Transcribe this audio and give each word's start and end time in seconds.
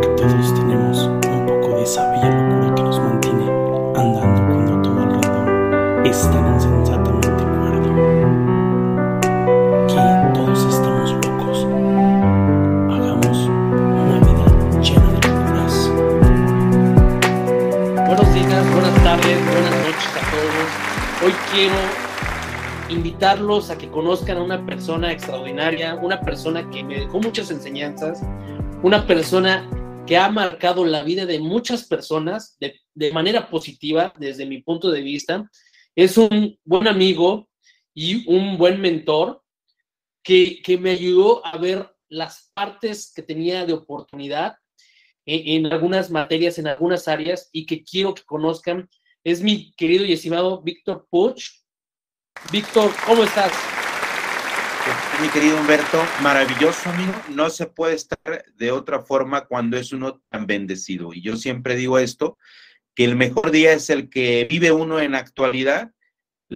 Que 0.00 0.08
todos 0.16 0.54
tenemos 0.54 0.98
un 1.06 1.20
poco 1.20 1.76
de 1.76 1.82
esa 1.82 2.10
bella 2.10 2.30
locura 2.30 2.74
que 2.74 2.82
nos 2.82 2.98
mantiene 2.98 3.44
andando 3.94 4.46
cuando 4.46 4.82
todo 4.82 5.02
alrededor 5.02 6.06
es 6.06 6.22
tan 6.30 6.54
insensatamente 6.54 7.44
cuerdo. 7.44 7.90
Que 9.88 10.00
todos 10.32 10.74
estamos 10.74 11.12
locos. 11.12 11.66
Hagamos 12.90 13.38
una 13.46 14.18
vida 14.20 14.46
llena 14.80 15.06
de 15.06 15.20
locuras. 15.28 15.90
Buenos 18.06 18.34
días, 18.34 18.72
buenas 18.72 19.04
tardes, 19.04 19.38
buenas 19.52 19.74
noches 19.84 20.12
a 20.16 20.22
todos. 20.30 20.68
Hoy 21.26 21.34
quiero 21.52 21.76
invitarlos 22.88 23.68
a 23.68 23.76
que 23.76 23.90
conozcan 23.90 24.38
a 24.38 24.42
una 24.42 24.64
persona 24.64 25.12
extraordinaria, 25.12 25.94
una 25.96 26.20
persona 26.20 26.68
que 26.70 26.82
me 26.82 27.00
dejó 27.00 27.20
muchas 27.20 27.50
enseñanzas, 27.50 28.22
una 28.82 29.06
persona 29.06 29.68
que 30.10 30.16
ha 30.16 30.28
marcado 30.28 30.84
la 30.84 31.04
vida 31.04 31.24
de 31.24 31.38
muchas 31.38 31.86
personas 31.86 32.58
de, 32.58 33.12
manera 33.12 33.48
positiva 33.48 34.12
desde 34.18 34.44
mi 34.44 34.60
punto 34.60 34.90
de 34.90 35.02
vista. 35.02 35.48
Es 35.94 36.18
un 36.18 36.58
buen 36.64 36.88
amigo 36.88 37.48
y 37.94 38.28
un 38.28 38.58
buen 38.58 38.80
mentor 38.80 39.40
que, 40.20 40.60
que 40.62 40.76
me 40.78 40.90
ayudó 40.90 41.46
a 41.46 41.56
ver 41.58 41.88
las 42.08 42.50
partes 42.54 43.12
que 43.14 43.22
tenía 43.22 43.64
de 43.64 43.72
oportunidad 43.72 44.56
en, 45.26 45.66
en, 45.66 45.72
algunas 45.72 46.10
materias, 46.10 46.58
en 46.58 46.66
algunas 46.66 47.06
áreas 47.06 47.48
y 47.52 47.64
que 47.64 47.84
quiero 47.84 48.12
que 48.12 48.24
conozcan. 48.24 48.90
Es 49.22 49.40
mi 49.40 49.72
querido 49.74 50.04
y 50.04 50.12
estimado 50.14 50.60
Víctor 50.60 51.06
Puch. 51.08 51.52
Víctor, 52.50 52.90
¿cómo 53.06 53.22
estás? 53.22 53.52
Mi 55.20 55.28
querido 55.28 55.60
Humberto, 55.60 56.02
maravilloso 56.22 56.88
amigo, 56.88 57.12
no 57.28 57.50
se 57.50 57.66
puede 57.66 57.94
estar 57.94 58.42
de 58.54 58.72
otra 58.72 59.00
forma 59.00 59.46
cuando 59.46 59.76
es 59.76 59.92
uno 59.92 60.22
tan 60.30 60.46
bendecido. 60.46 61.12
Y 61.12 61.20
yo 61.20 61.36
siempre 61.36 61.76
digo 61.76 61.98
esto, 61.98 62.38
que 62.94 63.04
el 63.04 63.16
mejor 63.16 63.50
día 63.50 63.74
es 63.74 63.90
el 63.90 64.08
que 64.08 64.46
vive 64.48 64.72
uno 64.72 64.98
en 64.98 65.14
actualidad, 65.14 65.90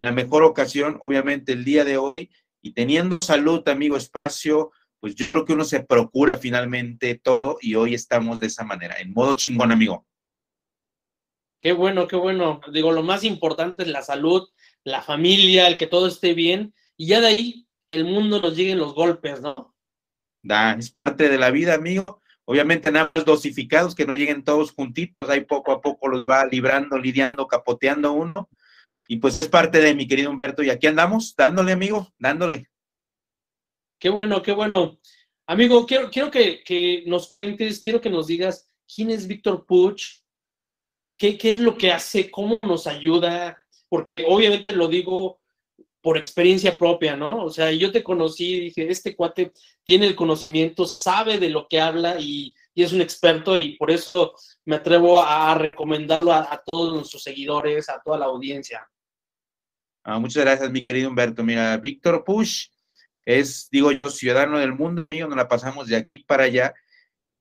la 0.02 0.12
mejor 0.12 0.44
ocasión, 0.44 0.98
obviamente, 1.06 1.52
el 1.52 1.62
día 1.62 1.84
de 1.84 1.98
hoy, 1.98 2.30
y 2.62 2.72
teniendo 2.72 3.18
salud, 3.20 3.68
amigo, 3.68 3.98
espacio, 3.98 4.72
pues 4.98 5.14
yo 5.14 5.26
creo 5.30 5.44
que 5.44 5.52
uno 5.52 5.64
se 5.64 5.84
procura 5.84 6.38
finalmente 6.38 7.20
todo 7.22 7.58
y 7.60 7.74
hoy 7.74 7.92
estamos 7.92 8.40
de 8.40 8.46
esa 8.46 8.64
manera, 8.64 8.96
en 8.98 9.12
modo 9.12 9.36
chingón, 9.36 9.72
amigo. 9.72 10.06
Qué 11.60 11.72
bueno, 11.72 12.06
qué 12.06 12.16
bueno. 12.16 12.62
Digo, 12.72 12.92
lo 12.92 13.02
más 13.02 13.24
importante 13.24 13.82
es 13.82 13.88
la 13.90 14.00
salud, 14.00 14.48
la 14.84 15.02
familia, 15.02 15.68
el 15.68 15.76
que 15.76 15.86
todo 15.86 16.06
esté 16.06 16.32
bien, 16.32 16.72
y 16.96 17.08
ya 17.08 17.20
de 17.20 17.26
ahí 17.26 17.63
el 17.94 18.04
mundo 18.04 18.40
nos 18.40 18.56
lleguen 18.56 18.78
los 18.78 18.94
golpes, 18.94 19.40
¿no? 19.40 19.74
Da, 20.42 20.72
es 20.74 20.90
parte 21.02 21.28
de 21.28 21.38
la 21.38 21.50
vida, 21.50 21.74
amigo. 21.74 22.22
Obviamente 22.46 22.92
nada 22.92 23.10
más 23.14 23.24
dosificados, 23.24 23.94
que 23.94 24.06
no 24.06 24.14
lleguen 24.14 24.44
todos 24.44 24.72
juntitos, 24.72 25.30
ahí 25.30 25.40
poco 25.40 25.72
a 25.72 25.80
poco 25.80 26.08
los 26.08 26.24
va 26.26 26.44
librando, 26.44 26.98
lidiando, 26.98 27.46
capoteando 27.46 28.12
uno. 28.12 28.50
Y 29.08 29.16
pues 29.16 29.40
es 29.40 29.48
parte 29.48 29.80
de 29.80 29.94
mi 29.94 30.06
querido 30.06 30.30
Humberto. 30.30 30.62
Y 30.62 30.70
aquí 30.70 30.86
andamos, 30.86 31.34
dándole, 31.36 31.72
amigo, 31.72 32.12
dándole. 32.18 32.68
Qué 33.98 34.10
bueno, 34.10 34.42
qué 34.42 34.52
bueno. 34.52 34.98
Amigo, 35.46 35.86
quiero, 35.86 36.10
quiero 36.10 36.30
que, 36.30 36.62
que 36.62 37.04
nos 37.06 37.38
cuentes, 37.38 37.82
quiero 37.82 38.00
que 38.00 38.10
nos 38.10 38.26
digas 38.26 38.70
quién 38.92 39.10
es 39.10 39.26
Víctor 39.26 39.64
Puch, 39.66 40.22
qué, 41.18 41.38
qué 41.38 41.52
es 41.52 41.60
lo 41.60 41.76
que 41.76 41.92
hace, 41.92 42.30
cómo 42.30 42.58
nos 42.62 42.86
ayuda, 42.86 43.62
porque 43.88 44.24
obviamente 44.26 44.74
lo 44.74 44.88
digo 44.88 45.40
por 46.04 46.18
experiencia 46.18 46.76
propia, 46.76 47.16
¿no? 47.16 47.30
O 47.44 47.50
sea, 47.50 47.72
yo 47.72 47.90
te 47.90 48.04
conocí 48.04 48.56
y 48.56 48.60
dije, 48.60 48.90
este 48.90 49.16
cuate 49.16 49.52
tiene 49.84 50.06
el 50.06 50.14
conocimiento, 50.14 50.84
sabe 50.86 51.38
de 51.38 51.48
lo 51.48 51.66
que 51.66 51.80
habla 51.80 52.20
y, 52.20 52.54
y 52.74 52.82
es 52.82 52.92
un 52.92 53.00
experto 53.00 53.56
y 53.56 53.78
por 53.78 53.90
eso 53.90 54.34
me 54.66 54.76
atrevo 54.76 55.22
a 55.22 55.54
recomendarlo 55.54 56.30
a, 56.30 56.62
todos 56.70 56.92
nuestros 56.92 57.22
seguidores, 57.22 57.88
a 57.88 58.02
toda 58.04 58.18
la 58.18 58.26
audiencia. 58.26 58.86
Ah, 60.02 60.18
muchas 60.18 60.44
gracias, 60.44 60.70
mi 60.70 60.84
querido 60.84 61.08
Humberto. 61.08 61.42
Mira, 61.42 61.74
Víctor 61.78 62.22
Push 62.22 62.66
es, 63.24 63.70
digo 63.70 63.90
yo, 63.90 64.10
ciudadano 64.10 64.58
del 64.58 64.74
mundo, 64.74 65.06
mío, 65.10 65.26
nos 65.26 65.38
la 65.38 65.48
pasamos 65.48 65.86
de 65.86 65.96
aquí 65.96 66.22
para 66.24 66.44
allá, 66.44 66.74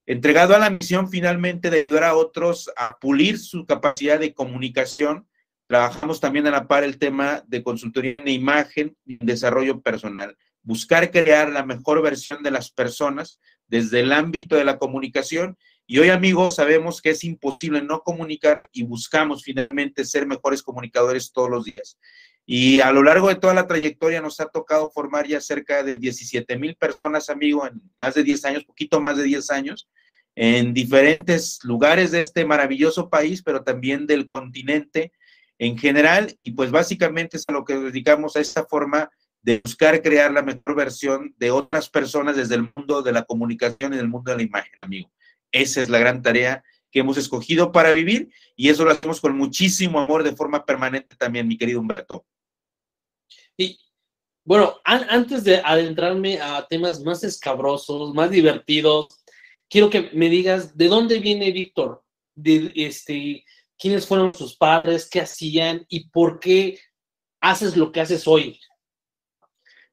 entregado 0.06 0.56
a 0.56 0.60
la 0.60 0.70
misión 0.70 1.10
finalmente 1.10 1.70
de 1.70 1.86
ayudar 1.86 2.06
a 2.06 2.16
otros 2.16 2.72
a 2.78 2.98
pulir 2.98 3.40
su 3.40 3.66
capacidad 3.66 4.22
de 4.22 4.34
comunicación 4.34 5.28
Trabajamos 5.68 6.20
también 6.20 6.48
a 6.48 6.52
la 6.52 6.68
par 6.68 6.84
el 6.84 6.98
tema 6.98 7.44
de 7.48 7.64
consultoría 7.64 8.16
de 8.24 8.32
imagen 8.32 8.96
y 9.06 9.18
desarrollo 9.24 9.82
personal. 9.82 10.38
Buscar 10.62 11.12
crear 11.12 11.50
la 11.50 11.66
mejor 11.66 12.02
versión 12.02 12.44
de 12.44 12.52
las 12.52 12.72
personas 12.72 13.40
desde 13.68 14.02
el 14.02 14.12
ámbito 14.12 14.56
de 14.56 14.66
la 14.66 14.78
comunicación. 14.78 15.58
Y 15.88 16.00
hoy, 16.00 16.10
amigos, 16.10 16.56
sabemos 16.56 17.02
que 17.02 17.12
es 17.12 17.24
imposible 17.24 17.82
no 17.82 18.02
comunicar 18.02 18.64
y 18.72 18.84
buscamos 18.84 19.44
finalmente 19.44 20.06
ser 20.06 20.26
mejores 20.26 20.64
comunicadores 20.64 21.32
todos 21.32 21.50
los 21.50 21.66
días. 21.66 21.98
Y 22.46 22.82
a 22.82 22.92
lo 22.92 23.04
largo 23.04 23.30
de 23.30 23.36
toda 23.36 23.54
la 23.54 23.68
trayectoria 23.68 24.22
nos 24.22 24.40
ha 24.42 24.48
tocado 24.48 24.92
formar 24.92 25.28
ya 25.28 25.40
cerca 25.40 25.82
de 25.82 25.96
17 25.96 26.58
mil 26.58 26.76
personas, 26.76 27.30
amigo, 27.30 27.66
en 27.66 27.82
más 28.02 28.16
de 28.16 28.24
10 28.24 28.46
años, 28.46 28.66
poquito 28.66 29.00
más 29.00 29.18
de 29.18 29.24
10 29.24 29.50
años, 29.52 29.90
en 30.36 30.74
diferentes 30.74 31.60
lugares 31.64 32.12
de 32.12 32.22
este 32.22 32.44
maravilloso 32.44 33.10
país, 33.10 33.42
pero 33.42 33.64
también 33.64 34.06
del 34.08 34.30
continente 34.30 35.14
en 35.64 35.78
general, 35.78 36.38
y 36.44 36.52
pues 36.52 36.72
básicamente 36.72 37.38
es 37.38 37.46
a 37.48 37.54
lo 37.54 37.64
que 37.64 37.76
dedicamos 37.76 38.36
a 38.36 38.42
esta 38.42 38.66
forma 38.66 39.10
de 39.42 39.62
buscar 39.64 40.02
crear 40.02 40.32
la 40.32 40.42
mejor 40.42 40.76
versión 40.76 41.34
de 41.38 41.52
otras 41.52 41.90
personas 41.90 42.36
desde 42.36 42.56
el 42.56 42.70
mundo 42.76 43.02
de 43.02 43.14
la 43.14 43.24
comunicación 43.24 43.94
y 43.94 43.98
del 43.98 44.10
mundo 44.10 44.32
de 44.32 44.38
la 44.38 44.44
imagen, 44.44 44.74
amigo. 44.82 45.10
Esa 45.52 45.82
es 45.82 45.90
la 45.90 46.00
gran 46.00 46.22
tarea 46.22 46.64
que 46.92 47.00
hemos 47.00 47.18
escogido 47.18 47.72
para 47.72 47.94
vivir 47.94 48.30
y 48.58 48.70
eso 48.70 48.84
lo 48.84 48.92
hacemos 48.92 49.22
con 49.22 49.38
muchísimo 49.38 50.02
amor 50.02 50.24
de 50.24 50.36
forma 50.36 50.66
permanente 50.66 51.16
también, 51.16 51.48
mi 51.48 51.58
querido 51.58 51.80
Humberto. 51.80 52.26
Y 53.56 53.80
bueno, 54.44 54.82
an 54.84 55.06
antes 55.10 55.46
de 55.46 55.62
adentrarme 55.64 56.42
a 56.42 56.68
temas 56.68 57.02
más 57.02 57.24
escabrosos, 57.24 58.14
más 58.14 58.32
divertidos, 58.32 59.08
quiero 59.70 59.90
que 59.90 60.10
me 60.14 60.28
digas 60.28 60.78
de 60.78 60.90
dónde 60.90 61.20
viene 61.20 61.52
Víctor, 61.52 62.04
de 62.36 62.72
este, 62.76 63.46
quiénes 63.84 64.08
fueron 64.08 64.34
sus 64.34 64.56
padres, 64.56 65.10
qué 65.12 65.20
hacían 65.20 65.86
y 65.90 66.08
por 66.08 66.40
qué 66.40 66.80
haces 67.42 67.76
lo 67.76 67.92
que 67.92 68.00
haces 68.00 68.26
hoy. 68.30 68.58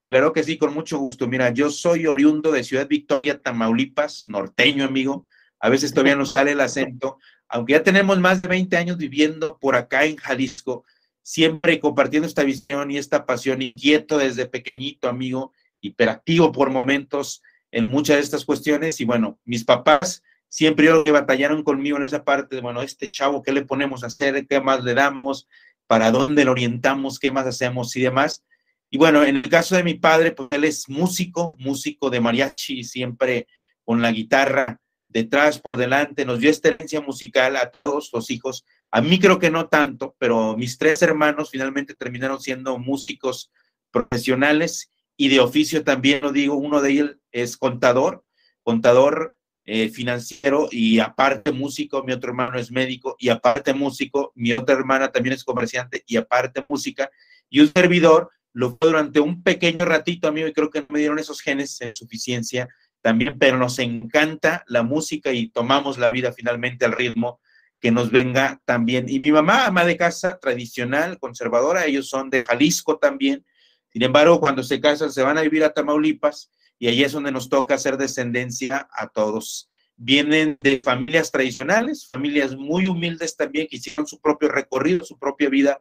Claro 0.08 0.32
que 0.32 0.44
sí, 0.44 0.56
con 0.56 0.72
mucho 0.72 0.96
gusto. 1.00 1.26
Mira, 1.26 1.50
yo 1.50 1.70
soy 1.70 2.06
oriundo 2.06 2.52
de 2.52 2.62
Ciudad 2.62 2.86
Victoria, 2.86 3.42
Tamaulipas, 3.42 4.26
norteño, 4.28 4.84
amigo. 4.84 5.26
A 5.58 5.68
veces 5.70 5.92
todavía 5.92 6.14
nos 6.14 6.34
sale 6.34 6.52
el 6.52 6.60
acento. 6.60 7.18
Aunque 7.48 7.72
ya 7.72 7.82
tenemos 7.82 8.16
más 8.20 8.42
de 8.42 8.48
20 8.48 8.76
años 8.76 8.96
viviendo 8.96 9.58
por 9.58 9.74
acá 9.74 10.04
en 10.04 10.14
Jalisco, 10.18 10.84
siempre 11.20 11.80
compartiendo 11.80 12.28
esta 12.28 12.44
visión 12.44 12.92
y 12.92 12.96
esta 12.96 13.26
pasión, 13.26 13.60
inquieto 13.60 14.18
desde 14.18 14.46
pequeñito, 14.46 15.08
amigo, 15.08 15.52
hiperactivo 15.80 16.52
por 16.52 16.70
momentos 16.70 17.42
en 17.72 17.88
muchas 17.88 18.18
de 18.18 18.22
estas 18.22 18.44
cuestiones. 18.44 19.00
Y 19.00 19.04
bueno, 19.04 19.40
mis 19.44 19.64
papás 19.64 20.22
siempre 20.50 20.86
yo 20.86 21.04
que 21.04 21.12
batallaron 21.12 21.62
conmigo 21.62 21.96
en 21.96 22.02
esa 22.02 22.24
parte 22.24 22.56
de, 22.56 22.60
bueno, 22.60 22.82
este 22.82 23.10
chavo, 23.10 23.42
¿qué 23.42 23.52
le 23.52 23.64
ponemos 23.64 24.04
a 24.04 24.08
hacer? 24.08 24.46
¿Qué 24.46 24.60
más 24.60 24.84
le 24.84 24.92
damos? 24.92 25.48
¿Para 25.86 26.10
dónde 26.10 26.44
lo 26.44 26.50
orientamos? 26.50 27.18
¿Qué 27.18 27.30
más 27.30 27.46
hacemos? 27.46 27.96
Y 27.96 28.02
demás. 28.02 28.44
Y 28.90 28.98
bueno, 28.98 29.24
en 29.24 29.36
el 29.36 29.48
caso 29.48 29.76
de 29.76 29.84
mi 29.84 29.94
padre, 29.94 30.32
pues 30.32 30.48
él 30.50 30.64
es 30.64 30.88
músico, 30.88 31.54
músico 31.58 32.10
de 32.10 32.20
mariachi, 32.20 32.84
siempre 32.84 33.46
con 33.84 34.02
la 34.02 34.10
guitarra 34.12 34.80
detrás, 35.08 35.60
por 35.60 35.80
delante, 35.80 36.24
nos 36.24 36.40
dio 36.40 36.50
esta 36.50 36.76
musical 37.04 37.56
a 37.56 37.70
todos 37.70 38.10
los 38.12 38.30
hijos. 38.30 38.64
A 38.90 39.00
mí 39.00 39.18
creo 39.18 39.38
que 39.38 39.50
no 39.50 39.68
tanto, 39.68 40.14
pero 40.18 40.56
mis 40.56 40.78
tres 40.78 41.02
hermanos 41.02 41.50
finalmente 41.50 41.94
terminaron 41.94 42.40
siendo 42.40 42.78
músicos 42.78 43.50
profesionales 43.90 44.90
y 45.16 45.28
de 45.28 45.40
oficio 45.40 45.84
también, 45.84 46.20
lo 46.22 46.32
digo, 46.32 46.54
uno 46.54 46.80
de 46.80 46.90
ellos 46.90 47.16
es 47.32 47.56
contador, 47.56 48.24
contador 48.62 49.36
eh, 49.72 49.88
financiero 49.88 50.68
y 50.68 50.98
aparte 50.98 51.52
músico, 51.52 52.02
mi 52.02 52.12
otro 52.12 52.30
hermano 52.30 52.58
es 52.58 52.72
médico 52.72 53.14
y 53.20 53.28
aparte 53.28 53.72
músico, 53.72 54.32
mi 54.34 54.50
otra 54.50 54.74
hermana 54.74 55.12
también 55.12 55.34
es 55.34 55.44
comerciante 55.44 56.02
y 56.08 56.16
aparte 56.16 56.66
música 56.68 57.08
y 57.48 57.60
un 57.60 57.70
servidor 57.72 58.32
lo 58.52 58.70
fue 58.70 58.88
durante 58.88 59.20
un 59.20 59.44
pequeño 59.44 59.84
ratito, 59.84 60.26
amigo, 60.26 60.48
y 60.48 60.52
creo 60.52 60.70
que 60.70 60.84
me 60.88 60.98
dieron 60.98 61.20
esos 61.20 61.40
genes 61.40 61.80
en 61.82 61.94
suficiencia 61.94 62.68
también, 63.00 63.38
pero 63.38 63.58
nos 63.58 63.78
encanta 63.78 64.64
la 64.66 64.82
música 64.82 65.32
y 65.32 65.50
tomamos 65.50 65.98
la 65.98 66.10
vida 66.10 66.32
finalmente 66.32 66.84
al 66.84 66.90
ritmo 66.90 67.40
que 67.78 67.92
nos 67.92 68.10
venga 68.10 68.60
también. 68.64 69.08
Y 69.08 69.20
mi 69.20 69.30
mamá, 69.30 69.66
ama 69.66 69.84
de 69.84 69.96
casa, 69.96 70.40
tradicional, 70.40 71.20
conservadora, 71.20 71.86
ellos 71.86 72.08
son 72.08 72.28
de 72.28 72.44
Jalisco 72.44 72.98
también. 72.98 73.46
Sin 73.92 74.02
embargo, 74.02 74.40
cuando 74.40 74.64
se 74.64 74.80
casan, 74.80 75.12
se 75.12 75.22
van 75.22 75.38
a 75.38 75.42
vivir 75.42 75.62
a 75.62 75.72
Tamaulipas 75.72 76.50
y 76.80 76.88
ahí 76.88 77.04
es 77.04 77.12
donde 77.12 77.30
nos 77.30 77.50
toca 77.50 77.74
hacer 77.74 77.98
descendencia 77.98 78.88
a 78.90 79.06
todos. 79.08 79.70
Vienen 79.96 80.58
de 80.62 80.80
familias 80.82 81.30
tradicionales, 81.30 82.08
familias 82.10 82.56
muy 82.56 82.86
humildes 82.86 83.36
también, 83.36 83.68
que 83.68 83.76
hicieron 83.76 84.06
su 84.06 84.18
propio 84.18 84.48
recorrido, 84.48 85.04
su 85.04 85.18
propia 85.18 85.50
vida 85.50 85.78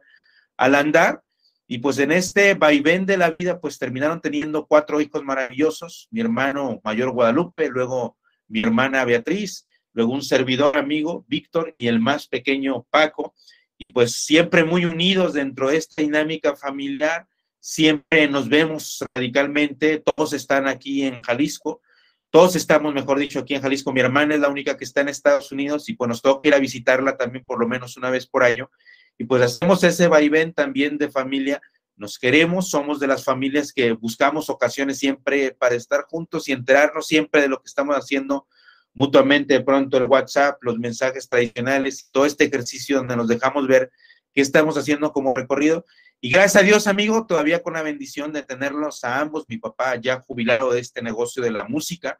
al 0.58 0.74
andar. 0.74 1.22
Y 1.66 1.78
pues 1.78 1.98
en 1.98 2.12
este 2.12 2.52
vaivén 2.52 3.06
de 3.06 3.16
la 3.16 3.30
vida, 3.30 3.60
pues 3.60 3.78
terminaron 3.78 4.20
teniendo 4.20 4.66
cuatro 4.66 5.00
hijos 5.00 5.24
maravillosos, 5.24 6.06
mi 6.10 6.20
hermano 6.20 6.82
mayor 6.84 7.12
Guadalupe, 7.12 7.70
luego 7.70 8.18
mi 8.46 8.60
hermana 8.60 9.06
Beatriz, 9.06 9.66
luego 9.94 10.12
un 10.12 10.22
servidor 10.22 10.76
amigo, 10.76 11.24
Víctor, 11.28 11.74
y 11.78 11.86
el 11.86 11.98
más 11.98 12.26
pequeño, 12.28 12.86
Paco, 12.90 13.34
y 13.78 13.90
pues 13.90 14.16
siempre 14.16 14.64
muy 14.64 14.84
unidos 14.84 15.32
dentro 15.32 15.70
de 15.70 15.78
esta 15.78 16.02
dinámica 16.02 16.54
familiar, 16.56 17.26
siempre 17.60 18.26
nos 18.26 18.48
vemos 18.48 19.04
radicalmente, 19.14 20.02
todos 20.02 20.32
están 20.32 20.66
aquí 20.66 21.02
en 21.02 21.22
Jalisco, 21.22 21.82
todos 22.30 22.54
estamos, 22.56 22.94
mejor 22.94 23.18
dicho, 23.18 23.40
aquí 23.40 23.54
en 23.54 23.62
Jalisco. 23.62 23.92
Mi 23.92 24.00
hermana 24.00 24.34
es 24.34 24.40
la 24.40 24.48
única 24.48 24.76
que 24.76 24.84
está 24.84 25.00
en 25.00 25.08
Estados 25.08 25.50
Unidos 25.50 25.88
y 25.88 25.94
pues 25.94 26.08
nos 26.08 26.22
toca 26.22 26.48
ir 26.48 26.54
a 26.54 26.60
visitarla 26.60 27.16
también 27.16 27.44
por 27.44 27.58
lo 27.58 27.66
menos 27.66 27.96
una 27.96 28.08
vez 28.08 28.26
por 28.26 28.44
año. 28.44 28.70
Y 29.18 29.24
pues 29.24 29.42
hacemos 29.42 29.82
ese 29.82 30.06
vaivén 30.06 30.54
también 30.54 30.96
de 30.96 31.10
familia. 31.10 31.60
Nos 31.96 32.18
queremos, 32.18 32.70
somos 32.70 33.00
de 33.00 33.08
las 33.08 33.24
familias 33.24 33.72
que 33.72 33.92
buscamos 33.92 34.48
ocasiones 34.48 34.98
siempre 34.98 35.50
para 35.58 35.74
estar 35.74 36.04
juntos 36.04 36.48
y 36.48 36.52
enterarnos 36.52 37.08
siempre 37.08 37.42
de 37.42 37.48
lo 37.48 37.58
que 37.58 37.66
estamos 37.66 37.96
haciendo 37.96 38.46
mutuamente. 38.94 39.54
De 39.54 39.64
pronto 39.64 39.96
el 39.96 40.04
WhatsApp, 40.04 40.62
los 40.62 40.78
mensajes 40.78 41.28
tradicionales, 41.28 42.10
todo 42.12 42.26
este 42.26 42.44
ejercicio 42.44 42.98
donde 42.98 43.16
nos 43.16 43.26
dejamos 43.26 43.66
ver 43.66 43.90
qué 44.32 44.40
estamos 44.40 44.78
haciendo 44.78 45.12
como 45.12 45.34
recorrido. 45.34 45.84
Y 46.22 46.30
gracias 46.30 46.62
a 46.62 46.66
Dios, 46.66 46.86
amigo, 46.86 47.26
todavía 47.26 47.62
con 47.62 47.72
la 47.72 47.82
bendición 47.82 48.30
de 48.30 48.42
tenerlos 48.42 49.04
a 49.04 49.20
ambos, 49.20 49.46
mi 49.48 49.56
papá 49.56 49.96
ya 49.96 50.20
jubilado 50.20 50.70
de 50.70 50.80
este 50.80 51.00
negocio 51.00 51.42
de 51.42 51.50
la 51.50 51.64
música, 51.64 52.18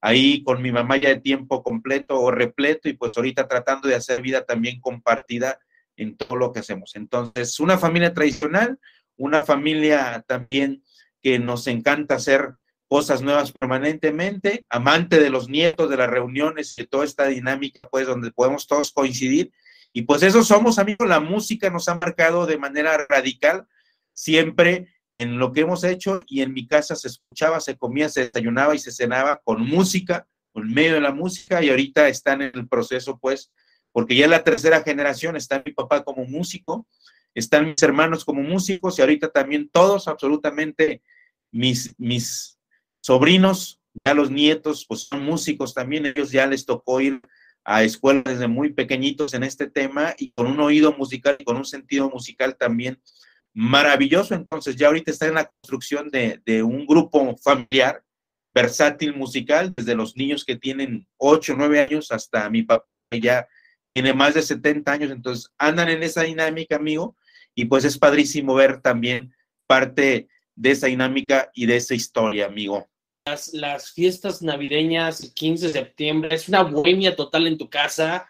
ahí 0.00 0.42
con 0.42 0.62
mi 0.62 0.72
mamá 0.72 0.96
ya 0.96 1.10
de 1.10 1.20
tiempo 1.20 1.62
completo 1.62 2.18
o 2.18 2.30
repleto 2.30 2.88
y 2.88 2.94
pues 2.94 3.12
ahorita 3.14 3.46
tratando 3.46 3.88
de 3.88 3.94
hacer 3.94 4.22
vida 4.22 4.46
también 4.46 4.80
compartida 4.80 5.58
en 5.96 6.16
todo 6.16 6.36
lo 6.36 6.50
que 6.50 6.60
hacemos. 6.60 6.92
Entonces, 6.96 7.60
una 7.60 7.76
familia 7.76 8.14
tradicional, 8.14 8.78
una 9.18 9.44
familia 9.44 10.24
también 10.26 10.82
que 11.20 11.38
nos 11.38 11.66
encanta 11.66 12.14
hacer 12.14 12.54
cosas 12.88 13.20
nuevas 13.20 13.52
permanentemente, 13.52 14.64
amante 14.70 15.20
de 15.20 15.28
los 15.28 15.50
nietos, 15.50 15.90
de 15.90 15.98
las 15.98 16.08
reuniones, 16.08 16.74
de 16.74 16.86
toda 16.86 17.04
esta 17.04 17.26
dinámica, 17.26 17.86
pues 17.90 18.06
donde 18.06 18.32
podemos 18.32 18.66
todos 18.66 18.92
coincidir 18.92 19.52
y 19.92 20.02
pues 20.02 20.22
eso 20.22 20.42
somos, 20.42 20.78
amigos, 20.78 21.08
la 21.08 21.20
música 21.20 21.68
nos 21.70 21.88
ha 21.88 21.96
marcado 21.96 22.46
de 22.46 22.58
manera 22.58 23.06
radical 23.08 23.66
siempre 24.14 24.88
en 25.18 25.38
lo 25.38 25.52
que 25.52 25.60
hemos 25.60 25.84
hecho 25.84 26.20
y 26.26 26.42
en 26.42 26.52
mi 26.52 26.66
casa 26.66 26.96
se 26.96 27.08
escuchaba, 27.08 27.60
se 27.60 27.76
comía, 27.76 28.08
se 28.08 28.26
desayunaba 28.26 28.74
y 28.74 28.78
se 28.78 28.90
cenaba 28.90 29.40
con 29.44 29.62
música, 29.62 30.26
con 30.52 30.72
medio 30.72 30.94
de 30.94 31.00
la 31.00 31.12
música 31.12 31.62
y 31.62 31.70
ahorita 31.70 32.08
están 32.08 32.42
en 32.42 32.52
el 32.54 32.68
proceso, 32.68 33.18
pues, 33.18 33.52
porque 33.92 34.16
ya 34.16 34.26
la 34.26 34.42
tercera 34.42 34.82
generación, 34.82 35.36
está 35.36 35.62
mi 35.64 35.72
papá 35.72 36.02
como 36.02 36.24
músico, 36.24 36.86
están 37.34 37.66
mis 37.66 37.82
hermanos 37.82 38.24
como 38.24 38.42
músicos 38.42 38.98
y 38.98 39.02
ahorita 39.02 39.30
también 39.30 39.68
todos, 39.68 40.08
absolutamente 40.08 41.02
mis, 41.50 41.94
mis 41.98 42.58
sobrinos, 43.00 43.80
ya 44.04 44.14
los 44.14 44.30
nietos, 44.30 44.86
pues 44.88 45.02
son 45.02 45.22
músicos 45.22 45.74
también, 45.74 46.06
ellos 46.06 46.30
ya 46.30 46.46
les 46.46 46.64
tocó 46.64 47.00
ir 47.00 47.20
a 47.64 47.82
escuelas 47.84 48.24
desde 48.24 48.48
muy 48.48 48.72
pequeñitos 48.72 49.34
en 49.34 49.44
este 49.44 49.68
tema 49.68 50.14
y 50.18 50.32
con 50.32 50.46
un 50.46 50.60
oído 50.60 50.92
musical 50.92 51.36
y 51.38 51.44
con 51.44 51.56
un 51.56 51.64
sentido 51.64 52.10
musical 52.10 52.56
también 52.56 53.00
maravilloso. 53.54 54.34
Entonces 54.34 54.76
ya 54.76 54.88
ahorita 54.88 55.10
está 55.10 55.26
en 55.26 55.34
la 55.34 55.46
construcción 55.46 56.10
de, 56.10 56.62
un 56.62 56.86
grupo 56.86 57.36
familiar 57.36 58.02
versátil 58.54 59.14
musical, 59.14 59.72
desde 59.76 59.94
los 59.94 60.16
niños 60.16 60.44
que 60.44 60.56
tienen 60.56 61.06
8 61.16 61.54
o 61.54 61.56
9 61.56 61.80
años 61.80 62.12
hasta 62.12 62.50
mi 62.50 62.62
papá 62.62 62.86
que 63.10 63.20
ya 63.20 63.46
tiene 63.94 64.14
más 64.14 64.34
de 64.34 64.42
70 64.42 64.90
años, 64.90 65.10
entonces 65.10 65.50
andan 65.58 65.90
en 65.90 66.02
esa 66.02 66.22
dinámica, 66.22 66.76
amigo, 66.76 67.14
y 67.54 67.66
pues 67.66 67.84
es 67.84 67.98
padrísimo 67.98 68.54
ver 68.54 68.80
también 68.80 69.34
parte 69.66 70.28
de 70.54 70.70
esa 70.70 70.86
dinámica 70.86 71.50
y 71.54 71.66
de 71.66 71.76
esa 71.76 71.94
historia, 71.94 72.46
amigo 72.46 72.88
las, 73.24 73.92
fiestas 73.92 74.42
navideñas, 74.42 75.22
el 75.22 75.32
15 75.32 75.68
de 75.68 75.72
septiembre, 75.72 76.34
es 76.34 76.48
una 76.48 76.62
bohemia 76.62 77.14
total 77.14 77.46
en 77.46 77.58
tu 77.58 77.68
casa. 77.68 78.28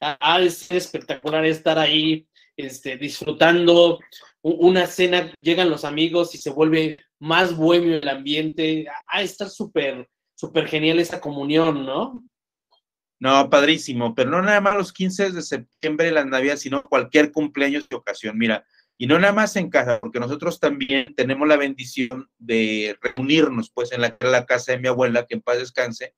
Ah, 0.00 0.40
es 0.40 0.70
espectacular 0.70 1.44
estar 1.46 1.78
ahí 1.78 2.26
este, 2.56 2.96
disfrutando 2.96 3.98
una 4.42 4.86
cena, 4.86 5.32
llegan 5.40 5.70
los 5.70 5.84
amigos 5.84 6.34
y 6.34 6.38
se 6.38 6.50
vuelve 6.50 6.98
más 7.18 7.56
bohemio 7.56 7.96
el 7.96 8.08
ambiente. 8.08 8.86
Ah, 9.06 9.22
está 9.22 9.48
súper, 9.48 10.08
súper 10.34 10.68
genial 10.68 11.00
esta 11.00 11.20
comunión, 11.20 11.86
¿no? 11.86 12.22
No, 13.20 13.48
padrísimo, 13.48 14.14
pero 14.14 14.30
no 14.30 14.42
nada 14.42 14.60
más 14.60 14.74
los 14.74 14.92
15 14.92 15.30
de 15.30 15.40
septiembre, 15.40 16.10
las 16.10 16.26
navidades, 16.26 16.60
sino 16.60 16.82
cualquier 16.82 17.32
cumpleaños 17.32 17.88
de 17.88 17.96
ocasión. 17.96 18.36
Mira, 18.36 18.66
y 19.04 19.06
no 19.06 19.18
nada 19.18 19.34
más 19.34 19.54
en 19.56 19.68
casa, 19.68 20.00
porque 20.00 20.18
nosotros 20.18 20.58
también 20.58 21.14
tenemos 21.14 21.46
la 21.46 21.58
bendición 21.58 22.30
de 22.38 22.96
reunirnos, 23.02 23.68
pues, 23.68 23.92
en 23.92 24.00
la, 24.00 24.46
casa 24.46 24.72
de 24.72 24.78
mi 24.78 24.88
abuela, 24.88 25.26
que 25.26 25.34
en 25.34 25.42
paz 25.42 25.58
descanse. 25.58 26.14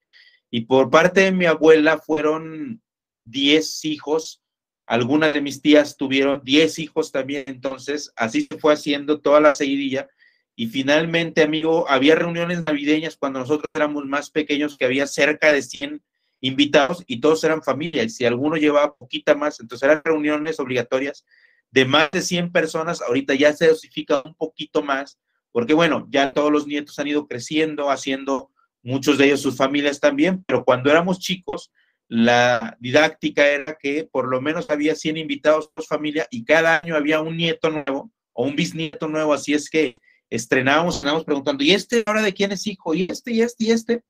Y 0.53 0.67
por 0.67 0.89
parte 0.89 1.23
de 1.23 1.33
mi 1.33 1.47
abuela 1.47 1.99
fueron 1.99 2.81
10 3.25 3.85
hijos, 3.87 4.41
algunas 4.87 5.35
de 5.35 5.41
mis 5.41 5.61
tías 5.61 5.97
tuvieron 5.97 6.43
10 6.45 6.79
hijos 6.79 7.11
también, 7.11 7.43
entonces 7.49 8.13
así 8.15 8.47
se 8.49 8.57
fue 8.57 8.75
haciendo 8.75 9.21
toda 9.21 9.41
la 9.41 9.57
seguidilla. 9.57 10.09
Y 10.55 10.69
finalmente, 10.69 11.43
amigo, 11.43 11.91
había 11.91 12.15
reuniones 12.15 12.65
navideñas 12.65 13.17
cuando 13.17 13.41
nosotros 13.41 13.69
éramos 13.75 14.05
más 14.05 14.31
pequeños, 14.31 14.77
que 14.79 14.85
había 14.85 15.09
cerca 15.09 15.53
de 15.53 15.63
100 15.63 16.05
invitados 16.41 17.03
y 17.09 17.21
todos 17.21 17.43
eran 17.43 17.65
familia. 17.65 18.05
Y 18.05 18.11
si 18.11 18.25
alguno 18.25 18.57
llevaba 18.57 18.95
poquita 18.95 19.35
más, 19.35 19.59
entonces 19.59 19.89
eran 19.89 20.03
reuniones 20.05 20.61
obligatorias 20.61 21.25
de 21.71 21.85
más 21.85 22.11
de 22.11 22.23
100 22.23 22.53
personas, 22.53 23.03
ahorita 23.03 23.35
ya 23.35 23.53
se 23.53 23.69
dosifica 23.69 24.23
un 24.25 24.35
poquito 24.35 24.83
más, 24.83 25.19
porque 25.53 25.75
bueno, 25.75 26.07
ya 26.11 26.33
todos 26.33 26.53
los 26.53 26.67
nietos 26.67 26.99
han 26.99 27.09
ido 27.09 27.27
creciendo, 27.27 27.91
haciendo 27.91 28.51
muchos 28.83 29.19
de 29.19 29.27
ellos 29.27 29.41
sus 29.41 29.57
familias 29.57 30.01
también, 30.01 30.45
pero 30.47 30.65
cuando 30.65 30.91
éramos 30.91 31.19
chicos, 31.19 31.73
la 32.09 32.77
didáctica 32.79 33.47
era 33.47 33.77
que 33.81 34.09
por 34.11 34.29
lo 34.29 34.41
menos 34.41 34.71
había 34.71 34.95
100 34.95 35.17
invitados 35.17 35.69
por 35.69 35.85
familia 35.85 36.27
y 36.31 36.45
cada 36.45 36.81
año 36.83 36.95
había 36.95 37.21
un 37.21 37.37
nieto 37.37 37.69
nuevo 37.71 38.13
o 38.33 38.45
un 38.45 38.55
bisnieto 38.55 39.09
nuevo, 39.09 39.35
así 39.35 39.55
es 39.55 39.69
que 39.69 39.97
estrenábamos, 40.31 40.97
estrenábamos 40.97 41.25
preguntando, 41.25 41.65
¿y 41.65 41.73
este 41.73 42.03
ahora 42.07 42.23
de 42.23 42.35
quién 42.35 42.53
es 42.53 42.67
hijo? 42.67 42.95
¿Y 42.95 43.09
este, 43.11 43.33
y 43.33 43.43
este, 43.43 43.65
y 43.65 43.71
este? 43.71 44.03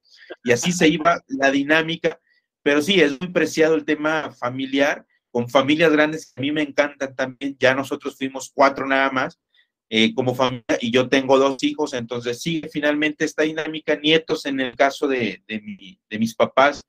Y 0.44 0.52
así 0.52 0.72
se 0.72 0.88
iba 0.88 1.22
la 1.28 1.50
dinámica, 1.50 2.20
pero 2.62 2.82
sí, 2.82 3.00
es 3.00 3.18
muy 3.20 3.30
preciado 3.30 3.76
el 3.76 3.84
tema 3.84 4.30
familiar 4.32 5.06
con 5.36 5.50
familias 5.50 5.92
grandes 5.92 6.32
que 6.32 6.40
a 6.40 6.40
mí 6.40 6.50
me 6.50 6.62
encantan 6.62 7.14
también. 7.14 7.58
Ya 7.60 7.74
nosotros 7.74 8.16
fuimos 8.16 8.50
cuatro 8.54 8.86
nada 8.86 9.10
más 9.10 9.38
eh, 9.90 10.14
como 10.14 10.34
familia 10.34 10.78
y 10.80 10.90
yo 10.90 11.10
tengo 11.10 11.38
dos 11.38 11.62
hijos, 11.62 11.92
entonces 11.92 12.40
sigue 12.40 12.70
finalmente 12.72 13.26
esta 13.26 13.42
dinámica. 13.42 13.96
Nietos 13.96 14.46
en 14.46 14.60
el 14.60 14.74
caso 14.74 15.06
de, 15.06 15.42
de, 15.46 16.18
mis 16.18 16.34
papás, 16.34 16.80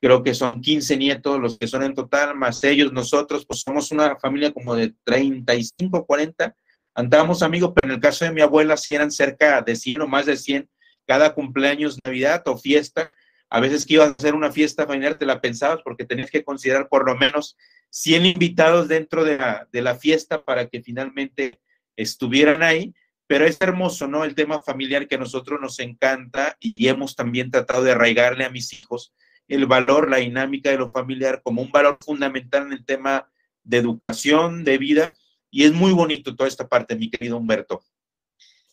creo 0.00 0.20
que 0.24 0.34
son 0.34 0.60
15 0.60 0.96
nietos 0.96 1.38
los 1.38 1.56
que 1.56 1.68
son 1.68 1.84
en 1.84 1.94
total, 1.94 2.34
más 2.34 2.64
ellos, 2.64 2.92
nosotros, 2.92 3.46
pues 3.46 3.60
somos 3.60 3.92
una 3.92 4.16
familia 4.16 4.50
como 4.50 4.74
de 4.74 4.92
35, 5.04 6.04
40. 6.04 6.56
Andábamos 6.96 7.40
amigos, 7.44 7.70
pero 7.72 7.88
en 7.88 7.94
el 7.94 8.02
caso 8.02 8.24
de 8.24 8.32
mi 8.32 8.40
abuela, 8.40 8.76
si 8.76 8.96
eran 8.96 9.12
cerca 9.12 9.62
de 9.62 9.76
100 9.76 10.00
o 10.00 10.08
más 10.08 10.26
de 10.26 10.36
100 10.36 10.68
cada 11.06 11.32
cumpleaños, 11.34 11.98
Navidad 12.04 12.42
o 12.46 12.58
fiesta. 12.58 13.12
A 13.54 13.60
veces 13.60 13.84
que 13.84 13.94
ibas 13.94 14.08
a 14.08 14.14
hacer 14.18 14.34
una 14.34 14.50
fiesta 14.50 14.86
familiar, 14.86 15.18
te 15.18 15.26
la 15.26 15.42
pensabas 15.42 15.82
porque 15.84 16.06
tenías 16.06 16.30
que 16.30 16.42
considerar 16.42 16.88
por 16.88 17.04
lo 17.04 17.14
menos 17.16 17.54
100 17.90 18.24
invitados 18.24 18.88
dentro 18.88 19.24
de 19.24 19.36
la, 19.36 19.68
de 19.70 19.82
la 19.82 19.94
fiesta 19.94 20.42
para 20.42 20.70
que 20.70 20.80
finalmente 20.80 21.60
estuvieran 21.94 22.62
ahí, 22.62 22.94
pero 23.26 23.44
es 23.44 23.60
hermoso, 23.60 24.08
¿no? 24.08 24.24
El 24.24 24.34
tema 24.34 24.62
familiar 24.62 25.06
que 25.06 25.16
a 25.16 25.18
nosotros 25.18 25.60
nos 25.60 25.78
encanta 25.80 26.56
y 26.60 26.88
hemos 26.88 27.14
también 27.14 27.50
tratado 27.50 27.84
de 27.84 27.92
arraigarle 27.92 28.46
a 28.46 28.50
mis 28.50 28.72
hijos 28.72 29.12
el 29.48 29.66
valor, 29.66 30.08
la 30.08 30.16
dinámica 30.16 30.70
de 30.70 30.78
lo 30.78 30.90
familiar 30.90 31.42
como 31.42 31.60
un 31.60 31.70
valor 31.70 31.98
fundamental 32.00 32.68
en 32.68 32.72
el 32.72 32.86
tema 32.86 33.30
de 33.62 33.76
educación, 33.76 34.64
de 34.64 34.78
vida, 34.78 35.12
y 35.50 35.64
es 35.64 35.74
muy 35.74 35.92
bonito 35.92 36.34
toda 36.34 36.48
esta 36.48 36.66
parte, 36.66 36.96
mi 36.96 37.10
querido 37.10 37.36
Humberto. 37.36 37.82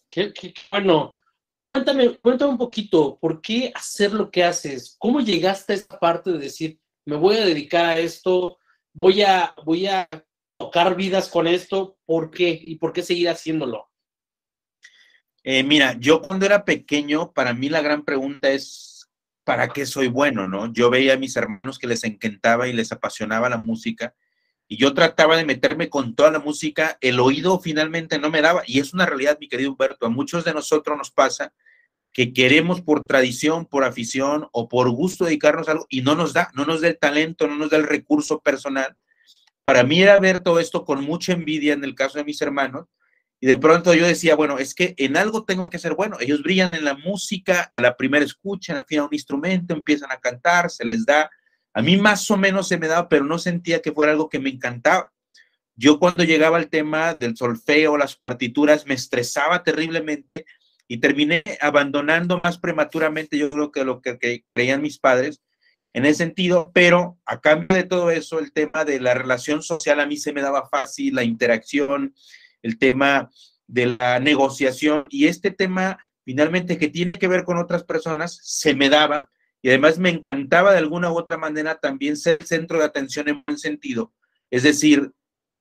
Qué, 0.10 0.32
bueno. 0.72 1.14
Cuéntame, 1.72 2.18
cuéntame 2.18 2.52
un 2.52 2.58
poquito, 2.58 3.18
¿por 3.20 3.42
qué 3.42 3.72
hacer 3.76 4.14
lo 4.14 4.32
que 4.32 4.44
haces? 4.44 4.96
¿Cómo 4.98 5.20
llegaste 5.20 5.74
a 5.74 5.76
esta 5.76 6.00
parte 6.00 6.32
de 6.32 6.40
decir, 6.40 6.80
me 7.06 7.16
voy 7.16 7.38
a 7.38 7.46
dedicar 7.46 7.86
a 7.86 8.00
esto? 8.00 8.60
voy 8.94 9.22
a, 9.22 9.54
voy 9.64 9.88
a 9.88 10.08
tocar 10.58 10.96
vidas 10.96 11.30
con 11.30 11.48
esto, 11.48 11.98
¿por 12.06 12.32
qué? 12.32 12.60
¿Y 12.62 12.76
por 12.76 12.94
qué 12.94 13.02
seguir 13.02 13.30
haciéndolo? 13.30 13.90
Eh, 15.44 15.64
mira, 15.64 15.96
yo 16.00 16.22
cuando 16.22 16.46
era 16.46 16.66
pequeño, 16.66 17.32
para 17.32 17.54
mí 17.54 17.70
la 17.70 17.82
gran 17.82 18.04
pregunta 18.04 18.50
es, 18.50 19.10
¿para 19.46 19.70
qué 19.70 19.86
soy 19.86 20.08
bueno? 20.08 20.48
¿no? 20.48 20.72
Yo 20.74 20.90
veía 20.90 21.14
a 21.14 21.18
mis 21.18 21.36
hermanos 21.36 21.80
que 21.80 21.88
les 21.88 22.04
encantaba 22.04 22.68
y 22.68 22.74
les 22.74 22.92
apasionaba 22.92 23.50
la 23.50 23.58
música 23.58 24.14
y 24.72 24.78
yo 24.78 24.94
trataba 24.94 25.36
de 25.36 25.46
meterme 25.46 25.90
con 25.90 26.16
toda 26.16 26.30
la 26.30 26.40
música, 26.40 26.98
el 27.02 27.20
oído 27.20 27.60
finalmente 27.60 28.20
no 28.20 28.30
me 28.30 28.42
daba 28.42 28.62
y 28.68 28.80
es 28.80 28.94
una 28.94 29.08
realidad, 29.08 29.38
mi 29.42 29.50
querido 29.50 29.72
Humberto, 29.72 30.06
a 30.06 30.10
muchos 30.10 30.46
de 30.46 30.54
nosotros 30.54 30.96
nos 30.96 31.10
pasa 31.10 31.52
que 32.14 32.34
queremos 32.34 32.82
por 32.82 33.04
tradición, 33.04 33.66
por 33.66 33.84
afición 33.84 34.48
o 34.52 34.70
por 34.70 34.90
gusto 34.92 35.26
dedicarnos 35.26 35.68
a 35.68 35.72
algo 35.72 35.88
y 35.90 36.04
no 36.04 36.14
nos 36.14 36.34
da, 36.34 36.52
no 36.54 36.66
nos 36.66 36.82
da 36.82 36.88
el 36.88 37.00
talento, 37.00 37.48
no 37.48 37.56
nos 37.56 37.72
da 37.72 37.78
el 37.78 37.84
recurso 37.84 38.40
personal. 38.40 38.96
Para 39.66 39.84
mí 39.84 40.02
era 40.02 40.20
ver 40.20 40.40
todo 40.40 40.60
esto 40.60 40.86
con 40.86 41.04
mucha 41.04 41.34
envidia 41.34 41.74
en 41.74 41.84
el 41.84 41.96
caso 41.96 42.20
de 42.20 42.24
mis 42.24 42.42
hermanos 42.42 42.86
y 43.42 43.48
de 43.48 43.58
pronto 43.58 43.94
yo 43.96 44.06
decía, 44.06 44.36
bueno, 44.36 44.60
es 44.60 44.76
que 44.76 44.94
en 44.98 45.18
algo 45.18 45.46
tengo 45.46 45.68
que 45.68 45.80
ser 45.80 45.96
bueno. 45.96 46.18
Ellos 46.20 46.44
brillan 46.44 46.76
en 46.76 46.86
la 46.86 46.96
música, 46.96 47.74
a 47.76 47.82
la 47.82 47.96
primera 47.98 48.24
escucha, 48.24 48.78
al 48.78 48.86
final 48.86 49.06
un 49.06 49.14
instrumento, 49.14 49.74
empiezan 49.74 50.12
a 50.12 50.18
cantar, 50.18 50.70
se 50.70 50.86
les 50.86 51.06
da. 51.06 51.30
A 51.80 51.82
mí 51.82 51.96
más 51.96 52.30
o 52.30 52.36
menos 52.36 52.68
se 52.68 52.78
me 52.78 52.90
daba, 52.90 53.08
pero 53.08 53.24
no 53.24 53.40
sentía 53.40 53.82
que 53.82 53.94
fuera 53.94 54.12
algo 54.12 54.28
que 54.28 54.38
me 54.38 54.50
encantaba. 54.50 55.14
Yo 55.78 55.98
cuando 55.98 56.26
llegaba 56.26 56.58
al 56.58 56.68
tema 56.68 57.14
del 57.14 57.38
solfeo, 57.38 57.96
las 57.96 58.18
partituras, 58.18 58.86
me 58.86 58.96
estresaba 58.96 59.64
terriblemente 59.64 60.44
y 60.90 60.98
terminé 60.98 61.42
abandonando 61.62 62.42
más 62.44 62.58
prematuramente, 62.58 63.38
yo 63.38 63.50
creo 63.50 63.72
que 63.72 63.86
lo 63.86 64.02
que, 64.02 64.44
creían 64.54 64.82
mis 64.82 65.00
padres 65.00 65.42
en 65.94 66.06
ese 66.06 66.26
sentido, 66.26 66.70
pero 66.74 67.18
a 67.26 67.40
cambio 67.40 67.78
de 67.78 67.86
todo 67.86 68.12
eso, 68.12 68.40
el 68.40 68.52
tema 68.52 68.84
de 68.84 69.00
la 69.00 69.14
relación 69.14 69.64
social 69.64 70.02
a 70.02 70.06
mí 70.06 70.18
se 70.18 70.34
me 70.34 70.42
daba 70.42 70.68
fácil, 70.68 71.16
la 71.16 71.24
interacción, 71.24 72.14
el 72.62 72.78
tema 72.78 73.30
de 73.68 73.96
la 73.98 74.20
negociación 74.20 75.06
y 75.10 75.28
este 75.28 75.50
tema 75.50 76.06
finalmente 76.26 76.78
que 76.78 76.90
tiene 76.90 77.14
que 77.14 77.30
ver 77.30 77.46
con 77.46 77.58
otras 77.58 77.86
personas, 77.86 78.38
se 78.44 78.76
me 78.76 78.90
daba 78.90 79.30
y 79.62 79.70
además 79.70 79.98
me 79.98 80.22
encantaba 80.32 80.72
de 80.72 80.78
alguna 80.78 81.12
u 81.12 81.18
otra 81.18 81.38
manera 81.38 81.75
también 81.75 82.18
ser 82.18 82.44
centro 82.44 82.80
de 82.80 82.86
atención 82.86 83.28
en 83.28 83.44
buen 83.46 83.58
sentido, 83.58 84.13
es 84.50 84.63
decir, 84.63 85.12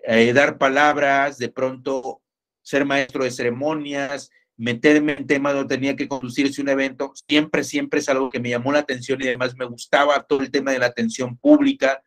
eh, 0.01 0.33
dar 0.33 0.59
palabras, 0.59 1.39
de 1.39 1.49
pronto 1.49 2.23
ser 2.63 2.85
maestro 2.85 3.25
de 3.25 3.31
ceremonias, 3.31 4.31
meterme 4.57 5.13
en 5.13 5.27
temas 5.27 5.55
donde 5.55 5.75
tenía 5.75 5.97
que 5.97 6.09
conducirse 6.09 6.61
un 6.61 6.69
evento, 6.69 7.13
siempre, 7.29 7.65
siempre 7.65 8.01
es 8.01 8.09
algo 8.09 8.29
que 8.29 8.41
me 8.41 8.51
llamó 8.51 8.73
la 8.73 8.81
atención 8.81 9.21
y 9.23 9.27
además 9.27 9.57
me 9.57 9.65
gustaba 9.65 10.23
todo 10.25 10.41
el 10.41 10.51
tema 10.51 10.73
de 10.73 10.81
la 10.81 10.87
atención 10.87 11.37
pública, 11.37 12.03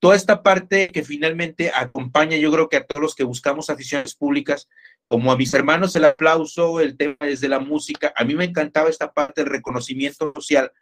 toda 0.00 0.16
esta 0.16 0.42
parte 0.42 0.88
que 0.88 1.04
finalmente 1.04 1.70
acompaña, 1.72 2.36
yo 2.36 2.50
creo 2.50 2.68
que 2.68 2.78
a 2.78 2.84
todos 2.84 3.02
los 3.02 3.14
que 3.14 3.24
buscamos 3.24 3.70
aficiones 3.70 4.14
públicas, 4.14 4.68
como 5.06 5.30
a 5.30 5.36
mis 5.36 5.52
hermanos 5.54 5.94
el 5.94 6.06
aplauso, 6.06 6.80
el 6.80 6.96
tema 6.96 7.16
desde 7.20 7.48
la 7.48 7.60
música, 7.60 8.12
a 8.16 8.24
mí 8.24 8.34
me 8.34 8.46
encantaba 8.46 8.88
esta 8.88 9.12
parte 9.12 9.42
del 9.42 9.52
reconocimiento 9.52 10.32
social, 10.34 10.72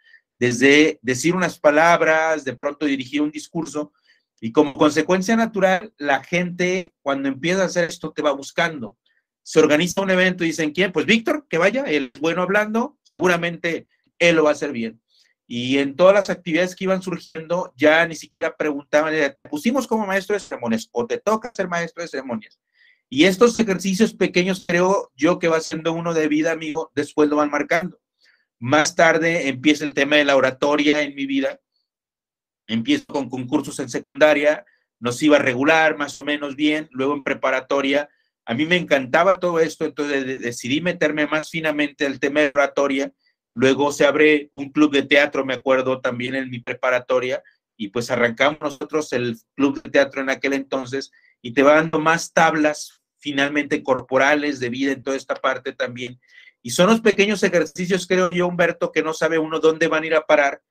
desde 0.41 0.99
decir 1.03 1.37
unas 1.37 1.59
palabras, 1.59 2.45
de 2.45 2.57
pronto 2.57 2.87
dirigir 2.87 3.21
un 3.21 3.31
discurso, 3.31 3.93
y 4.41 4.53
como 4.53 4.73
consecuencia 4.73 5.37
natural, 5.37 5.93
la 5.99 6.25
gente 6.25 6.89
cuando 7.03 7.29
empieza 7.29 7.63
a 7.63 7.67
hacer 7.67 7.85
esto 7.85 8.11
te 8.11 8.23
va 8.23 8.33
buscando. 8.33 8.97
Se 9.43 9.61
organiza 9.61 10.01
un 10.01 10.11
evento 10.11 10.43
y 10.43 10.49
dicen, 10.49 10.73
¿quién? 10.73 10.93
Pues 10.93 11.05
Víctor, 11.05 11.47
que 11.47 11.59
vaya, 11.59 11.85
él 11.85 12.11
es 12.15 12.21
bueno 12.23 12.41
hablando, 12.41 12.99
seguramente 13.19 13.87
él 14.19 14.37
lo 14.37 14.45
va 14.45 14.51
a 14.51 14.53
hacer 14.55 14.73
bien. 14.73 15.03
Y 15.47 15.77
en 15.77 15.95
todas 15.95 16.15
las 16.15 16.31
actividades 16.31 16.75
que 16.75 16.85
iban 16.85 17.03
surgiendo, 17.03 17.75
ya 17.77 18.07
ni 18.07 18.15
siquiera 18.15 18.57
preguntaban, 18.57 19.13
te 19.13 19.37
pusimos 19.51 19.87
como 19.87 20.07
maestro 20.07 20.33
de 20.33 20.41
ceremonias 20.41 20.89
o 20.91 21.07
te 21.07 21.19
toca 21.19 21.53
ser 21.55 21.69
maestro 21.69 22.03
de 22.03 22.09
ceremonias. 22.09 22.59
Y 23.11 23.25
estos 23.25 23.61
ejercicios 23.61 24.15
pequeños 24.15 24.65
creo 24.67 25.11
yo 25.15 25.39
que 25.39 25.49
va 25.49 25.61
siendo 25.61 25.93
uno 25.93 26.15
de 26.15 26.29
vida, 26.29 26.53
amigo, 26.53 26.91
después 26.95 27.29
lo 27.29 27.37
van 27.37 27.51
marcando. 27.51 27.99
Más 28.61 28.95
tarde 28.95 29.49
empieza 29.49 29.85
el 29.85 29.95
tema 29.95 30.17
de 30.17 30.25
la 30.25 30.37
oratoria 30.37 31.01
en 31.01 31.15
mi 31.15 31.25
vida. 31.27 31.59
Empiezo 32.67 33.07
con 33.07 33.29
concursos 33.29 33.79
en 33.81 33.89
secundaria, 33.89 34.65
nos 35.01 35.23
iba 35.23 35.39
regular 35.39 35.97
más 35.97 36.21
o 36.21 36.27
menos 36.27 36.55
bien, 36.55 36.89
luego 36.93 37.15
en 37.15 37.25
preparatoria. 37.25 38.09
A 38.45 38.55
mí 38.55 38.67
me 38.67 38.77
encantaba 38.77 39.41
todo 39.41 39.59
esto, 39.61 39.87
entonces 39.87 40.41
decidí 40.41 40.81
meterme 40.83 41.27
más 41.27 41.49
finamente 41.49 42.07
al 42.07 42.21
tema 42.21 42.41
de 42.41 42.53
oratoria. 42.55 43.13
Luego 43.55 43.93
se 43.93 44.05
abre 44.05 44.51
un 44.55 44.71
club 44.71 44.93
de 44.93 45.03
teatro, 45.03 45.45
me 45.45 45.55
acuerdo 45.55 46.01
también 46.01 46.35
en 46.35 46.51
mi 46.51 46.61
preparatoria, 46.61 47.43
y 47.79 47.89
pues 47.89 48.11
arrancamos 48.11 48.61
nosotros 48.61 49.11
el 49.15 49.39
club 49.57 49.83
de 49.83 49.91
teatro 49.91 50.21
en 50.21 50.29
aquel 50.29 50.53
entonces 50.53 51.11
y 51.41 51.55
te 51.55 51.63
va 51.63 51.77
dando 51.77 51.99
más 51.99 52.35
tablas 52.35 53.01
finalmente 53.17 53.83
corporales 53.83 54.61
de 54.61 54.69
vida 54.69 54.93
en 54.93 55.03
toda 55.03 55.17
esta 55.17 55.35
parte 55.35 55.73
también. 55.73 56.21
Y 56.63 56.71
son 56.71 56.89
los 56.89 57.01
pequeños 57.01 57.43
ejercicios, 57.43 58.07
creo 58.07 58.31
yo, 58.31 58.47
Humberto, 58.47 58.93
que 58.93 59.03
no 59.03 59.15
sabe 59.15 59.39
uno 59.39 59.61
dónde 59.61 59.89
van 59.89 60.03
a 60.03 60.07
ir 60.07 60.15
a 60.15 60.27
parar, 60.27 60.63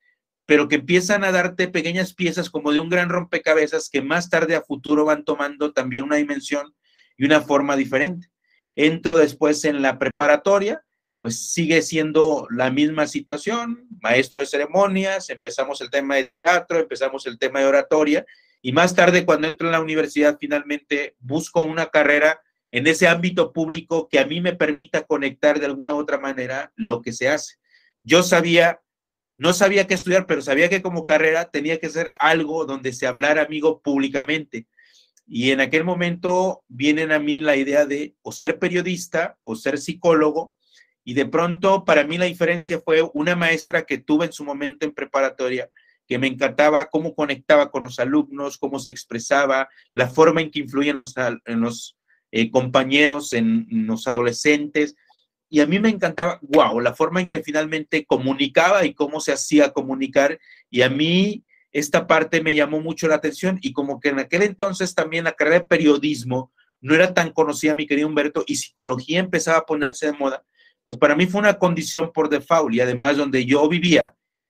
pero 0.46 0.68
que 0.68 0.76
empiezan 0.76 1.24
a 1.24 1.32
darte 1.32 1.68
pequeñas 1.68 2.14
piezas 2.14 2.50
como 2.50 2.72
de 2.72 2.80
un 2.80 2.90
gran 2.90 3.10
rompecabezas 3.10 3.90
que 3.90 4.02
más 4.02 4.30
tarde 4.30 4.56
a 4.56 4.62
futuro 4.62 5.06
van 5.06 5.24
tomando 5.24 5.74
también 5.74 6.04
una 6.04 6.18
dimensión 6.18 6.74
y 7.18 7.26
una 7.26 7.42
forma 7.42 7.76
diferente. 7.76 8.30
Entro 8.76 9.20
después 9.20 9.66
en 9.66 9.82
la 9.82 10.00
preparatoria, 10.00 10.84
pues 11.22 11.52
sigue 11.52 11.82
siendo 11.82 12.48
la 12.50 12.72
misma 12.72 13.08
situación, 13.08 13.88
maestro 14.02 14.44
de 14.44 14.50
ceremonias, 14.50 15.30
empezamos 15.30 15.82
el 15.82 15.90
tema 15.90 16.16
de 16.16 16.32
teatro, 16.42 16.80
empezamos 16.80 17.26
el 17.28 17.38
tema 17.38 17.60
de 17.60 17.66
oratoria, 17.66 18.26
y 18.62 18.72
más 18.72 18.96
tarde 18.96 19.26
cuando 19.26 19.48
entro 19.48 19.68
en 19.68 19.74
la 19.74 19.82
universidad 19.82 20.38
finalmente 20.40 21.16
busco 21.20 21.62
una 21.62 21.88
carrera 21.88 22.42
en 22.72 22.88
ese 22.88 23.08
ámbito 23.08 23.52
público 23.52 24.08
que 24.10 24.20
a 24.20 24.26
mí 24.26 24.42
me 24.42 24.56
permita 24.56 25.04
conectar 25.04 25.60
de 25.60 25.66
alguna 25.66 25.96
u 25.96 25.98
otra 25.98 26.20
manera 26.20 26.72
lo 26.76 27.02
que 27.02 27.14
se 27.14 27.30
hace. 27.30 27.56
Yo 28.04 28.24
sabía, 28.24 28.82
no 29.38 29.54
sabía 29.54 29.88
qué 29.88 29.96
estudiar, 29.96 30.26
pero 30.28 30.42
sabía 30.42 30.70
que 30.70 30.82
como 30.82 31.08
carrera 31.08 31.50
tenía 31.50 31.80
que 31.80 31.90
ser 31.90 32.14
algo 32.18 32.66
donde 32.66 32.94
se 32.94 33.08
hablara, 33.08 33.44
amigo, 33.44 33.82
públicamente. 33.82 34.68
Y 35.26 35.52
en 35.52 35.62
aquel 35.62 35.84
momento 35.84 36.64
vienen 36.68 37.12
a 37.12 37.20
mí 37.20 37.38
la 37.38 37.56
idea 37.56 37.86
de 37.86 38.16
o 38.22 38.32
ser 38.32 38.58
periodista 38.60 39.38
o 39.44 39.56
ser 39.56 39.78
psicólogo. 39.78 40.52
Y 41.04 41.14
de 41.14 41.26
pronto 41.26 41.86
para 41.86 42.04
mí 42.04 42.18
la 42.18 42.26
diferencia 42.26 42.82
fue 42.84 43.08
una 43.14 43.36
maestra 43.36 43.84
que 43.84 43.98
tuve 43.98 44.26
en 44.26 44.34
su 44.34 44.44
momento 44.44 44.86
en 44.86 44.94
preparatoria, 44.94 45.70
que 46.08 46.20
me 46.20 46.28
encantaba 46.28 46.88
cómo 46.90 47.16
conectaba 47.16 47.72
con 47.72 47.84
los 47.84 48.00
alumnos, 48.00 48.58
cómo 48.58 48.80
se 48.80 48.96
expresaba, 48.96 49.70
la 49.96 50.08
forma 50.08 50.42
en 50.42 50.52
que 50.52 50.60
influían 50.60 51.04
en 51.46 51.62
los 51.62 51.99
eh, 52.32 52.52
compañeros, 52.52 53.34
en, 53.34 53.68
los 53.70 54.08
adolescentes. 54.08 54.96
Y 55.50 55.62
a 55.62 55.68
mí 55.68 55.80
me 55.80 55.90
encantaba, 55.90 56.40
wow, 56.42 56.80
la 56.80 56.94
forma 56.94 57.22
en 57.22 57.30
que 57.30 57.44
finalmente 57.44 58.06
comunicaba 58.06 58.86
y 58.86 58.94
cómo 58.94 59.20
se 59.20 59.32
hacía 59.32 59.72
comunicar. 59.72 60.40
Y 60.70 60.82
a 60.84 60.90
mí 60.90 61.44
esta 61.72 62.08
parte 62.08 62.42
me 62.42 62.56
llamó 62.56 62.82
mucho 62.82 63.08
la 63.08 63.16
atención 63.16 63.58
y 63.62 63.74
como 63.74 64.00
que 64.00 64.10
en 64.10 64.20
aquel 64.20 64.44
entonces 64.44 64.94
también 64.96 65.24
la 65.24 65.34
carrera 65.34 65.60
de 65.60 65.66
periodismo 65.66 66.52
no 66.82 66.96
era 66.96 67.14
tan 67.14 67.32
conocida, 67.32 67.76
mi 67.76 67.88
querido 67.88 68.08
Humberto, 68.08 68.44
y 68.48 68.56
psicología 68.56 69.20
empezaba 69.20 69.60
a 69.60 69.66
ponerse 69.66 70.08
de 70.08 70.14
moda. 70.14 70.44
Para 71.00 71.16
mí 71.16 71.28
fue 71.28 71.42
una 71.42 71.60
condición 71.60 72.12
por 72.14 72.30
default 72.30 72.74
y 72.74 72.82
además 72.82 73.18
donde 73.18 73.46
yo 73.46 73.68
vivía 73.68 74.02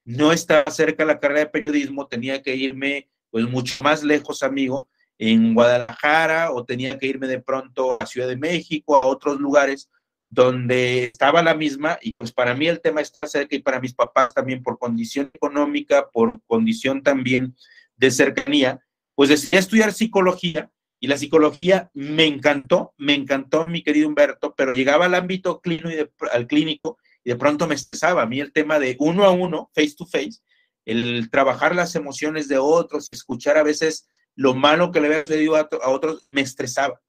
no 0.06 0.32
estaba 0.32 0.72
cerca 0.72 1.06
la 1.06 1.20
carrera 1.20 1.42
de 1.42 1.46
periodismo, 1.48 2.08
tenía 2.08 2.42
que 2.42 2.56
irme 2.56 3.10
pues 3.30 3.48
mucho 3.48 3.84
más 3.84 4.04
lejos, 4.04 4.42
amigo, 4.42 4.90
en 5.20 5.54
Guadalajara 5.54 6.52
o 6.52 6.66
tenía 6.66 6.98
que 6.98 7.08
irme 7.08 7.28
de 7.28 7.42
pronto 7.42 7.98
a 8.02 8.06
Ciudad 8.06 8.28
de 8.28 8.38
México, 8.38 8.96
a 8.96 9.06
otros 9.06 9.40
lugares 9.40 9.90
donde 10.30 11.06
estaba 11.06 11.44
la 11.44 11.54
misma 11.54 12.00
y 12.02 12.14
pues 12.14 12.32
para 12.32 12.54
mí 12.54 12.68
el 12.68 12.80
tema 12.80 13.02
está 13.02 13.28
cerca 13.28 13.56
y 13.56 13.60
para 13.60 13.82
mis 13.82 13.94
papás 13.94 14.34
también 14.34 14.64
por 14.64 14.80
condición 14.80 15.30
económica, 15.34 16.08
por 16.10 16.40
condición 16.48 17.04
también 17.04 17.56
de 17.98 18.12
cercanía, 18.12 18.80
pues 19.14 19.30
decidí 19.30 19.58
estudiar 19.58 19.92
psicología 19.92 20.72
y 21.02 21.08
la 21.08 21.18
psicología 21.18 21.90
me 21.94 22.26
encantó, 22.26 22.94
me 22.98 23.14
encantó 23.14 23.68
mi 23.68 23.84
querido 23.84 24.08
Humberto, 24.08 24.54
pero 24.56 24.74
llegaba 24.74 25.06
al 25.06 25.16
ámbito 25.16 25.60
clínico 25.60 25.90
y 25.90 25.96
de, 25.96 26.10
al 26.32 26.48
clínico 26.48 26.98
y 27.24 27.32
de 27.32 27.36
pronto 27.36 27.68
me 27.68 27.76
estresaba. 27.76 28.22
A 28.22 28.26
mí 28.26 28.40
el 28.40 28.54
tema 28.54 28.80
de 28.80 28.96
uno 29.00 29.26
a 29.26 29.32
uno, 29.32 29.70
face 29.74 29.96
to 29.98 30.06
face, 30.06 30.40
el 30.86 31.30
trabajar 31.30 31.76
las 31.76 31.96
emociones 31.96 32.48
de 32.48 32.58
otros, 32.58 33.10
escuchar 33.12 33.58
a 33.58 33.64
veces 33.64 34.08
lo 34.40 34.56
malo 34.56 34.90
que 34.90 35.02
le 35.02 35.08
había 35.08 35.20
sucedido 35.20 35.58
a, 35.58 35.68
otros 35.90 36.30
me 36.32 36.40
estresaba. 36.40 37.02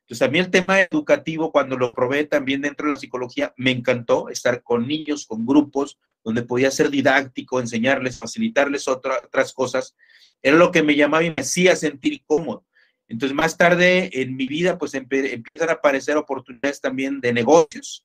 Entonces, 0.00 0.26
a 0.26 0.30
mí 0.30 0.38
el 0.38 0.50
tema 0.50 0.80
educativo, 0.80 1.52
cuando 1.52 1.76
lo 1.76 1.92
probé 1.92 2.24
también 2.24 2.62
dentro 2.62 2.86
de 2.86 2.94
la 2.94 2.98
psicología, 2.98 3.52
me 3.58 3.72
encantó 3.72 4.30
estar 4.30 4.62
con 4.62 4.88
niños, 4.88 5.26
con 5.26 5.44
grupos, 5.44 5.98
donde 6.24 6.44
podía 6.44 6.70
ser 6.70 6.88
didáctico, 6.88 7.60
enseñarles, 7.60 8.18
facilitarles 8.18 8.88
otras 8.88 9.52
cosas. 9.52 9.94
Era 10.40 10.56
lo 10.56 10.72
que 10.72 10.82
me 10.82 10.96
llamaba 10.96 11.24
y 11.24 11.28
me 11.28 11.42
hacía 11.42 11.76
sentir 11.76 12.22
cómodo. 12.24 12.64
Entonces, 13.06 13.36
más 13.36 13.58
tarde 13.58 14.08
en 14.22 14.34
mi 14.34 14.46
vida, 14.46 14.78
pues 14.78 14.94
empiezan 14.94 15.68
a 15.68 15.72
aparecer 15.72 16.16
oportunidades 16.16 16.80
también 16.80 17.20
de 17.20 17.34
negocios, 17.34 18.02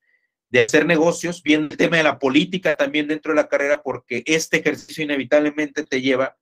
de 0.50 0.66
hacer 0.66 0.86
negocios, 0.86 1.42
viendo 1.42 1.70
el 1.70 1.78
tema 1.78 1.96
de 1.96 2.04
la 2.04 2.20
política 2.20 2.75
también 2.75 3.08
dentro 3.08 3.32
de 3.32 3.38
la 3.38 3.48
carrera, 3.48 3.82
porque 3.82 4.24
este 4.25 4.58
ejercicio 4.58 5.06
inevitablemente 5.06 5.86
te 5.86 6.02
lleva 6.02 6.36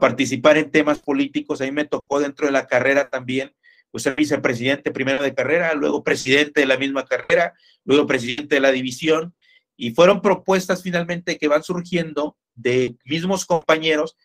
participar 0.00 0.58
en 0.58 0.70
temas 0.70 0.98
políticos. 1.00 1.60
A 1.60 1.64
mí 1.64 1.72
me 1.72 1.84
tocó 1.84 2.20
dentro 2.20 2.46
de 2.46 2.52
la 2.52 2.66
carrera 2.66 3.08
también, 3.08 3.54
pues 3.90 4.02
ser 4.02 4.14
vicepresidente 4.14 4.90
primero 4.90 5.22
de 5.22 5.34
carrera, 5.34 5.74
luego 5.74 6.04
presidente 6.04 6.60
de 6.60 6.66
la 6.66 6.76
misma 6.76 7.04
carrera, 7.04 7.54
luego 7.84 8.06
presidente 8.06 8.56
de 8.56 8.60
la 8.60 8.72
división. 8.72 9.34
Y 9.76 9.90
fueron 9.90 10.22
propuestas 10.22 10.82
finalmente 10.82 11.38
que 11.38 11.48
van 11.48 11.62
surgiendo 11.62 12.36
de 12.54 12.96
mismos 13.04 13.44
compañeros 13.44 14.16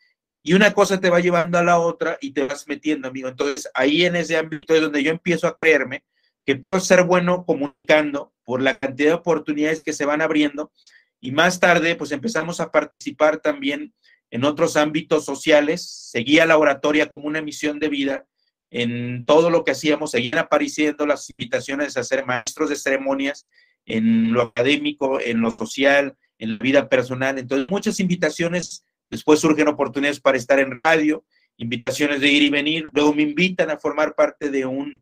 y 0.43 0.53
una 0.53 0.73
cosa 0.73 0.99
te 0.99 1.09
va 1.09 1.19
llevando 1.19 1.57
a 1.57 1.63
la 1.63 1.79
otra 1.79 2.17
y 2.19 2.31
te 2.31 2.45
vas 2.45 2.67
metiendo, 2.67 3.07
amigo. 3.07 3.27
Entonces, 3.27 3.69
ahí 3.73 4.05
en 4.05 4.15
ese 4.15 4.37
ámbito 4.37 4.73
es 4.73 4.81
donde 4.81 5.03
yo 5.03 5.11
empiezo 5.11 5.47
a 5.47 5.57
creerme 5.57 6.03
que 6.45 6.55
puedo 6.55 6.83
ser 6.83 7.03
bueno 7.03 7.45
comunicando 7.45 8.33
por 8.43 8.61
la 8.61 8.75
cantidad 8.77 9.09
de 9.09 9.15
oportunidades 9.15 9.83
que 9.83 9.93
se 9.93 10.05
van 10.05 10.21
abriendo. 10.21 10.71
Y 11.19 11.31
más 11.31 11.59
tarde, 11.59 11.95
pues 11.95 12.11
empezamos 12.11 12.59
a 12.59 12.71
participar 12.71 13.37
también 13.37 13.93
en 14.31 14.45
otros 14.45 14.77
ámbitos 14.77 15.25
sociales, 15.25 16.09
seguía 16.09 16.45
la 16.45 16.57
oratoria 16.57 17.09
como 17.09 17.27
una 17.27 17.41
misión 17.41 17.79
de 17.79 17.89
vida, 17.89 18.25
en 18.71 19.25
todo 19.25 19.49
lo 19.49 19.65
que 19.65 19.71
hacíamos, 19.71 20.11
seguían 20.11 20.39
apareciendo 20.39 21.05
las 21.05 21.29
invitaciones 21.29 21.97
a 21.97 22.03
ser 22.03 22.25
maestros 22.25 22.69
de 22.69 22.77
ceremonias 22.77 23.45
en 23.85 24.31
lo 24.31 24.41
académico, 24.43 25.19
en 25.19 25.41
lo 25.41 25.51
social, 25.51 26.15
en 26.39 26.53
la 26.53 26.57
vida 26.57 26.87
personal. 26.87 27.37
Entonces, 27.37 27.67
muchas 27.69 27.99
invitaciones 27.99 28.85
después 29.09 29.41
surgen 29.41 29.67
oportunidades 29.67 30.21
para 30.21 30.37
estar 30.37 30.57
en 30.59 30.79
radio, 30.81 31.25
invitaciones 31.57 32.21
de 32.21 32.29
ir 32.29 32.43
y 32.43 32.49
venir, 32.49 32.87
luego 32.93 33.13
me 33.13 33.23
invitan 33.23 33.69
a 33.69 33.77
formar 33.77 34.15
parte 34.15 34.49
de 34.49 34.65
un 34.65 34.95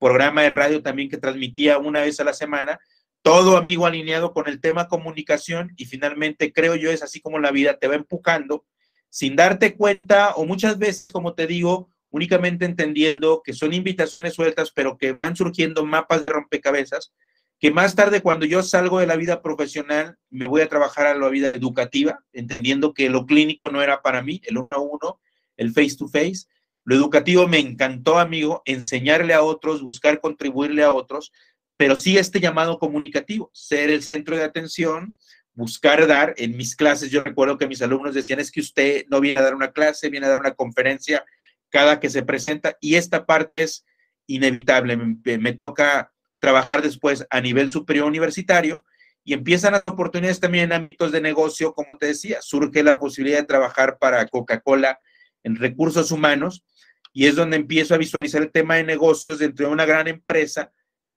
programa 0.00 0.42
de 0.42 0.50
radio 0.50 0.82
también 0.82 1.08
que 1.08 1.16
transmitía 1.16 1.78
una 1.78 2.00
vez 2.00 2.18
a 2.18 2.24
la 2.24 2.32
semana, 2.32 2.80
todo 3.22 3.56
amigo 3.56 3.86
alineado 3.86 4.32
con 4.32 4.48
el 4.48 4.60
tema 4.60 4.88
comunicación 4.88 5.72
y 5.76 5.86
finalmente 5.86 6.52
creo 6.52 6.74
yo 6.74 6.90
es 6.90 7.02
así 7.02 7.20
como 7.20 7.38
la 7.38 7.52
vida 7.52 7.78
te 7.78 7.86
va 7.88 7.94
empujando 7.94 8.64
sin 9.08 9.36
darte 9.36 9.76
cuenta 9.76 10.32
o 10.34 10.44
muchas 10.44 10.78
veces, 10.78 11.06
como 11.12 11.34
te 11.34 11.46
digo, 11.46 11.90
únicamente 12.10 12.64
entendiendo 12.64 13.42
que 13.44 13.52
son 13.52 13.72
invitaciones 13.72 14.34
sueltas, 14.34 14.72
pero 14.74 14.96
que 14.96 15.18
van 15.22 15.36
surgiendo 15.36 15.84
mapas 15.84 16.24
de 16.24 16.32
rompecabezas, 16.32 17.12
que 17.58 17.70
más 17.70 17.94
tarde 17.94 18.22
cuando 18.22 18.46
yo 18.46 18.62
salgo 18.62 18.98
de 18.98 19.06
la 19.06 19.16
vida 19.16 19.42
profesional 19.42 20.16
me 20.30 20.46
voy 20.46 20.62
a 20.62 20.68
trabajar 20.68 21.06
a 21.06 21.14
la 21.14 21.28
vida 21.28 21.48
educativa, 21.48 22.24
entendiendo 22.32 22.94
que 22.94 23.08
lo 23.08 23.26
clínico 23.26 23.70
no 23.70 23.82
era 23.82 24.02
para 24.02 24.22
mí, 24.22 24.40
el 24.44 24.58
uno 24.58 24.68
a 24.70 24.80
uno, 24.80 25.20
el 25.56 25.72
face 25.72 25.96
to 25.96 26.08
face. 26.08 26.46
Lo 26.84 26.96
educativo 26.96 27.46
me 27.46 27.58
encantó, 27.58 28.18
amigo, 28.18 28.62
enseñarle 28.64 29.34
a 29.34 29.42
otros, 29.42 29.82
buscar 29.82 30.20
contribuirle 30.20 30.82
a 30.82 30.92
otros, 30.92 31.32
pero 31.82 31.98
sí 31.98 32.16
este 32.16 32.38
llamado 32.38 32.78
comunicativo, 32.78 33.50
ser 33.52 33.90
el 33.90 34.04
centro 34.04 34.36
de 34.36 34.44
atención, 34.44 35.16
buscar 35.52 36.06
dar 36.06 36.32
en 36.36 36.56
mis 36.56 36.76
clases. 36.76 37.10
Yo 37.10 37.24
recuerdo 37.24 37.58
que 37.58 37.66
mis 37.66 37.82
alumnos 37.82 38.14
decían, 38.14 38.38
es 38.38 38.52
que 38.52 38.60
usted 38.60 39.04
no 39.10 39.20
viene 39.20 39.40
a 39.40 39.42
dar 39.42 39.56
una 39.56 39.72
clase, 39.72 40.08
viene 40.08 40.26
a 40.26 40.28
dar 40.28 40.38
una 40.38 40.54
conferencia 40.54 41.24
cada 41.70 41.98
que 41.98 42.08
se 42.08 42.22
presenta 42.22 42.76
y 42.80 42.94
esta 42.94 43.26
parte 43.26 43.64
es 43.64 43.84
inevitable. 44.28 44.96
Me, 44.96 45.58
toca 45.64 46.12
trabajar 46.38 46.82
después 46.82 47.26
a 47.28 47.40
nivel 47.40 47.72
superior 47.72 48.06
universitario 48.06 48.84
y 49.24 49.32
empiezan 49.32 49.72
las 49.72 49.82
oportunidades 49.88 50.38
también 50.38 50.66
en 50.66 50.74
ámbitos 50.74 51.10
de 51.10 51.20
negocio, 51.20 51.74
como 51.74 51.98
te 51.98 52.06
decía, 52.06 52.40
surge 52.42 52.84
la 52.84 52.96
posibilidad 52.96 53.40
de 53.40 53.46
trabajar 53.46 53.98
para 53.98 54.24
Coca-Cola 54.28 55.00
en 55.42 55.56
recursos 55.56 56.12
humanos 56.12 56.64
y 57.12 57.26
es 57.26 57.34
donde 57.34 57.56
empiezo 57.56 57.96
a 57.96 57.98
visualizar 57.98 58.40
el 58.40 58.52
tema 58.52 58.76
de 58.76 58.84
negocios 58.84 59.40
dentro 59.40 59.66
de 59.66 59.72
una 59.72 59.84
gran 59.84 60.06
empresa 60.06 60.70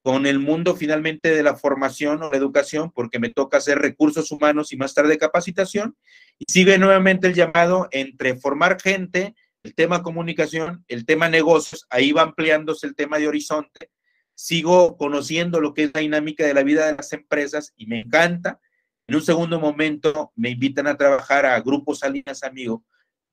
con 0.06 0.28
el 0.28 0.38
mundo 0.38 0.76
finalmente 0.76 1.34
de 1.34 1.42
la 1.42 1.56
formación 1.56 2.22
o 2.22 2.30
la 2.30 2.38
educación, 2.38 2.92
porque 2.92 3.18
me 3.18 3.30
toca 3.32 3.58
hacer 3.58 3.80
recursos 3.80 4.32
humanos 4.32 4.72
y 4.72 4.78
más 4.78 4.94
tarde 4.94 5.18
capacitación, 5.18 5.98
y 6.38 6.46
sigue 6.48 6.78
nuevamente 6.78 7.26
el 7.26 7.34
llamado 7.34 7.88
entre 7.90 8.38
formar 8.38 8.80
gente, 8.80 9.34
el 9.64 9.74
tema 9.74 10.04
comunicación, 10.04 10.86
el 10.90 11.08
tema 11.08 11.28
negocios, 11.28 11.88
ahí 11.90 12.12
va 12.12 12.22
ampliándose 12.22 12.86
el 12.86 12.94
tema 12.94 13.18
de 13.18 13.28
horizonte, 13.28 13.90
sigo 14.36 14.96
conociendo 14.96 15.60
lo 15.60 15.74
que 15.74 15.86
es 15.86 15.92
la 15.92 16.02
dinámica 16.02 16.46
de 16.46 16.54
la 16.54 16.62
vida 16.62 16.86
de 16.86 16.98
las 16.98 17.12
empresas 17.12 17.74
y 17.76 17.88
me 17.88 18.02
encanta. 18.02 18.60
En 19.08 19.16
un 19.16 19.24
segundo 19.24 19.60
momento 19.60 20.32
me 20.36 20.52
invitan 20.52 20.86
a 20.86 20.98
trabajar 20.98 21.48
a 21.48 21.60
grupos 21.62 21.98
Salinas 21.98 22.44
Amigo, 22.44 22.86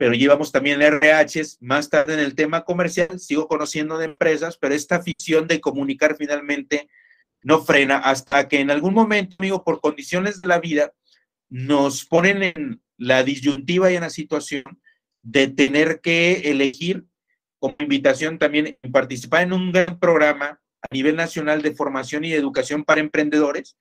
pero 0.02 0.14
llevamos 0.14 0.50
también 0.50 0.80
RHs, 0.82 1.59
más 1.61 1.88
tarde 1.88 2.14
en 2.14 2.18
el 2.18 2.35
tema 2.35 2.64
comercial, 2.64 3.21
sigo 3.21 3.47
conociendo 3.47 3.99
de 3.99 4.06
empresas, 4.06 4.59
pero 4.59 4.75
esta 4.75 4.97
afición 4.97 5.47
de 5.47 5.61
comunicar 5.61 6.16
finalmente 6.16 6.88
no 7.40 7.62
frena 7.62 7.99
hasta 7.99 8.49
que 8.49 8.59
en 8.59 8.73
algún 8.73 8.94
momento, 8.94 9.37
amigo, 9.38 9.62
por 9.62 9.80
condiciones 9.80 10.42
de 10.42 10.49
la 10.49 10.59
vida, 10.59 10.92
nos 11.49 12.04
ponen 12.04 12.42
en 12.42 12.82
la 12.97 13.23
disyuntiva 13.23 13.92
y 13.92 13.94
en 13.94 14.00
la 14.00 14.11
situación 14.11 14.64
de 15.23 15.47
tener 15.47 16.00
que 16.00 16.50
elegir 16.50 17.04
como 17.61 17.76
invitación 17.78 18.40
también 18.40 18.76
participar 18.92 19.44
en 19.44 19.52
un 19.52 19.71
gran 19.71 20.00
programa 20.00 20.61
a 20.80 20.88
nivel 20.92 21.14
nacional 21.14 21.62
de 21.62 21.76
formación 21.76 22.25
y 22.25 22.32
educación 22.32 22.82
para 22.82 23.00
emprendedores, 23.00 23.76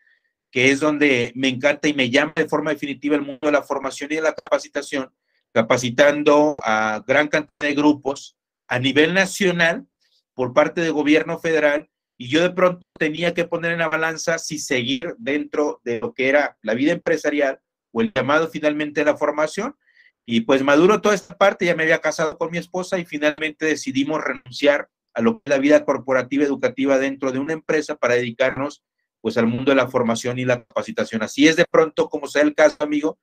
que 0.52 0.70
es 0.70 0.82
donde 0.82 1.32
me 1.34 1.48
encanta 1.48 1.88
y 1.88 1.96
me 1.96 2.12
llama 2.12 2.34
de 2.36 2.48
forma 2.48 2.70
definitiva 2.70 3.16
el 3.16 3.24
mundo 3.24 3.48
de 3.48 3.54
la 3.54 3.64
formación 3.64 4.12
y 4.12 4.18
de 4.18 4.22
la 4.22 4.36
capacitación, 4.36 5.12
capacitando 5.54 6.56
a 6.64 7.04
gran 7.06 7.28
cantidad 7.28 7.70
de 7.70 7.76
grupos 7.76 8.38
a 8.68 8.80
nivel 8.80 9.14
nacional 9.14 9.86
por 10.34 10.54
parte 10.54 10.82
del 10.82 10.94
gobierno 10.94 11.40
federal 11.40 11.90
y 12.18 12.28
yo 12.28 12.42
de 12.42 12.52
pronto 12.52 12.82
tenía 13.00 13.34
que 13.34 13.46
poner 13.46 13.72
en 13.72 13.80
la 13.80 13.90
balanza 13.90 14.38
si 14.38 14.60
seguir 14.60 15.16
dentro 15.18 15.82
de 15.84 16.00
lo 16.00 16.14
que 16.14 16.30
era 16.30 16.56
la 16.62 16.76
vida 16.76 16.92
empresarial 16.92 17.60
o 17.92 18.02
el 18.02 18.12
llamado 18.14 18.48
finalmente 18.48 19.04
la 19.04 19.18
formación. 19.18 19.76
Y 20.24 20.42
pues 20.42 20.62
maduro 20.62 21.02
toda 21.02 21.16
esta 21.16 21.36
parte, 21.36 21.66
ya 21.66 21.76
me 21.76 21.82
había 21.82 22.00
casado 22.00 22.38
con 22.38 22.52
mi 22.52 22.60
esposa 22.60 23.00
y 23.00 23.06
finalmente 23.06 23.66
decidimos 23.66 24.24
renunciar 24.24 24.88
a 25.16 25.22
lo 25.22 25.34
que 25.34 25.42
es 25.46 25.50
la 25.50 25.58
vida 25.58 25.84
corporativa 25.84 26.44
educativa 26.44 27.00
dentro 27.00 27.32
de 27.32 27.40
una 27.40 27.54
empresa 27.54 27.96
para 27.96 28.14
dedicarnos 28.14 28.84
pues 29.20 29.38
al 29.38 29.48
mundo 29.48 29.72
de 29.72 29.76
la 29.78 29.88
formación 29.88 30.40
y 30.40 30.46
la 30.46 30.64
capacitación. 30.64 31.24
Así 31.24 31.48
es 31.48 31.56
de 31.56 31.66
pronto 31.70 32.08
como 32.08 32.28
sea 32.28 32.44
el 32.44 32.54
caso, 32.54 32.78
amigo, 32.80 33.18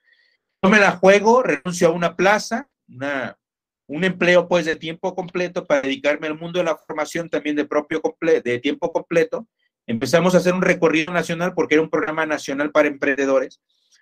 no 0.63 0.71
me 0.71 0.79
la 0.79 0.93
juego, 0.93 1.43
renuncio 1.43 1.89
a 1.89 1.93
una 1.93 2.17
plaza, 2.17 2.69
una, 2.89 3.39
un 3.87 4.05
empleo 4.05 4.49
pues 4.49 4.67
de 4.67 4.77
tiempo 4.77 5.15
completo 5.15 5.67
para 5.67 5.83
dedicarme 5.83 6.27
al 6.27 6.39
mundo 6.39 6.59
de 6.59 6.65
la 6.65 6.77
formación 6.77 7.29
también 7.29 7.57
de 7.57 7.65
propio 7.65 8.03
de 8.21 8.59
tiempo 8.59 8.93
completo. 8.93 9.47
Empezamos 9.87 10.35
a 10.35 10.39
hacer 10.39 10.53
un 10.53 10.63
recorrido 10.63 11.13
nacional 11.13 11.55
porque 11.55 11.75
era 11.75 11.83
un 11.83 11.91
programa 11.91 12.27
nacional 12.27 12.71
para 12.71 12.89
emprendedores 12.89 13.61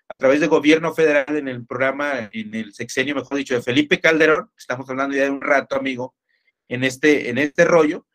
a 0.08 0.14
través 0.14 0.40
del 0.40 0.48
gobierno 0.48 0.94
federal 0.94 1.36
en 1.36 1.48
el 1.48 1.66
programa, 1.66 2.30
en 2.32 2.54
el 2.54 2.72
sexenio, 2.72 3.14
mejor 3.14 3.36
dicho, 3.36 3.54
de 3.54 3.62
Felipe 3.62 4.00
Calderón, 4.00 4.50
estamos 4.56 4.88
hablando 4.88 5.16
ya 5.16 5.24
de 5.24 5.30
un 5.30 5.40
rato, 5.40 5.76
amigo, 5.76 6.14
en 6.68 6.84
este, 6.84 7.28
en 7.28 7.38
este 7.38 7.64
rollo, 7.64 8.06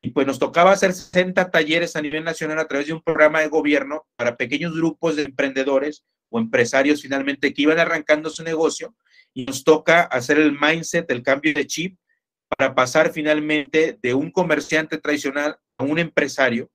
y 0.00 0.10
pues 0.10 0.26
nos 0.26 0.38
tocaba 0.38 0.72
hacer 0.72 0.92
60 0.92 1.50
talleres 1.50 1.96
a 1.96 2.02
nivel 2.02 2.24
nacional 2.24 2.58
a 2.58 2.68
través 2.68 2.86
de 2.86 2.94
un 2.94 3.02
programa 3.02 3.40
de 3.40 3.48
gobierno 3.48 4.06
para 4.16 4.36
pequeños 4.36 4.74
grupos 4.74 5.16
de 5.16 5.24
emprendedores 5.24 6.04
o 6.30 6.38
empresarios 6.38 7.02
finalmente 7.02 7.52
que 7.52 7.62
iban 7.62 7.78
arrancando 7.78 8.30
su 8.30 8.42
negocio 8.42 8.94
y 9.34 9.44
nos 9.44 9.62
toca 9.64 10.02
hacer 10.02 10.38
el 10.38 10.58
mindset, 10.58 11.10
el 11.10 11.22
cambio 11.22 11.52
de 11.52 11.66
chip 11.66 11.98
para 12.48 12.74
pasar 12.74 13.12
finalmente 13.12 13.98
de 14.02 14.14
un 14.14 14.30
comerciante 14.30 14.98
tradicional 14.98 15.56
a 15.76 15.84
un 15.84 15.98
empresario. 15.98 16.70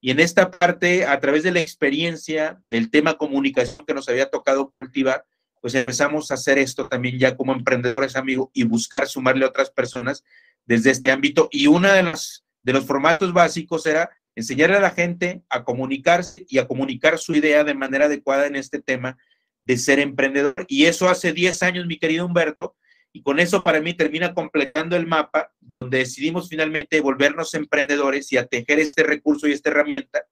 Y 0.00 0.10
en 0.10 0.20
esta 0.20 0.50
parte, 0.50 1.04
a 1.04 1.18
través 1.18 1.42
de 1.42 1.50
la 1.50 1.60
experiencia 1.60 2.60
del 2.70 2.90
tema 2.90 3.16
comunicación 3.16 3.84
que 3.86 3.94
nos 3.94 4.08
había 4.08 4.30
tocado 4.30 4.72
cultivar, 4.78 5.24
pues 5.60 5.74
empezamos 5.74 6.30
a 6.30 6.34
hacer 6.34 6.58
esto 6.58 6.86
también 6.88 7.18
ya 7.18 7.36
como 7.36 7.52
emprendedores 7.52 8.14
amigos 8.14 8.50
y 8.52 8.62
buscar 8.62 9.08
sumarle 9.08 9.44
a 9.44 9.48
otras 9.48 9.70
personas 9.70 10.22
desde 10.64 10.90
este 10.90 11.10
ámbito. 11.10 11.48
Y 11.50 11.66
uno 11.66 11.90
de 11.90 12.04
los, 12.04 12.44
de 12.62 12.72
los 12.72 12.84
formatos 12.84 13.32
básicos 13.32 13.84
era 13.86 14.10
enseñarle 14.36 14.76
a 14.76 14.80
la 14.80 14.90
gente 14.90 15.42
a 15.48 15.64
comunicarse 15.64 16.46
y 16.48 16.58
a 16.58 16.68
comunicar 16.68 17.18
su 17.18 17.34
idea 17.34 17.64
de 17.64 17.74
manera 17.74 18.04
adecuada 18.04 18.46
en 18.46 18.54
este 18.54 18.80
tema 18.80 19.18
de 19.64 19.76
ser 19.76 19.98
emprendedor. 19.98 20.54
Y 20.68 20.84
eso 20.84 21.08
hace 21.08 21.32
10 21.32 21.62
años, 21.64 21.86
mi 21.86 21.98
querido 21.98 22.24
Humberto, 22.24 22.76
y 23.12 23.22
con 23.22 23.40
eso 23.40 23.64
para 23.64 23.80
mí 23.80 23.94
termina 23.94 24.34
completando 24.34 24.94
el 24.94 25.06
mapa 25.06 25.50
donde 25.80 25.98
decidimos 25.98 26.48
finalmente 26.48 27.00
volvernos 27.00 27.54
emprendedores 27.54 28.30
y 28.30 28.36
a 28.36 28.46
tejer 28.46 28.78
este 28.78 29.02
recurso 29.02 29.48
y 29.48 29.52
esta 29.52 29.70
herramienta 29.70 30.26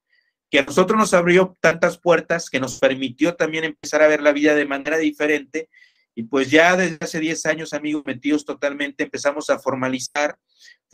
que 0.51 0.61
a 0.61 0.64
nosotros 0.64 0.97
nos 0.97 1.14
abrió 1.14 1.57
tantas 1.61 1.99
puertas, 1.99 2.49
que 2.49 2.61
nos 2.61 2.79
permitió 2.79 3.35
también 3.35 3.64
empezar 3.64 4.03
a 4.03 4.07
ver 4.07 4.23
la 4.23 4.33
vida 4.33 4.55
de 4.55 4.67
manera 4.67 4.99
diferente. 4.99 5.69
Y 6.14 6.24
pues 6.24 6.50
ya 6.50 6.77
desde 6.77 6.98
hace 7.00 7.20
10 7.20 7.46
años, 7.46 7.72
amigos, 7.72 8.03
metidos 8.07 8.44
totalmente, 8.44 9.05
empezamos 9.05 9.50
a 9.50 9.59
formalizar 9.59 10.38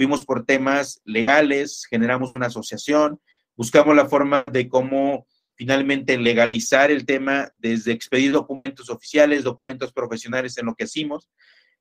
fuimos 0.00 0.24
por 0.24 0.46
temas 0.46 1.02
legales, 1.04 1.84
generamos 1.88 2.32
una 2.34 2.46
asociación, 2.46 3.20
buscamos 3.54 3.94
la 3.94 4.08
forma 4.08 4.44
de 4.50 4.66
cómo 4.66 5.26
finalmente 5.56 6.16
legalizar 6.16 6.90
el 6.90 7.04
tema 7.04 7.52
desde 7.58 7.92
expedir 7.92 8.32
documentos 8.32 8.88
oficiales, 8.88 9.44
documentos 9.44 9.92
profesionales 9.92 10.56
en 10.56 10.64
lo 10.64 10.74
que 10.74 10.84
hicimos. 10.84 11.28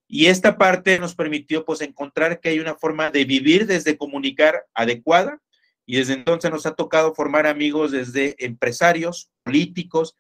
Y 0.06 0.26
esta 0.26 0.58
parte 0.58 1.00
nos 1.00 1.16
permitió 1.16 1.64
pues 1.64 1.80
encontrar 1.80 2.42
que 2.42 2.50
hay 2.50 2.60
una 2.60 2.76
forma 2.76 3.10
de 3.10 3.24
vivir 3.24 3.66
desde 3.68 3.98
comunicar 3.98 4.66
adecuada 4.74 5.40
y 5.86 5.96
desde 5.96 6.12
entonces 6.12 6.52
nos 6.52 6.66
ha 6.66 6.76
tocado 6.76 7.16
formar 7.16 7.48
amigos 7.48 7.92
desde 7.92 8.36
empresarios, 8.44 9.32
políticos, 9.44 10.18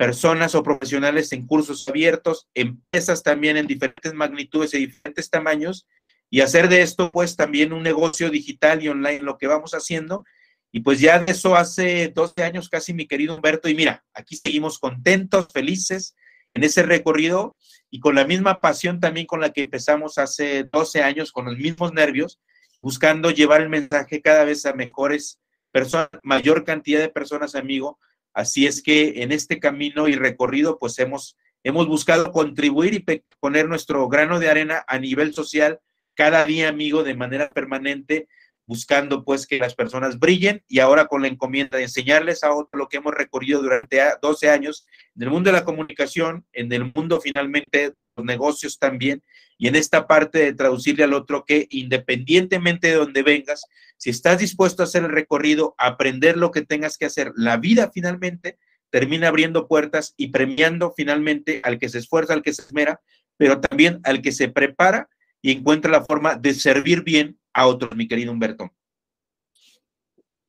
personas 0.00 0.54
o 0.54 0.62
profesionales 0.62 1.30
en 1.32 1.46
cursos 1.46 1.86
abiertos, 1.86 2.48
empresas 2.54 3.22
también 3.22 3.58
en 3.58 3.66
diferentes 3.66 4.14
magnitudes 4.14 4.72
y 4.72 4.86
diferentes 4.86 5.28
tamaños 5.28 5.86
y 6.30 6.40
hacer 6.40 6.70
de 6.70 6.80
esto 6.80 7.10
pues 7.10 7.36
también 7.36 7.74
un 7.74 7.82
negocio 7.82 8.30
digital 8.30 8.82
y 8.82 8.88
online 8.88 9.20
lo 9.20 9.36
que 9.36 9.46
vamos 9.46 9.72
haciendo. 9.72 10.24
Y 10.72 10.80
pues 10.80 11.00
ya 11.00 11.18
de 11.18 11.32
eso 11.32 11.54
hace 11.54 12.08
12 12.14 12.42
años 12.42 12.70
casi 12.70 12.94
mi 12.94 13.06
querido 13.06 13.34
Humberto 13.34 13.68
y 13.68 13.74
mira, 13.74 14.02
aquí 14.14 14.36
seguimos 14.36 14.78
contentos, 14.78 15.48
felices 15.52 16.16
en 16.54 16.64
ese 16.64 16.82
recorrido 16.82 17.54
y 17.90 18.00
con 18.00 18.14
la 18.14 18.24
misma 18.24 18.58
pasión 18.58 19.00
también 19.00 19.26
con 19.26 19.42
la 19.42 19.50
que 19.50 19.64
empezamos 19.64 20.16
hace 20.16 20.64
12 20.64 21.02
años, 21.02 21.30
con 21.30 21.44
los 21.44 21.58
mismos 21.58 21.92
nervios, 21.92 22.40
buscando 22.80 23.30
llevar 23.30 23.60
el 23.60 23.68
mensaje 23.68 24.22
cada 24.22 24.44
vez 24.44 24.64
a 24.64 24.72
mejores 24.72 25.40
personas, 25.70 26.08
mayor 26.22 26.64
cantidad 26.64 27.00
de 27.00 27.10
personas, 27.10 27.54
amigo. 27.54 27.98
Así 28.32 28.66
es 28.66 28.82
que 28.82 29.22
en 29.22 29.32
este 29.32 29.58
camino 29.58 30.08
y 30.08 30.14
recorrido, 30.14 30.78
pues 30.78 30.98
hemos, 30.98 31.36
hemos 31.64 31.86
buscado 31.86 32.32
contribuir 32.32 32.94
y 32.94 33.22
poner 33.40 33.68
nuestro 33.68 34.08
grano 34.08 34.38
de 34.38 34.48
arena 34.48 34.84
a 34.86 34.98
nivel 34.98 35.34
social 35.34 35.80
cada 36.14 36.44
día, 36.44 36.68
amigo, 36.68 37.02
de 37.02 37.14
manera 37.14 37.48
permanente, 37.50 38.28
buscando 38.66 39.24
pues 39.24 39.48
que 39.48 39.58
las 39.58 39.74
personas 39.74 40.20
brillen 40.20 40.62
y 40.68 40.78
ahora 40.78 41.06
con 41.06 41.22
la 41.22 41.28
encomienda 41.28 41.76
de 41.76 41.84
enseñarles 41.84 42.44
a 42.44 42.52
otros 42.52 42.78
lo 42.78 42.88
que 42.88 42.98
hemos 42.98 43.12
recorrido 43.12 43.60
durante 43.60 44.00
12 44.22 44.48
años 44.48 44.86
en 45.16 45.22
el 45.22 45.30
mundo 45.30 45.50
de 45.50 45.56
la 45.56 45.64
comunicación, 45.64 46.46
en 46.52 46.72
el 46.72 46.92
mundo 46.94 47.20
finalmente 47.20 47.94
negocios 48.16 48.78
también, 48.78 49.22
y 49.60 49.68
en 49.68 49.76
esta 49.76 50.06
parte 50.06 50.38
de 50.38 50.54
traducirle 50.54 51.04
al 51.04 51.12
otro 51.12 51.44
que 51.44 51.66
independientemente 51.68 52.88
de 52.88 52.94
donde 52.94 53.22
vengas, 53.22 53.66
si 53.98 54.08
estás 54.08 54.38
dispuesto 54.38 54.82
a 54.82 54.86
hacer 54.86 55.04
el 55.04 55.10
recorrido, 55.10 55.74
aprender 55.76 56.38
lo 56.38 56.50
que 56.50 56.62
tengas 56.62 56.96
que 56.96 57.04
hacer, 57.04 57.32
la 57.36 57.58
vida 57.58 57.90
finalmente 57.92 58.58
termina 58.88 59.28
abriendo 59.28 59.68
puertas 59.68 60.14
y 60.16 60.28
premiando 60.28 60.94
finalmente 60.96 61.60
al 61.62 61.78
que 61.78 61.90
se 61.90 61.98
esfuerza, 61.98 62.32
al 62.32 62.42
que 62.42 62.54
se 62.54 62.62
esmera, 62.62 63.02
pero 63.36 63.60
también 63.60 64.00
al 64.04 64.22
que 64.22 64.32
se 64.32 64.48
prepara 64.48 65.10
y 65.42 65.52
encuentra 65.52 65.90
la 65.90 66.06
forma 66.06 66.36
de 66.36 66.54
servir 66.54 67.02
bien 67.02 67.38
a 67.52 67.66
otros, 67.66 67.94
mi 67.94 68.08
querido 68.08 68.32
Humberto. 68.32 68.72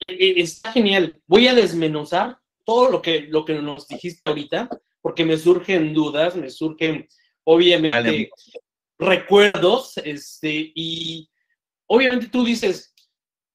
E, 0.07 0.41
está 0.41 0.71
genial. 0.71 1.19
Voy 1.27 1.49
a 1.49 1.53
desmenuzar 1.53 2.37
todo 2.63 2.89
lo 2.89 3.01
que, 3.01 3.23
lo 3.23 3.43
que 3.43 3.55
nos 3.55 3.89
dijiste 3.89 4.21
ahorita, 4.23 4.69
porque 5.01 5.25
me 5.25 5.35
surgen 5.35 5.93
dudas, 5.93 6.33
me 6.37 6.49
surgen, 6.49 7.09
obviamente, 7.43 8.29
recuerdos, 9.01 9.97
este, 9.97 10.71
y 10.75 11.29
obviamente 11.87 12.27
tú 12.27 12.45
dices, 12.45 12.93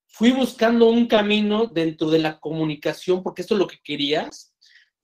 fui 0.08 0.32
buscando 0.32 0.88
un 0.88 1.06
camino 1.06 1.66
dentro 1.66 2.10
de 2.10 2.18
la 2.18 2.40
comunicación, 2.40 3.22
porque 3.22 3.42
esto 3.42 3.54
es 3.54 3.60
lo 3.60 3.68
que 3.68 3.78
querías, 3.82 4.54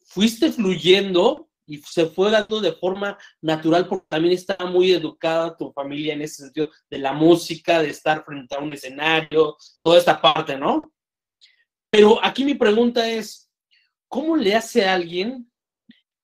fuiste 0.05 0.51
fluyendo 0.51 1.49
y 1.65 1.79
se 1.79 2.07
fue 2.07 2.33
dando 2.33 2.61
de 2.61 2.73
forma 2.73 3.17
natural, 3.41 3.87
porque 3.87 4.07
también 4.09 4.35
estaba 4.35 4.69
muy 4.69 4.91
educada 4.91 5.57
tu 5.57 5.73
familia 5.73 6.15
en 6.15 6.23
ese 6.23 6.43
sentido 6.43 6.71
de 6.91 6.99
la 6.99 7.13
música, 7.13 7.81
de 7.81 7.91
estar 7.91 8.25
frente 8.25 8.57
a 8.57 8.59
un 8.59 8.73
escenario, 8.73 9.57
toda 9.81 9.99
esta 9.99 10.21
parte, 10.21 10.59
¿no? 10.59 10.93
Pero 11.89 12.19
aquí 12.23 12.45
mi 12.45 12.55
pregunta 12.55 13.09
es, 13.09 13.49
¿cómo 14.09 14.37
le 14.37 14.57
hace 14.57 14.85
a 14.85 14.95
alguien 14.95 15.49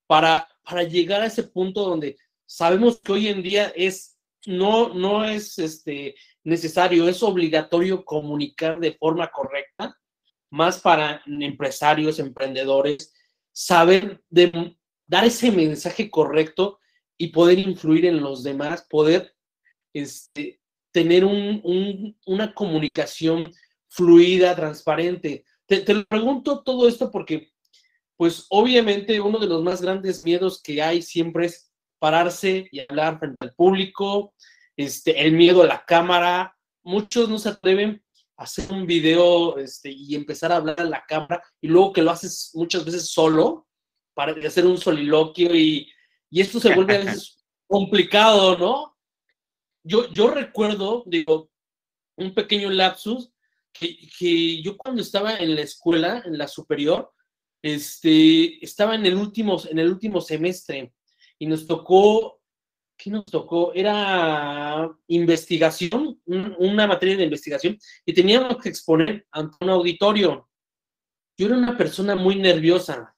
para, 0.09 0.49
para 0.65 0.83
llegar 0.83 1.23
a 1.23 1.27
ese 1.27 1.45
punto 1.45 1.85
donde 1.85 2.17
sabemos 2.49 3.01
que 3.01 3.13
hoy 3.13 3.29
en 3.29 3.43
día 3.43 3.73
es, 3.77 4.19
no, 4.47 4.95
no 4.95 5.25
es 5.25 5.59
este, 5.59 6.15
necesario, 6.43 7.07
es 7.07 7.23
obligatorio 7.23 8.05
comunicar 8.05 8.81
de 8.81 8.93
forma 8.93 9.29
correcta, 9.31 9.97
más 10.51 10.81
para 10.81 11.23
empresarios, 11.27 12.19
emprendedores, 12.19 13.13
saber 13.53 14.23
de, 14.31 14.77
dar 15.07 15.27
ese 15.27 15.53
mensaje 15.53 16.11
correcto 16.11 16.81
y 17.19 17.29
poder 17.29 17.59
influir 17.59 18.07
en 18.07 18.21
los 18.21 18.43
demás, 18.43 18.87
poder 18.89 19.35
este, 19.93 20.61
tener 20.91 21.27
una 21.27 22.55
comunicación 22.55 23.53
fluida, 23.89 24.57
transparente. 24.57 25.45
Te, 25.67 25.81
te, 25.81 26.03
pregunto 26.05 26.63
todo 26.63 26.89
esto 26.89 27.11
porque, 27.11 27.53
pues 28.17 28.47
obviamente 28.49 29.21
uno 29.21 29.39
de 29.39 29.49
los 29.49 29.63
más 29.63 29.83
grandes 29.83 30.25
miedos 30.25 30.63
que 30.63 30.81
hay 30.81 31.03
siempre 31.03 31.47
es 31.47 31.68
pararse 31.99 32.69
y 32.71 32.81
hablar 32.81 33.19
frente 33.19 33.37
al 33.41 33.55
público, 33.55 34.35
este, 34.77 35.23
el 35.23 35.33
miedo 35.33 35.63
a 35.63 35.67
la 35.67 35.85
cámara. 35.85 36.57
Muchos 36.83 37.29
no 37.29 37.39
se 37.39 37.51
atreven 37.51 38.03
a 38.37 38.45
hacer 38.45 38.73
un 38.73 38.87
video 38.87 39.59
este, 39.59 39.91
y 39.91 40.15
empezar 40.15 40.53
a 40.53 40.57
hablar 40.57 40.81
a 40.81 40.85
la 40.85 41.05
cámara 41.07 41.43
y 41.61 41.69
luego 41.69 41.93
que 41.93 42.03
lo 42.03 42.11
haces 42.11 42.53
muchas 42.55 42.85
veces 42.85 43.11
solo 43.11 43.67
para 44.15 44.33
hacer 44.47 44.67
un 44.67 44.79
soliloquio 44.79 45.55
y, 45.55 45.91
y 46.31 46.41
esto 46.41 46.61
se 46.61 46.75
vuelve 46.75 46.97
a 46.97 46.99
veces 47.05 47.45
complicado, 47.67 48.57
¿no? 48.57 48.97
Yo, 49.85 50.09
yo 50.13 50.31
recuerdo, 50.31 51.05
digo, 51.07 51.51
un 52.17 52.35
pequeño 52.35 52.71
lapsus 52.71 53.31
que, 53.73 53.97
que, 54.19 54.63
yo 54.63 54.77
cuando 54.77 55.03
estaba 55.03 55.37
en 55.37 55.55
la 55.55 55.63
escuela, 55.63 56.23
en 56.25 56.37
la 56.37 56.49
superior, 56.49 57.13
este, 57.63 58.65
estaba 58.65 58.95
en 58.95 59.07
el 59.07 59.15
último, 59.15 59.61
en 59.71 59.79
el 59.79 59.91
último 59.91 60.21
semestre 60.21 60.93
y 61.39 61.47
nos 61.47 61.67
tocó, 61.67 62.41
¿qué 62.97 63.11
nos 63.11 63.25
tocó? 63.25 63.73
Era 63.75 64.91
investigación, 65.07 66.21
una 66.27 66.87
materia 66.87 67.17
de 67.17 67.25
investigación, 67.25 67.79
y 68.05 68.13
teníamos 68.13 68.59
que 68.59 68.69
exponer 68.69 69.27
ante 69.31 69.57
un 69.61 69.71
auditorio. 69.71 70.49
Yo 71.37 71.47
era 71.47 71.57
una 71.57 71.77
persona 71.77 72.17
muy 72.17 72.37
nerviosa. 72.37 73.15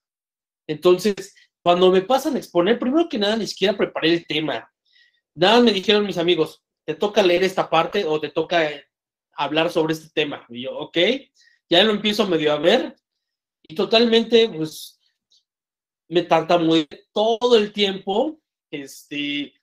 Entonces, 0.66 1.35
cuando 1.62 1.90
me 1.90 2.02
pasan 2.02 2.37
a 2.37 2.38
exponer, 2.38 2.78
primero 2.78 3.09
que 3.09 3.18
nada, 3.18 3.37
ni 3.37 3.46
siquiera 3.46 3.76
preparé 3.76 4.12
el 4.14 4.26
tema. 4.26 4.70
Nada 5.35 5.61
me 5.61 5.72
dijeron 5.72 6.06
mis 6.06 6.18
amigos, 6.18 6.62
te 6.85 6.94
toca 6.94 7.22
leer 7.22 7.42
esta 7.44 7.70
parte 7.70 8.04
o 8.04 8.20
te 8.20 8.30
toca 8.30 8.68
hablar 9.33 9.70
sobre 9.70 9.94
este 9.94 10.11
tema. 10.12 10.44
Y 10.48 10.62
yo, 10.62 10.76
ok, 10.76 10.98
ya 11.68 11.83
lo 11.85 11.92
empiezo 11.92 12.26
medio 12.26 12.52
a 12.52 12.59
ver 12.59 12.96
y 13.62 13.74
totalmente, 13.74 14.48
pues, 14.48 14.99
me 16.11 16.23
tartamudeé 16.23 16.88
todo 17.12 17.57
el 17.57 17.73
tiempo, 17.73 18.40
este, 18.70 19.55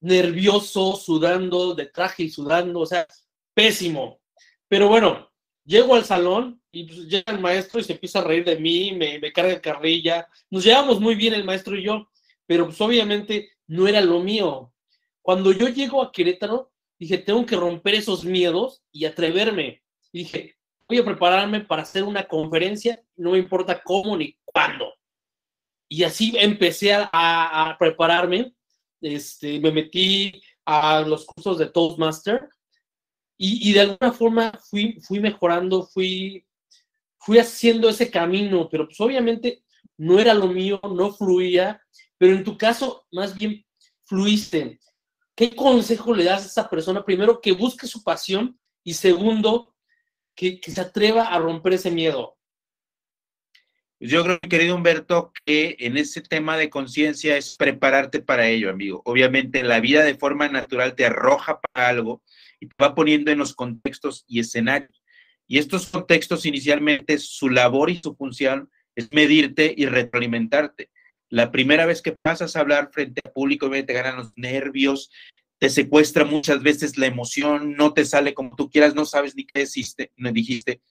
nervioso, 0.00 0.94
sudando, 0.96 1.74
de 1.74 1.86
traje 1.86 2.24
y 2.24 2.30
sudando, 2.30 2.80
o 2.80 2.86
sea, 2.86 3.06
pésimo. 3.54 4.20
Pero 4.68 4.88
bueno, 4.88 5.30
llego 5.64 5.94
al 5.94 6.04
salón 6.04 6.62
y 6.70 6.84
pues, 6.84 7.08
llega 7.08 7.32
el 7.32 7.40
maestro 7.40 7.80
y 7.80 7.84
se 7.84 7.94
empieza 7.94 8.18
a 8.18 8.24
reír 8.24 8.44
de 8.44 8.56
mí, 8.56 8.92
me, 8.92 9.18
me 9.18 9.32
carga 9.32 9.60
carrilla. 9.60 10.28
Nos 10.50 10.64
llevamos 10.64 11.00
muy 11.00 11.14
bien 11.14 11.32
el 11.32 11.44
maestro 11.44 11.76
y 11.76 11.82
yo, 11.82 12.10
pero 12.46 12.66
pues 12.66 12.80
obviamente 12.82 13.50
no 13.66 13.88
era 13.88 14.02
lo 14.02 14.20
mío. 14.20 14.74
Cuando 15.22 15.52
yo 15.52 15.68
llego 15.68 16.02
a 16.02 16.12
Querétaro, 16.12 16.72
dije, 16.98 17.16
tengo 17.16 17.46
que 17.46 17.56
romper 17.56 17.94
esos 17.94 18.22
miedos 18.22 18.82
y 18.92 19.06
atreverme. 19.06 19.82
Dije, 20.12 20.56
voy 20.86 20.98
a 20.98 21.04
prepararme 21.04 21.60
para 21.60 21.82
hacer 21.82 22.04
una 22.04 22.28
conferencia, 22.28 23.02
no 23.16 23.30
me 23.30 23.38
importa 23.38 23.82
cómo 23.82 24.14
ni 24.14 24.36
cuándo. 24.44 24.97
Y 25.88 26.04
así 26.04 26.34
empecé 26.36 26.92
a, 26.94 27.76
prepararme, 27.78 28.54
este, 29.00 29.58
me 29.58 29.72
metí 29.72 30.42
a 30.64 31.00
los 31.00 31.24
cursos 31.24 31.58
de 31.58 31.66
Toastmaster 31.66 32.48
y, 33.38 33.72
de 33.72 33.80
alguna 33.80 34.12
forma 34.12 34.52
fui, 34.68 35.00
fui 35.00 35.20
mejorando, 35.20 35.84
fui, 35.84 36.44
fui 37.18 37.38
haciendo 37.38 37.88
ese 37.88 38.10
camino, 38.10 38.68
pero 38.68 38.86
pues 38.86 39.00
obviamente 39.00 39.62
no 39.96 40.18
era 40.18 40.34
lo 40.34 40.48
mío, 40.48 40.80
no 40.82 41.12
fluía, 41.12 41.80
pero 42.18 42.34
en 42.34 42.44
tu 42.44 42.58
caso 42.58 43.06
más 43.12 43.36
bien 43.38 43.64
fluiste. 44.04 44.80
¿Qué 45.36 45.54
consejo 45.54 46.12
le 46.12 46.24
das 46.24 46.42
a 46.42 46.46
esa 46.46 46.68
persona? 46.68 47.04
Primero, 47.04 47.40
que 47.40 47.52
busque 47.52 47.86
su 47.86 48.02
pasión 48.02 48.58
y 48.82 48.94
segundo, 48.94 49.74
que 50.34 50.60
se 50.66 50.80
atreva 50.80 51.28
a 51.28 51.38
romper 51.38 51.74
ese 51.74 51.92
miedo. 51.92 52.37
Yo 54.00 54.22
creo, 54.22 54.38
querido 54.38 54.76
Humberto, 54.76 55.32
que 55.44 55.76
en 55.80 55.96
ese 55.96 56.20
tema 56.20 56.56
de 56.56 56.70
conciencia 56.70 57.36
es 57.36 57.56
prepararte 57.56 58.20
para 58.20 58.48
ello, 58.48 58.70
amigo. 58.70 59.02
Obviamente 59.04 59.64
la 59.64 59.80
vida 59.80 60.04
de 60.04 60.14
forma 60.14 60.48
natural 60.48 60.94
te 60.94 61.04
arroja 61.04 61.60
para 61.60 61.88
algo 61.88 62.22
y 62.60 62.66
te 62.68 62.74
va 62.80 62.94
poniendo 62.94 63.32
en 63.32 63.38
los 63.38 63.54
contextos 63.56 64.24
y 64.28 64.38
escenarios. 64.38 65.02
Y 65.48 65.58
estos 65.58 65.86
contextos 65.86 66.46
inicialmente 66.46 67.18
su 67.18 67.48
labor 67.48 67.90
y 67.90 68.00
su 68.00 68.14
función 68.14 68.70
es 68.94 69.12
medirte 69.12 69.74
y 69.76 69.86
retroalimentarte. 69.86 70.90
La 71.28 71.50
primera 71.50 71.84
vez 71.84 72.00
que 72.00 72.14
pasas 72.22 72.54
a 72.54 72.60
hablar 72.60 72.90
frente 72.92 73.20
al 73.24 73.32
público, 73.32 73.68
te 73.68 73.92
ganan 73.92 74.16
los 74.16 74.32
nervios, 74.36 75.10
te 75.58 75.70
secuestra 75.70 76.24
muchas 76.24 76.62
veces 76.62 76.98
la 76.98 77.06
emoción, 77.06 77.74
no 77.74 77.92
te 77.94 78.04
sale 78.04 78.32
como 78.32 78.54
tú 78.54 78.70
quieras, 78.70 78.94
no 78.94 79.04
sabes 79.04 79.34
ni 79.34 79.44
qué 79.44 79.66
dijiste. 80.32 80.82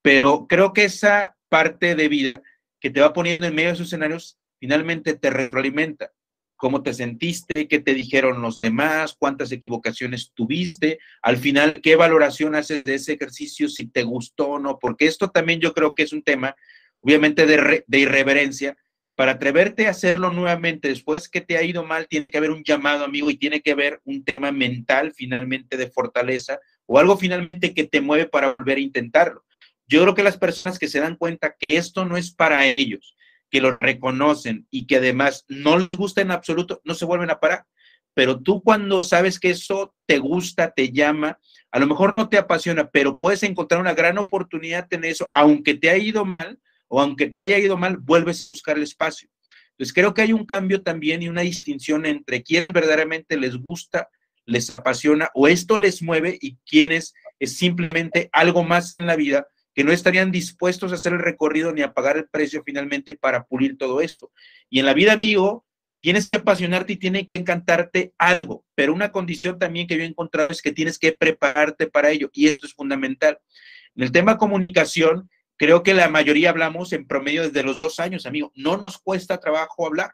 Pero 0.00 0.46
creo 0.48 0.72
que 0.72 0.84
esa 0.84 1.35
parte 1.56 1.94
de 1.94 2.08
vida 2.08 2.42
que 2.78 2.90
te 2.90 3.00
va 3.00 3.14
poniendo 3.14 3.46
en 3.46 3.54
medio 3.54 3.70
de 3.70 3.76
esos 3.76 3.86
escenarios, 3.86 4.38
finalmente 4.60 5.14
te 5.14 5.30
retroalimenta. 5.30 6.12
¿Cómo 6.54 6.82
te 6.82 6.92
sentiste? 6.92 7.66
¿Qué 7.66 7.78
te 7.78 7.94
dijeron 7.94 8.42
los 8.42 8.60
demás? 8.60 9.16
¿Cuántas 9.18 9.50
equivocaciones 9.52 10.32
tuviste? 10.34 10.98
Al 11.22 11.38
final, 11.38 11.80
¿qué 11.82 11.96
valoración 11.96 12.54
haces 12.54 12.84
de 12.84 12.96
ese 12.96 13.14
ejercicio? 13.14 13.70
Si 13.70 13.86
te 13.86 14.02
gustó 14.02 14.48
o 14.48 14.58
no. 14.58 14.78
Porque 14.78 15.06
esto 15.06 15.30
también 15.30 15.58
yo 15.58 15.72
creo 15.72 15.94
que 15.94 16.02
es 16.02 16.12
un 16.12 16.22
tema, 16.22 16.54
obviamente, 17.00 17.46
de, 17.46 17.98
irreverencia. 18.00 18.76
Para 19.14 19.32
atreverte 19.32 19.86
a 19.86 19.92
hacerlo 19.92 20.30
nuevamente 20.30 20.88
después 20.88 21.30
que 21.30 21.40
te 21.40 21.56
ha 21.56 21.62
ido 21.62 21.84
mal, 21.84 22.06
tiene 22.06 22.26
que 22.26 22.36
haber 22.36 22.50
un 22.50 22.64
llamado, 22.64 23.02
amigo, 23.02 23.30
y 23.30 23.38
tiene 23.38 23.62
que 23.62 23.72
haber 23.72 24.02
un 24.04 24.24
tema 24.24 24.52
mental, 24.52 25.14
finalmente, 25.16 25.78
de 25.78 25.88
fortaleza 25.88 26.60
o 26.84 26.98
algo 26.98 27.16
finalmente 27.16 27.72
que 27.72 27.84
te 27.84 28.02
mueve 28.02 28.26
para 28.26 28.54
volver 28.58 28.76
a 28.76 28.80
intentarlo. 28.80 29.46
Yo 29.88 30.02
creo 30.02 30.14
que 30.14 30.22
las 30.22 30.36
personas 30.36 30.78
que 30.78 30.88
se 30.88 31.00
dan 31.00 31.16
cuenta 31.16 31.54
que 31.58 31.76
esto 31.76 32.04
no 32.04 32.16
es 32.16 32.32
para 32.32 32.66
ellos, 32.66 33.16
que 33.50 33.60
lo 33.60 33.76
reconocen 33.76 34.66
y 34.70 34.86
que 34.86 34.96
además 34.96 35.44
no 35.48 35.78
les 35.78 35.88
gusta 35.96 36.20
en 36.20 36.32
absoluto, 36.32 36.80
no 36.84 36.94
se 36.94 37.04
vuelven 37.04 37.30
a 37.30 37.38
parar. 37.38 37.64
Pero 38.14 38.40
tú 38.40 38.62
cuando 38.62 39.04
sabes 39.04 39.38
que 39.38 39.50
eso 39.50 39.94
te 40.06 40.18
gusta, 40.18 40.70
te 40.70 40.90
llama, 40.90 41.38
a 41.70 41.78
lo 41.78 41.86
mejor 41.86 42.14
no 42.16 42.28
te 42.28 42.38
apasiona, 42.38 42.88
pero 42.90 43.18
puedes 43.18 43.42
encontrar 43.42 43.80
una 43.80 43.94
gran 43.94 44.18
oportunidad 44.18 44.86
en 44.90 45.04
eso, 45.04 45.26
aunque 45.34 45.74
te 45.74 45.90
haya 45.90 46.02
ido 46.02 46.24
mal 46.24 46.58
o 46.88 47.00
aunque 47.00 47.32
te 47.44 47.54
haya 47.54 47.66
ido 47.66 47.76
mal, 47.76 47.98
vuelves 47.98 48.48
a 48.48 48.50
buscar 48.54 48.76
el 48.76 48.82
espacio. 48.84 49.28
Entonces 49.72 49.92
creo 49.92 50.14
que 50.14 50.22
hay 50.22 50.32
un 50.32 50.46
cambio 50.46 50.82
también 50.82 51.22
y 51.22 51.28
una 51.28 51.42
distinción 51.42 52.06
entre 52.06 52.42
quienes 52.42 52.68
verdaderamente 52.68 53.36
les 53.36 53.54
gusta, 53.56 54.08
les 54.46 54.76
apasiona 54.78 55.28
o 55.34 55.46
esto 55.46 55.78
les 55.80 56.02
mueve 56.02 56.38
y 56.40 56.56
quienes 56.66 57.12
es 57.38 57.58
simplemente 57.58 58.30
algo 58.32 58.64
más 58.64 58.96
en 58.98 59.06
la 59.06 59.16
vida 59.16 59.46
que 59.76 59.84
no 59.84 59.92
estarían 59.92 60.32
dispuestos 60.32 60.90
a 60.90 60.94
hacer 60.94 61.12
el 61.12 61.18
recorrido 61.18 61.70
ni 61.70 61.82
a 61.82 61.92
pagar 61.92 62.16
el 62.16 62.26
precio 62.26 62.62
finalmente 62.64 63.18
para 63.18 63.44
pulir 63.44 63.76
todo 63.76 64.00
esto. 64.00 64.32
Y 64.70 64.80
en 64.80 64.86
la 64.86 64.94
vida, 64.94 65.12
amigo, 65.12 65.66
tienes 66.00 66.30
que 66.30 66.38
apasionarte 66.38 66.94
y 66.94 66.96
tiene 66.96 67.28
que 67.28 67.40
encantarte 67.40 68.14
algo, 68.16 68.64
pero 68.74 68.94
una 68.94 69.12
condición 69.12 69.58
también 69.58 69.86
que 69.86 69.98
yo 69.98 70.02
he 70.02 70.06
encontrado 70.06 70.48
es 70.50 70.62
que 70.62 70.72
tienes 70.72 70.98
que 70.98 71.12
prepararte 71.12 71.88
para 71.88 72.10
ello 72.10 72.30
y 72.32 72.48
esto 72.48 72.66
es 72.66 72.72
fundamental. 72.72 73.38
En 73.94 74.04
el 74.04 74.12
tema 74.12 74.38
comunicación, 74.38 75.28
creo 75.58 75.82
que 75.82 75.92
la 75.92 76.08
mayoría 76.08 76.48
hablamos 76.48 76.94
en 76.94 77.06
promedio 77.06 77.42
desde 77.42 77.62
los 77.62 77.82
dos 77.82 78.00
años, 78.00 78.24
amigo. 78.24 78.52
No 78.54 78.78
nos 78.78 78.96
cuesta 78.96 79.40
trabajo 79.40 79.86
hablar. 79.86 80.12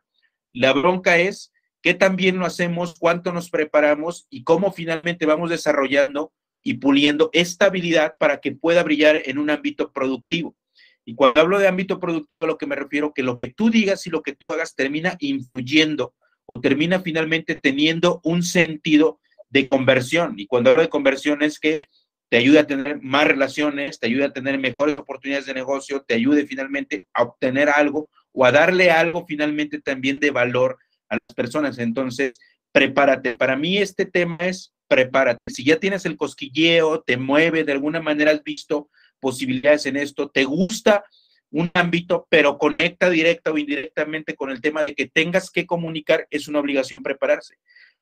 La 0.53 0.72
bronca 0.72 1.18
es 1.18 1.53
qué 1.83 1.94
también 1.94 2.37
lo 2.37 2.46
hacemos, 2.46 2.96
cuánto 2.98 3.33
nos 3.33 3.48
preparamos 3.48 4.27
y 4.29 4.42
cómo 4.42 4.72
finalmente 4.72 5.25
vamos 5.25 5.51
desarrollando 5.51 6.33
y 6.62 6.75
puliendo 6.75 7.31
esta 7.33 7.66
habilidad 7.66 8.16
para 8.18 8.40
que 8.40 8.53
pueda 8.53 8.83
brillar 8.83 9.22
en 9.25 9.38
un 9.38 9.51
ámbito 9.51 9.92
productivo. 9.92 10.57
Y 11.05 11.14
cuando 11.14 11.40
hablo 11.40 11.59
de 11.59 11.66
ámbito 11.66 11.98
productivo, 11.98 12.37
a 12.40 12.46
lo 12.46 12.59
que 12.59 12.66
me 12.66 12.77
refiero 12.77 13.12
que 13.12 13.22
lo 13.22 13.40
que 13.40 13.53
tú 13.53 13.70
digas 13.70 14.07
y 14.07 14.11
lo 14.11 14.22
que 14.22 14.35
tú 14.35 14.44
hagas 14.53 14.75
termina 14.75 15.16
influyendo 15.18 16.14
o 16.46 16.61
termina 16.61 17.01
finalmente 17.01 17.57
teniendo 17.57 18.20
un 18.25 18.42
sentido 18.42 19.20
de 19.51 19.68
conversión. 19.68 20.35
Y 20.38 20.46
cuando 20.46 20.70
hablo 20.70 20.83
de 20.83 20.88
conversión 20.88 21.42
es 21.42 21.59
que 21.59 21.83
te 22.29 22.38
ayuda 22.38 22.61
a 22.61 22.66
tener 22.66 23.03
más 23.03 23.27
relaciones, 23.27 23.98
te 23.98 24.07
ayuda 24.07 24.27
a 24.27 24.33
tener 24.33 24.59
mejores 24.59 24.96
oportunidades 24.98 25.46
de 25.46 25.55
negocio, 25.55 26.03
te 26.03 26.14
ayude 26.14 26.46
finalmente 26.46 27.07
a 27.12 27.25
obtener 27.25 27.68
algo 27.68 28.09
o 28.33 28.46
a 28.46 28.53
darle 28.53 28.90
algo 28.90 29.27
finalmente 29.27 29.81
también 29.81 30.18
de 30.18 30.31
valor 30.31 30.79
a 31.11 31.16
las 31.16 31.35
personas. 31.37 31.79
Entonces, 31.79 32.33
prepárate. 32.72 33.37
Para 33.37 33.57
mí 33.57 33.77
este 33.77 34.07
tema 34.07 34.38
es 34.40 34.72
prepárate. 34.92 35.40
Si 35.46 35.64
ya 35.64 35.78
tienes 35.78 36.05
el 36.05 36.18
cosquilleo, 36.18 37.00
te 37.00 37.16
mueve, 37.16 37.64
de 37.64 37.72
alguna 37.72 38.02
manera 38.02 38.31
has 38.31 38.44
visto 38.44 38.90
posibilidades 39.20 39.87
en 39.87 39.96
esto, 39.96 40.28
te 40.28 40.44
gusta 40.44 41.02
un 41.50 41.70
ámbito, 41.72 42.26
pero 42.28 42.59
conecta 42.59 43.09
directa 43.09 43.50
o 43.52 43.57
indirectamente 43.57 44.35
con 44.35 44.50
el 44.50 44.61
tema 44.61 44.85
de 44.85 44.94
que 44.94 45.07
tengas 45.07 45.50
que 45.50 45.64
comunicar, 45.64 46.26
es 46.28 46.46
una 46.46 46.61
obligación 46.61 47.02
prepararse. 47.02 47.55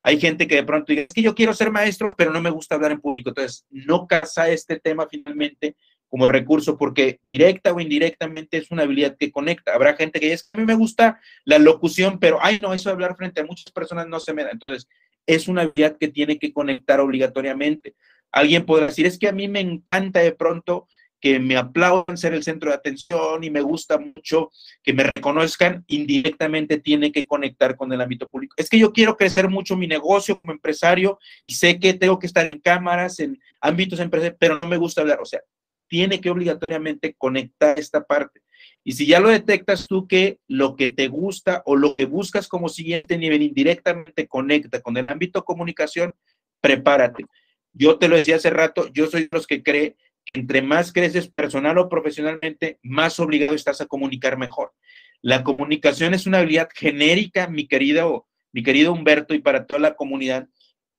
Hay 0.03 0.19
gente 0.19 0.47
que 0.47 0.55
de 0.55 0.63
pronto 0.65 0.91
dice, 0.91 1.03
es 1.03 1.13
que 1.13 1.21
yo 1.21 1.33
quiero 1.33 1.53
ser 1.53 1.71
maestro, 1.71 2.13
pero 2.17 2.33
no 2.33 2.41
me 2.41 2.49
gusta 2.49 2.75
hablar 2.75 2.91
en 2.91 2.99
público. 2.99 3.29
Entonces, 3.29 3.65
no 3.69 4.05
casa 4.05 4.49
este 4.49 4.77
tema 4.77 5.07
finalmente 5.09 5.77
como 6.09 6.27
recurso, 6.27 6.77
porque 6.77 7.21
directa 7.31 7.71
o 7.71 7.79
indirectamente 7.79 8.57
es 8.57 8.69
una 8.69 8.83
habilidad 8.83 9.15
que 9.17 9.31
conecta. 9.31 9.73
Habrá 9.73 9.95
gente 9.95 10.19
que 10.19 10.31
dice, 10.31 10.43
a 10.51 10.57
mí 10.57 10.65
me 10.65 10.75
gusta 10.75 11.21
la 11.45 11.57
locución, 11.57 12.19
pero, 12.19 12.37
ay, 12.41 12.59
no, 12.61 12.73
eso 12.73 12.89
de 12.89 12.93
hablar 12.93 13.15
frente 13.15 13.39
a 13.39 13.45
muchas 13.45 13.71
personas 13.71 14.07
no 14.07 14.19
se 14.19 14.33
me 14.33 14.43
da. 14.43 14.51
Entonces, 14.51 14.89
es 15.25 15.47
una 15.47 15.63
habilidad 15.63 15.97
que 15.97 16.07
tiene 16.07 16.39
que 16.39 16.53
conectar 16.53 16.99
obligatoriamente. 16.99 17.95
Alguien 18.31 18.65
podrá 18.65 18.87
decir, 18.87 19.05
es 19.05 19.19
que 19.19 19.27
a 19.27 19.33
mí 19.33 19.47
me 19.47 19.59
encanta 19.59 20.19
de 20.19 20.31
pronto 20.31 20.87
que 21.21 21.39
me 21.39 21.55
aplaudan 21.55 22.17
ser 22.17 22.33
el 22.33 22.43
centro 22.43 22.71
de 22.71 22.75
atención 22.75 23.43
y 23.43 23.51
me 23.51 23.61
gusta 23.61 23.99
mucho 23.99 24.51
que 24.81 24.91
me 24.91 25.03
reconozcan, 25.03 25.85
indirectamente 25.87 26.79
tiene 26.79 27.11
que 27.11 27.27
conectar 27.27 27.75
con 27.75 27.93
el 27.93 28.01
ámbito 28.01 28.27
público. 28.27 28.55
Es 28.57 28.69
que 28.69 28.79
yo 28.79 28.91
quiero 28.91 29.15
crecer 29.15 29.47
mucho 29.47 29.77
mi 29.77 29.85
negocio 29.85 30.41
como 30.41 30.53
empresario 30.53 31.19
y 31.45 31.53
sé 31.53 31.79
que 31.79 31.93
tengo 31.93 32.17
que 32.17 32.25
estar 32.25 32.49
en 32.51 32.59
cámaras, 32.59 33.19
en 33.19 33.39
ámbitos 33.61 33.99
empresariales, 33.99 34.37
pero 34.39 34.59
no 34.59 34.67
me 34.67 34.77
gusta 34.77 35.01
hablar. 35.01 35.19
O 35.21 35.25
sea, 35.25 35.41
tiene 35.87 36.19
que 36.19 36.31
obligatoriamente 36.31 37.13
conectar 37.15 37.77
esta 37.77 38.03
parte. 38.03 38.41
Y 38.83 38.93
si 38.93 39.05
ya 39.05 39.19
lo 39.19 39.29
detectas 39.29 39.87
tú 39.87 40.07
que 40.07 40.39
lo 40.47 40.75
que 40.75 40.91
te 40.91 41.07
gusta 41.07 41.61
o 41.65 41.75
lo 41.75 41.95
que 41.95 42.05
buscas 42.05 42.47
como 42.47 42.67
siguiente 42.67 43.17
nivel 43.17 43.43
indirectamente 43.43 44.27
conecta 44.27 44.81
con 44.81 44.97
el 44.97 45.05
ámbito 45.07 45.43
comunicación, 45.45 46.13
prepárate. 46.61 47.25
Yo 47.73 47.97
te 47.97 48.07
lo 48.07 48.15
decía 48.15 48.37
hace 48.37 48.49
rato, 48.49 48.91
yo 48.91 49.07
soy 49.07 49.23
de 49.23 49.29
los 49.31 49.47
que 49.47 49.61
cree 49.63 49.95
que 50.25 50.39
entre 50.39 50.61
más 50.61 50.91
creces 50.91 51.27
personal 51.27 51.77
o 51.77 51.89
profesionalmente, 51.89 52.79
más 52.81 53.19
obligado 53.19 53.55
estás 53.55 53.81
a 53.81 53.85
comunicar 53.85 54.37
mejor. 54.37 54.73
La 55.21 55.43
comunicación 55.43 56.13
es 56.13 56.25
una 56.25 56.39
habilidad 56.39 56.69
genérica, 56.73 57.47
mi 57.47 57.67
querido, 57.67 58.27
mi 58.51 58.63
querido 58.63 58.91
Humberto, 58.91 59.35
y 59.35 59.39
para 59.39 59.65
toda 59.65 59.79
la 59.79 59.95
comunidad, 59.95 60.49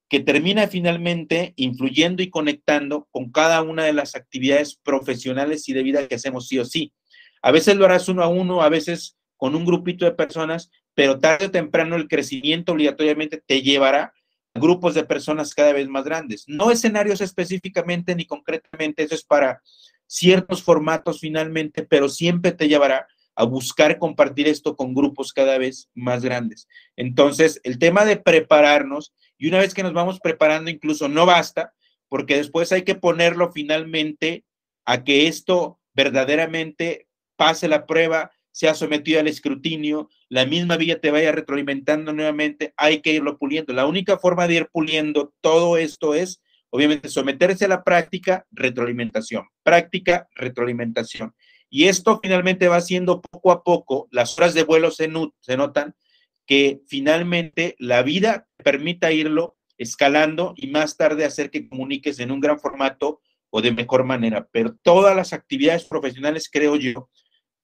que 0.08 0.20
termina 0.20 0.68
finalmente 0.68 1.54
influyendo 1.56 2.22
y 2.22 2.30
conectando 2.30 3.08
con 3.10 3.32
cada 3.32 3.62
una 3.62 3.84
de 3.84 3.92
las 3.92 4.14
actividades 4.14 4.76
profesionales 4.76 5.68
y 5.68 5.72
de 5.72 5.82
vida 5.82 6.06
que 6.06 6.14
hacemos 6.14 6.46
sí 6.46 6.58
o 6.58 6.64
sí. 6.64 6.92
A 7.42 7.50
veces 7.50 7.76
lo 7.76 7.85
harás 7.85 8.09
uno 8.09 8.22
a 8.22 8.28
uno, 8.28 8.62
a 8.62 8.68
veces 8.68 9.16
con 9.37 9.55
un 9.55 9.64
grupito 9.64 10.05
de 10.05 10.12
personas, 10.12 10.70
pero 10.94 11.18
tarde 11.18 11.46
o 11.46 11.50
temprano 11.50 11.96
el 11.96 12.09
crecimiento 12.09 12.72
obligatoriamente 12.72 13.42
te 13.44 13.62
llevará 13.62 14.14
a 14.55 14.61
grupos 14.61 14.94
de 14.94 15.05
personas 15.05 15.55
cada 15.55 15.72
vez 15.72 15.88
más 15.88 16.05
grandes. 16.05 16.44
No 16.46 16.70
escenarios 16.70 17.20
específicamente 17.20 18.14
ni 18.14 18.24
concretamente, 18.24 19.02
eso 19.02 19.14
es 19.14 19.24
para 19.24 19.61
ciertos 20.07 20.62
formatos 20.62 21.20
finalmente, 21.20 21.83
pero 21.83 22.09
siempre 22.09 22.52
te 22.52 22.68
llevará 22.68 23.09
a 23.35 23.44
buscar 23.44 23.98
compartir 23.98 24.46
esto 24.46 24.76
con 24.76 24.94
grupos 24.94 25.33
cada 25.33 25.59
vez 25.59 25.88
más 25.94 26.22
grandes. 26.22 26.68
Entonces, 26.96 27.61
el 27.64 27.78
tema 27.78 28.05
de 28.05 28.18
prepararnos, 28.18 29.14
y 29.38 29.48
una 29.48 29.59
vez 29.59 29.74
que 29.74 29.83
nos 29.83 29.94
vamos 29.94 30.20
preparando, 30.20 30.70
incluso 30.70 31.09
no 31.09 31.26
basta, 31.26 31.72
porque 32.09 32.37
después 32.37 32.72
hay 32.72 32.83
que 32.83 32.94
ponerlo 32.94 33.50
finalmente 33.52 34.44
a 34.85 35.02
que 35.02 35.28
esto 35.28 35.81
verdaderamente 35.94 37.09
pase 37.36 37.68
la 37.68 37.86
prueba, 37.86 38.32
sea 38.50 38.74
sometido 38.74 39.20
al 39.20 39.28
escrutinio, 39.28 40.08
la 40.28 40.46
misma 40.46 40.76
vía 40.76 41.00
te 41.00 41.10
vaya 41.10 41.32
retroalimentando 41.32 42.12
nuevamente, 42.12 42.74
hay 42.76 43.00
que 43.00 43.12
irlo 43.12 43.38
puliendo. 43.38 43.72
La 43.72 43.86
única 43.86 44.18
forma 44.18 44.46
de 44.46 44.54
ir 44.54 44.68
puliendo 44.70 45.32
todo 45.40 45.76
esto 45.78 46.14
es, 46.14 46.42
obviamente, 46.70 47.08
someterse 47.08 47.64
a 47.64 47.68
la 47.68 47.82
práctica, 47.82 48.46
retroalimentación, 48.50 49.48
práctica, 49.62 50.28
retroalimentación. 50.34 51.34
Y 51.70 51.84
esto 51.88 52.20
finalmente 52.22 52.68
va 52.68 52.76
haciendo 52.76 53.22
poco 53.22 53.50
a 53.50 53.64
poco, 53.64 54.08
las 54.10 54.36
horas 54.36 54.52
de 54.52 54.62
vuelo 54.62 54.90
se, 54.90 55.10
se 55.40 55.56
notan, 55.56 55.94
que 56.46 56.82
finalmente 56.86 57.76
la 57.78 58.02
vida 58.02 58.46
permita 58.62 59.12
irlo 59.12 59.56
escalando 59.78 60.52
y 60.56 60.66
más 60.66 60.96
tarde 60.96 61.24
hacer 61.24 61.50
que 61.50 61.68
comuniques 61.68 62.18
en 62.18 62.30
un 62.30 62.40
gran 62.40 62.60
formato 62.60 63.20
o 63.50 63.62
de 63.62 63.72
mejor 63.72 64.04
manera. 64.04 64.48
Pero 64.52 64.74
todas 64.82 65.16
las 65.16 65.32
actividades 65.32 65.84
profesionales, 65.84 66.48
creo 66.50 66.76
yo, 66.76 67.08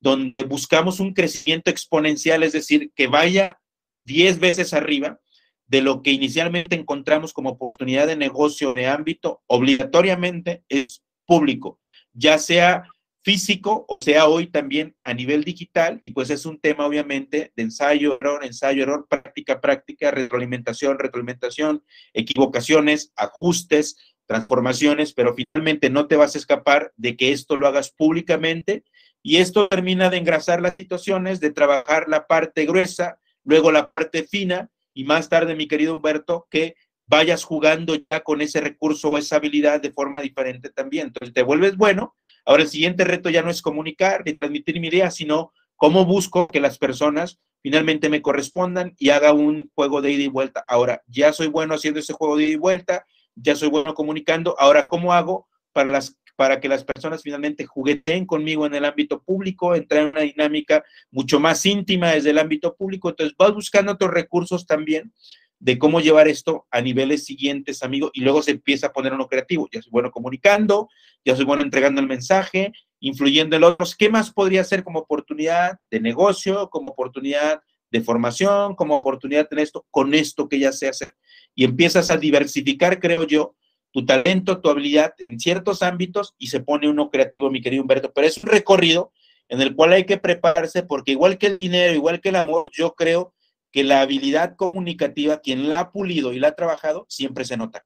donde 0.01 0.45
buscamos 0.47 1.01
un 1.01 1.13
crecimiento 1.13 1.71
exponencial, 1.71 2.43
es 2.43 2.53
decir, 2.53 2.93
que 2.95 3.07
vaya 3.07 3.59
10 4.05 4.39
veces 4.39 4.73
arriba 4.75 5.21
de 5.67 5.83
lo 5.83 6.03
que 6.03 6.13
inicialmente 6.13 6.77
encontramos 6.77 7.33
como 7.33 7.51
oportunidad 7.51 8.07
de 8.07 8.17
negocio 8.17 8.73
de 8.73 8.87
ámbito, 8.87 9.43
obligatoriamente 9.47 10.65
es 10.69 11.03
público, 11.27 11.79
ya 12.13 12.39
sea 12.39 12.85
físico 13.23 13.85
o 13.89 13.99
sea 14.01 14.27
hoy 14.27 14.47
también 14.47 14.97
a 15.05 15.13
nivel 15.13 15.45
digital, 15.45 16.03
y 16.07 16.13
pues 16.13 16.31
es 16.31 16.47
un 16.47 16.59
tema 16.59 16.87
obviamente 16.87 17.53
de 17.55 17.63
ensayo, 17.63 18.19
error, 18.19 18.45
ensayo, 18.45 18.83
error, 18.85 19.07
práctica, 19.07 19.61
práctica, 19.61 20.11
retroalimentación, 20.11 20.99
retroalimentación, 20.99 21.85
equivocaciones, 22.15 23.13
ajustes, 23.17 23.97
transformaciones, 24.25 25.13
pero 25.13 25.35
finalmente 25.35 25.91
no 25.91 26.07
te 26.07 26.17
vas 26.17 26.35
a 26.35 26.39
escapar 26.39 26.93
de 26.97 27.17
que 27.17 27.33
esto 27.33 27.57
lo 27.57 27.67
hagas 27.67 27.91
públicamente 27.91 28.85
y 29.23 29.37
esto 29.39 29.69
termina 29.69 30.11
de 30.11 30.19
engrasar 30.19 30.63
las 30.63 30.77
situaciones, 30.79 31.41
de 31.41 31.51
trabajar 31.51 32.09
la 32.09 32.27
parte 32.27 32.65
gruesa, 32.67 33.19
luego 33.45 33.73
la 33.73 33.91
parte 33.91 34.25
fina 34.25 34.71
y 34.95 35.05
más 35.05 35.29
tarde, 35.29 35.55
mi 35.55 35.69
querido 35.69 35.97
Humberto, 35.97 36.47
que 36.51 36.77
vayas 37.07 37.45
jugando 37.45 37.97
ya 38.11 38.21
con 38.21 38.41
ese 38.41 38.61
recurso 38.61 39.09
o 39.09 39.19
esa 39.19 39.37
habilidad 39.37 39.81
de 39.81 39.93
forma 39.93 40.23
diferente 40.23 40.71
también. 40.71 41.09
Entonces 41.09 41.35
te 41.35 41.43
vuelves 41.43 41.77
bueno. 41.77 42.15
Ahora 42.45 42.63
el 42.63 42.69
siguiente 42.69 43.05
reto 43.05 43.31
ya 43.31 43.43
no 43.43 43.51
es 43.51 43.63
comunicar 43.63 44.23
ni 44.25 44.35
transmitir 44.35 44.81
mi 44.81 44.89
idea, 44.89 45.11
sino 45.11 45.53
cómo 45.77 46.05
busco 46.05 46.49
que 46.49 46.61
las 46.61 46.79
personas 46.79 47.39
finalmente 47.63 48.09
me 48.09 48.23
correspondan 48.23 48.95
y 48.99 49.11
haga 49.11 49.33
un 49.33 49.71
juego 49.75 50.01
de 50.01 50.13
ida 50.13 50.25
y 50.25 50.29
vuelta. 50.29 50.65
Ahora, 50.67 51.03
ya 51.07 51.33
soy 51.33 51.49
bueno 51.49 51.75
haciendo 51.75 52.01
ese 52.01 52.13
juego 52.13 52.37
de 52.37 52.45
ida 52.45 52.53
y 52.53 52.57
vuelta, 52.57 53.07
ya 53.35 53.57
soy 53.57 53.69
bueno 53.69 53.95
comunicando. 53.95 54.55
Ahora, 54.59 54.87
¿cómo 54.87 55.13
hago 55.13 55.49
para 55.73 55.91
las 55.91 56.17
para 56.39 56.61
que 56.61 56.69
las 56.69 56.85
personas 56.85 57.21
finalmente 57.21 57.67
jugueteen 57.67 58.25
conmigo 58.25 58.65
en 58.65 58.73
el 58.73 58.85
ámbito 58.85 59.21
público, 59.21 59.75
entrar 59.75 60.03
en 60.03 60.09
una 60.11 60.21
dinámica 60.21 60.85
mucho 61.11 61.41
más 61.41 61.67
íntima 61.67 62.13
desde 62.13 62.31
el 62.31 62.39
ámbito 62.39 62.77
público. 62.77 63.09
Entonces, 63.09 63.35
vas 63.37 63.53
buscando 63.53 63.91
otros 63.91 64.13
recursos 64.13 64.65
también 64.65 65.13
de 65.59 65.81
cómo 65.81 65.99
llevar 65.99 66.29
esto 66.29 66.69
a 66.71 66.81
niveles 66.81 67.25
siguientes, 67.25 67.83
amigo, 67.83 68.13
y 68.15 68.21
luego 68.21 68.41
se 68.43 68.53
empieza 68.53 68.87
a 68.87 68.93
poner 68.93 69.15
uno 69.15 69.27
creativo. 69.27 69.69
Ya 69.73 69.83
soy 69.83 69.91
bueno 69.91 70.13
comunicando, 70.13 70.89
ya 71.25 71.35
soy 71.35 71.45
bueno 71.45 71.65
entregando 71.65 72.01
el 72.01 72.07
mensaje, 72.07 72.71
influyendo 73.01 73.57
en 73.57 73.65
otros. 73.65 73.97
¿Qué 73.97 74.09
más 74.09 74.33
podría 74.33 74.63
ser 74.63 74.85
como 74.85 75.01
oportunidad 75.01 75.81
de 75.91 75.99
negocio, 75.99 76.71
como 76.71 76.93
oportunidad 76.93 77.63
de 77.91 78.01
formación, 78.01 78.77
como 78.77 78.95
oportunidad 78.95 79.49
en 79.51 79.59
esto, 79.59 79.85
con 79.91 80.15
esto 80.15 80.49
que 80.49 80.61
ya 80.61 80.71
sé 80.71 80.87
hacer? 80.87 81.15
Y 81.57 81.65
empiezas 81.65 82.13
a 82.13 82.17
diversificar, 82.17 83.01
creo 83.01 83.25
yo, 83.25 83.57
tu 83.99 84.07
talento, 84.07 84.61
tu 84.61 84.71
habilidad 84.71 85.13
en 85.29 85.41
ciertos 85.41 85.83
ámbitos 85.83 86.35
y 86.39 86.47
se 86.47 86.61
pone 86.61 86.89
uno 86.89 87.11
creativo, 87.11 87.51
mi 87.51 87.61
querido 87.61 87.83
Humberto. 87.83 88.13
Pero 88.13 88.29
es 88.29 88.37
un 88.39 88.49
recorrido 88.49 89.13
en 89.49 89.61
el 89.61 89.75
cual 89.75 89.93
hay 89.93 90.05
que 90.05 90.19
prepararse 90.19 90.85
porque 90.85 91.13
igual 91.13 91.37
que 91.37 91.49
el 91.49 91.59
dinero, 91.59 91.95
igual 91.95 92.21
que 92.21 92.29
el 92.29 92.37
amor, 92.37 92.67
yo 92.73 92.95
creo 92.95 93.35
que 93.73 93.83
la 93.83 94.01
habilidad 94.01 94.55
comunicativa, 94.55 95.41
quien 95.41 95.75
la 95.75 95.81
ha 95.81 95.93
pulido 95.93 96.33
y 96.33 96.39
la 96.39 96.49
ha 96.49 96.55
trabajado, 96.55 97.07
siempre 97.09 97.45
se 97.45 97.57
nota. 97.57 97.85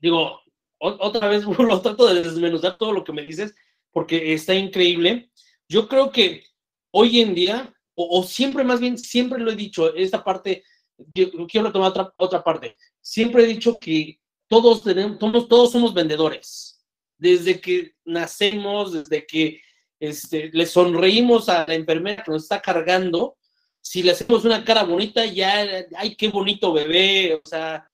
Digo, 0.00 0.40
otra 0.78 1.28
vez 1.28 1.44
lo 1.58 1.82
trato 1.82 2.06
de 2.06 2.22
desmenuzar 2.22 2.78
todo 2.78 2.92
lo 2.92 3.04
que 3.04 3.12
me 3.12 3.26
dices 3.26 3.54
porque 3.90 4.32
está 4.32 4.54
increíble. 4.54 5.30
Yo 5.68 5.86
creo 5.86 6.10
que 6.10 6.44
hoy 6.92 7.20
en 7.20 7.34
día 7.34 7.74
o, 7.94 8.22
siempre 8.22 8.64
más 8.64 8.80
bien, 8.80 8.96
siempre 8.96 9.40
lo 9.40 9.50
he 9.50 9.56
dicho, 9.56 9.94
esta 9.94 10.24
parte, 10.24 10.64
quiero 11.12 11.70
tomar 11.70 11.90
otra, 11.90 12.14
otra 12.16 12.42
parte, 12.42 12.78
siempre 13.10 13.42
he 13.42 13.46
dicho 13.46 13.76
que 13.76 14.20
todos, 14.46 14.84
tenemos, 14.84 15.18
todos, 15.18 15.48
todos 15.48 15.72
somos 15.72 15.92
vendedores, 15.92 16.80
desde 17.18 17.60
que 17.60 17.94
nacemos, 18.04 18.92
desde 18.92 19.26
que 19.26 19.60
este, 19.98 20.48
le 20.52 20.64
sonreímos 20.64 21.48
a 21.48 21.66
la 21.66 21.74
enfermera 21.74 22.22
que 22.22 22.30
nos 22.30 22.44
está 22.44 22.62
cargando, 22.62 23.36
si 23.80 24.04
le 24.04 24.12
hacemos 24.12 24.44
una 24.44 24.64
cara 24.64 24.84
bonita, 24.84 25.24
ya, 25.24 25.84
ay, 25.96 26.14
qué 26.14 26.28
bonito 26.28 26.72
bebé, 26.72 27.34
o 27.34 27.40
sea, 27.44 27.84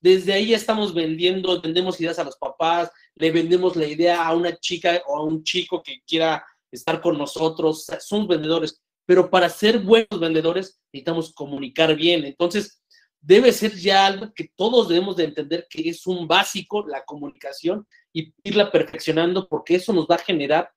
desde 0.00 0.32
ahí 0.32 0.48
ya 0.48 0.56
estamos 0.56 0.94
vendiendo, 0.94 1.60
vendemos 1.60 2.00
ideas 2.00 2.18
a 2.18 2.24
los 2.24 2.38
papás, 2.38 2.90
le 3.16 3.30
vendemos 3.30 3.76
la 3.76 3.86
idea 3.86 4.26
a 4.26 4.34
una 4.34 4.56
chica 4.56 5.02
o 5.06 5.18
a 5.18 5.22
un 5.22 5.44
chico 5.44 5.82
que 5.82 6.00
quiera 6.06 6.42
estar 6.70 7.02
con 7.02 7.18
nosotros, 7.18 7.86
somos 8.00 8.26
vendedores, 8.26 8.80
pero 9.04 9.28
para 9.28 9.50
ser 9.50 9.80
buenos 9.80 10.18
vendedores 10.18 10.80
necesitamos 10.90 11.34
comunicar 11.34 11.94
bien, 11.94 12.24
entonces 12.24 12.81
debe 13.22 13.52
ser 13.52 13.74
ya 13.76 14.06
algo 14.06 14.34
que 14.34 14.50
todos 14.56 14.88
debemos 14.88 15.16
de 15.16 15.24
entender 15.24 15.66
que 15.70 15.88
es 15.88 16.06
un 16.06 16.26
básico, 16.26 16.86
la 16.86 17.04
comunicación, 17.04 17.86
y 18.12 18.34
irla 18.42 18.70
perfeccionando 18.70 19.48
porque 19.48 19.76
eso 19.76 19.92
nos 19.92 20.06
va 20.06 20.16
a 20.16 20.24
generar 20.24 20.70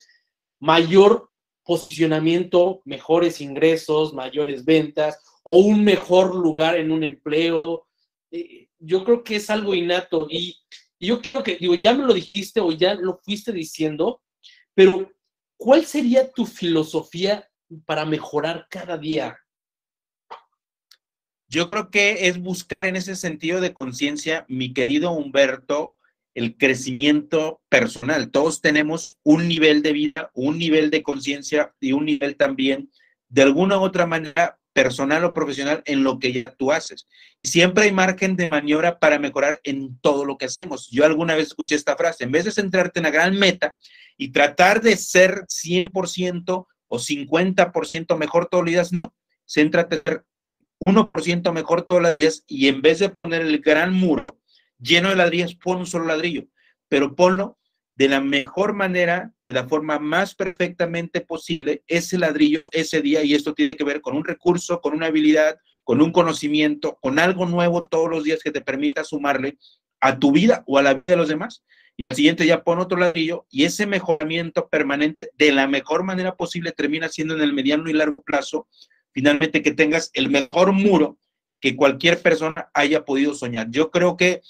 mayor 0.59 1.31
posicionamiento, 1.63 2.81
mejores 2.85 3.41
ingresos, 3.41 4.13
mayores 4.13 4.63
ventas 4.63 5.19
o 5.51 5.59
un 5.59 5.83
mejor 5.83 6.35
lugar 6.35 6.77
en 6.77 6.91
un 6.91 7.03
empleo. 7.03 7.87
Eh, 8.31 8.69
yo 8.77 9.03
creo 9.03 9.23
que 9.23 9.37
es 9.37 9.49
algo 9.49 9.73
innato 9.73 10.27
y, 10.29 10.55
yo 10.97 11.21
creo 11.21 11.43
que, 11.43 11.57
digo, 11.57 11.75
ya 11.75 11.93
me 11.93 12.05
lo 12.05 12.13
dijiste 12.13 12.61
o 12.61 12.71
ya 12.71 12.93
lo 12.93 13.17
fuiste 13.17 13.51
diciendo, 13.51 14.21
pero 14.73 15.11
¿cuál 15.57 15.85
sería 15.85 16.31
tu 16.31 16.45
filosofía 16.45 17.47
para 17.85 18.05
mejorar 18.05 18.67
cada 18.69 18.97
día? 18.97 19.37
Yo 21.55 21.69
creo 21.69 21.89
que 21.89 22.27
es 22.27 22.37
buscar 22.37 22.77
en 22.81 22.97
ese 22.97 23.15
sentido 23.15 23.61
de 23.61 23.73
conciencia, 23.73 24.45
mi 24.49 24.73
querido 24.73 25.11
Humberto, 25.11 25.95
el 26.33 26.57
crecimiento 26.57 27.61
personal. 27.69 28.29
Todos 28.29 28.59
tenemos 28.59 29.19
un 29.23 29.47
nivel 29.47 29.81
de 29.81 29.93
vida, 29.93 30.31
un 30.33 30.59
nivel 30.59 30.89
de 30.89 31.01
conciencia 31.01 31.73
y 31.79 31.93
un 31.93 32.03
nivel 32.03 32.35
también, 32.35 32.91
de 33.29 33.43
alguna 33.43 33.77
u 33.77 33.83
otra 33.83 34.05
manera, 34.05 34.59
personal 34.73 35.23
o 35.23 35.33
profesional 35.33 35.81
en 35.85 36.03
lo 36.03 36.19
que 36.19 36.33
ya 36.33 36.43
tú 36.43 36.73
haces. 36.73 37.07
Siempre 37.41 37.85
hay 37.85 37.93
margen 37.93 38.35
de 38.35 38.49
maniobra 38.49 38.99
para 38.99 39.17
mejorar 39.17 39.61
en 39.63 39.97
todo 39.99 40.25
lo 40.25 40.37
que 40.37 40.47
hacemos. 40.47 40.89
Yo 40.91 41.05
alguna 41.05 41.35
vez 41.35 41.47
escuché 41.47 41.75
esta 41.75 41.95
frase, 41.95 42.25
en 42.25 42.33
vez 42.33 42.43
de 42.43 42.51
centrarte 42.51 42.99
en 42.99 43.03
la 43.03 43.11
gran 43.11 43.33
meta 43.33 43.71
y 44.17 44.33
tratar 44.33 44.81
de 44.81 44.97
ser 44.97 45.45
100% 45.47 46.67
o 46.89 46.99
50% 46.99 48.17
mejor 48.17 48.47
todos 48.47 48.65
los 48.65 48.71
días, 48.71 48.91
no, 48.91 48.99
céntrate 49.47 49.95
en 49.95 50.03
ser 50.03 50.25
1% 50.85 51.51
mejor 51.51 51.83
todos 51.83 52.01
los 52.01 52.17
días 52.17 52.43
y 52.47 52.67
en 52.67 52.81
vez 52.81 52.99
de 52.99 53.09
poner 53.09 53.41
el 53.41 53.59
gran 53.59 53.93
muro 53.93 54.25
lleno 54.79 55.09
de 55.09 55.15
ladrillos, 55.15 55.55
pon 55.55 55.79
un 55.79 55.85
solo 55.85 56.05
ladrillo, 56.05 56.45
pero 56.87 57.15
ponlo 57.15 57.57
de 57.95 58.09
la 58.09 58.21
mejor 58.21 58.73
manera, 58.73 59.31
de 59.49 59.55
la 59.55 59.67
forma 59.67 59.99
más 59.99 60.35
perfectamente 60.35 61.21
posible, 61.21 61.83
ese 61.87 62.17
ladrillo, 62.17 62.61
ese 62.71 63.01
día, 63.01 63.23
y 63.23 63.33
esto 63.33 63.53
tiene 63.53 63.71
que 63.71 63.83
ver 63.83 64.01
con 64.01 64.15
un 64.15 64.25
recurso, 64.25 64.81
con 64.81 64.93
una 64.93 65.07
habilidad, 65.07 65.57
con 65.83 66.01
un 66.01 66.11
conocimiento, 66.11 66.97
con 67.01 67.19
algo 67.19 67.45
nuevo 67.45 67.83
todos 67.83 68.09
los 68.09 68.23
días 68.23 68.41
que 68.43 68.51
te 68.51 68.61
permita 68.61 69.03
sumarle 69.03 69.57
a 70.01 70.19
tu 70.19 70.31
vida 70.31 70.63
o 70.67 70.77
a 70.77 70.83
la 70.83 70.93
vida 70.95 71.03
de 71.07 71.17
los 71.17 71.29
demás. 71.29 71.63
Y 71.97 72.03
al 72.09 72.15
siguiente 72.15 72.45
ya 72.45 72.63
pon 72.63 72.79
otro 72.79 72.97
ladrillo 72.97 73.45
y 73.49 73.63
ese 73.63 73.85
mejoramiento 73.85 74.67
permanente 74.67 75.29
de 75.37 75.51
la 75.53 75.67
mejor 75.67 76.03
manera 76.03 76.35
posible 76.35 76.73
termina 76.73 77.07
siendo 77.07 77.35
en 77.35 77.41
el 77.41 77.53
mediano 77.53 77.89
y 77.89 77.93
largo 77.93 78.21
plazo, 78.23 78.67
finalmente 79.15 79.61
que 79.61 79.71
tengas 79.71 80.11
el 80.13 80.29
mejor 80.29 80.73
muro 80.73 81.17
que 81.61 81.77
cualquier 81.77 82.21
persona 82.21 82.69
haya 82.73 83.05
podido 83.05 83.33
soñar. 83.33 83.71
Yo 83.71 83.89
creo 83.89 84.17
que 84.17 84.41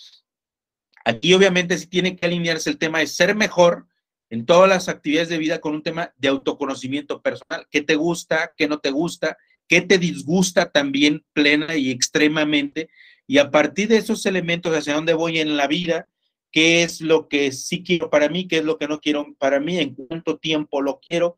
aquí 1.05 1.35
obviamente 1.35 1.77
sí 1.77 1.85
tiene 1.85 2.15
que 2.15 2.25
alinearse 2.25 2.71
el 2.71 2.79
tema 2.79 2.97
de 2.99 3.07
ser 3.07 3.35
mejor 3.35 3.85
en 4.31 4.47
todas 4.47 4.67
las 4.67 4.89
actividades 4.89 5.29
de 5.29 5.37
vida 5.37 5.61
con 5.61 5.75
un 5.75 5.83
tema 5.83 6.11
de 6.17 6.29
autoconocimiento 6.29 7.21
personal. 7.21 7.67
¿Qué 7.69 7.81
te 7.81 7.95
gusta? 7.95 8.53
¿Qué 8.57 8.67
no 8.67 8.79
te 8.79 8.89
gusta? 8.89 9.37
¿Qué 9.67 9.81
te 9.81 9.99
disgusta 9.99 10.71
también 10.71 11.23
plena 11.31 11.75
y 11.75 11.91
extremadamente? 11.91 12.89
Y 13.27 13.37
a 13.37 13.51
partir 13.51 13.87
de 13.87 13.97
esos 13.97 14.25
elementos, 14.25 14.75
hacia 14.75 14.95
dónde 14.95 15.13
voy 15.13 15.37
en 15.37 15.57
la 15.57 15.67
vida, 15.67 16.07
qué 16.51 16.81
es 16.81 17.01
lo 17.01 17.27
que 17.27 17.51
sí 17.51 17.83
quiero 17.83 18.09
para 18.09 18.29
mí, 18.29 18.47
qué 18.47 18.57
es 18.57 18.65
lo 18.65 18.79
que 18.79 18.87
no 18.87 18.99
quiero 18.99 19.27
para 19.37 19.59
mí, 19.59 19.77
en 19.77 19.93
cuánto 19.93 20.37
tiempo 20.37 20.81
lo 20.81 20.99
quiero, 20.99 21.37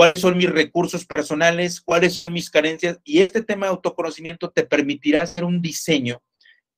cuáles 0.00 0.22
son 0.22 0.38
mis 0.38 0.48
recursos 0.48 1.04
personales, 1.04 1.78
cuáles 1.78 2.14
son 2.14 2.32
mis 2.32 2.48
carencias. 2.48 2.98
Y 3.04 3.18
este 3.18 3.42
tema 3.42 3.66
de 3.66 3.72
autoconocimiento 3.72 4.48
te 4.48 4.64
permitirá 4.64 5.24
hacer 5.24 5.44
un 5.44 5.60
diseño 5.60 6.22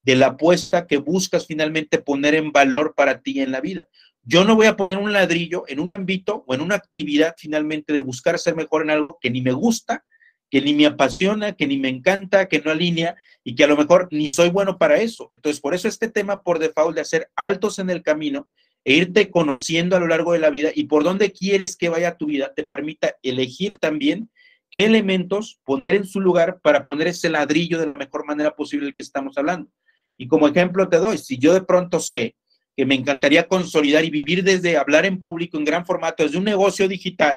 de 0.02 0.16
la 0.16 0.26
apuesta 0.26 0.88
que 0.88 0.96
buscas 0.96 1.46
finalmente 1.46 2.00
poner 2.00 2.35
en 2.35 2.50
valor 2.50 2.94
para 2.96 3.20
ti 3.20 3.40
en 3.40 3.52
la 3.52 3.61
vida. 3.61 3.88
Yo 4.24 4.42
no 4.42 4.56
voy 4.56 4.66
a 4.66 4.76
poner 4.76 4.98
un 4.98 5.12
ladrillo 5.12 5.62
en 5.68 5.78
un 5.78 5.92
ámbito 5.94 6.42
o 6.48 6.54
en 6.54 6.62
una 6.62 6.74
actividad 6.74 7.37
finalmente 7.38 7.92
de 7.92 8.00
buscar 8.00 8.40
ser 8.40 8.56
mejor 8.56 8.82
en 8.82 8.90
algo 8.90 9.18
que 9.20 9.30
ni 9.30 9.40
me 9.40 9.52
gusta, 9.52 10.04
que 10.50 10.61
ni 10.61 10.74
me 10.74 10.87
apasiona, 10.87 11.52
que 11.52 11.68
ni 11.68 11.78
me 11.78 11.90
encanta, 11.90 12.48
que 12.48 12.61
no 12.61 12.72
alinea 12.72 13.14
y 13.44 13.54
que 13.54 13.62
a 13.62 13.68
lo 13.68 13.76
mejor 13.76 14.08
ni 14.11 14.32
soy 14.35 14.48
bueno 14.48 14.78
para 14.78 14.96
eso. 14.96 15.32
Entonces, 15.37 15.61
por 15.61 15.76
eso 15.76 15.87
este 15.87 16.11
tema 16.11 16.42
por 16.42 16.58
default 16.58 16.96
de 16.96 17.02
hacer 17.02 17.30
altos 17.46 17.78
en 17.78 17.88
el 17.88 18.02
camino 18.02 18.48
e 18.84 18.94
irte 18.94 19.30
conociendo 19.30 19.96
a 19.96 20.00
lo 20.00 20.08
largo 20.08 20.32
de 20.32 20.40
la 20.40 20.50
vida 20.50 20.70
y 20.74 20.84
por 20.84 21.04
dónde 21.04 21.32
quieres 21.32 21.76
que 21.76 21.88
vaya 21.88 22.16
tu 22.16 22.26
vida, 22.26 22.52
te 22.54 22.64
permita 22.72 23.14
elegir 23.22 23.74
también 23.78 24.30
qué 24.70 24.86
elementos 24.86 25.60
poner 25.64 25.86
en 25.88 26.06
su 26.06 26.20
lugar 26.20 26.60
para 26.60 26.88
poner 26.88 27.08
ese 27.08 27.28
ladrillo 27.28 27.78
de 27.78 27.86
la 27.86 27.92
mejor 27.92 28.26
manera 28.26 28.54
posible 28.54 28.92
que 28.92 29.02
estamos 29.02 29.38
hablando. 29.38 29.70
Y 30.16 30.26
como 30.26 30.48
ejemplo 30.48 30.88
te 30.88 30.98
doy, 30.98 31.18
si 31.18 31.38
yo 31.38 31.54
de 31.54 31.62
pronto 31.62 32.00
sé 32.00 32.34
que 32.76 32.86
me 32.86 32.94
encantaría 32.94 33.48
consolidar 33.48 34.04
y 34.04 34.10
vivir 34.10 34.42
desde 34.42 34.76
hablar 34.76 35.04
en 35.04 35.20
público 35.28 35.58
en 35.58 35.64
gran 35.64 35.86
formato, 35.86 36.22
desde 36.22 36.38
un 36.38 36.44
negocio 36.44 36.88
digital, 36.88 37.36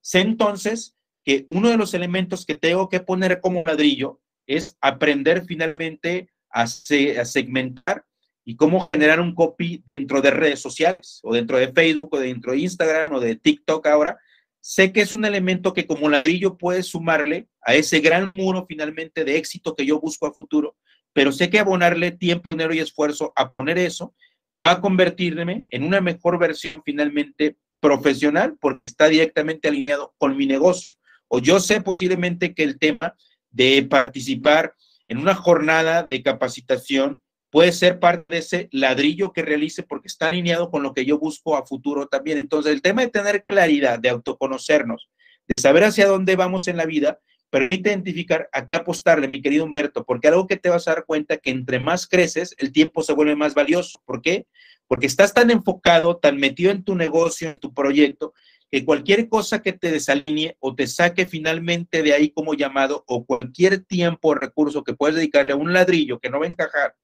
sé 0.00 0.20
entonces 0.20 0.94
que 1.24 1.46
uno 1.50 1.68
de 1.68 1.76
los 1.76 1.94
elementos 1.94 2.46
que 2.46 2.56
tengo 2.56 2.88
que 2.88 3.00
poner 3.00 3.40
como 3.40 3.62
ladrillo 3.66 4.20
es 4.46 4.76
aprender 4.80 5.44
finalmente 5.44 6.30
a, 6.50 6.62
a 6.62 6.66
segmentar 6.66 8.04
y 8.48 8.56
cómo 8.56 8.88
generar 8.90 9.20
un 9.20 9.34
copy 9.34 9.84
dentro 9.94 10.22
de 10.22 10.30
redes 10.30 10.60
sociales 10.60 11.20
o 11.22 11.34
dentro 11.34 11.58
de 11.58 11.70
Facebook 11.70 12.14
o 12.14 12.18
dentro 12.18 12.52
de 12.52 12.60
Instagram 12.60 13.12
o 13.12 13.20
de 13.20 13.36
TikTok 13.36 13.86
ahora. 13.86 14.18
Sé 14.58 14.90
que 14.90 15.02
es 15.02 15.16
un 15.16 15.26
elemento 15.26 15.74
que 15.74 15.86
como 15.86 16.08
ladrillo 16.08 16.56
puede 16.56 16.82
sumarle 16.82 17.46
a 17.60 17.74
ese 17.74 18.00
gran 18.00 18.32
muro 18.34 18.64
finalmente 18.66 19.26
de 19.26 19.36
éxito 19.36 19.76
que 19.76 19.84
yo 19.84 20.00
busco 20.00 20.26
a 20.26 20.32
futuro, 20.32 20.76
pero 21.12 21.30
sé 21.30 21.50
que 21.50 21.58
abonarle 21.58 22.10
tiempo, 22.10 22.46
dinero 22.50 22.72
y 22.72 22.78
esfuerzo 22.78 23.34
a 23.36 23.52
poner 23.52 23.76
eso 23.76 24.14
va 24.66 24.72
a 24.72 24.80
convertirme 24.80 25.66
en 25.68 25.84
una 25.84 26.00
mejor 26.00 26.38
versión 26.38 26.82
finalmente 26.86 27.58
profesional 27.80 28.56
porque 28.58 28.80
está 28.86 29.08
directamente 29.08 29.68
alineado 29.68 30.14
con 30.16 30.34
mi 30.38 30.46
negocio. 30.46 30.96
O 31.28 31.38
yo 31.38 31.60
sé 31.60 31.82
posiblemente 31.82 32.54
que 32.54 32.62
el 32.62 32.78
tema 32.78 33.14
de 33.50 33.82
participar 33.82 34.72
en 35.06 35.18
una 35.18 35.34
jornada 35.34 36.08
de 36.10 36.22
capacitación 36.22 37.20
puede 37.50 37.72
ser 37.72 37.98
parte 37.98 38.34
de 38.34 38.38
ese 38.38 38.68
ladrillo 38.72 39.32
que 39.32 39.42
realice 39.42 39.82
porque 39.82 40.08
está 40.08 40.28
alineado 40.28 40.70
con 40.70 40.82
lo 40.82 40.92
que 40.92 41.04
yo 41.04 41.18
busco 41.18 41.56
a 41.56 41.66
futuro 41.66 42.06
también. 42.06 42.38
Entonces, 42.38 42.72
el 42.72 42.82
tema 42.82 43.02
de 43.02 43.08
tener 43.08 43.44
claridad, 43.44 43.98
de 43.98 44.10
autoconocernos, 44.10 45.08
de 45.46 45.60
saber 45.60 45.84
hacia 45.84 46.06
dónde 46.06 46.36
vamos 46.36 46.68
en 46.68 46.76
la 46.76 46.86
vida, 46.86 47.20
permite 47.50 47.90
identificar 47.90 48.48
a 48.52 48.66
qué 48.66 48.78
apostarle, 48.78 49.28
mi 49.28 49.40
querido 49.40 49.64
Humberto, 49.64 50.04
porque 50.04 50.28
algo 50.28 50.46
que 50.46 50.56
te 50.56 50.68
vas 50.68 50.86
a 50.86 50.94
dar 50.94 51.04
cuenta 51.06 51.38
que 51.38 51.50
entre 51.50 51.80
más 51.80 52.06
creces, 52.06 52.54
el 52.58 52.72
tiempo 52.72 53.02
se 53.02 53.14
vuelve 53.14 53.36
más 53.36 53.54
valioso. 53.54 54.02
¿Por 54.04 54.20
qué? 54.20 54.46
Porque 54.86 55.06
estás 55.06 55.32
tan 55.32 55.50
enfocado, 55.50 56.18
tan 56.18 56.36
metido 56.36 56.70
en 56.70 56.84
tu 56.84 56.94
negocio, 56.94 57.48
en 57.48 57.56
tu 57.56 57.72
proyecto, 57.72 58.34
que 58.70 58.84
cualquier 58.84 59.30
cosa 59.30 59.62
que 59.62 59.72
te 59.72 59.90
desalinee 59.90 60.56
o 60.60 60.74
te 60.74 60.86
saque 60.86 61.24
finalmente 61.24 62.02
de 62.02 62.12
ahí 62.12 62.28
como 62.28 62.52
llamado, 62.52 63.04
o 63.06 63.24
cualquier 63.24 63.82
tiempo 63.82 64.28
o 64.28 64.34
recurso 64.34 64.84
que 64.84 64.92
puedes 64.92 65.16
dedicarle 65.16 65.54
a 65.54 65.56
un 65.56 65.72
ladrillo 65.72 66.18
que 66.20 66.28
no 66.28 66.40
va 66.40 66.44
a 66.44 66.50
encajar 66.50 66.94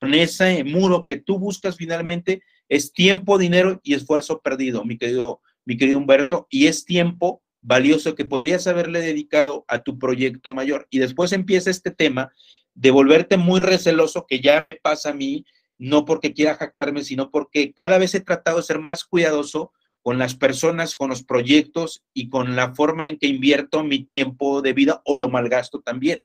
con 0.00 0.14
ese 0.14 0.64
muro 0.64 1.06
que 1.08 1.18
tú 1.18 1.38
buscas 1.38 1.76
finalmente, 1.76 2.42
es 2.68 2.92
tiempo, 2.92 3.36
dinero 3.36 3.80
y 3.82 3.94
esfuerzo 3.94 4.40
perdido, 4.40 4.84
mi 4.84 4.96
querido, 4.96 5.40
mi 5.66 5.76
querido 5.76 5.98
Humberto, 5.98 6.46
y 6.50 6.66
es 6.66 6.84
tiempo 6.84 7.42
valioso 7.60 8.14
que 8.14 8.24
podrías 8.24 8.66
haberle 8.66 9.00
dedicado 9.00 9.64
a 9.68 9.82
tu 9.82 9.98
proyecto 9.98 10.54
mayor. 10.54 10.86
Y 10.90 10.98
después 10.98 11.32
empieza 11.32 11.70
este 11.70 11.90
tema 11.90 12.32
de 12.74 12.90
volverte 12.90 13.36
muy 13.36 13.60
receloso, 13.60 14.24
que 14.26 14.40
ya 14.40 14.66
me 14.70 14.78
pasa 14.78 15.10
a 15.10 15.14
mí, 15.14 15.44
no 15.76 16.06
porque 16.06 16.32
quiera 16.32 16.54
jactarme, 16.54 17.04
sino 17.04 17.30
porque 17.30 17.74
cada 17.84 17.98
vez 17.98 18.14
he 18.14 18.20
tratado 18.20 18.56
de 18.56 18.62
ser 18.62 18.78
más 18.78 19.04
cuidadoso 19.04 19.72
con 20.02 20.18
las 20.18 20.34
personas, 20.34 20.94
con 20.94 21.10
los 21.10 21.22
proyectos 21.24 22.02
y 22.14 22.30
con 22.30 22.56
la 22.56 22.74
forma 22.74 23.06
en 23.08 23.18
que 23.18 23.26
invierto 23.26 23.84
mi 23.84 24.04
tiempo 24.14 24.62
de 24.62 24.72
vida 24.72 25.02
o 25.04 25.20
malgasto 25.28 25.80
también. 25.80 26.22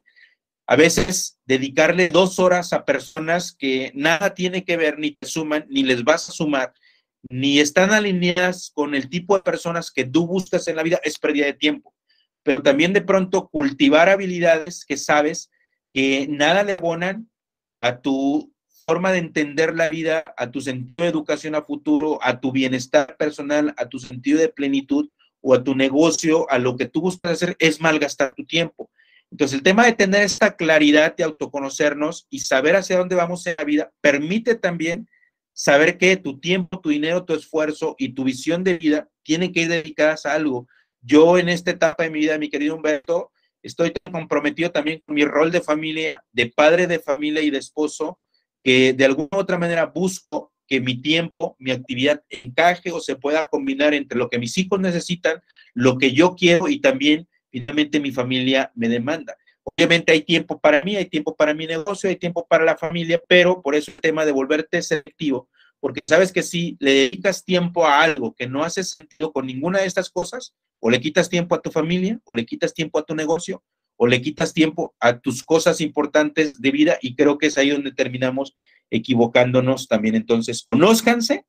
A 0.67 0.75
veces 0.75 1.39
dedicarle 1.45 2.09
dos 2.09 2.39
horas 2.39 2.73
a 2.73 2.85
personas 2.85 3.53
que 3.53 3.91
nada 3.93 4.33
tiene 4.33 4.63
que 4.63 4.77
ver, 4.77 4.97
ni 4.97 5.11
te 5.11 5.27
suman, 5.27 5.65
ni 5.69 5.83
les 5.83 6.03
vas 6.03 6.27
a 6.29 6.31
sumar, 6.31 6.73
ni 7.29 7.59
están 7.59 7.91
alineadas 7.91 8.71
con 8.73 8.95
el 8.95 9.09
tipo 9.09 9.35
de 9.35 9.43
personas 9.43 9.91
que 9.91 10.05
tú 10.05 10.25
buscas 10.27 10.67
en 10.67 10.75
la 10.75 10.83
vida, 10.83 10.99
es 11.03 11.19
pérdida 11.19 11.45
de 11.45 11.53
tiempo. 11.53 11.93
pero 12.43 12.61
también 12.61 12.93
de 12.93 13.01
pronto 13.01 13.49
cultivar 13.49 14.07
habilidades 14.07 14.85
que 14.85 14.97
sabes 14.97 15.49
que 15.91 16.27
nada 16.29 16.61
le 16.63 16.73
abonan 16.73 17.27
a 17.81 18.01
tu 18.01 18.53
forma 18.85 19.11
de 19.11 19.17
entender 19.17 19.73
la 19.73 19.89
vida, 19.89 20.23
a 20.37 20.51
tu 20.51 20.61
sentido 20.61 21.05
de 21.05 21.07
educación 21.07 21.55
a 21.55 21.63
futuro, 21.63 22.19
a 22.21 22.39
tu 22.39 22.51
bienestar 22.51 23.17
personal, 23.17 23.73
a 23.77 23.89
tu 23.89 23.97
sentido 23.97 24.39
de 24.39 24.49
plenitud 24.49 25.09
o 25.41 25.55
a 25.55 25.63
tu 25.63 25.73
negocio, 25.73 26.49
a 26.51 26.59
lo 26.59 26.75
que 26.75 26.85
tú 26.85 27.01
buscas 27.01 27.31
hacer, 27.31 27.55
es 27.57 27.81
malgastar 27.81 28.33
tu 28.35 28.45
tiempo. 28.45 28.91
Entonces, 29.35 29.57
el 29.57 29.63
tema 29.63 29.85
de 29.85 29.91
tener 29.91 30.21
esta 30.21 30.55
claridad 30.55 31.13
de 31.13 31.25
autoconocernos 31.25 32.25
y 32.29 32.39
saber 32.39 32.77
hacia 32.77 32.97
dónde 32.97 33.17
vamos 33.17 33.45
en 33.45 33.55
la 33.57 33.65
vida 33.65 33.91
permite 33.99 34.55
también 34.55 35.09
saber 35.51 35.97
que 35.97 36.15
tu 36.15 36.39
tiempo, 36.39 36.79
tu 36.79 36.87
dinero, 36.87 37.25
tu 37.25 37.33
esfuerzo 37.33 37.97
y 37.99 38.13
tu 38.13 38.23
visión 38.23 38.63
de 38.63 38.77
vida 38.77 39.09
tienen 39.23 39.51
que 39.51 39.63
ir 39.63 39.67
dedicadas 39.67 40.25
a 40.25 40.35
algo. 40.35 40.69
Yo 41.01 41.37
en 41.37 41.49
esta 41.49 41.71
etapa 41.71 42.03
de 42.03 42.11
mi 42.11 42.19
vida, 42.19 42.37
mi 42.37 42.49
querido 42.49 42.77
Humberto, 42.77 43.33
estoy 43.61 43.91
comprometido 44.09 44.71
también 44.71 45.03
con 45.05 45.15
mi 45.15 45.25
rol 45.25 45.51
de 45.51 45.59
familia, 45.59 46.23
de 46.31 46.45
padre 46.55 46.87
de 46.87 46.99
familia 46.99 47.41
y 47.41 47.49
de 47.49 47.57
esposo, 47.57 48.21
que 48.63 48.93
de 48.93 49.03
alguna 49.03 49.27
u 49.33 49.37
otra 49.39 49.57
manera 49.57 49.85
busco 49.87 50.53
que 50.65 50.79
mi 50.79 51.01
tiempo, 51.01 51.57
mi 51.59 51.71
actividad 51.71 52.23
encaje 52.29 52.89
o 52.89 53.01
se 53.01 53.17
pueda 53.17 53.49
combinar 53.49 53.93
entre 53.93 54.17
lo 54.17 54.29
que 54.29 54.39
mis 54.39 54.57
hijos 54.57 54.79
necesitan, 54.79 55.43
lo 55.73 55.97
que 55.97 56.13
yo 56.13 56.35
quiero 56.35 56.69
y 56.69 56.79
también 56.79 57.27
finalmente 57.59 58.01
mi 58.01 58.11
familia 58.11 58.69
me 58.75 58.89
demanda. 58.89 59.37
Obviamente 59.63 60.11
hay 60.11 60.23
tiempo 60.23 60.59
para 60.59 60.81
mí, 60.81 60.97
hay 60.97 61.05
tiempo 61.05 61.35
para 61.37 61.53
mi 61.53 61.65
negocio, 61.65 62.09
hay 62.09 62.17
tiempo 62.17 62.45
para 62.45 62.65
la 62.65 62.75
familia, 62.75 63.21
pero 63.29 63.61
por 63.61 63.75
eso 63.75 63.91
el 63.91 63.97
tema 63.97 64.25
de 64.25 64.33
volverte 64.33 64.81
selectivo, 64.81 65.47
porque 65.79 66.01
sabes 66.05 66.33
que 66.33 66.43
si 66.43 66.75
le 66.81 66.91
dedicas 66.91 67.45
tiempo 67.45 67.85
a 67.85 68.01
algo 68.01 68.35
que 68.35 68.45
no 68.45 68.63
hace 68.63 68.83
sentido 68.83 69.31
con 69.31 69.47
ninguna 69.47 69.79
de 69.79 69.85
estas 69.85 70.09
cosas, 70.09 70.53
o 70.81 70.89
le 70.89 70.99
quitas 70.99 71.29
tiempo 71.29 71.55
a 71.55 71.61
tu 71.61 71.71
familia, 71.71 72.19
o 72.25 72.31
le 72.33 72.45
quitas 72.45 72.73
tiempo 72.73 72.99
a 72.99 73.05
tu 73.05 73.15
negocio, 73.15 73.63
o 73.95 74.05
le 74.05 74.21
quitas 74.21 74.53
tiempo 74.53 74.93
a 74.99 75.17
tus 75.19 75.43
cosas 75.43 75.79
importantes 75.79 76.61
de 76.61 76.71
vida 76.71 76.97
y 77.01 77.15
creo 77.15 77.37
que 77.37 77.47
es 77.47 77.57
ahí 77.57 77.69
donde 77.69 77.93
terminamos 77.93 78.57
equivocándonos 78.91 79.87
también. 79.87 80.15
Entonces, 80.15 80.67
conózcanse, 80.69 81.45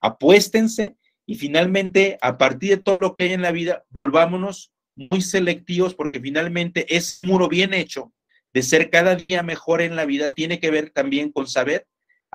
apuéstense 0.00 0.96
y 1.26 1.34
finalmente, 1.34 2.18
a 2.22 2.38
partir 2.38 2.70
de 2.70 2.82
todo 2.82 2.98
lo 3.00 3.14
que 3.14 3.24
hay 3.24 3.32
en 3.34 3.42
la 3.42 3.52
vida, 3.52 3.84
volvámonos 4.02 4.72
muy 5.10 5.22
selectivos 5.22 5.94
porque 5.94 6.20
finalmente 6.20 6.94
ese 6.94 7.26
muro 7.26 7.48
bien 7.48 7.72
hecho 7.72 8.12
de 8.52 8.62
ser 8.62 8.90
cada 8.90 9.14
día 9.14 9.42
mejor 9.42 9.80
en 9.80 9.96
la 9.96 10.04
vida 10.04 10.32
tiene 10.32 10.60
que 10.60 10.70
ver 10.70 10.90
también 10.90 11.32
con 11.32 11.46
saber 11.46 11.86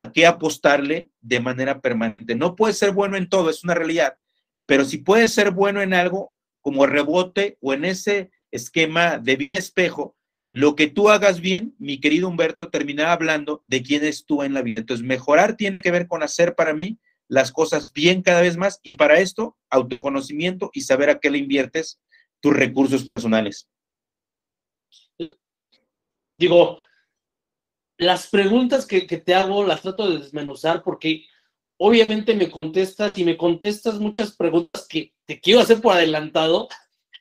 a 0.02 0.12
qué 0.12 0.26
apostarle 0.26 1.10
de 1.22 1.40
manera 1.40 1.82
permanente. 1.82 2.36
No 2.36 2.56
puede 2.56 2.74
ser 2.74 2.92
bueno 2.92 3.18
en 3.18 3.30
todo, 3.30 3.50
es 3.50 3.64
una 3.64 3.76
realidad, 3.76 4.18
pero 4.66 4.86
si 4.86 4.98
puede 4.98 5.28
ser 5.28 5.52
bueno 5.52 5.82
en 5.82 5.94
algo 5.94 6.34
como 6.62 6.86
rebote 6.86 7.58
o 7.62 7.74
en 7.74 7.86
ese 7.86 8.32
esquema 8.52 9.20
de 9.20 9.36
bien 9.36 9.52
espejo, 9.54 10.16
lo 10.54 10.76
que 10.76 10.88
tú 10.88 11.10
hagas 11.10 11.42
bien, 11.42 11.76
mi 11.78 12.00
querido 12.00 12.30
Humberto, 12.30 12.70
terminaba 12.70 13.12
hablando 13.12 13.64
de 13.68 13.84
quién 13.84 14.06
es 14.06 14.26
tú 14.26 14.42
en 14.42 14.54
la 14.54 14.62
vida. 14.62 14.80
Entonces, 14.80 15.06
mejorar 15.06 15.58
tiene 15.58 15.80
que 15.80 15.92
ver 15.92 16.08
con 16.08 16.24
hacer 16.24 16.56
para 16.56 16.74
mí 16.74 16.98
las 17.28 17.52
cosas 17.52 17.92
bien 17.92 18.22
cada 18.22 18.42
vez 18.42 18.56
más 18.56 18.80
y 18.82 18.92
para 18.92 19.20
esto, 19.20 19.58
autoconocimiento 19.70 20.72
y 20.74 20.82
saber 20.82 21.10
a 21.10 21.20
qué 21.20 21.30
le 21.30 21.40
inviertes 21.40 22.00
tus 22.42 22.54
recursos 22.54 23.10
personales. 23.10 23.68
Digo, 26.38 26.82
las 27.98 28.28
preguntas 28.28 28.86
que, 28.86 29.02
te 29.02 29.34
hago 29.34 29.64
las 29.64 29.82
trato 29.82 30.10
de 30.10 30.20
desmenuzar 30.20 30.84
porque 30.84 31.26
obviamente 31.78 32.36
me 32.36 32.50
contestas 32.50 33.18
y 33.18 33.24
me 33.24 33.38
contestas 33.38 34.00
muchas 34.00 34.36
preguntas 34.36 34.86
que 34.88 35.14
te 35.26 35.40
quiero 35.40 35.62
hacer 35.62 35.82
por 35.82 35.94
adelantado 35.94 36.68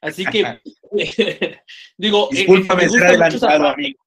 Así 0.05 0.27
que, 0.27 0.61
digo, 1.97 2.29
eh, 2.31 2.37
Discúlpame 2.37 2.89
ser 2.91 3.05
adelantado, 3.05 3.69
amigo. 3.69 4.05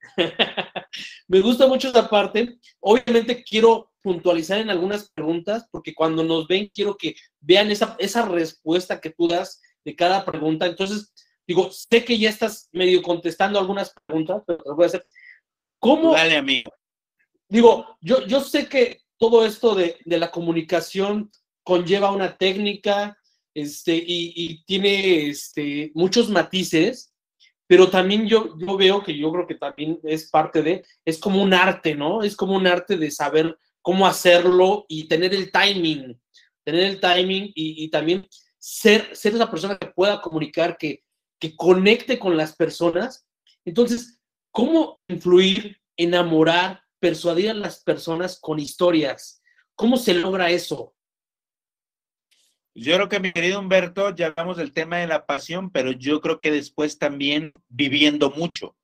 me 1.28 1.40
gusta 1.40 1.66
mucho 1.66 1.88
esa 1.88 2.10
parte. 2.10 2.58
Obviamente 2.80 3.42
quiero 3.42 3.90
puntualizar 4.02 4.58
en 4.58 4.68
algunas 4.68 5.08
preguntas, 5.10 5.66
porque 5.70 5.94
cuando 5.94 6.22
nos 6.24 6.46
ven, 6.46 6.70
quiero 6.74 6.94
que 6.94 7.14
vean 7.40 7.70
esa, 7.70 7.96
esa 7.98 8.26
respuesta 8.26 9.00
que 9.00 9.08
tú 9.08 9.28
das 9.28 9.62
de 9.84 9.96
cada 9.96 10.24
pregunta. 10.24 10.66
Entonces, 10.66 11.12
digo, 11.46 11.70
sé 11.70 12.04
que 12.04 12.18
ya 12.18 12.30
estás 12.30 12.68
medio 12.72 13.02
contestando 13.02 13.58
algunas 13.58 13.92
preguntas, 14.06 14.42
pero 14.46 14.58
te 14.62 14.70
voy 14.70 14.84
a 14.84 14.86
hacer. 14.86 15.06
¿Cómo? 15.78 16.12
Dale, 16.12 16.36
amigo. 16.36 16.72
Digo, 17.48 17.96
yo, 18.00 18.26
yo 18.26 18.40
sé 18.40 18.68
que 18.68 19.02
todo 19.16 19.44
esto 19.46 19.74
de, 19.74 19.98
de 20.04 20.18
la 20.18 20.30
comunicación 20.30 21.30
conlleva 21.62 22.10
una 22.12 22.36
técnica, 22.36 23.18
este, 23.54 24.02
y, 24.06 24.62
tiene 24.64 25.28
este, 25.28 25.90
muchos 25.94 26.30
matices, 26.30 27.12
pero 27.66 27.90
también 27.90 28.28
yo, 28.28 28.56
yo 28.56 28.76
veo 28.76 29.02
que 29.02 29.16
yo 29.16 29.32
creo 29.32 29.46
que 29.46 29.56
también 29.56 29.98
es 30.04 30.30
parte 30.30 30.62
de, 30.62 30.84
es 31.04 31.18
como 31.18 31.42
un 31.42 31.52
arte, 31.52 31.94
¿no? 31.94 32.22
Es 32.22 32.36
como 32.36 32.54
un 32.54 32.68
arte 32.68 32.96
de 32.96 33.10
saber 33.10 33.58
cómo 33.82 34.06
hacerlo 34.06 34.86
y 34.88 35.08
tener 35.08 35.34
el 35.34 35.50
timing, 35.50 36.20
tener 36.64 36.84
el 36.84 37.00
timing 37.00 37.50
y, 37.54 37.88
también 37.90 38.28
ser, 38.58 39.14
ser 39.16 39.34
esa 39.34 39.50
persona 39.50 39.78
que 39.78 39.86
pueda 39.88 40.20
comunicar, 40.20 40.76
que, 40.76 41.04
que 41.38 41.56
conecte 41.56 42.18
con 42.18 42.36
las 42.36 42.54
personas. 42.54 43.26
Entonces, 43.64 44.20
¿cómo 44.50 45.00
influir, 45.08 45.80
enamorar, 45.96 46.82
persuadir 47.00 47.50
a 47.50 47.54
las 47.54 47.82
personas 47.82 48.38
con 48.40 48.58
historias? 48.58 49.42
¿Cómo 49.74 49.96
se 49.96 50.14
logra 50.14 50.50
eso? 50.50 50.94
Yo 52.74 52.94
creo 52.94 53.08
que 53.08 53.20
mi 53.20 53.32
querido 53.32 53.58
Humberto, 53.58 54.14
ya 54.14 54.28
hablamos 54.28 54.56
del 54.56 54.72
tema 54.72 54.98
de 54.98 55.08
la 55.08 55.26
pasión, 55.26 55.70
pero 55.70 55.90
yo 55.90 56.20
creo 56.20 56.40
que 56.40 56.52
después 56.52 56.98
también 56.98 57.52
viviendo 57.68 58.30
mucho. 58.30 58.76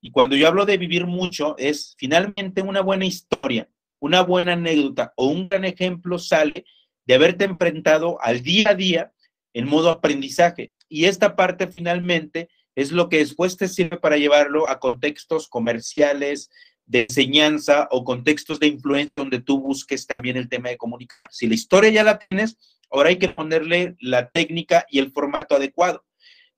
Y 0.00 0.10
cuando 0.10 0.36
yo 0.36 0.48
hablo 0.48 0.64
de 0.64 0.78
vivir 0.78 1.06
mucho, 1.06 1.54
es 1.58 1.94
finalmente 1.98 2.62
una 2.62 2.80
buena 2.80 3.04
historia, 3.04 3.68
una 3.98 4.22
buena 4.22 4.54
anécdota 4.54 5.12
o 5.16 5.26
un 5.26 5.48
gran 5.48 5.64
ejemplo 5.64 6.18
sale 6.18 6.64
de 7.06 7.14
haberte 7.14 7.44
enfrentado 7.44 8.18
al 8.20 8.42
día 8.42 8.70
a 8.70 8.74
día 8.74 9.12
en 9.52 9.66
modo 9.66 9.90
aprendizaje. 9.90 10.72
Y 10.88 11.06
esta 11.06 11.36
parte 11.36 11.68
finalmente 11.68 12.48
es 12.74 12.92
lo 12.92 13.08
que 13.08 13.18
después 13.18 13.56
te 13.56 13.68
sirve 13.68 13.98
para 13.98 14.16
llevarlo 14.16 14.68
a 14.68 14.80
contextos 14.80 15.48
comerciales, 15.48 16.50
de 16.86 17.02
enseñanza 17.02 17.88
o 17.90 18.04
contextos 18.04 18.60
de 18.60 18.66
influencia 18.66 19.12
donde 19.16 19.40
tú 19.40 19.58
busques 19.58 20.06
también 20.06 20.36
el 20.36 20.50
tema 20.50 20.68
de 20.68 20.76
comunicación. 20.76 21.24
Si 21.30 21.46
la 21.46 21.54
historia 21.54 21.88
ya 21.88 22.04
la 22.04 22.18
tienes, 22.18 22.58
Ahora 22.94 23.08
hay 23.08 23.18
que 23.18 23.28
ponerle 23.28 23.96
la 23.98 24.30
técnica 24.30 24.86
y 24.88 25.00
el 25.00 25.10
formato 25.10 25.56
adecuado. 25.56 26.04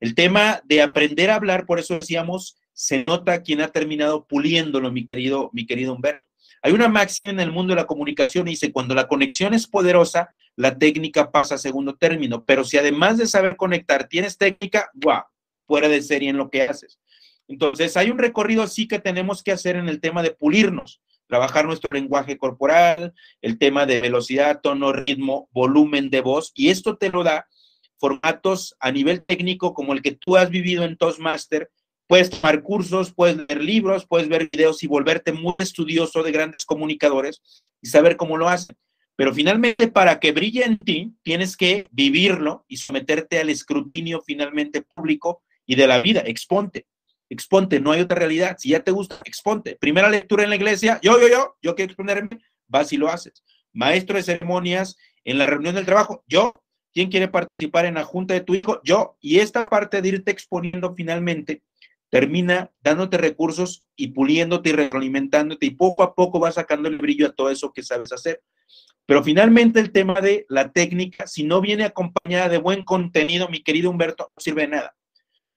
El 0.00 0.14
tema 0.14 0.60
de 0.64 0.82
aprender 0.82 1.30
a 1.30 1.36
hablar, 1.36 1.64
por 1.64 1.78
eso 1.78 1.94
decíamos, 1.94 2.58
se 2.74 3.04
nota 3.04 3.42
quien 3.42 3.62
ha 3.62 3.68
terminado 3.68 4.26
puliéndolo, 4.26 4.92
mi 4.92 5.06
querido, 5.06 5.48
mi 5.54 5.64
querido 5.64 5.94
Humberto. 5.94 6.25
Hay 6.66 6.72
una 6.72 6.88
máxima 6.88 7.30
en 7.30 7.38
el 7.38 7.52
mundo 7.52 7.74
de 7.74 7.80
la 7.80 7.86
comunicación 7.86 8.48
y 8.48 8.50
dice, 8.50 8.72
cuando 8.72 8.92
la 8.92 9.06
conexión 9.06 9.54
es 9.54 9.68
poderosa, 9.68 10.34
la 10.56 10.76
técnica 10.76 11.30
pasa 11.30 11.54
a 11.54 11.58
segundo 11.58 11.94
término, 11.94 12.44
pero 12.44 12.64
si 12.64 12.76
además 12.76 13.18
de 13.18 13.28
saber 13.28 13.54
conectar 13.54 14.08
tienes 14.08 14.36
técnica, 14.36 14.90
guau, 14.92 15.22
fuera 15.64 15.88
de 15.88 16.02
serie 16.02 16.28
en 16.28 16.38
lo 16.38 16.50
que 16.50 16.62
haces. 16.62 16.98
Entonces, 17.46 17.96
hay 17.96 18.10
un 18.10 18.18
recorrido 18.18 18.64
así 18.64 18.88
que 18.88 18.98
tenemos 18.98 19.44
que 19.44 19.52
hacer 19.52 19.76
en 19.76 19.88
el 19.88 20.00
tema 20.00 20.24
de 20.24 20.32
pulirnos 20.32 21.00
trabajar 21.28 21.66
nuestro 21.66 21.88
lenguaje 21.92 22.36
corporal, 22.36 23.14
el 23.42 23.58
tema 23.58 23.86
de 23.86 24.00
velocidad, 24.00 24.60
tono, 24.60 24.92
ritmo, 24.92 25.48
volumen 25.52 26.10
de 26.10 26.20
voz, 26.20 26.50
y 26.56 26.70
esto 26.70 26.96
te 26.96 27.10
lo 27.10 27.22
da 27.22 27.46
formatos 27.98 28.76
a 28.80 28.90
nivel 28.90 29.24
técnico 29.24 29.72
como 29.72 29.92
el 29.92 30.02
que 30.02 30.16
tú 30.16 30.36
has 30.36 30.50
vivido 30.50 30.82
en 30.82 30.96
Toastmaster. 30.96 31.70
Puedes 32.06 32.30
tomar 32.30 32.62
cursos, 32.62 33.12
puedes 33.12 33.36
leer 33.36 33.62
libros, 33.62 34.06
puedes 34.06 34.28
ver 34.28 34.48
videos 34.50 34.82
y 34.82 34.86
volverte 34.86 35.32
muy 35.32 35.54
estudioso 35.58 36.22
de 36.22 36.32
grandes 36.32 36.64
comunicadores 36.64 37.42
y 37.80 37.88
saber 37.88 38.16
cómo 38.16 38.36
lo 38.36 38.48
hacen. 38.48 38.76
Pero 39.16 39.32
finalmente, 39.32 39.88
para 39.88 40.20
que 40.20 40.32
brille 40.32 40.64
en 40.64 40.78
ti, 40.78 41.14
tienes 41.22 41.56
que 41.56 41.86
vivirlo 41.90 42.64
y 42.68 42.76
someterte 42.76 43.40
al 43.40 43.50
escrutinio 43.50 44.22
finalmente 44.24 44.82
público 44.82 45.42
y 45.64 45.74
de 45.74 45.86
la 45.86 46.00
vida. 46.02 46.22
Exponte 46.26 46.86
exponte, 47.28 47.80
no 47.80 47.92
hay 47.92 48.00
otra 48.00 48.18
realidad. 48.18 48.56
Si 48.58 48.70
ya 48.70 48.80
te 48.80 48.90
gusta, 48.90 49.18
exponte. 49.24 49.76
Primera 49.76 50.08
lectura 50.08 50.44
en 50.44 50.50
la 50.50 50.56
iglesia, 50.56 50.98
yo, 51.02 51.20
yo, 51.20 51.28
yo, 51.28 51.56
yo 51.62 51.74
quiero 51.74 51.90
exponerme, 51.90 52.38
vas 52.66 52.92
y 52.92 52.96
lo 52.96 53.08
haces. 53.08 53.44
Maestro 53.72 54.16
de 54.16 54.22
ceremonias 54.22 54.96
en 55.24 55.38
la 55.38 55.46
reunión 55.46 55.74
del 55.74 55.86
trabajo, 55.86 56.24
yo. 56.26 56.52
¿Quién 56.92 57.10
quiere 57.10 57.28
participar 57.28 57.84
en 57.84 57.94
la 57.94 58.04
junta 58.04 58.32
de 58.32 58.40
tu 58.40 58.54
hijo? 58.54 58.80
Yo. 58.82 59.18
Y 59.20 59.40
esta 59.40 59.66
parte 59.66 60.00
de 60.00 60.08
irte 60.08 60.30
exponiendo 60.30 60.94
finalmente 60.94 61.62
termina 62.16 62.72
dándote 62.80 63.18
recursos 63.18 63.84
y 63.94 64.08
puliéndote 64.08 64.70
y 64.70 64.72
retroalimentándote 64.72 65.66
y 65.66 65.70
poco 65.72 66.02
a 66.02 66.14
poco 66.14 66.40
vas 66.40 66.54
sacando 66.54 66.88
el 66.88 66.96
brillo 66.96 67.26
a 67.26 67.32
todo 67.32 67.50
eso 67.50 67.74
que 67.74 67.82
sabes 67.82 68.10
hacer. 68.10 68.42
Pero 69.04 69.22
finalmente 69.22 69.80
el 69.80 69.92
tema 69.92 70.22
de 70.22 70.46
la 70.48 70.72
técnica, 70.72 71.26
si 71.26 71.44
no 71.44 71.60
viene 71.60 71.84
acompañada 71.84 72.48
de 72.48 72.56
buen 72.56 72.84
contenido, 72.84 73.50
mi 73.50 73.62
querido 73.62 73.90
Humberto, 73.90 74.32
no 74.34 74.40
sirve 74.40 74.62
de 74.62 74.68
nada 74.68 74.96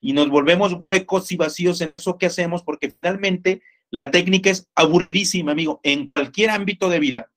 y 0.02 0.12
nos 0.12 0.28
volvemos 0.28 0.76
huecos 0.92 1.32
y 1.32 1.38
vacíos 1.38 1.80
en 1.80 1.94
eso 1.98 2.18
que 2.18 2.26
hacemos 2.26 2.62
porque 2.64 2.92
finalmente 2.92 3.62
la 4.04 4.12
técnica 4.12 4.50
es 4.50 4.68
aburridísima, 4.76 5.54
amigo, 5.54 5.80
en 5.84 6.10
cualquier 6.10 6.50
ámbito 6.50 6.90
de 6.90 7.00
vida. 7.00 7.32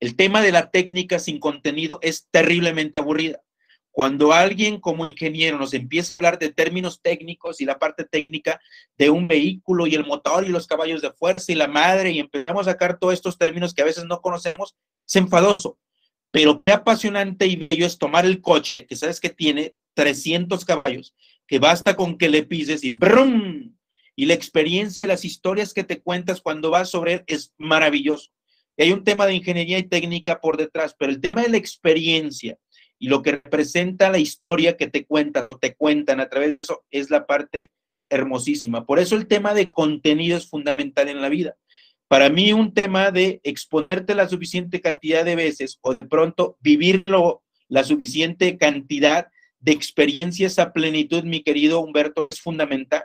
El 0.00 0.16
tema 0.16 0.40
de 0.40 0.50
la 0.50 0.70
técnica 0.70 1.18
sin 1.18 1.38
contenido 1.38 1.98
es 2.00 2.26
terriblemente 2.30 3.02
aburrida. 3.02 3.42
Cuando 3.94 4.32
alguien 4.32 4.80
como 4.80 5.04
ingeniero 5.06 5.56
nos 5.56 5.72
empieza 5.72 6.12
a 6.12 6.16
hablar 6.16 6.40
de 6.40 6.52
términos 6.52 7.00
técnicos 7.00 7.60
y 7.60 7.64
la 7.64 7.78
parte 7.78 8.02
técnica 8.02 8.60
de 8.98 9.08
un 9.08 9.28
vehículo 9.28 9.86
y 9.86 9.94
el 9.94 10.04
motor 10.04 10.44
y 10.44 10.48
los 10.48 10.66
caballos 10.66 11.00
de 11.00 11.12
fuerza 11.12 11.52
y 11.52 11.54
la 11.54 11.68
madre 11.68 12.10
y 12.10 12.18
empezamos 12.18 12.66
a 12.66 12.72
sacar 12.72 12.98
todos 12.98 13.14
estos 13.14 13.38
términos 13.38 13.72
que 13.72 13.82
a 13.82 13.84
veces 13.84 14.04
no 14.04 14.20
conocemos, 14.20 14.74
es 15.06 15.14
enfadoso. 15.14 15.78
Pero 16.32 16.60
qué 16.66 16.72
apasionante 16.72 17.46
y 17.46 17.54
bello 17.54 17.86
es 17.86 17.96
tomar 17.96 18.26
el 18.26 18.40
coche, 18.40 18.84
que 18.84 18.96
sabes 18.96 19.20
que 19.20 19.30
tiene 19.30 19.76
300 19.94 20.64
caballos, 20.64 21.14
que 21.46 21.60
basta 21.60 21.94
con 21.94 22.18
que 22.18 22.28
le 22.28 22.42
pises 22.42 22.82
y 22.82 22.94
¡brum! 22.94 23.76
Y 24.16 24.26
la 24.26 24.34
experiencia, 24.34 25.06
las 25.06 25.24
historias 25.24 25.72
que 25.72 25.84
te 25.84 26.02
cuentas 26.02 26.40
cuando 26.40 26.70
vas 26.70 26.90
sobre 26.90 27.12
él 27.12 27.24
es 27.28 27.54
maravilloso. 27.58 28.32
Y 28.76 28.82
hay 28.82 28.92
un 28.92 29.04
tema 29.04 29.24
de 29.26 29.34
ingeniería 29.34 29.78
y 29.78 29.84
técnica 29.84 30.40
por 30.40 30.56
detrás, 30.56 30.96
pero 30.98 31.12
el 31.12 31.20
tema 31.20 31.42
de 31.42 31.50
la 31.50 31.58
experiencia 31.58 32.58
y 32.98 33.08
lo 33.08 33.22
que 33.22 33.32
representa 33.32 34.10
la 34.10 34.18
historia 34.18 34.76
que 34.76 34.86
te 34.86 35.04
cuentan 35.04 35.48
te 35.60 35.74
cuentan 35.74 36.20
a 36.20 36.28
través 36.28 36.50
de 36.50 36.58
eso 36.62 36.84
es 36.90 37.10
la 37.10 37.26
parte 37.26 37.58
hermosísima. 38.10 38.86
Por 38.86 38.98
eso 38.98 39.16
el 39.16 39.26
tema 39.26 39.54
de 39.54 39.70
contenido 39.70 40.36
es 40.36 40.48
fundamental 40.48 41.08
en 41.08 41.20
la 41.20 41.28
vida. 41.28 41.56
Para 42.08 42.28
mí 42.28 42.52
un 42.52 42.72
tema 42.72 43.10
de 43.10 43.40
exponerte 43.42 44.14
la 44.14 44.28
suficiente 44.28 44.80
cantidad 44.80 45.24
de 45.24 45.36
veces 45.36 45.78
o 45.80 45.94
de 45.94 46.06
pronto 46.06 46.56
vivirlo 46.60 47.42
la 47.68 47.82
suficiente 47.82 48.56
cantidad 48.58 49.28
de 49.58 49.72
experiencias 49.72 50.58
a 50.58 50.72
plenitud, 50.72 51.24
mi 51.24 51.42
querido 51.42 51.80
Humberto, 51.80 52.28
es 52.30 52.40
fundamental. 52.40 53.04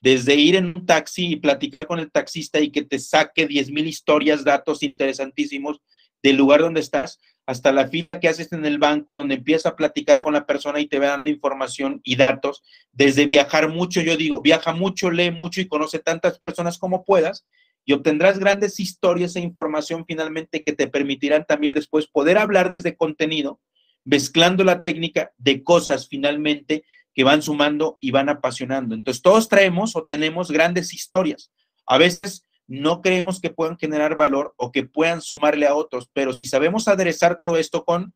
Desde 0.00 0.34
ir 0.34 0.56
en 0.56 0.66
un 0.66 0.86
taxi 0.86 1.32
y 1.32 1.36
platicar 1.36 1.86
con 1.86 1.98
el 1.98 2.10
taxista 2.10 2.58
y 2.58 2.70
que 2.70 2.82
te 2.82 2.98
saque 2.98 3.46
10 3.46 3.70
mil 3.70 3.86
historias, 3.86 4.42
datos 4.42 4.82
interesantísimos 4.82 5.78
del 6.22 6.36
lugar 6.36 6.60
donde 6.60 6.80
estás, 6.80 7.20
hasta 7.50 7.72
la 7.72 7.88
fila 7.88 8.20
que 8.20 8.28
haces 8.28 8.52
en 8.52 8.64
el 8.64 8.78
banco, 8.78 9.10
donde 9.18 9.34
empiezas 9.34 9.72
a 9.72 9.74
platicar 9.74 10.20
con 10.20 10.34
la 10.34 10.46
persona 10.46 10.78
y 10.78 10.86
te 10.86 11.00
va 11.00 11.08
dando 11.08 11.30
información 11.30 12.00
y 12.04 12.14
datos. 12.14 12.62
Desde 12.92 13.26
viajar 13.26 13.68
mucho, 13.68 14.00
yo 14.00 14.16
digo, 14.16 14.40
viaja 14.40 14.72
mucho, 14.72 15.10
lee 15.10 15.32
mucho 15.32 15.60
y 15.60 15.66
conoce 15.66 15.98
tantas 15.98 16.38
personas 16.38 16.78
como 16.78 17.04
puedas 17.04 17.44
y 17.84 17.92
obtendrás 17.92 18.38
grandes 18.38 18.78
historias 18.78 19.34
e 19.34 19.40
información 19.40 20.04
finalmente 20.06 20.62
que 20.62 20.74
te 20.74 20.86
permitirán 20.86 21.44
también 21.44 21.72
después 21.72 22.06
poder 22.06 22.38
hablar 22.38 22.76
de 22.78 22.94
contenido, 22.94 23.60
mezclando 24.04 24.62
la 24.62 24.84
técnica 24.84 25.32
de 25.36 25.64
cosas 25.64 26.06
finalmente 26.06 26.84
que 27.16 27.24
van 27.24 27.42
sumando 27.42 27.98
y 28.00 28.12
van 28.12 28.28
apasionando. 28.28 28.94
Entonces, 28.94 29.22
todos 29.22 29.48
traemos 29.48 29.96
o 29.96 30.04
tenemos 30.04 30.52
grandes 30.52 30.94
historias. 30.94 31.50
A 31.84 31.98
veces 31.98 32.46
no 32.70 33.02
creemos 33.02 33.40
que 33.40 33.50
puedan 33.50 33.76
generar 33.76 34.16
valor 34.16 34.54
o 34.56 34.70
que 34.70 34.84
puedan 34.84 35.20
sumarle 35.20 35.66
a 35.66 35.74
otros, 35.74 36.08
pero 36.12 36.32
si 36.32 36.48
sabemos 36.48 36.86
aderezar 36.86 37.42
todo 37.44 37.56
esto 37.56 37.84
con 37.84 38.14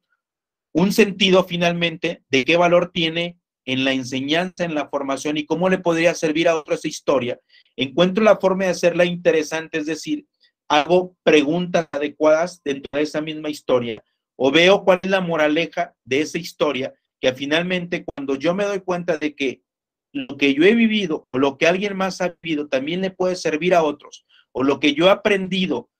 un 0.72 0.92
sentido 0.92 1.42
finalmente 1.42 2.22
de 2.28 2.44
qué 2.44 2.56
valor 2.56 2.92
tiene 2.92 3.36
en 3.64 3.84
la 3.84 3.92
enseñanza, 3.92 4.64
en 4.64 4.76
la 4.76 4.88
formación 4.88 5.38
y 5.38 5.44
cómo 5.44 5.68
le 5.68 5.78
podría 5.78 6.14
servir 6.14 6.46
a 6.46 6.54
otros 6.54 6.78
esa 6.78 6.88
historia, 6.88 7.40
encuentro 7.74 8.22
la 8.22 8.36
forma 8.36 8.64
de 8.64 8.70
hacerla 8.70 9.04
interesante, 9.04 9.78
es 9.78 9.86
decir, 9.86 10.24
hago 10.68 11.16
preguntas 11.24 11.88
adecuadas 11.90 12.62
dentro 12.62 12.90
de 12.92 13.02
esa 13.02 13.20
misma 13.20 13.50
historia 13.50 14.04
o 14.36 14.52
veo 14.52 14.84
cuál 14.84 15.00
es 15.02 15.10
la 15.10 15.20
moraleja 15.20 15.96
de 16.04 16.20
esa 16.20 16.38
historia, 16.38 16.94
que 17.20 17.32
finalmente 17.32 18.04
cuando 18.04 18.36
yo 18.36 18.54
me 18.54 18.64
doy 18.64 18.78
cuenta 18.78 19.18
de 19.18 19.34
que 19.34 19.62
lo 20.12 20.36
que 20.36 20.54
yo 20.54 20.62
he 20.62 20.76
vivido 20.76 21.26
o 21.32 21.38
lo 21.38 21.58
que 21.58 21.66
alguien 21.66 21.96
más 21.96 22.20
ha 22.20 22.36
vivido 22.40 22.68
también 22.68 23.00
le 23.00 23.10
puede 23.10 23.34
servir 23.34 23.74
a 23.74 23.82
otros 23.82 24.24
o 24.54 24.62
lo 24.62 24.80
que 24.80 24.94
yo 24.94 25.06
he 25.06 25.10
aprendido 25.10 25.90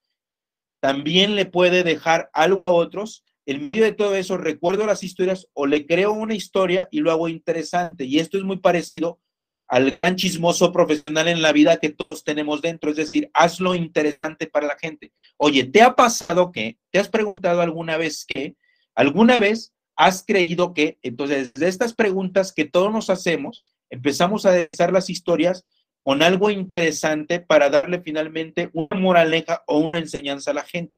también 0.80 1.34
le 1.34 1.44
puede 1.44 1.82
dejar 1.82 2.30
algo 2.32 2.62
a 2.66 2.72
otros, 2.72 3.24
en 3.46 3.64
medio 3.64 3.84
de 3.84 3.92
todo 3.92 4.14
eso 4.14 4.36
recuerdo 4.36 4.86
las 4.86 5.02
historias 5.02 5.48
o 5.52 5.66
le 5.66 5.86
creo 5.86 6.12
una 6.12 6.34
historia 6.34 6.88
y 6.90 7.00
lo 7.00 7.10
hago 7.10 7.28
interesante. 7.28 8.04
Y 8.04 8.18
esto 8.18 8.38
es 8.38 8.44
muy 8.44 8.58
parecido 8.58 9.18
al 9.66 9.98
gran 9.98 10.16
chismoso 10.16 10.72
profesional 10.72 11.28
en 11.28 11.42
la 11.42 11.52
vida 11.52 11.78
que 11.78 11.90
todos 11.90 12.22
tenemos 12.22 12.62
dentro, 12.62 12.90
es 12.90 12.96
decir, 12.96 13.30
hazlo 13.34 13.74
interesante 13.74 14.46
para 14.46 14.66
la 14.66 14.78
gente. 14.78 15.12
Oye, 15.36 15.64
¿te 15.64 15.82
ha 15.82 15.96
pasado 15.96 16.52
que? 16.52 16.78
¿Te 16.90 16.98
has 16.98 17.08
preguntado 17.08 17.60
alguna 17.60 17.96
vez 17.96 18.24
que? 18.24 18.56
¿Alguna 18.94 19.38
vez 19.38 19.72
has 19.96 20.22
creído 20.24 20.74
que? 20.74 20.98
Entonces, 21.02 21.52
de 21.54 21.68
estas 21.68 21.94
preguntas 21.94 22.52
que 22.52 22.66
todos 22.66 22.92
nos 22.92 23.10
hacemos, 23.10 23.64
empezamos 23.90 24.46
a 24.46 24.52
dejar 24.52 24.92
las 24.92 25.10
historias 25.10 25.64
con 26.04 26.22
algo 26.22 26.50
interesante 26.50 27.40
para 27.40 27.70
darle 27.70 28.00
finalmente 28.02 28.70
una 28.74 29.00
moraleja 29.00 29.64
o 29.66 29.78
una 29.78 29.98
enseñanza 29.98 30.50
a 30.50 30.54
la 30.54 30.62
gente. 30.62 30.94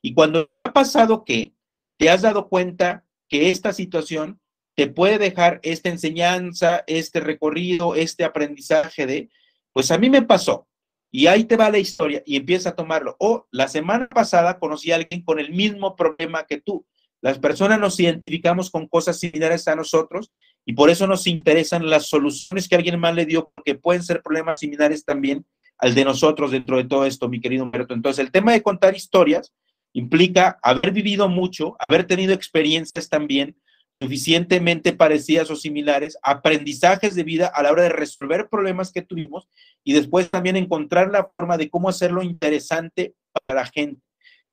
Y 0.00 0.14
cuando 0.14 0.50
ha 0.64 0.72
pasado 0.72 1.22
que 1.24 1.52
te 1.98 2.08
has 2.08 2.22
dado 2.22 2.48
cuenta 2.48 3.04
que 3.28 3.50
esta 3.50 3.74
situación 3.74 4.40
te 4.74 4.86
puede 4.86 5.18
dejar 5.18 5.60
esta 5.62 5.90
enseñanza, 5.90 6.82
este 6.86 7.20
recorrido, 7.20 7.94
este 7.94 8.24
aprendizaje 8.24 9.06
de, 9.06 9.28
pues 9.72 9.90
a 9.90 9.98
mí 9.98 10.08
me 10.08 10.22
pasó. 10.22 10.66
Y 11.10 11.26
ahí 11.26 11.44
te 11.44 11.56
va 11.56 11.70
la 11.70 11.78
historia 11.78 12.22
y 12.24 12.36
empieza 12.36 12.70
a 12.70 12.74
tomarlo. 12.74 13.16
O 13.18 13.46
la 13.50 13.68
semana 13.68 14.08
pasada 14.08 14.58
conocí 14.58 14.92
a 14.92 14.96
alguien 14.96 15.22
con 15.22 15.40
el 15.40 15.52
mismo 15.52 15.94
problema 15.94 16.46
que 16.46 16.60
tú. 16.60 16.86
Las 17.20 17.38
personas 17.38 17.80
nos 17.80 18.00
identificamos 18.00 18.70
con 18.70 18.86
cosas 18.86 19.18
similares 19.18 19.68
a 19.68 19.76
nosotros 19.76 20.32
y 20.68 20.74
por 20.74 20.90
eso 20.90 21.06
nos 21.06 21.26
interesan 21.26 21.88
las 21.88 22.08
soluciones 22.08 22.68
que 22.68 22.74
alguien 22.76 23.00
más 23.00 23.14
le 23.14 23.24
dio, 23.24 23.50
porque 23.54 23.74
pueden 23.74 24.02
ser 24.02 24.20
problemas 24.20 24.60
similares 24.60 25.02
también 25.02 25.46
al 25.78 25.94
de 25.94 26.04
nosotros 26.04 26.50
dentro 26.50 26.76
de 26.76 26.84
todo 26.84 27.06
esto, 27.06 27.26
mi 27.26 27.40
querido 27.40 27.64
Humberto. 27.64 27.94
Entonces, 27.94 28.22
el 28.22 28.30
tema 28.30 28.52
de 28.52 28.62
contar 28.62 28.94
historias 28.94 29.54
implica 29.94 30.58
haber 30.62 30.92
vivido 30.92 31.26
mucho, 31.26 31.74
haber 31.88 32.04
tenido 32.06 32.34
experiencias 32.34 33.08
también 33.08 33.56
suficientemente 33.98 34.92
parecidas 34.92 35.50
o 35.50 35.56
similares, 35.56 36.18
aprendizajes 36.22 37.14
de 37.14 37.22
vida 37.22 37.46
a 37.46 37.62
la 37.62 37.72
hora 37.72 37.84
de 37.84 37.88
resolver 37.88 38.50
problemas 38.50 38.92
que 38.92 39.00
tuvimos 39.00 39.48
y 39.84 39.94
después 39.94 40.28
también 40.28 40.56
encontrar 40.56 41.10
la 41.10 41.30
forma 41.34 41.56
de 41.56 41.70
cómo 41.70 41.88
hacerlo 41.88 42.22
interesante 42.22 43.14
para 43.32 43.62
la 43.62 43.66
gente. 43.66 44.02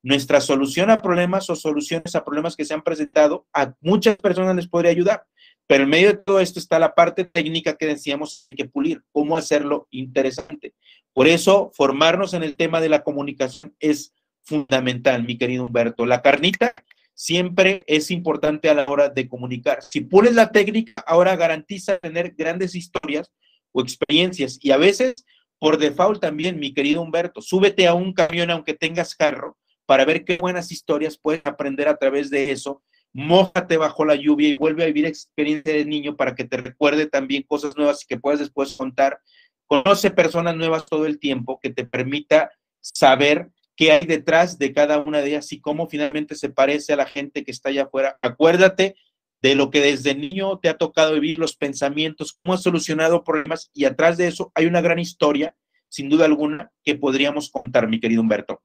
Nuestra 0.02 0.40
solución 0.40 0.88
a 0.88 0.96
problemas 0.96 1.50
o 1.50 1.56
soluciones 1.56 2.14
a 2.14 2.24
problemas 2.24 2.56
que 2.56 2.64
se 2.64 2.72
han 2.72 2.82
presentado, 2.82 3.46
a 3.52 3.74
muchas 3.82 4.16
personas 4.16 4.56
les 4.56 4.66
podría 4.66 4.92
ayudar. 4.92 5.26
Pero 5.66 5.84
en 5.84 5.90
medio 5.90 6.08
de 6.08 6.18
todo 6.18 6.40
esto 6.40 6.58
está 6.58 6.78
la 6.78 6.94
parte 6.94 7.24
técnica 7.24 7.76
que 7.76 7.86
decíamos 7.86 8.48
que 8.50 8.66
pulir, 8.66 9.02
cómo 9.12 9.36
hacerlo 9.36 9.88
interesante. 9.90 10.74
Por 11.12 11.26
eso, 11.26 11.72
formarnos 11.74 12.34
en 12.34 12.42
el 12.42 12.56
tema 12.56 12.80
de 12.80 12.88
la 12.88 13.02
comunicación 13.02 13.74
es 13.80 14.12
fundamental, 14.42 15.24
mi 15.24 15.36
querido 15.36 15.66
Humberto. 15.66 16.06
La 16.06 16.22
carnita 16.22 16.74
siempre 17.14 17.82
es 17.86 18.10
importante 18.10 18.68
a 18.68 18.74
la 18.74 18.84
hora 18.84 19.08
de 19.08 19.28
comunicar. 19.28 19.82
Si 19.82 20.02
pules 20.02 20.34
la 20.34 20.52
técnica, 20.52 21.02
ahora 21.06 21.34
garantiza 21.34 21.98
tener 21.98 22.34
grandes 22.36 22.74
historias 22.74 23.32
o 23.72 23.80
experiencias. 23.80 24.58
Y 24.62 24.70
a 24.70 24.76
veces, 24.76 25.14
por 25.58 25.78
default 25.78 26.20
también, 26.20 26.60
mi 26.60 26.72
querido 26.74 27.02
Humberto, 27.02 27.40
súbete 27.40 27.88
a 27.88 27.94
un 27.94 28.12
camión 28.12 28.50
aunque 28.50 28.74
tengas 28.74 29.14
carro 29.14 29.56
para 29.86 30.04
ver 30.04 30.24
qué 30.24 30.36
buenas 30.36 30.70
historias 30.70 31.18
puedes 31.18 31.42
aprender 31.44 31.88
a 31.88 31.96
través 31.96 32.30
de 32.30 32.52
eso 32.52 32.82
mójate 33.16 33.78
bajo 33.78 34.04
la 34.04 34.14
lluvia 34.14 34.50
y 34.50 34.58
vuelve 34.58 34.82
a 34.82 34.86
vivir 34.88 35.06
experiencia 35.06 35.72
de 35.72 35.86
niño 35.86 36.16
para 36.16 36.34
que 36.34 36.44
te 36.44 36.58
recuerde 36.58 37.06
también 37.06 37.44
cosas 37.44 37.74
nuevas 37.74 38.02
y 38.02 38.06
que 38.06 38.20
puedas 38.20 38.40
después 38.40 38.74
contar. 38.74 39.20
Conoce 39.66 40.10
personas 40.10 40.54
nuevas 40.54 40.84
todo 40.84 41.06
el 41.06 41.18
tiempo 41.18 41.58
que 41.58 41.70
te 41.70 41.86
permita 41.86 42.50
saber 42.82 43.48
qué 43.74 43.92
hay 43.92 44.06
detrás 44.06 44.58
de 44.58 44.74
cada 44.74 44.98
una 44.98 45.22
de 45.22 45.28
ellas 45.28 45.50
y 45.52 45.62
cómo 45.62 45.88
finalmente 45.88 46.34
se 46.34 46.50
parece 46.50 46.92
a 46.92 46.96
la 46.96 47.06
gente 47.06 47.42
que 47.42 47.52
está 47.52 47.70
allá 47.70 47.84
afuera. 47.84 48.18
Acuérdate 48.20 48.96
de 49.40 49.54
lo 49.54 49.70
que 49.70 49.80
desde 49.80 50.14
niño 50.14 50.58
te 50.58 50.68
ha 50.68 50.76
tocado 50.76 51.14
vivir, 51.14 51.38
los 51.38 51.56
pensamientos, 51.56 52.38
cómo 52.42 52.52
has 52.52 52.62
solucionado 52.62 53.24
problemas 53.24 53.70
y 53.72 53.86
atrás 53.86 54.18
de 54.18 54.28
eso 54.28 54.52
hay 54.54 54.66
una 54.66 54.82
gran 54.82 54.98
historia, 54.98 55.56
sin 55.88 56.10
duda 56.10 56.26
alguna, 56.26 56.70
que 56.84 56.96
podríamos 56.96 57.48
contar, 57.48 57.88
mi 57.88 57.98
querido 57.98 58.20
Humberto. 58.20 58.60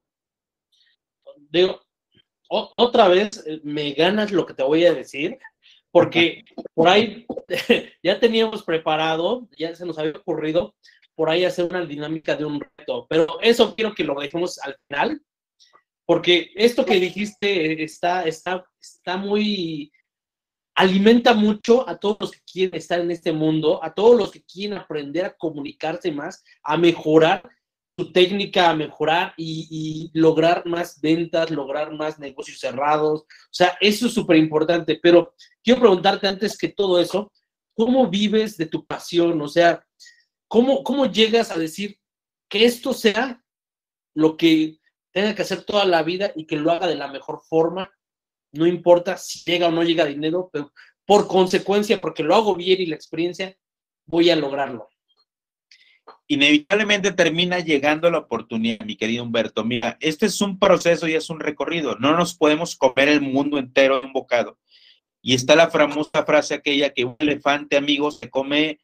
Otra 2.51 3.07
vez 3.07 3.43
eh, 3.47 3.61
me 3.63 3.91
ganas 3.91 4.31
lo 4.31 4.45
que 4.45 4.53
te 4.53 4.63
voy 4.63 4.85
a 4.85 4.93
decir, 4.93 5.37
porque 5.89 6.43
por 6.73 6.89
ahí 6.89 7.25
ya 8.03 8.19
teníamos 8.19 8.63
preparado, 8.63 9.47
ya 9.57 9.73
se 9.73 9.85
nos 9.85 9.97
había 9.97 10.11
ocurrido 10.11 10.75
por 11.15 11.29
ahí 11.29 11.45
hacer 11.45 11.65
una 11.65 11.85
dinámica 11.85 12.35
de 12.35 12.45
un 12.45 12.59
reto, 12.59 13.05
pero 13.09 13.39
eso 13.41 13.75
quiero 13.75 13.93
que 13.93 14.03
lo 14.03 14.19
dejemos 14.19 14.59
al 14.59 14.75
final, 14.87 15.21
porque 16.05 16.51
esto 16.55 16.85
que 16.85 16.99
dijiste 16.99 17.83
está, 17.83 18.25
está, 18.25 18.65
está 18.81 19.15
muy, 19.15 19.91
alimenta 20.75 21.33
mucho 21.33 21.87
a 21.87 21.97
todos 21.97 22.17
los 22.19 22.31
que 22.31 22.41
quieren 22.51 22.75
estar 22.75 22.99
en 22.99 23.11
este 23.11 23.31
mundo, 23.31 23.81
a 23.83 23.93
todos 23.93 24.17
los 24.17 24.31
que 24.31 24.43
quieren 24.43 24.77
aprender 24.77 25.25
a 25.25 25.33
comunicarse 25.33 26.11
más, 26.11 26.43
a 26.63 26.75
mejorar 26.75 27.49
técnica 28.09 28.69
a 28.69 28.75
mejorar 28.75 29.33
y, 29.37 30.09
lograr 30.13 30.65
más 30.65 30.99
ventas, 31.01 31.51
lograr 31.51 31.93
más 31.93 32.19
negocios 32.19 32.59
cerrados. 32.59 33.21
O 33.21 33.53
sea, 33.53 33.77
eso 33.81 34.07
es 34.07 34.13
súper 34.13 34.37
importante, 34.37 34.99
pero 35.01 35.33
quiero 35.63 35.81
preguntarte 35.81 36.27
antes 36.27 36.57
que 36.57 36.69
todo 36.69 36.99
eso, 36.99 37.31
¿cómo 37.75 38.09
vives 38.09 38.57
de 38.57 38.65
tu 38.65 38.85
pasión? 38.85 39.41
O 39.41 39.47
sea, 39.47 39.85
¿cómo, 40.47 40.83
cómo 40.83 41.05
llegas 41.05 41.51
a 41.51 41.59
decir 41.59 41.99
que 42.49 42.65
esto 42.65 42.93
sea 42.93 43.43
lo 44.13 44.37
que 44.37 44.79
tenga 45.11 45.35
que 45.35 45.41
hacer 45.41 45.63
toda 45.63 45.85
la 45.85 46.03
vida 46.03 46.31
y 46.35 46.45
que 46.45 46.55
lo 46.55 46.71
haga 46.71 46.87
de 46.87 46.95
la 46.95 47.07
mejor 47.07 47.41
forma? 47.47 47.91
No 48.53 48.67
importa 48.67 49.17
si 49.17 49.43
llega 49.49 49.67
o 49.67 49.71
no 49.71 49.83
llega 49.83 50.05
dinero, 50.05 50.49
pero 50.51 50.73
por 51.05 51.27
consecuencia, 51.27 51.99
porque 51.99 52.23
lo 52.23 52.35
hago 52.35 52.55
bien 52.55 52.81
y 52.81 52.85
la 52.85 52.95
experiencia, 52.95 53.57
voy 54.05 54.29
a 54.29 54.35
lograrlo. 54.35 54.90
Inevitablemente 56.27 57.11
termina 57.11 57.59
llegando 57.59 58.09
la 58.09 58.19
oportunidad, 58.19 58.85
mi 58.85 58.95
querido 58.95 59.23
Humberto. 59.23 59.63
Mira, 59.63 59.97
este 59.99 60.25
es 60.27 60.41
un 60.41 60.59
proceso 60.59 61.07
y 61.07 61.13
es 61.13 61.29
un 61.29 61.39
recorrido. 61.39 61.95
No 61.97 62.15
nos 62.15 62.35
podemos 62.35 62.75
comer 62.75 63.09
el 63.09 63.21
mundo 63.21 63.57
entero 63.57 63.99
en 63.99 64.07
un 64.07 64.13
bocado. 64.13 64.57
Y 65.21 65.35
está 65.35 65.55
la 65.55 65.69
famosa 65.69 66.25
frase 66.25 66.55
aquella 66.55 66.91
que 66.91 67.05
un 67.05 67.15
elefante, 67.19 67.77
amigo, 67.77 68.11
se 68.11 68.29
come 68.29 68.79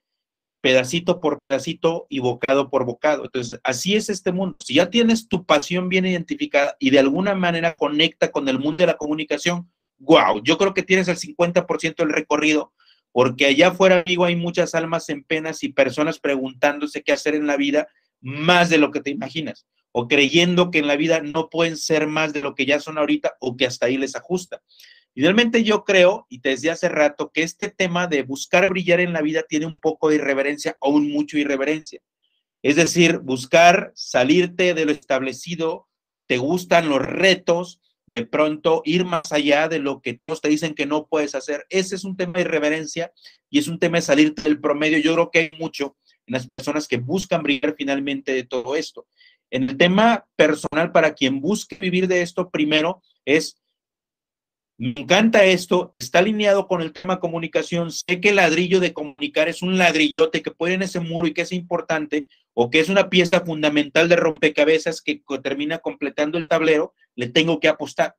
pedacito 0.61 1.19
por 1.19 1.39
pedacito 1.47 2.07
y 2.09 2.19
bocado 2.19 2.69
por 2.69 2.85
bocado. 2.85 3.25
Entonces, 3.25 3.59
así 3.63 3.95
es 3.95 4.09
este 4.09 4.31
mundo. 4.31 4.57
Si 4.63 4.75
ya 4.75 4.89
tienes 4.89 5.27
tu 5.27 5.45
pasión 5.45 5.89
bien 5.89 6.05
identificada 6.05 6.75
y 6.79 6.89
de 6.89 6.99
alguna 6.99 7.35
manera 7.35 7.73
conecta 7.73 8.31
con 8.31 8.47
el 8.49 8.59
mundo 8.59 8.77
de 8.77 8.87
la 8.87 8.97
comunicación, 8.97 9.71
wow, 9.99 10.41
yo 10.43 10.57
creo 10.57 10.73
que 10.73 10.83
tienes 10.83 11.07
el 11.07 11.17
50% 11.17 11.95
del 11.95 12.09
recorrido, 12.09 12.73
porque 13.11 13.45
allá 13.45 13.69
afuera, 13.69 14.03
amigo, 14.05 14.25
hay 14.25 14.35
muchas 14.35 14.75
almas 14.75 15.09
en 15.09 15.23
penas 15.23 15.63
y 15.63 15.69
personas 15.69 16.19
preguntándose 16.19 17.03
qué 17.03 17.13
hacer 17.13 17.35
en 17.35 17.47
la 17.47 17.57
vida 17.57 17.87
más 18.21 18.69
de 18.69 18.77
lo 18.77 18.91
que 18.91 19.01
te 19.01 19.09
imaginas, 19.09 19.65
o 19.91 20.07
creyendo 20.07 20.71
que 20.71 20.79
en 20.79 20.87
la 20.87 20.95
vida 20.95 21.21
no 21.21 21.49
pueden 21.49 21.77
ser 21.77 22.07
más 22.07 22.33
de 22.33 22.41
lo 22.41 22.55
que 22.55 22.65
ya 22.65 22.79
son 22.79 22.97
ahorita 22.97 23.35
o 23.39 23.57
que 23.57 23.65
hasta 23.65 23.87
ahí 23.87 23.97
les 23.97 24.15
ajusta. 24.15 24.61
Finalmente 25.13 25.63
yo 25.63 25.83
creo, 25.83 26.27
y 26.29 26.41
te 26.41 26.49
decía 26.49 26.73
hace 26.73 26.89
rato, 26.89 27.31
que 27.33 27.41
este 27.41 27.71
tema 27.71 28.05
de 28.05 28.21
buscar 28.21 28.69
brillar 28.69 28.99
en 28.99 29.13
la 29.13 29.23
vida 29.23 29.43
tiene 29.49 29.65
un 29.65 29.75
poco 29.75 30.09
de 30.09 30.17
irreverencia 30.17 30.77
un 30.79 31.11
mucho 31.11 31.39
irreverencia. 31.39 32.01
Es 32.61 32.75
decir, 32.75 33.17
buscar 33.19 33.91
salirte 33.95 34.75
de 34.75 34.85
lo 34.85 34.91
establecido, 34.91 35.87
te 36.27 36.37
gustan 36.37 36.89
los 36.89 37.01
retos, 37.01 37.81
de 38.17 38.25
pronto 38.25 38.81
ir 38.83 39.05
más 39.05 39.31
allá 39.31 39.67
de 39.67 39.77
lo 39.77 40.01
que 40.01 40.19
todos 40.25 40.41
te 40.41 40.49
dicen 40.49 40.73
que 40.73 40.87
no 40.87 41.05
puedes 41.05 41.35
hacer. 41.35 41.67
Ese 41.69 41.95
es 41.95 42.03
un 42.03 42.17
tema 42.17 42.33
de 42.33 42.41
irreverencia 42.41 43.11
y 43.49 43.59
es 43.59 43.67
un 43.67 43.77
tema 43.77 43.97
de 43.97 44.01
salirte 44.01 44.41
del 44.41 44.59
promedio. 44.59 44.97
Yo 44.97 45.13
creo 45.13 45.29
que 45.29 45.39
hay 45.39 45.51
mucho 45.59 45.95
en 46.25 46.33
las 46.33 46.47
personas 46.49 46.87
que 46.87 46.97
buscan 46.97 47.43
brillar 47.43 47.75
finalmente 47.77 48.33
de 48.33 48.43
todo 48.43 48.75
esto. 48.75 49.05
En 49.51 49.69
el 49.69 49.77
tema 49.77 50.25
personal, 50.35 50.91
para 50.91 51.13
quien 51.13 51.39
busque 51.39 51.75
vivir 51.75 52.07
de 52.07 52.21
esto, 52.21 52.49
primero 52.49 53.03
es 53.23 53.61
me 54.79 54.89
encanta 54.89 55.43
esto, 55.43 55.95
está 55.97 56.19
alineado 56.19 56.67
con 56.67 56.81
el 56.81 56.93
tema 56.93 57.19
comunicación. 57.19 57.91
Sé 57.91 58.21
que 58.21 58.29
el 58.29 58.35
ladrillo 58.35 58.79
de 58.79 58.93
comunicar 58.93 59.49
es 59.49 59.63
un 59.63 59.77
ladrillote 59.77 60.43
que 60.43 60.51
puede 60.51 60.75
en 60.75 60.83
ese 60.83 60.99
muro 60.99 61.25
y 61.25 61.33
que 61.33 61.41
es 61.41 61.51
importante, 61.51 62.27
o 62.59 62.71
que 62.71 62.79
es 62.79 62.89
una 62.89 63.07
pieza 63.07 63.41
fundamental 63.41 64.09
de 64.09 64.15
rompecabezas 64.15 65.03
que 65.03 65.21
termina 65.43 65.77
completando 65.77 66.39
el 66.39 66.47
tablero, 66.47 66.95
le 67.15 67.27
tengo 67.27 67.59
que 67.59 67.67
apostar. 67.67 68.15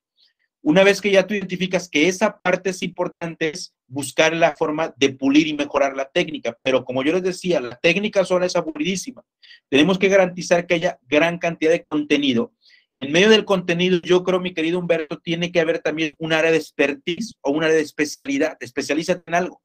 Una 0.63 0.85
vez 0.85 1.01
que 1.01 1.11
ya 1.11 1.27
tú 1.27 1.35
identificas 1.35 1.89
que 1.89 2.07
esa 2.07 2.39
parte 2.39 2.71
es 2.71 2.85
importante, 2.85 3.51
es 3.51 3.75
buscar 3.89 4.37
la 4.37 4.55
forma 4.55 4.95
de 4.97 5.11
pulir 5.11 5.49
y 5.49 5.55
mejorar 5.55 5.97
la 5.97 6.09
técnica. 6.09 6.57
Pero 6.63 6.85
como 6.85 7.03
yo 7.03 7.15
les 7.15 7.25
decía, 7.25 7.61
la 7.61 7.75
técnica 7.83 8.25
sola 8.25 8.47
es 8.47 8.55
aburridísima. 8.55 9.25
Tenemos 9.69 9.99
que 9.99 10.09
garantizar 10.09 10.69
que 10.69 10.75
haya 10.75 11.01
gran 11.09 11.39
cantidad 11.39 11.73
de 11.73 11.85
contenido 11.85 12.53
en 13.01 13.13
medio 13.13 13.29
del 13.31 13.45
contenido, 13.45 14.01
yo 14.03 14.25
creo, 14.25 14.41
mi 14.41 14.55
querido 14.55 14.79
Humberto, 14.79 15.19
tiene 15.19 15.53
que 15.53 15.61
haber 15.61 15.79
también 15.81 16.15
un 16.19 16.33
área 16.33 16.51
de 16.51 16.57
expertise 16.57 17.35
o 17.43 17.53
un 17.53 17.63
área 17.63 17.77
de 17.77 17.83
especialidad. 17.83 18.57
Especialízate 18.61 19.23
en 19.27 19.35
algo. 19.37 19.63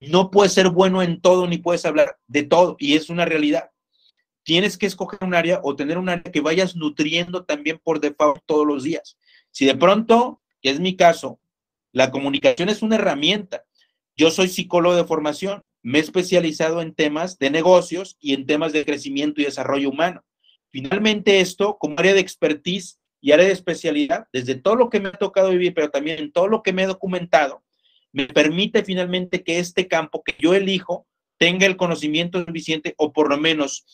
No 0.00 0.30
puedes 0.30 0.52
ser 0.52 0.70
bueno 0.70 1.02
en 1.02 1.20
todo 1.20 1.46
ni 1.46 1.58
puedes 1.58 1.84
hablar 1.84 2.16
de 2.26 2.42
todo 2.42 2.76
y 2.78 2.96
es 2.96 3.10
una 3.10 3.26
realidad. 3.26 3.70
Tienes 4.44 4.78
que 4.78 4.86
escoger 4.86 5.18
un 5.22 5.34
área 5.34 5.60
o 5.62 5.74
tener 5.74 5.98
un 5.98 6.08
área 6.08 6.30
que 6.30 6.40
vayas 6.40 6.76
nutriendo 6.76 7.44
también 7.44 7.80
por 7.82 8.00
default 8.00 8.42
todos 8.46 8.66
los 8.66 8.84
días. 8.84 9.18
Si 9.50 9.64
de 9.64 9.74
pronto, 9.74 10.40
que 10.62 10.70
es 10.70 10.80
mi 10.80 10.96
caso, 10.96 11.40
la 11.92 12.10
comunicación 12.10 12.68
es 12.68 12.82
una 12.82 12.96
herramienta. 12.96 13.64
Yo 14.16 14.30
soy 14.30 14.48
psicólogo 14.48 14.96
de 14.96 15.04
formación, 15.04 15.62
me 15.82 15.98
he 15.98 16.02
especializado 16.02 16.82
en 16.82 16.94
temas 16.94 17.38
de 17.38 17.50
negocios 17.50 18.16
y 18.20 18.34
en 18.34 18.46
temas 18.46 18.72
de 18.72 18.84
crecimiento 18.84 19.40
y 19.40 19.44
desarrollo 19.44 19.90
humano. 19.90 20.24
Finalmente 20.70 21.40
esto, 21.40 21.76
como 21.78 21.98
área 21.98 22.14
de 22.14 22.20
expertise 22.20 22.98
y 23.20 23.32
área 23.32 23.46
de 23.46 23.52
especialidad, 23.52 24.26
desde 24.32 24.54
todo 24.54 24.76
lo 24.76 24.90
que 24.90 25.00
me 25.00 25.08
ha 25.08 25.12
tocado 25.12 25.50
vivir, 25.50 25.72
pero 25.72 25.90
también 25.90 26.18
en 26.18 26.32
todo 26.32 26.48
lo 26.48 26.62
que 26.62 26.72
me 26.72 26.82
he 26.82 26.86
documentado, 26.86 27.62
me 28.12 28.26
permite 28.26 28.84
finalmente 28.84 29.42
que 29.42 29.58
este 29.58 29.88
campo 29.88 30.22
que 30.22 30.34
yo 30.38 30.54
elijo 30.54 31.06
tenga 31.36 31.66
el 31.66 31.76
conocimiento 31.76 32.44
suficiente 32.44 32.94
o 32.96 33.12
por 33.12 33.28
lo 33.28 33.38
menos 33.38 33.84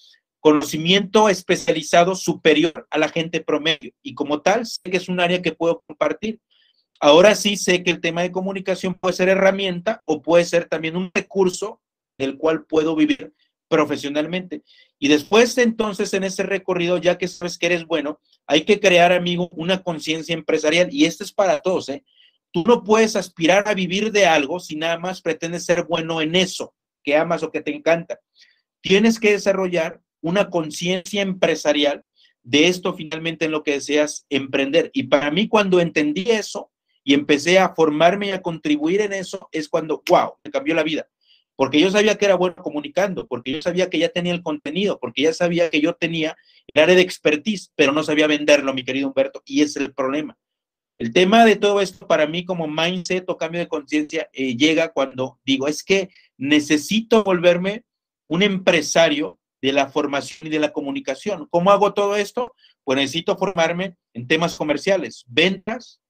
conocimiento 0.40 1.28
especializado 1.28 2.14
superior 2.14 2.86
a 2.90 2.98
la 2.98 3.08
gente 3.08 3.40
promedio. 3.40 3.92
Y 4.02 4.14
como 4.14 4.40
tal, 4.40 4.66
sé 4.66 4.80
que 4.90 4.96
es 4.96 5.08
un 5.08 5.20
área 5.20 5.42
que 5.42 5.52
puedo 5.52 5.82
compartir. 5.86 6.40
Ahora 6.98 7.34
sí 7.34 7.56
sé 7.56 7.82
que 7.82 7.90
el 7.90 8.00
tema 8.00 8.22
de 8.22 8.32
comunicación 8.32 8.94
puede 8.94 9.14
ser 9.14 9.28
herramienta 9.28 10.02
o 10.04 10.20
puede 10.20 10.44
ser 10.44 10.66
también 10.66 10.96
un 10.96 11.10
recurso 11.14 11.80
del 12.18 12.36
cual 12.36 12.64
puedo 12.64 12.96
vivir 12.96 13.32
profesionalmente. 13.68 14.62
Y 14.98 15.08
después 15.08 15.56
entonces 15.58 16.12
en 16.12 16.24
ese 16.24 16.42
recorrido, 16.42 16.98
ya 16.98 17.16
que 17.16 17.28
sabes 17.28 17.56
que 17.56 17.66
eres 17.66 17.86
bueno, 17.86 18.20
hay 18.46 18.62
que 18.62 18.80
crear, 18.80 19.12
amigo, 19.12 19.48
una 19.52 19.82
conciencia 19.82 20.34
empresarial. 20.34 20.88
Y 20.90 21.04
esto 21.04 21.24
es 21.24 21.32
para 21.32 21.60
todos, 21.60 21.88
¿eh? 21.88 22.04
Tú 22.52 22.64
no 22.66 22.82
puedes 22.82 23.14
aspirar 23.14 23.68
a 23.68 23.74
vivir 23.74 24.10
de 24.10 24.26
algo 24.26 24.58
si 24.58 24.74
nada 24.74 24.98
más 24.98 25.22
pretendes 25.22 25.64
ser 25.64 25.84
bueno 25.84 26.20
en 26.20 26.34
eso 26.34 26.74
que 27.04 27.16
amas 27.16 27.42
o 27.42 27.50
que 27.50 27.60
te 27.60 27.74
encanta. 27.74 28.18
Tienes 28.80 29.20
que 29.20 29.32
desarrollar 29.32 30.00
una 30.20 30.50
conciencia 30.50 31.22
empresarial 31.22 32.04
de 32.42 32.68
esto 32.68 32.94
finalmente 32.94 33.44
en 33.44 33.52
lo 33.52 33.62
que 33.62 33.72
deseas 33.72 34.26
emprender. 34.30 34.90
Y 34.94 35.04
para 35.04 35.30
mí 35.30 35.48
cuando 35.48 35.80
entendí 35.80 36.30
eso 36.30 36.70
y 37.04 37.14
empecé 37.14 37.58
a 37.58 37.74
formarme 37.74 38.28
y 38.28 38.30
a 38.32 38.42
contribuir 38.42 39.00
en 39.00 39.12
eso, 39.12 39.48
es 39.52 39.68
cuando, 39.68 40.02
wow, 40.08 40.34
me 40.44 40.50
cambió 40.50 40.74
la 40.74 40.82
vida 40.82 41.08
porque 41.60 41.78
yo 41.78 41.90
sabía 41.90 42.16
que 42.16 42.24
era 42.24 42.36
bueno 42.36 42.56
comunicando, 42.56 43.26
porque 43.26 43.52
yo 43.52 43.60
sabía 43.60 43.90
que 43.90 43.98
ya 43.98 44.08
tenía 44.08 44.32
el 44.32 44.42
contenido, 44.42 44.98
porque 44.98 45.24
ya 45.24 45.34
sabía 45.34 45.68
que 45.68 45.82
yo 45.82 45.92
tenía 45.92 46.34
el 46.72 46.82
área 46.82 46.94
de 46.94 47.02
expertise, 47.02 47.70
pero 47.76 47.92
no 47.92 48.02
sabía 48.02 48.26
venderlo, 48.26 48.72
mi 48.72 48.82
querido 48.82 49.08
Humberto, 49.08 49.42
y 49.44 49.60
es 49.60 49.76
el 49.76 49.92
problema. 49.92 50.38
El 50.96 51.12
tema 51.12 51.44
de 51.44 51.56
todo 51.56 51.80
esto 51.80 52.06
para 52.06 52.26
mí 52.26 52.44
como 52.46 52.66
mindset 52.66 53.28
o 53.28 53.36
cambio 53.36 53.60
de 53.60 53.68
conciencia 53.68 54.30
eh, 54.32 54.56
llega 54.56 54.92
cuando 54.94 55.38
digo, 55.44 55.68
es 55.68 55.82
que 55.82 56.08
necesito 56.38 57.24
volverme 57.24 57.84
un 58.26 58.42
empresario 58.42 59.38
de 59.62 59.72
la 59.72 59.88
formación 59.88 60.48
y 60.48 60.50
de 60.50 60.58
la 60.58 60.72
comunicación. 60.72 61.46
¿Cómo 61.50 61.70
hago 61.70 61.92
todo 61.92 62.16
esto? 62.16 62.54
Pues 62.84 62.96
necesito 62.96 63.36
formarme 63.36 63.96
en 64.14 64.26
temas 64.26 64.56
comerciales, 64.56 65.24
ventas, 65.28 66.00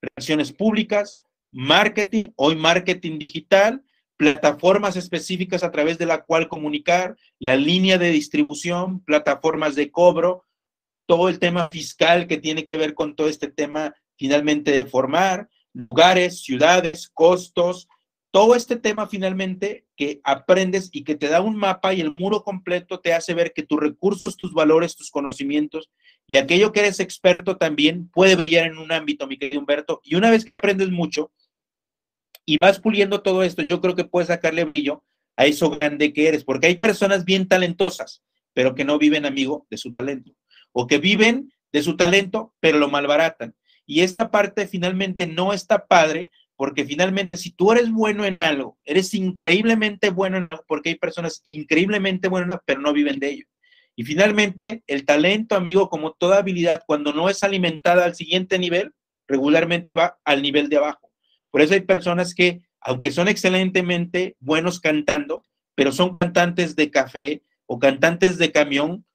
relaciones 0.00 0.52
públicas, 0.52 1.26
marketing, 1.52 2.24
hoy 2.36 2.56
marketing 2.56 3.18
digital, 3.18 3.82
plataformas 4.16 4.96
específicas 4.96 5.62
a 5.62 5.70
través 5.70 5.98
de 5.98 6.06
la 6.06 6.24
cual 6.24 6.48
comunicar, 6.48 7.16
la 7.38 7.56
línea 7.56 7.98
de 7.98 8.10
distribución, 8.10 9.00
plataformas 9.00 9.74
de 9.74 9.90
cobro, 9.90 10.44
todo 11.06 11.28
el 11.28 11.38
tema 11.38 11.68
fiscal 11.70 12.26
que 12.26 12.38
tiene 12.38 12.66
que 12.66 12.78
ver 12.78 12.94
con 12.94 13.14
todo 13.14 13.28
este 13.28 13.48
tema 13.48 13.94
finalmente 14.16 14.72
de 14.72 14.86
formar, 14.86 15.48
lugares, 15.72 16.42
ciudades, 16.42 17.10
costos, 17.12 17.88
todo 18.30 18.54
este 18.54 18.76
tema 18.76 19.06
finalmente 19.06 19.85
que 19.96 20.20
aprendes 20.24 20.90
y 20.92 21.04
que 21.04 21.14
te 21.14 21.28
da 21.28 21.40
un 21.40 21.56
mapa 21.56 21.94
y 21.94 22.00
el 22.00 22.14
muro 22.16 22.42
completo 22.42 23.00
te 23.00 23.14
hace 23.14 23.34
ver 23.34 23.52
que 23.52 23.62
tus 23.62 23.80
recursos, 23.80 24.36
tus 24.36 24.52
valores, 24.52 24.94
tus 24.94 25.10
conocimientos 25.10 25.90
y 26.32 26.38
aquello 26.38 26.72
que 26.72 26.80
eres 26.80 27.00
experto 27.00 27.56
también 27.56 28.08
puede 28.08 28.36
brillar 28.36 28.66
en 28.66 28.78
un 28.78 28.92
ámbito, 28.92 29.26
mi 29.26 29.38
querido 29.38 29.60
Humberto. 29.60 30.00
Y 30.02 30.16
una 30.16 30.30
vez 30.30 30.44
que 30.44 30.50
aprendes 30.50 30.90
mucho, 30.90 31.30
y 32.44 32.58
vas 32.58 32.78
puliendo 32.78 33.22
todo 33.22 33.42
esto, 33.42 33.62
yo 33.62 33.80
creo 33.80 33.96
que 33.96 34.04
puedes 34.04 34.28
sacarle 34.28 34.64
brillo 34.64 35.04
a 35.36 35.46
eso 35.46 35.70
grande 35.70 36.12
que 36.12 36.28
eres, 36.28 36.44
porque 36.44 36.68
hay 36.68 36.76
personas 36.76 37.24
bien 37.24 37.48
talentosas, 37.48 38.22
pero 38.54 38.74
que 38.74 38.84
no 38.84 38.98
viven, 38.98 39.26
amigo, 39.26 39.66
de 39.68 39.76
su 39.76 39.94
talento, 39.94 40.32
o 40.72 40.86
que 40.86 40.98
viven 40.98 41.52
de 41.72 41.82
su 41.82 41.96
talento, 41.96 42.54
pero 42.60 42.78
lo 42.78 42.88
malbaratan. 42.88 43.54
Y 43.84 44.00
esta 44.00 44.30
parte 44.30 44.66
finalmente 44.66 45.26
no 45.26 45.52
está 45.52 45.86
padre, 45.86 46.30
porque 46.56 46.84
finalmente 46.84 47.38
si 47.38 47.50
tú 47.50 47.72
eres 47.72 47.90
bueno 47.90 48.24
en 48.24 48.38
algo, 48.40 48.78
eres 48.84 49.12
increíblemente 49.14 50.10
bueno 50.10 50.38
en 50.38 50.48
algo, 50.50 50.64
porque 50.66 50.90
hay 50.90 50.94
personas 50.96 51.44
increíblemente 51.52 52.28
buenas, 52.28 52.60
pero 52.64 52.80
no 52.80 52.92
viven 52.92 53.18
de 53.18 53.30
ello. 53.30 53.46
Y 53.94 54.04
finalmente, 54.04 54.82
el 54.86 55.06
talento, 55.06 55.56
amigo, 55.56 55.88
como 55.88 56.12
toda 56.12 56.38
habilidad, 56.38 56.82
cuando 56.86 57.12
no 57.14 57.30
es 57.30 57.42
alimentada 57.42 58.04
al 58.04 58.14
siguiente 58.14 58.58
nivel, 58.58 58.92
regularmente 59.26 59.90
va 59.98 60.18
al 60.24 60.42
nivel 60.42 60.68
de 60.68 60.76
abajo. 60.76 61.10
Por 61.50 61.62
eso 61.62 61.74
hay 61.74 61.80
personas 61.80 62.34
que, 62.34 62.60
aunque 62.80 63.10
son 63.10 63.28
excelentemente 63.28 64.36
buenos 64.38 64.80
cantando, 64.80 65.44
pero 65.74 65.92
son 65.92 66.18
cantantes 66.18 66.76
de 66.76 66.90
café 66.90 67.42
o 67.64 67.78
cantantes 67.78 68.36
de 68.36 68.52
camión, 68.52 69.06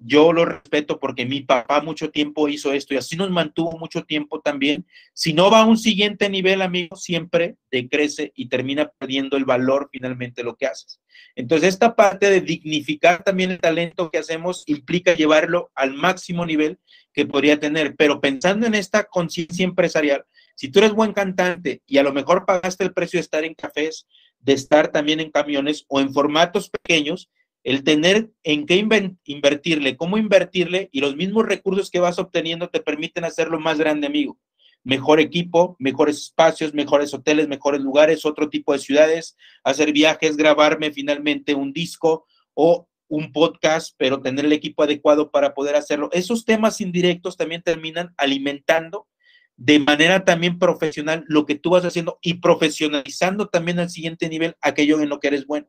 yo 0.00 0.32
lo 0.32 0.44
respeto 0.44 0.98
porque 0.98 1.24
mi 1.24 1.40
papá 1.40 1.80
mucho 1.80 2.10
tiempo 2.10 2.48
hizo 2.48 2.72
esto 2.72 2.94
y 2.94 2.98
así 2.98 3.16
nos 3.16 3.30
mantuvo 3.30 3.78
mucho 3.78 4.04
tiempo 4.04 4.40
también. 4.40 4.86
Si 5.14 5.32
no 5.32 5.50
va 5.50 5.60
a 5.60 5.66
un 5.66 5.78
siguiente 5.78 6.28
nivel, 6.28 6.62
amigo, 6.62 6.96
siempre 6.96 7.56
decrece 7.70 8.32
y 8.34 8.48
termina 8.48 8.90
perdiendo 8.98 9.36
el 9.36 9.44
valor 9.44 9.88
finalmente 9.90 10.42
lo 10.42 10.56
que 10.56 10.66
haces. 10.66 11.00
Entonces, 11.34 11.70
esta 11.70 11.96
parte 11.96 12.28
de 12.28 12.40
dignificar 12.40 13.22
también 13.22 13.50
el 13.50 13.58
talento 13.58 14.10
que 14.10 14.18
hacemos 14.18 14.62
implica 14.66 15.14
llevarlo 15.14 15.70
al 15.74 15.94
máximo 15.94 16.44
nivel 16.44 16.78
que 17.12 17.26
podría 17.26 17.58
tener, 17.58 17.96
pero 17.96 18.20
pensando 18.20 18.66
en 18.66 18.74
esta 18.74 19.04
conciencia 19.04 19.64
empresarial, 19.64 20.24
Si 20.58 20.70
tú 20.70 20.78
eres 20.78 20.92
buen 20.92 21.12
cantante 21.12 21.82
y 21.86 21.98
a 21.98 22.02
lo 22.02 22.14
mejor 22.14 22.46
pagaste 22.46 22.82
el 22.82 22.94
precio 22.94 23.18
de 23.18 23.22
estar 23.22 23.44
en 23.44 23.52
cafés, 23.52 24.06
de 24.40 24.54
estar 24.54 24.88
también 24.88 25.20
en 25.20 25.30
camiones 25.30 25.84
o 25.88 26.00
en 26.00 26.12
formatos 26.14 26.70
pequeños, 26.70 27.28
el 27.66 27.82
tener 27.82 28.30
en 28.44 28.64
qué 28.64 28.76
invertirle, 29.24 29.96
cómo 29.96 30.18
invertirle 30.18 30.88
y 30.92 31.00
los 31.00 31.16
mismos 31.16 31.46
recursos 31.46 31.90
que 31.90 31.98
vas 31.98 32.20
obteniendo 32.20 32.68
te 32.68 32.78
permiten 32.78 33.24
hacerlo 33.24 33.58
más 33.58 33.76
grande, 33.76 34.06
amigo. 34.06 34.38
Mejor 34.84 35.18
equipo, 35.18 35.74
mejores 35.80 36.18
espacios, 36.18 36.74
mejores 36.74 37.12
hoteles, 37.12 37.48
mejores 37.48 37.80
lugares, 37.80 38.24
otro 38.24 38.48
tipo 38.50 38.72
de 38.72 38.78
ciudades, 38.78 39.36
hacer 39.64 39.90
viajes, 39.90 40.36
grabarme 40.36 40.92
finalmente 40.92 41.56
un 41.56 41.72
disco 41.72 42.28
o 42.54 42.88
un 43.08 43.32
podcast, 43.32 43.96
pero 43.98 44.22
tener 44.22 44.44
el 44.44 44.52
equipo 44.52 44.84
adecuado 44.84 45.32
para 45.32 45.52
poder 45.52 45.74
hacerlo. 45.74 46.08
Esos 46.12 46.44
temas 46.44 46.80
indirectos 46.80 47.36
también 47.36 47.62
terminan 47.62 48.14
alimentando 48.16 49.08
de 49.56 49.80
manera 49.80 50.24
también 50.24 50.60
profesional 50.60 51.24
lo 51.26 51.46
que 51.46 51.56
tú 51.56 51.70
vas 51.70 51.84
haciendo 51.84 52.20
y 52.22 52.34
profesionalizando 52.34 53.48
también 53.48 53.80
al 53.80 53.90
siguiente 53.90 54.28
nivel 54.28 54.54
aquello 54.60 55.00
en 55.00 55.08
lo 55.08 55.18
que 55.18 55.26
eres 55.26 55.46
bueno 55.46 55.66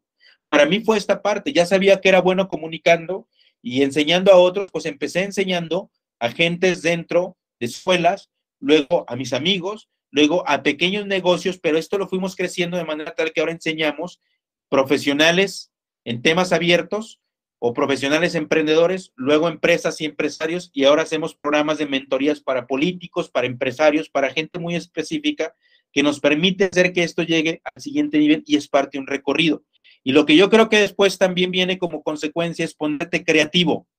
para 0.49 0.65
mí 0.65 0.81
fue 0.81 0.97
esta 0.97 1.21
parte. 1.21 1.53
Ya 1.53 1.65
sabía 1.65 2.01
que 2.01 2.09
era 2.09 2.21
bueno 2.21 2.47
comunicando 2.47 3.27
y 3.61 3.83
enseñando 3.83 4.31
a 4.31 4.37
otros, 4.37 4.69
pues 4.71 4.85
empecé 4.85 5.23
enseñando 5.23 5.91
a 6.19 6.29
gentes 6.29 6.81
dentro 6.81 7.37
de 7.59 7.65
escuelas, 7.67 8.29
luego 8.59 9.05
a 9.07 9.15
mis 9.15 9.33
amigos, 9.33 9.89
luego 10.11 10.47
a 10.47 10.63
pequeños 10.63 11.05
negocios, 11.05 11.59
pero 11.59 11.77
esto 11.77 11.97
lo 11.97 12.07
fuimos 12.07 12.35
creciendo 12.35 12.77
de 12.77 12.85
manera 12.85 13.13
tal 13.13 13.33
que 13.33 13.39
ahora 13.39 13.51
enseñamos 13.51 14.21
profesionales 14.69 15.71
en 16.05 16.21
temas 16.21 16.53
abiertos 16.53 17.19
o 17.59 17.73
profesionales 17.73 18.35
emprendedores, 18.35 19.11
luego 19.15 19.47
empresas 19.49 19.99
y 19.99 20.05
empresarios, 20.05 20.69
y 20.73 20.85
ahora 20.85 21.03
hacemos 21.03 21.35
programas 21.35 21.79
de 21.79 21.87
mentorías 21.87 22.39
para 22.39 22.67
políticos, 22.67 23.29
para 23.29 23.47
empresarios, 23.47 24.09
para 24.09 24.29
gente 24.29 24.59
muy 24.59 24.75
específica 24.75 25.55
que 25.91 26.03
nos 26.03 26.19
permite 26.19 26.65
hacer 26.65 26.93
que 26.93 27.03
esto 27.03 27.23
llegue 27.23 27.61
al 27.63 27.81
siguiente 27.81 28.19
nivel 28.19 28.43
y 28.45 28.57
es 28.57 28.67
parte 28.67 28.97
de 28.97 29.01
un 29.01 29.07
recorrido. 29.07 29.63
Y 30.07 30.13
lo 30.13 30.25
que 30.25 30.37
yo 30.37 30.49
creo 30.49 30.69
que 30.69 30.79
después 30.79 31.17
también 31.17 31.51
viene 31.51 31.77
como 31.77 32.01
consecuencia 32.01 32.63
es 32.63 32.73
ponerte 32.73 33.25
creativo, 33.25 33.89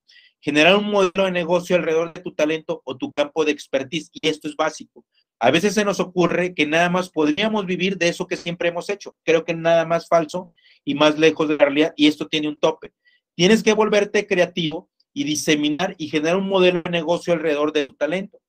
generar 0.41 0.75
un 0.77 0.91
modelo 0.91 1.27
de 1.27 1.33
negocio 1.33 1.77
alrededor 1.77 2.15
de 2.15 2.23
tu 2.23 2.33
talento 2.35 2.81
o 2.87 2.97
tu 2.97 3.13
campo 3.13 3.45
de 3.45 3.53
expertise. 3.53 4.09
Y 4.15 4.27
esto 4.27 4.49
es 4.49 4.57
básico. 4.57 5.05
A 5.39 5.51
veces 5.51 5.75
se 5.75 5.85
nos 5.85 6.01
ocurre 6.01 6.55
que 6.55 6.65
nada 6.65 6.89
más 6.89 7.11
podríamos 7.11 7.67
vivir 7.67 7.99
de 7.99 8.09
eso 8.09 8.27
que 8.27 8.39
siempre 8.39 8.71
hemos 8.71 8.89
hecho. 8.89 9.17
Creo 9.23 9.45
que 9.45 9.53
nada 9.53 9.85
más 9.85 10.09
falso 10.09 10.55
y 10.83 10.95
más 10.95 11.19
lejos 11.19 11.47
de 11.47 11.59
la 11.59 11.67
realidad. 11.67 11.93
Y 11.95 12.07
esto 12.07 12.27
tiene 12.27 12.49
un 12.49 12.57
tope. 12.57 12.95
Tienes 13.35 13.63
que 13.63 13.75
volverte 13.75 14.27
creativo 14.27 14.89
y 15.13 15.25
diseminar 15.25 15.95
y 15.99 16.09
generar 16.09 16.39
un 16.39 16.49
modelo 16.49 16.81
de 16.81 16.91
negocio 16.91 17.35
alrededor 17.35 17.75
de 17.75 17.87
tu 17.87 17.97
talento. 17.97 18.41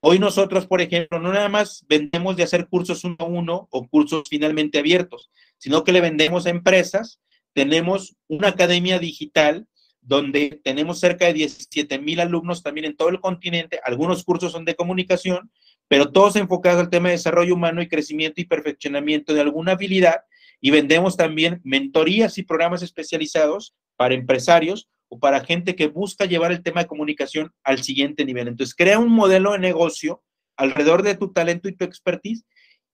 Hoy 0.00 0.20
nosotros, 0.20 0.68
por 0.68 0.80
ejemplo, 0.80 1.18
no 1.18 1.32
nada 1.32 1.48
más 1.48 1.84
vendemos 1.88 2.36
de 2.36 2.44
hacer 2.44 2.68
cursos 2.68 3.02
uno 3.02 3.16
a 3.18 3.24
uno 3.24 3.66
o 3.72 3.88
cursos 3.88 4.22
finalmente 4.30 4.78
abiertos, 4.78 5.32
sino 5.58 5.84
que 5.84 5.92
le 5.92 6.00
vendemos 6.00 6.46
a 6.46 6.50
empresas. 6.50 7.20
Tenemos 7.52 8.16
una 8.28 8.48
academia 8.48 8.98
digital 8.98 9.66
donde 10.00 10.60
tenemos 10.64 11.00
cerca 11.00 11.26
de 11.26 11.34
17 11.34 11.98
mil 11.98 12.20
alumnos 12.20 12.62
también 12.62 12.86
en 12.86 12.96
todo 12.96 13.10
el 13.10 13.20
continente. 13.20 13.78
Algunos 13.84 14.24
cursos 14.24 14.52
son 14.52 14.64
de 14.64 14.74
comunicación, 14.74 15.50
pero 15.86 16.10
todos 16.10 16.36
enfocados 16.36 16.80
al 16.80 16.88
tema 16.88 17.08
de 17.08 17.16
desarrollo 17.16 17.54
humano 17.54 17.82
y 17.82 17.88
crecimiento 17.88 18.40
y 18.40 18.46
perfeccionamiento 18.46 19.34
de 19.34 19.42
alguna 19.42 19.72
habilidad. 19.72 20.22
Y 20.60 20.70
vendemos 20.70 21.16
también 21.16 21.60
mentorías 21.62 22.38
y 22.38 22.42
programas 22.42 22.82
especializados 22.82 23.74
para 23.96 24.14
empresarios 24.14 24.88
o 25.08 25.18
para 25.18 25.44
gente 25.44 25.74
que 25.74 25.88
busca 25.88 26.24
llevar 26.24 26.52
el 26.52 26.62
tema 26.62 26.82
de 26.82 26.88
comunicación 26.88 27.52
al 27.62 27.82
siguiente 27.82 28.24
nivel. 28.24 28.48
Entonces, 28.48 28.74
crea 28.74 28.98
un 28.98 29.10
modelo 29.10 29.52
de 29.52 29.58
negocio 29.58 30.22
alrededor 30.56 31.02
de 31.02 31.16
tu 31.16 31.32
talento 31.32 31.68
y 31.68 31.76
tu 31.76 31.84
expertise 31.84 32.44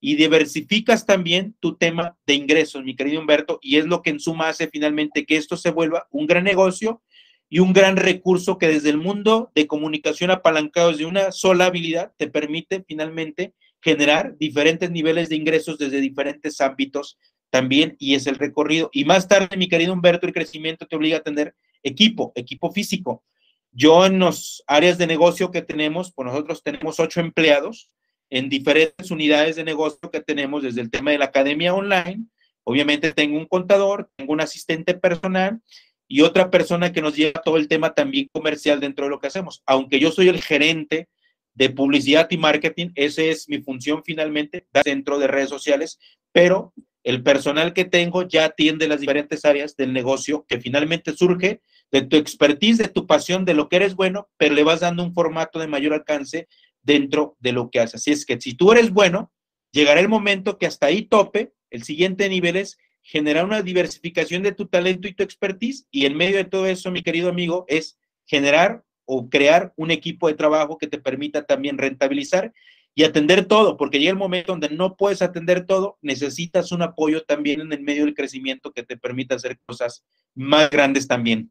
y 0.06 0.16
diversificas 0.16 1.06
también 1.06 1.56
tu 1.60 1.76
tema 1.76 2.14
de 2.26 2.34
ingresos, 2.34 2.84
mi 2.84 2.94
querido 2.94 3.22
Humberto, 3.22 3.58
y 3.62 3.78
es 3.78 3.86
lo 3.86 4.02
que 4.02 4.10
en 4.10 4.20
suma 4.20 4.50
hace 4.50 4.68
finalmente 4.68 5.24
que 5.24 5.36
esto 5.36 5.56
se 5.56 5.70
vuelva 5.70 6.08
un 6.10 6.26
gran 6.26 6.44
negocio 6.44 7.00
y 7.48 7.60
un 7.60 7.72
gran 7.72 7.96
recurso 7.96 8.58
que 8.58 8.68
desde 8.68 8.90
el 8.90 8.98
mundo 8.98 9.50
de 9.54 9.66
comunicación 9.66 10.30
apalancados 10.30 10.98
de 10.98 11.06
una 11.06 11.32
sola 11.32 11.64
habilidad 11.64 12.12
te 12.18 12.28
permite 12.28 12.84
finalmente 12.86 13.54
generar 13.80 14.36
diferentes 14.36 14.90
niveles 14.90 15.30
de 15.30 15.36
ingresos 15.36 15.78
desde 15.78 16.02
diferentes 16.02 16.60
ámbitos 16.60 17.16
también, 17.48 17.96
y 17.98 18.14
es 18.14 18.26
el 18.26 18.34
recorrido. 18.34 18.90
Y 18.92 19.06
más 19.06 19.26
tarde, 19.26 19.56
mi 19.56 19.68
querido 19.68 19.94
Humberto, 19.94 20.26
el 20.26 20.34
crecimiento 20.34 20.86
te 20.86 20.96
obliga 20.96 21.16
a 21.16 21.22
tener 21.22 21.54
equipo, 21.82 22.32
equipo 22.34 22.70
físico. 22.72 23.24
Yo 23.72 24.04
en 24.04 24.18
las 24.18 24.62
áreas 24.66 24.98
de 24.98 25.06
negocio 25.06 25.50
que 25.50 25.62
tenemos, 25.62 26.12
pues 26.14 26.26
nosotros 26.26 26.62
tenemos 26.62 27.00
ocho 27.00 27.20
empleados 27.20 27.88
en 28.34 28.48
diferentes 28.48 29.12
unidades 29.12 29.54
de 29.54 29.62
negocio 29.62 30.10
que 30.10 30.20
tenemos 30.20 30.64
desde 30.64 30.80
el 30.80 30.90
tema 30.90 31.12
de 31.12 31.18
la 31.18 31.26
academia 31.26 31.72
online. 31.72 32.26
Obviamente 32.64 33.12
tengo 33.12 33.38
un 33.38 33.46
contador, 33.46 34.10
tengo 34.16 34.32
un 34.32 34.40
asistente 34.40 34.94
personal 34.94 35.60
y 36.08 36.22
otra 36.22 36.50
persona 36.50 36.92
que 36.92 37.00
nos 37.00 37.14
lleva 37.14 37.40
todo 37.42 37.58
el 37.58 37.68
tema 37.68 37.94
también 37.94 38.28
comercial 38.32 38.80
dentro 38.80 39.04
de 39.04 39.10
lo 39.10 39.20
que 39.20 39.28
hacemos. 39.28 39.62
Aunque 39.66 40.00
yo 40.00 40.10
soy 40.10 40.28
el 40.28 40.42
gerente 40.42 41.08
de 41.54 41.70
publicidad 41.70 42.26
y 42.28 42.36
marketing, 42.36 42.90
esa 42.96 43.22
es 43.22 43.48
mi 43.48 43.62
función 43.62 44.02
finalmente 44.04 44.66
dentro 44.84 45.20
de 45.20 45.28
redes 45.28 45.50
sociales, 45.50 46.00
pero 46.32 46.74
el 47.04 47.22
personal 47.22 47.72
que 47.72 47.84
tengo 47.84 48.26
ya 48.26 48.46
atiende 48.46 48.88
las 48.88 48.98
diferentes 48.98 49.44
áreas 49.44 49.76
del 49.76 49.92
negocio 49.92 50.44
que 50.48 50.58
finalmente 50.60 51.12
surge 51.12 51.60
de 51.92 52.02
tu 52.02 52.16
expertise, 52.16 52.78
de 52.78 52.88
tu 52.88 53.06
pasión, 53.06 53.44
de 53.44 53.54
lo 53.54 53.68
que 53.68 53.76
eres 53.76 53.94
bueno, 53.94 54.28
pero 54.38 54.56
le 54.56 54.64
vas 54.64 54.80
dando 54.80 55.04
un 55.04 55.14
formato 55.14 55.60
de 55.60 55.68
mayor 55.68 55.92
alcance 55.92 56.48
dentro 56.84 57.36
de 57.40 57.52
lo 57.52 57.70
que 57.70 57.80
haces. 57.80 57.96
Así 57.96 58.12
es 58.12 58.24
que 58.24 58.40
si 58.40 58.54
tú 58.54 58.72
eres 58.72 58.92
bueno, 58.92 59.32
llegará 59.72 60.00
el 60.00 60.08
momento 60.08 60.58
que 60.58 60.66
hasta 60.66 60.86
ahí 60.86 61.02
tope, 61.02 61.52
el 61.70 61.82
siguiente 61.82 62.28
nivel 62.28 62.56
es 62.56 62.78
generar 63.02 63.44
una 63.44 63.62
diversificación 63.62 64.42
de 64.42 64.52
tu 64.52 64.66
talento 64.66 65.08
y 65.08 65.14
tu 65.14 65.22
expertise 65.22 65.86
y 65.90 66.06
en 66.06 66.16
medio 66.16 66.36
de 66.36 66.44
todo 66.44 66.66
eso, 66.66 66.90
mi 66.90 67.02
querido 67.02 67.28
amigo, 67.28 67.64
es 67.68 67.98
generar 68.26 68.84
o 69.04 69.28
crear 69.28 69.72
un 69.76 69.90
equipo 69.90 70.28
de 70.28 70.34
trabajo 70.34 70.78
que 70.78 70.86
te 70.86 70.98
permita 70.98 71.44
también 71.44 71.76
rentabilizar 71.76 72.52
y 72.94 73.02
atender 73.02 73.46
todo, 73.46 73.76
porque 73.76 73.98
llega 73.98 74.12
el 74.12 74.16
momento 74.16 74.52
donde 74.52 74.70
no 74.70 74.96
puedes 74.96 75.20
atender 75.20 75.66
todo, 75.66 75.98
necesitas 76.00 76.70
un 76.70 76.82
apoyo 76.82 77.24
también 77.24 77.60
en 77.60 77.72
el 77.72 77.80
medio 77.80 78.04
del 78.04 78.14
crecimiento 78.14 78.72
que 78.72 78.84
te 78.84 78.96
permita 78.96 79.34
hacer 79.34 79.58
cosas 79.66 80.04
más 80.34 80.70
grandes 80.70 81.08
también. 81.08 81.50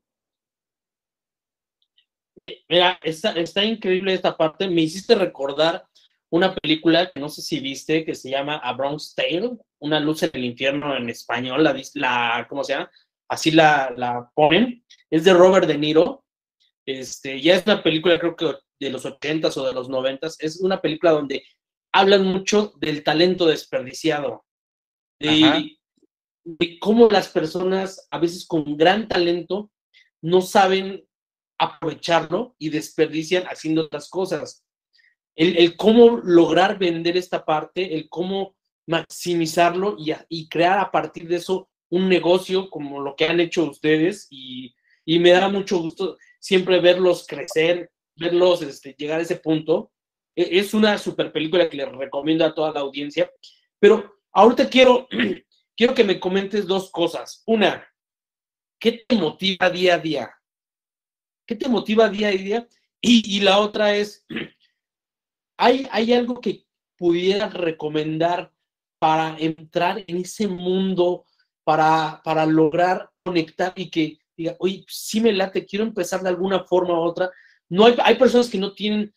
Mira, 2.67 2.99
está, 3.01 3.31
está 3.33 3.63
increíble 3.63 4.13
esta 4.13 4.35
parte. 4.35 4.67
Me 4.67 4.81
hiciste 4.81 5.15
recordar 5.15 5.85
una 6.29 6.53
película 6.55 7.11
que 7.11 7.19
no 7.19 7.29
sé 7.29 7.41
si 7.41 7.59
viste, 7.59 8.03
que 8.03 8.15
se 8.15 8.29
llama 8.29 8.57
A 8.57 8.73
Bronx 8.73 9.13
Tale, 9.15 9.51
Una 9.79 9.99
luz 9.99 10.23
en 10.23 10.31
el 10.33 10.45
infierno 10.45 10.95
en 10.95 11.09
español, 11.09 11.63
la, 11.63 11.79
la 11.93 12.47
¿cómo 12.49 12.63
se 12.63 12.73
llama? 12.73 12.89
Así 13.29 13.51
la, 13.51 13.93
la 13.95 14.29
ponen. 14.33 14.83
Es 15.09 15.23
de 15.23 15.33
Robert 15.33 15.67
De 15.67 15.77
Niro. 15.77 16.25
Este, 16.85 17.39
ya 17.39 17.55
es 17.55 17.65
una 17.65 17.81
película, 17.81 18.19
creo 18.19 18.35
que 18.35 18.55
de 18.79 18.89
los 18.89 19.05
80s 19.05 19.55
o 19.57 19.65
de 19.65 19.73
los 19.73 19.89
90s. 19.89 20.35
Es 20.39 20.59
una 20.59 20.81
película 20.81 21.11
donde 21.11 21.43
hablan 21.93 22.25
mucho 22.25 22.73
del 22.77 23.03
talento 23.03 23.45
desperdiciado. 23.45 24.45
De, 25.19 25.77
de 26.43 26.79
cómo 26.79 27.07
las 27.07 27.29
personas, 27.29 28.07
a 28.11 28.19
veces 28.19 28.45
con 28.45 28.75
gran 28.75 29.07
talento, 29.07 29.71
no 30.21 30.41
saben 30.41 31.05
aprovecharlo 31.63 32.55
y 32.57 32.69
desperdician 32.69 33.43
haciendo 33.45 33.83
otras 33.83 34.09
cosas. 34.09 34.63
El, 35.35 35.75
cómo 35.77 36.17
lograr 36.17 36.77
vender 36.77 37.17
esta 37.17 37.43
parte, 37.43 37.95
el 37.95 38.07
cómo 38.07 38.55
maximizarlo 38.85 39.95
y, 39.97 40.13
y, 40.29 40.47
crear 40.47 40.77
a 40.77 40.91
partir 40.91 41.27
de 41.27 41.37
eso 41.37 41.69
un 41.89 42.07
negocio 42.07 42.69
como 42.69 42.99
lo 42.99 43.15
que 43.15 43.25
han 43.25 43.39
hecho 43.39 43.63
ustedes 43.65 44.27
y, 44.29 44.75
y 45.05 45.19
me 45.19 45.31
da 45.31 45.49
mucho 45.49 45.79
gusto 45.79 46.17
siempre 46.39 46.79
verlos 46.79 47.25
crecer, 47.27 47.91
verlos 48.15 48.61
este, 48.61 48.95
llegar 48.97 49.19
a 49.19 49.23
ese 49.23 49.37
punto. 49.37 49.91
E, 50.35 50.59
es 50.59 50.73
una 50.73 50.97
super 50.97 51.31
película 51.31 51.69
que 51.69 51.77
les 51.77 51.91
recomiendo 51.91 52.45
a 52.45 52.53
toda 52.53 52.71
la 52.71 52.81
audiencia, 52.81 53.31
pero 53.79 54.19
ahorita 54.31 54.69
quiero, 54.69 55.07
quiero 55.77 55.93
que 55.93 56.03
me 56.03 56.19
comentes 56.19 56.67
dos 56.67 56.91
cosas. 56.91 57.43
Una, 57.45 57.87
¿qué 58.79 59.03
te 59.07 59.15
motiva 59.15 59.69
día 59.69 59.95
a 59.95 59.99
día? 59.99 60.33
¿Qué 61.53 61.59
te 61.59 61.69
motiva 61.69 62.09
día 62.09 62.29
a 62.29 62.31
día? 62.31 62.67
Y, 62.99 63.39
la 63.41 63.59
otra 63.59 63.95
es, 63.95 64.25
¿hay, 65.55 65.87
¿hay 65.91 66.11
algo 66.11 66.41
que 66.41 66.65
pudieras 66.97 67.53
recomendar 67.53 68.51
para 68.97 69.37
entrar 69.37 70.03
en 70.07 70.17
ese 70.17 70.47
mundo, 70.47 71.25
para, 71.63 72.21
para 72.23 72.47
lograr 72.47 73.11
conectar 73.23 73.71
y 73.75 73.91
que 73.91 74.17
diga, 74.35 74.55
oye, 74.57 74.83
sí 74.87 75.21
me 75.21 75.31
late, 75.31 75.63
quiero 75.67 75.85
empezar 75.85 76.23
de 76.23 76.29
alguna 76.29 76.63
forma 76.63 76.99
u 76.99 77.03
otra? 77.03 77.29
No 77.69 77.85
hay, 77.85 77.95
hay 78.03 78.15
personas 78.15 78.49
que 78.49 78.57
no 78.57 78.73
tienen 78.73 79.13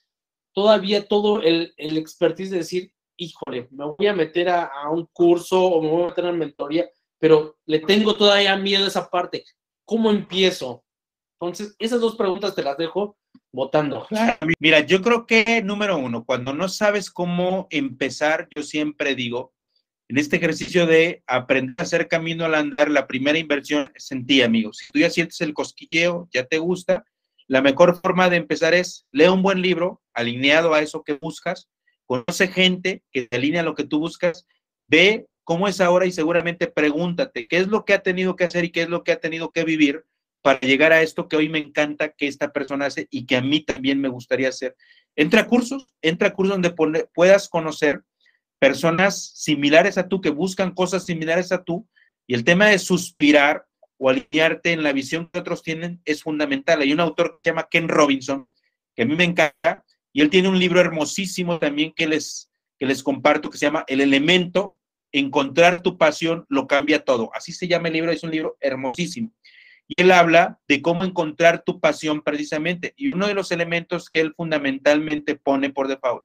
todavía 0.52 1.08
todo 1.08 1.40
el, 1.40 1.72
el 1.78 1.96
expertise 1.96 2.50
de 2.50 2.58
decir, 2.58 2.92
híjole, 3.16 3.66
me 3.70 3.86
voy 3.86 4.08
a 4.08 4.12
meter 4.12 4.50
a, 4.50 4.64
a, 4.66 4.90
un 4.90 5.06
curso 5.06 5.58
o 5.58 5.80
me 5.80 5.88
voy 5.88 6.02
a 6.02 6.08
meter 6.08 6.26
a 6.26 6.32
mentoría, 6.32 6.90
pero 7.18 7.56
le 7.64 7.78
tengo 7.78 8.14
todavía 8.14 8.58
miedo 8.58 8.84
a 8.84 8.88
esa 8.88 9.08
parte. 9.08 9.42
¿Cómo 9.86 10.10
empiezo? 10.10 10.84
Entonces, 11.40 11.76
esas 11.78 12.00
dos 12.00 12.16
preguntas 12.16 12.54
te 12.54 12.62
las 12.62 12.78
dejo 12.78 13.18
votando. 13.52 14.06
Mira, 14.58 14.80
yo 14.80 15.02
creo 15.02 15.26
que 15.26 15.62
número 15.62 15.98
uno, 15.98 16.24
cuando 16.24 16.54
no 16.54 16.68
sabes 16.68 17.10
cómo 17.10 17.66
empezar, 17.70 18.48
yo 18.54 18.62
siempre 18.62 19.14
digo, 19.14 19.52
en 20.08 20.18
este 20.18 20.36
ejercicio 20.36 20.86
de 20.86 21.22
aprender 21.26 21.74
a 21.78 21.82
hacer 21.82 22.08
camino 22.08 22.44
al 22.44 22.54
andar, 22.54 22.90
la 22.90 23.06
primera 23.06 23.38
inversión 23.38 23.90
es 23.94 24.10
en 24.12 24.24
ti, 24.24 24.40
amigo. 24.40 24.72
Si 24.72 24.90
tú 24.92 24.98
ya 25.00 25.10
sientes 25.10 25.40
el 25.40 25.52
cosquilleo, 25.52 26.28
ya 26.32 26.44
te 26.44 26.58
gusta, 26.58 27.04
la 27.48 27.60
mejor 27.60 28.00
forma 28.00 28.30
de 28.30 28.36
empezar 28.36 28.74
es 28.74 29.06
lee 29.12 29.28
un 29.28 29.42
buen 29.42 29.62
libro 29.62 30.02
alineado 30.14 30.74
a 30.74 30.80
eso 30.80 31.02
que 31.02 31.14
buscas, 31.14 31.68
conoce 32.06 32.48
gente 32.48 33.02
que 33.12 33.26
te 33.26 33.36
alinea 33.36 33.60
a 33.60 33.64
lo 33.64 33.74
que 33.74 33.84
tú 33.84 33.98
buscas, 33.98 34.46
ve 34.86 35.26
cómo 35.44 35.68
es 35.68 35.80
ahora 35.80 36.06
y 36.06 36.12
seguramente 36.12 36.66
pregúntate 36.66 37.46
qué 37.46 37.58
es 37.58 37.68
lo 37.68 37.84
que 37.84 37.94
ha 37.94 38.02
tenido 38.02 38.36
que 38.36 38.44
hacer 38.44 38.64
y 38.64 38.70
qué 38.70 38.82
es 38.82 38.88
lo 38.88 39.04
que 39.04 39.12
ha 39.12 39.20
tenido 39.20 39.50
que 39.50 39.64
vivir 39.64 40.04
para 40.46 40.60
llegar 40.60 40.92
a 40.92 41.02
esto 41.02 41.26
que 41.26 41.34
hoy 41.34 41.48
me 41.48 41.58
encanta 41.58 42.12
que 42.12 42.28
esta 42.28 42.52
persona 42.52 42.86
hace 42.86 43.08
y 43.10 43.26
que 43.26 43.34
a 43.34 43.40
mí 43.40 43.62
también 43.62 44.00
me 44.00 44.06
gustaría 44.08 44.48
hacer. 44.48 44.76
Entra 45.16 45.40
a 45.40 45.46
cursos, 45.48 45.88
entra 46.02 46.28
a 46.28 46.34
cursos 46.34 46.54
donde 46.54 46.72
puedas 47.12 47.48
conocer 47.48 48.04
personas 48.60 49.32
similares 49.34 49.98
a 49.98 50.06
tú, 50.06 50.20
que 50.20 50.30
buscan 50.30 50.70
cosas 50.70 51.04
similares 51.04 51.50
a 51.50 51.64
tú, 51.64 51.88
y 52.28 52.34
el 52.34 52.44
tema 52.44 52.66
de 52.66 52.78
suspirar 52.78 53.66
o 53.98 54.08
alinearte 54.08 54.70
en 54.70 54.84
la 54.84 54.92
visión 54.92 55.28
que 55.32 55.40
otros 55.40 55.64
tienen 55.64 56.00
es 56.04 56.22
fundamental. 56.22 56.80
Hay 56.80 56.92
un 56.92 57.00
autor 57.00 57.32
que 57.32 57.38
se 57.42 57.50
llama 57.50 57.66
Ken 57.68 57.88
Robinson, 57.88 58.48
que 58.94 59.02
a 59.02 59.06
mí 59.06 59.16
me 59.16 59.24
encanta, 59.24 59.84
y 60.12 60.20
él 60.20 60.30
tiene 60.30 60.48
un 60.48 60.60
libro 60.60 60.78
hermosísimo 60.78 61.58
también 61.58 61.92
que 61.92 62.06
les, 62.06 62.52
que 62.78 62.86
les 62.86 63.02
comparto, 63.02 63.50
que 63.50 63.58
se 63.58 63.66
llama 63.66 63.84
El 63.88 64.00
elemento, 64.00 64.76
encontrar 65.10 65.82
tu 65.82 65.98
pasión 65.98 66.46
lo 66.48 66.68
cambia 66.68 67.04
todo. 67.04 67.32
Así 67.34 67.50
se 67.50 67.66
llama 67.66 67.88
el 67.88 67.94
libro, 67.94 68.12
es 68.12 68.22
un 68.22 68.30
libro 68.30 68.56
hermosísimo. 68.60 69.32
Y 69.88 70.02
él 70.02 70.10
habla 70.10 70.58
de 70.68 70.82
cómo 70.82 71.04
encontrar 71.04 71.62
tu 71.62 71.80
pasión 71.80 72.22
precisamente. 72.22 72.92
Y 72.96 73.12
uno 73.12 73.26
de 73.26 73.34
los 73.34 73.52
elementos 73.52 74.10
que 74.10 74.20
él 74.20 74.34
fundamentalmente 74.36 75.36
pone 75.36 75.70
por 75.70 75.88
default 75.88 76.24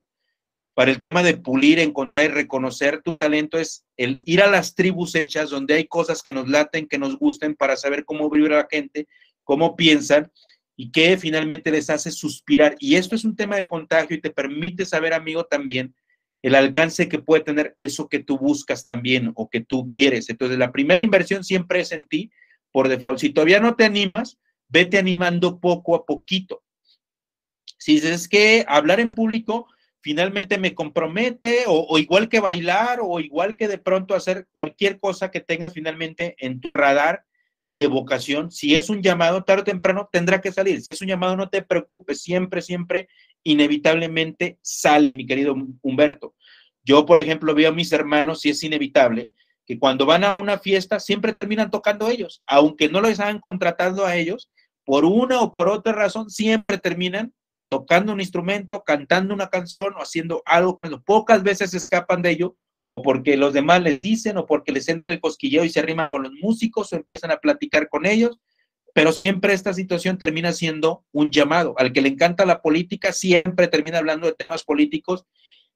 para 0.73 0.91
el 0.91 0.99
tema 1.09 1.21
de 1.21 1.37
pulir, 1.37 1.79
encontrar 1.79 2.25
y 2.25 2.33
reconocer 2.33 3.01
tu 3.01 3.17
talento 3.17 3.57
es 3.57 3.85
el 3.97 4.21
ir 4.23 4.41
a 4.41 4.49
las 4.49 4.73
tribus 4.73 5.15
hechas 5.15 5.49
donde 5.49 5.75
hay 5.75 5.85
cosas 5.85 6.23
que 6.23 6.33
nos 6.33 6.47
laten, 6.47 6.87
que 6.87 6.97
nos 6.97 7.17
gusten 7.17 7.55
para 7.55 7.75
saber 7.75 8.05
cómo 8.05 8.29
vibra 8.29 8.57
la 8.57 8.67
gente, 8.69 9.07
cómo 9.43 9.75
piensan 9.75 10.31
y 10.75 10.91
qué 10.91 11.17
finalmente 11.17 11.71
les 11.71 11.89
hace 11.89 12.09
suspirar. 12.09 12.75
Y 12.79 12.95
esto 12.95 13.15
es 13.15 13.25
un 13.25 13.35
tema 13.35 13.57
de 13.57 13.67
contagio 13.67 14.15
y 14.15 14.21
te 14.21 14.31
permite 14.31 14.85
saber, 14.85 15.13
amigo, 15.13 15.43
también 15.43 15.93
el 16.41 16.55
alcance 16.55 17.07
que 17.07 17.19
puede 17.19 17.43
tener 17.43 17.77
eso 17.83 18.09
que 18.09 18.19
tú 18.19 18.37
buscas 18.37 18.89
también 18.89 19.31
o 19.35 19.49
que 19.49 19.61
tú 19.61 19.93
quieres. 19.97 20.29
Entonces, 20.29 20.57
la 20.57 20.71
primera 20.71 21.01
inversión 21.03 21.43
siempre 21.43 21.81
es 21.81 21.91
en 21.91 22.01
ti. 22.09 22.31
Por 22.71 22.87
default, 22.87 23.19
si 23.19 23.29
todavía 23.29 23.59
no 23.59 23.75
te 23.75 23.85
animas, 23.85 24.37
vete 24.67 24.97
animando 24.97 25.59
poco 25.59 25.95
a 25.95 26.05
poquito. 26.05 26.63
Si 27.77 27.95
dices 27.95 28.27
que 28.27 28.65
hablar 28.67 28.99
en 28.99 29.09
público 29.09 29.67
finalmente 30.01 30.57
me 30.57 30.73
compromete 30.73 31.63
o, 31.67 31.97
igual 31.97 32.27
que 32.27 32.39
bailar 32.39 32.99
o 33.01 33.19
igual 33.19 33.55
que 33.55 33.67
de 33.67 33.77
pronto 33.77 34.15
hacer 34.15 34.47
cualquier 34.59 34.99
cosa 34.99 35.31
que 35.31 35.39
tengas 35.39 35.73
finalmente 35.73 36.35
en 36.39 36.59
tu 36.59 36.69
radar 36.73 37.23
de 37.79 37.87
vocación, 37.87 38.51
si 38.51 38.75
es 38.75 38.89
un 38.89 39.01
llamado 39.01 39.43
tarde 39.43 39.61
o 39.61 39.65
temprano 39.65 40.09
tendrá 40.11 40.41
que 40.41 40.51
salir, 40.51 40.81
si 40.81 40.87
es 40.91 41.01
un 41.01 41.07
llamado 41.07 41.35
no 41.35 41.49
te 41.49 41.63
preocupes, 41.63 42.21
siempre, 42.21 42.61
siempre, 42.61 43.09
inevitablemente 43.43 44.59
sale, 44.61 45.11
mi 45.15 45.25
querido 45.25 45.55
Humberto. 45.81 46.35
Yo, 46.83 47.05
por 47.05 47.23
ejemplo, 47.23 47.53
veo 47.53 47.69
a 47.69 47.73
mis 47.73 47.91
hermanos 47.91 48.45
y 48.45 48.49
es 48.49 48.63
inevitable 48.63 49.33
que 49.71 49.79
cuando 49.79 50.05
van 50.05 50.25
a 50.25 50.35
una 50.41 50.59
fiesta 50.59 50.99
siempre 50.99 51.31
terminan 51.31 51.71
tocando 51.71 52.09
ellos, 52.09 52.43
aunque 52.45 52.89
no 52.89 52.99
los 52.99 53.17
hayan 53.21 53.39
contratado 53.39 54.05
a 54.05 54.17
ellos, 54.17 54.51
por 54.83 55.05
una 55.05 55.39
o 55.39 55.53
por 55.53 55.69
otra 55.69 55.93
razón, 55.93 56.29
siempre 56.29 56.77
terminan 56.77 57.33
tocando 57.69 58.11
un 58.11 58.19
instrumento, 58.19 58.83
cantando 58.83 59.33
una 59.33 59.47
canción 59.47 59.93
o 59.95 60.01
haciendo 60.01 60.43
algo 60.45 60.77
cuando 60.77 61.01
pocas 61.01 61.41
veces 61.41 61.73
escapan 61.73 62.21
de 62.21 62.31
ello, 62.31 62.57
o 62.95 63.01
porque 63.01 63.37
los 63.37 63.53
demás 63.53 63.81
les 63.81 64.01
dicen, 64.01 64.35
o 64.35 64.45
porque 64.45 64.73
les 64.73 64.89
entra 64.89 65.15
el 65.15 65.21
cosquilleo 65.21 65.63
y 65.63 65.69
se 65.69 65.79
arriman 65.79 66.09
con 66.11 66.23
los 66.23 66.33
músicos 66.33 66.91
o 66.91 66.97
empiezan 66.97 67.31
a 67.31 67.37
platicar 67.37 67.87
con 67.87 68.05
ellos, 68.05 68.41
pero 68.93 69.13
siempre 69.13 69.53
esta 69.53 69.73
situación 69.73 70.17
termina 70.17 70.51
siendo 70.51 71.05
un 71.13 71.29
llamado. 71.29 71.75
Al 71.77 71.93
que 71.93 72.01
le 72.01 72.09
encanta 72.09 72.45
la 72.45 72.61
política, 72.61 73.13
siempre 73.13 73.69
termina 73.69 73.99
hablando 73.99 74.27
de 74.27 74.33
temas 74.33 74.65
políticos 74.65 75.23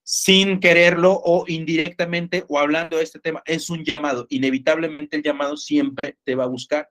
sin 0.08 0.60
quererlo 0.60 1.20
o 1.26 1.46
indirectamente 1.48 2.46
o 2.48 2.60
hablando 2.60 2.98
de 2.98 3.04
este 3.04 3.20
tema. 3.20 3.42
Es 3.46 3.72
un 3.72 3.84
llamado. 3.84 4.28
Inevitablemente 4.30 5.18
el 5.18 5.24
llamado 5.24 5.58
siempre 5.58 6.16
te 6.24 6.36
va 6.36 6.44
a 6.44 6.48
buscar. 6.48 6.90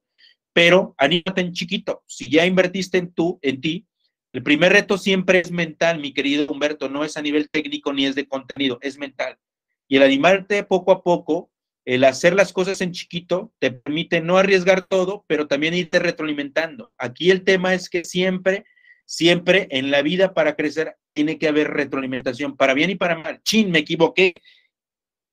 Pero 0.52 0.94
anímate 0.98 1.40
en 1.40 1.52
chiquito. 1.52 2.02
Si 2.06 2.28
ya 2.28 2.44
invertiste 2.44 2.98
en 2.98 3.12
tú, 3.12 3.38
en 3.40 3.60
ti, 3.60 3.86
el 4.32 4.42
primer 4.42 4.72
reto 4.72 4.98
siempre 4.98 5.38
es 5.38 5.52
mental, 5.52 6.00
mi 6.00 6.12
querido 6.12 6.52
Humberto, 6.52 6.88
no 6.88 7.04
es 7.04 7.16
a 7.16 7.22
nivel 7.22 7.48
técnico 7.50 7.92
ni 7.92 8.04
es 8.04 8.16
de 8.16 8.26
contenido, 8.26 8.78
es 8.82 8.98
mental. 8.98 9.38
Y 9.86 9.96
el 9.96 10.02
animarte 10.02 10.64
poco 10.64 10.90
a 10.90 11.04
poco, 11.04 11.52
el 11.84 12.02
hacer 12.02 12.34
las 12.34 12.52
cosas 12.52 12.80
en 12.80 12.90
chiquito, 12.90 13.52
te 13.60 13.70
permite 13.70 14.20
no 14.20 14.36
arriesgar 14.36 14.86
todo, 14.88 15.24
pero 15.28 15.46
también 15.46 15.74
irte 15.74 16.00
retroalimentando. 16.00 16.92
Aquí 16.98 17.30
el 17.30 17.44
tema 17.44 17.74
es 17.74 17.88
que 17.88 18.04
siempre, 18.04 18.64
siempre 19.04 19.68
en 19.70 19.90
la 19.90 20.02
vida 20.02 20.34
para 20.34 20.56
crecer 20.56 20.96
tiene 21.12 21.38
que 21.38 21.48
haber 21.48 21.70
retroalimentación, 21.70 22.56
para 22.56 22.74
bien 22.74 22.90
y 22.90 22.96
para 22.96 23.16
mal. 23.16 23.40
Chin, 23.42 23.70
me 23.70 23.80
equivoqué, 23.80 24.34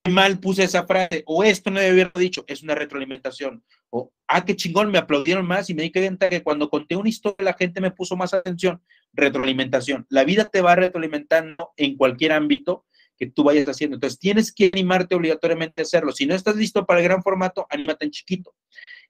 mal 0.09 0.39
puse 0.39 0.63
esa 0.63 0.85
frase, 0.85 1.23
o 1.25 1.43
esto 1.43 1.69
no 1.69 1.79
debe 1.79 2.01
haberlo 2.01 2.19
dicho, 2.19 2.43
es 2.47 2.63
una 2.63 2.75
retroalimentación. 2.75 3.63
O, 3.89 4.11
ah, 4.27 4.45
qué 4.45 4.55
chingón, 4.55 4.91
me 4.91 4.97
aplaudieron 4.97 5.45
más 5.45 5.69
y 5.69 5.73
me 5.73 5.83
di 5.83 5.91
cuenta 5.91 6.29
que 6.29 6.43
cuando 6.43 6.69
conté 6.69 6.95
una 6.95 7.09
historia 7.09 7.45
la 7.45 7.53
gente 7.53 7.81
me 7.81 7.91
puso 7.91 8.15
más 8.15 8.33
atención. 8.33 8.81
Retroalimentación. 9.13 10.05
La 10.09 10.23
vida 10.23 10.45
te 10.45 10.61
va 10.61 10.75
retroalimentando 10.75 11.73
en 11.75 11.97
cualquier 11.97 12.31
ámbito 12.31 12.85
que 13.17 13.27
tú 13.27 13.43
vayas 13.43 13.67
haciendo. 13.67 13.97
Entonces 13.97 14.17
tienes 14.17 14.51
que 14.51 14.71
animarte 14.73 15.13
obligatoriamente 15.13 15.81
a 15.81 15.83
hacerlo. 15.83 16.11
Si 16.11 16.25
no 16.25 16.33
estás 16.33 16.55
listo 16.55 16.85
para 16.85 17.01
el 17.01 17.03
gran 17.03 17.21
formato, 17.21 17.67
anímate 17.69 18.05
en 18.05 18.11
chiquito. 18.11 18.55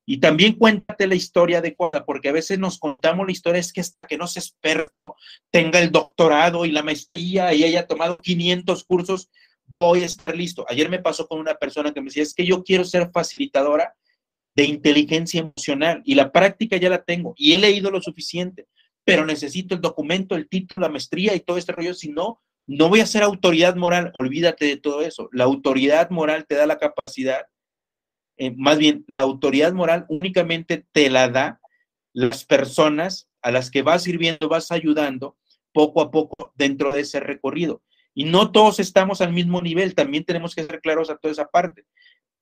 Y 0.05 0.17
también 0.17 0.53
cuéntate 0.53 1.07
la 1.07 1.15
historia 1.15 1.59
adecuada, 1.59 2.05
porque 2.05 2.29
a 2.29 2.33
veces 2.33 2.59
nos 2.59 2.79
contamos 2.79 3.25
la 3.25 3.31
historia, 3.31 3.59
es 3.59 3.71
que 3.71 3.81
hasta 3.81 4.07
que 4.07 4.17
no 4.17 4.27
se 4.27 4.39
experto, 4.39 5.15
tenga 5.51 5.79
el 5.79 5.91
doctorado 5.91 6.65
y 6.65 6.71
la 6.71 6.83
maestría 6.83 7.53
y 7.53 7.63
haya 7.63 7.87
tomado 7.87 8.17
500 8.17 8.83
cursos, 8.83 9.29
voy 9.79 10.03
a 10.03 10.05
estar 10.05 10.35
listo. 10.35 10.65
Ayer 10.69 10.89
me 10.89 10.99
pasó 10.99 11.27
con 11.27 11.39
una 11.39 11.55
persona 11.55 11.93
que 11.93 12.01
me 12.01 12.05
decía, 12.05 12.23
es 12.23 12.33
que 12.33 12.45
yo 12.45 12.63
quiero 12.63 12.83
ser 12.83 13.09
facilitadora 13.11 13.95
de 14.55 14.65
inteligencia 14.65 15.41
emocional 15.41 16.01
y 16.05 16.15
la 16.15 16.31
práctica 16.31 16.77
ya 16.77 16.89
la 16.89 17.03
tengo 17.03 17.33
y 17.37 17.53
he 17.53 17.57
leído 17.57 17.89
lo 17.89 18.01
suficiente, 18.01 18.67
pero 19.03 19.25
necesito 19.25 19.75
el 19.75 19.81
documento, 19.81 20.35
el 20.35 20.49
título, 20.49 20.85
la 20.85 20.91
maestría 20.91 21.35
y 21.35 21.39
todo 21.39 21.57
este 21.57 21.71
rollo, 21.71 21.93
si 21.93 22.09
no, 22.09 22.41
no 22.67 22.89
voy 22.89 22.99
a 22.99 23.05
ser 23.05 23.23
autoridad 23.23 23.75
moral, 23.75 24.13
olvídate 24.19 24.65
de 24.65 24.77
todo 24.77 25.01
eso. 25.01 25.29
La 25.31 25.45
autoridad 25.45 26.09
moral 26.09 26.45
te 26.47 26.55
da 26.55 26.65
la 26.65 26.77
capacidad, 26.77 27.45
eh, 28.41 28.55
más 28.57 28.79
bien, 28.79 29.05
la 29.19 29.25
autoridad 29.25 29.71
moral 29.71 30.07
únicamente 30.09 30.83
te 30.91 31.11
la 31.11 31.29
da 31.29 31.61
las 32.11 32.43
personas 32.43 33.29
a 33.43 33.51
las 33.51 33.69
que 33.69 33.83
vas 33.83 34.01
sirviendo, 34.01 34.49
vas 34.49 34.71
ayudando 34.71 35.37
poco 35.71 36.01
a 36.01 36.09
poco 36.09 36.51
dentro 36.55 36.91
de 36.91 37.01
ese 37.01 37.19
recorrido. 37.19 37.83
Y 38.15 38.23
no 38.23 38.51
todos 38.51 38.79
estamos 38.79 39.21
al 39.21 39.31
mismo 39.31 39.61
nivel, 39.61 39.93
también 39.93 40.25
tenemos 40.25 40.55
que 40.55 40.63
ser 40.63 40.81
claros 40.81 41.11
a 41.11 41.17
toda 41.17 41.33
esa 41.33 41.49
parte. 41.49 41.85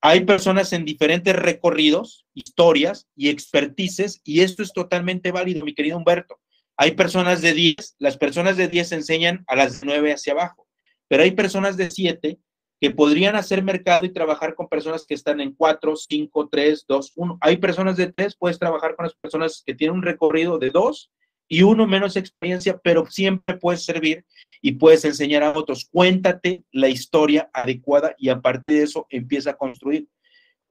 Hay 0.00 0.24
personas 0.24 0.72
en 0.72 0.86
diferentes 0.86 1.36
recorridos, 1.36 2.24
historias 2.32 3.06
y 3.14 3.28
expertices, 3.28 4.22
y 4.24 4.40
esto 4.40 4.62
es 4.62 4.72
totalmente 4.72 5.32
válido, 5.32 5.66
mi 5.66 5.74
querido 5.74 5.98
Humberto. 5.98 6.40
Hay 6.78 6.92
personas 6.92 7.42
de 7.42 7.52
10, 7.52 7.96
las 7.98 8.16
personas 8.16 8.56
de 8.56 8.68
10 8.68 8.92
enseñan 8.92 9.44
a 9.46 9.54
las 9.54 9.84
9 9.84 10.14
hacia 10.14 10.32
abajo, 10.32 10.66
pero 11.08 11.24
hay 11.24 11.32
personas 11.32 11.76
de 11.76 11.90
7 11.90 12.38
que 12.80 12.90
podrían 12.90 13.36
hacer 13.36 13.62
mercado 13.62 14.06
y 14.06 14.12
trabajar 14.12 14.54
con 14.54 14.68
personas 14.68 15.04
que 15.06 15.14
están 15.14 15.40
en 15.40 15.52
4, 15.52 15.96
5, 15.96 16.48
3, 16.50 16.84
2, 16.88 17.12
1. 17.14 17.38
Hay 17.42 17.58
personas 17.58 17.96
de 17.96 18.10
3, 18.10 18.36
puedes 18.36 18.58
trabajar 18.58 18.96
con 18.96 19.04
las 19.04 19.14
personas 19.14 19.62
que 19.64 19.74
tienen 19.74 19.96
un 19.96 20.02
recorrido 20.02 20.58
de 20.58 20.70
2 20.70 21.10
y 21.46 21.62
uno 21.62 21.86
menos 21.86 22.16
experiencia, 22.16 22.78
pero 22.82 23.04
siempre 23.06 23.58
puedes 23.58 23.84
servir 23.84 24.24
y 24.62 24.72
puedes 24.72 25.04
enseñar 25.04 25.42
a 25.42 25.52
otros. 25.52 25.88
Cuéntate 25.90 26.64
la 26.72 26.88
historia 26.88 27.50
adecuada 27.52 28.14
y 28.16 28.30
a 28.30 28.40
partir 28.40 28.78
de 28.78 28.84
eso 28.84 29.06
empieza 29.10 29.50
a 29.50 29.56
construir. 29.56 30.08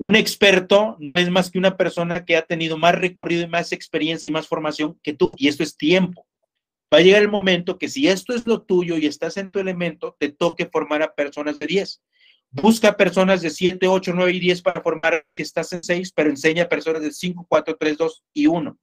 Un 0.07 0.15
experto 0.15 0.95
no 0.99 1.11
es 1.21 1.29
más 1.29 1.51
que 1.51 1.59
una 1.59 1.77
persona 1.77 2.25
que 2.25 2.37
ha 2.37 2.41
tenido 2.41 2.77
más 2.77 2.95
recorrido 2.95 3.43
y 3.43 3.47
más 3.47 3.71
experiencia 3.71 4.31
y 4.31 4.33
más 4.33 4.47
formación 4.47 4.97
que 5.03 5.13
tú, 5.13 5.31
y 5.35 5.47
esto 5.47 5.61
es 5.61 5.77
tiempo. 5.77 6.25
Va 6.93 6.99
a 6.99 7.01
llegar 7.01 7.21
el 7.21 7.29
momento 7.29 7.77
que 7.77 7.87
si 7.87 8.07
esto 8.07 8.33
es 8.33 8.47
lo 8.47 8.63
tuyo 8.63 8.97
y 8.97 9.05
estás 9.05 9.37
en 9.37 9.51
tu 9.51 9.59
elemento, 9.59 10.15
te 10.19 10.29
toque 10.29 10.65
formar 10.65 11.03
a 11.03 11.13
personas 11.13 11.59
de 11.59 11.67
10. 11.67 12.01
Busca 12.51 12.97
personas 12.97 13.41
de 13.41 13.51
7, 13.51 13.87
8, 13.87 14.11
9 14.15 14.33
y 14.33 14.39
10 14.39 14.63
para 14.63 14.81
formar 14.81 15.25
que 15.35 15.43
estás 15.43 15.71
en 15.71 15.83
6, 15.83 16.11
pero 16.15 16.31
enseña 16.31 16.63
a 16.63 16.69
personas 16.69 17.03
de 17.03 17.11
5, 17.11 17.45
4, 17.47 17.77
3, 17.79 17.97
2 17.97 18.23
y 18.33 18.47
1. 18.47 18.77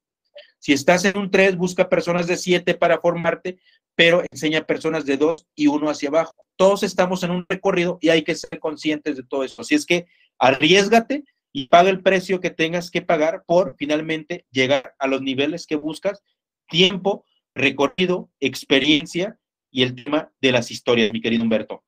Si 0.61 0.73
estás 0.73 1.05
en 1.05 1.19
un 1.19 1.31
3, 1.31 1.57
busca 1.57 1.89
personas 1.89 2.29
de 2.29 2.37
7 2.37 2.75
para 2.75 3.01
formarte, 3.01 3.59
pero 3.97 4.23
enseña 4.31 4.67
personas 4.67 5.05
de 5.05 5.17
2 5.17 5.47
y 5.57 5.67
1 5.67 5.91
hacia 5.91 6.09
abajo. 6.09 6.35
Todos 6.55 6.85
estamos 6.85 7.25
en 7.25 7.33
un 7.33 7.45
recorrido 7.49 7.99
y 8.01 8.11
hay 8.11 8.23
que 8.23 8.37
ser 8.37 8.61
conscientes 8.61 9.17
de 9.17 9.25
todo 9.25 9.43
eso. 9.43 9.63
Así 9.63 9.75
es 9.75 9.85
que 9.85 10.07
arriesgate 10.39 11.25
y 11.53 11.67
paga 11.67 11.91
el 11.91 12.03
precio 12.03 12.41
que 12.41 12.51
tengas 12.51 12.91
que 12.91 13.03
pagar 13.03 13.43
por 13.47 13.75
finalmente 13.77 14.47
llegar 14.51 14.95
a 14.99 15.09
los 15.09 15.23
niveles 15.23 15.67
que 15.67 15.77
buscas. 15.77 16.23
Tiempo, 16.69 17.25
recorrido, 17.57 18.31
experiencia 18.39 19.39
y 19.71 19.83
el 19.83 19.95
tema 19.95 20.31
de 20.41 20.53
las 20.53 20.71
historias, 20.71 21.13
mi 21.13 21.21
querido 21.21 21.43
Humberto. 21.43 21.83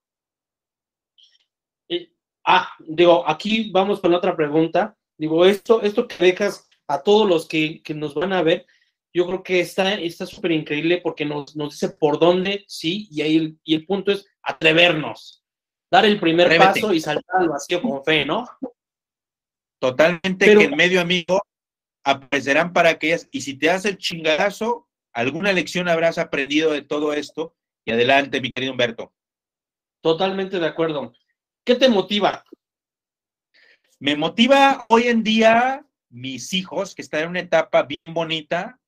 Ah, 2.44 2.70
digo, 2.80 3.28
aquí 3.28 3.70
vamos 3.70 4.00
con 4.00 4.14
otra 4.14 4.34
pregunta. 4.34 4.96
Digo, 5.18 5.44
esto, 5.44 5.82
esto 5.82 6.08
que 6.08 6.16
dejas 6.24 6.66
a 6.86 7.02
todos 7.02 7.28
los 7.28 7.46
que, 7.46 7.82
nos 7.94 8.14
van 8.14 8.32
a 8.32 8.42
ver, 8.42 8.66
yo 9.12 9.26
creo 9.26 9.42
que 9.42 9.60
está 9.60 10.26
súper 10.26 10.52
increíble 10.52 11.02
porque 11.02 11.26
nos, 11.26 11.54
dice 11.54 11.90
por 11.90 12.18
dónde, 12.18 12.64
sí, 12.66 13.06
y 13.10 13.20
ahí 13.20 13.36
el, 13.36 13.58
y 13.64 13.74
el 13.74 13.84
punto 13.84 14.12
es 14.12 14.26
atrevernos, 14.42 15.44
dar 15.90 16.06
el 16.06 16.18
primer 16.18 16.56
paso 16.56 16.94
y 16.94 17.00
saltar 17.00 17.42
al 17.42 17.50
vacío 17.50 17.82
con 17.82 18.02
fe, 18.02 18.24
¿no? 18.24 18.48
Totalmente 19.78 20.46
que 20.46 20.64
en 20.64 20.76
medio 20.76 21.02
amigo 21.02 21.42
aparecerán 22.02 22.72
para 22.72 22.88
aquellas, 22.88 23.28
y 23.30 23.42
si 23.42 23.58
te 23.58 23.66
das 23.66 23.84
el 23.84 23.98
chingadazo, 23.98 24.87
alguna 25.18 25.52
lección 25.52 25.88
habrás 25.88 26.16
aprendido 26.16 26.70
de 26.70 26.82
todo 26.82 27.12
esto, 27.12 27.56
y 27.84 27.90
adelante, 27.90 28.40
mi 28.40 28.52
querido 28.52 28.70
Humberto. 28.72 29.12
Totalmente 30.00 30.60
de 30.60 30.66
acuerdo. 30.66 31.12
¿Qué 31.64 31.74
te 31.74 31.88
motiva? 31.88 32.44
Me 33.98 34.14
motiva 34.14 34.86
hoy 34.88 35.08
en 35.08 35.24
día 35.24 35.84
mis 36.08 36.52
hijos, 36.54 36.94
que 36.94 37.02
están 37.02 37.22
en 37.22 37.30
una 37.30 37.40
etapa 37.40 37.82
bien 37.82 38.14
bonita, 38.14 38.78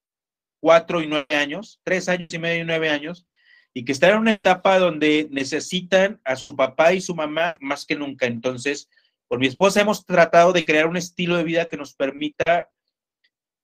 cuatro 0.60 1.02
y 1.02 1.08
nueve 1.08 1.34
años, 1.34 1.80
tres 1.82 2.08
años 2.08 2.28
y 2.32 2.38
medio 2.38 2.62
y 2.62 2.66
nueve 2.66 2.90
años, 2.90 3.26
y 3.74 3.84
que 3.84 3.90
están 3.90 4.10
en 4.12 4.18
una 4.18 4.32
etapa 4.34 4.78
donde 4.78 5.26
necesitan 5.32 6.20
a 6.22 6.36
su 6.36 6.54
papá 6.54 6.92
y 6.92 7.00
su 7.00 7.12
mamá 7.12 7.56
más 7.58 7.84
que 7.84 7.96
nunca. 7.96 8.26
Entonces, 8.26 8.88
por 9.26 9.40
mi 9.40 9.48
esposa 9.48 9.80
hemos 9.80 10.06
tratado 10.06 10.52
de 10.52 10.64
crear 10.64 10.86
un 10.86 10.96
estilo 10.96 11.36
de 11.36 11.44
vida 11.44 11.64
que 11.66 11.76
nos 11.76 11.92
permita 11.96 12.70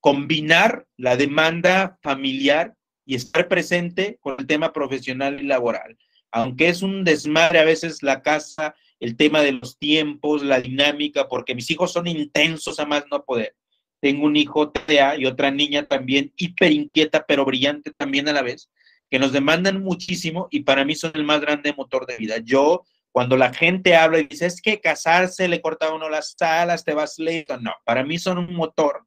combinar 0.00 0.86
la 0.96 1.16
demanda 1.16 1.98
familiar 2.02 2.74
y 3.04 3.14
estar 3.14 3.48
presente 3.48 4.18
con 4.20 4.36
el 4.38 4.46
tema 4.46 4.72
profesional 4.72 5.40
y 5.40 5.46
laboral. 5.46 5.96
Aunque 6.32 6.68
es 6.68 6.82
un 6.82 7.04
desmadre 7.04 7.60
a 7.60 7.64
veces 7.64 8.02
la 8.02 8.20
casa, 8.22 8.74
el 9.00 9.16
tema 9.16 9.40
de 9.40 9.52
los 9.52 9.78
tiempos, 9.78 10.42
la 10.42 10.60
dinámica, 10.60 11.28
porque 11.28 11.54
mis 11.54 11.70
hijos 11.70 11.92
son 11.92 12.06
intensos 12.06 12.78
a 12.80 12.86
más 12.86 13.04
no 13.10 13.24
poder. 13.24 13.54
Tengo 14.00 14.26
un 14.26 14.36
hijo 14.36 14.70
TDA 14.70 15.16
y 15.16 15.26
otra 15.26 15.50
niña 15.50 15.86
también 15.86 16.32
hiper 16.36 16.72
inquieta, 16.72 17.24
pero 17.26 17.44
brillante 17.44 17.92
también 17.96 18.28
a 18.28 18.32
la 18.32 18.42
vez, 18.42 18.70
que 19.10 19.18
nos 19.18 19.32
demandan 19.32 19.82
muchísimo 19.82 20.48
y 20.50 20.60
para 20.60 20.84
mí 20.84 20.94
son 20.94 21.12
el 21.14 21.24
más 21.24 21.40
grande 21.40 21.72
motor 21.72 22.06
de 22.06 22.16
vida. 22.16 22.36
Yo, 22.38 22.84
cuando 23.12 23.36
la 23.36 23.52
gente 23.52 23.96
habla 23.96 24.18
y 24.18 24.26
dice, 24.26 24.46
es 24.46 24.60
que 24.60 24.80
casarse 24.80 25.48
le 25.48 25.60
corta 25.60 25.86
a 25.86 25.94
uno 25.94 26.08
las 26.08 26.36
alas, 26.40 26.84
te 26.84 26.92
vas 26.92 27.18
lento, 27.18 27.58
no, 27.58 27.72
para 27.84 28.04
mí 28.04 28.18
son 28.18 28.38
un 28.38 28.54
motor 28.54 29.06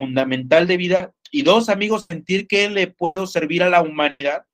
fundamental 0.00 0.66
de 0.66 0.76
vida. 0.76 1.14
Y 1.30 1.42
dos, 1.42 1.68
amigos, 1.68 2.06
sentir 2.08 2.48
que 2.48 2.68
le 2.70 2.88
puedo 2.88 3.26
servir 3.26 3.62
a 3.62 3.68
la 3.68 3.82
humanidad 3.82 4.44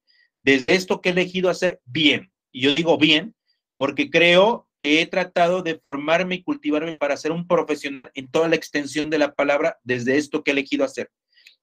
desde 0.42 0.74
esto 0.74 1.00
que 1.00 1.08
he 1.08 1.12
elegido 1.12 1.48
hacer 1.48 1.80
bien. 1.84 2.30
Y 2.52 2.62
yo 2.62 2.74
digo 2.74 2.98
bien, 2.98 3.34
porque 3.78 4.10
creo 4.10 4.68
he 4.82 5.06
tratado 5.06 5.62
de 5.62 5.80
formarme 5.90 6.36
y 6.36 6.42
cultivarme 6.42 6.96
para 6.96 7.16
ser 7.16 7.32
un 7.32 7.46
profesional 7.46 8.10
en 8.14 8.30
toda 8.30 8.48
la 8.48 8.56
extensión 8.56 9.10
de 9.10 9.18
la 9.18 9.34
palabra 9.34 9.78
desde 9.82 10.16
esto 10.16 10.42
que 10.42 10.50
he 10.50 10.52
elegido 10.52 10.84
hacer. 10.84 11.10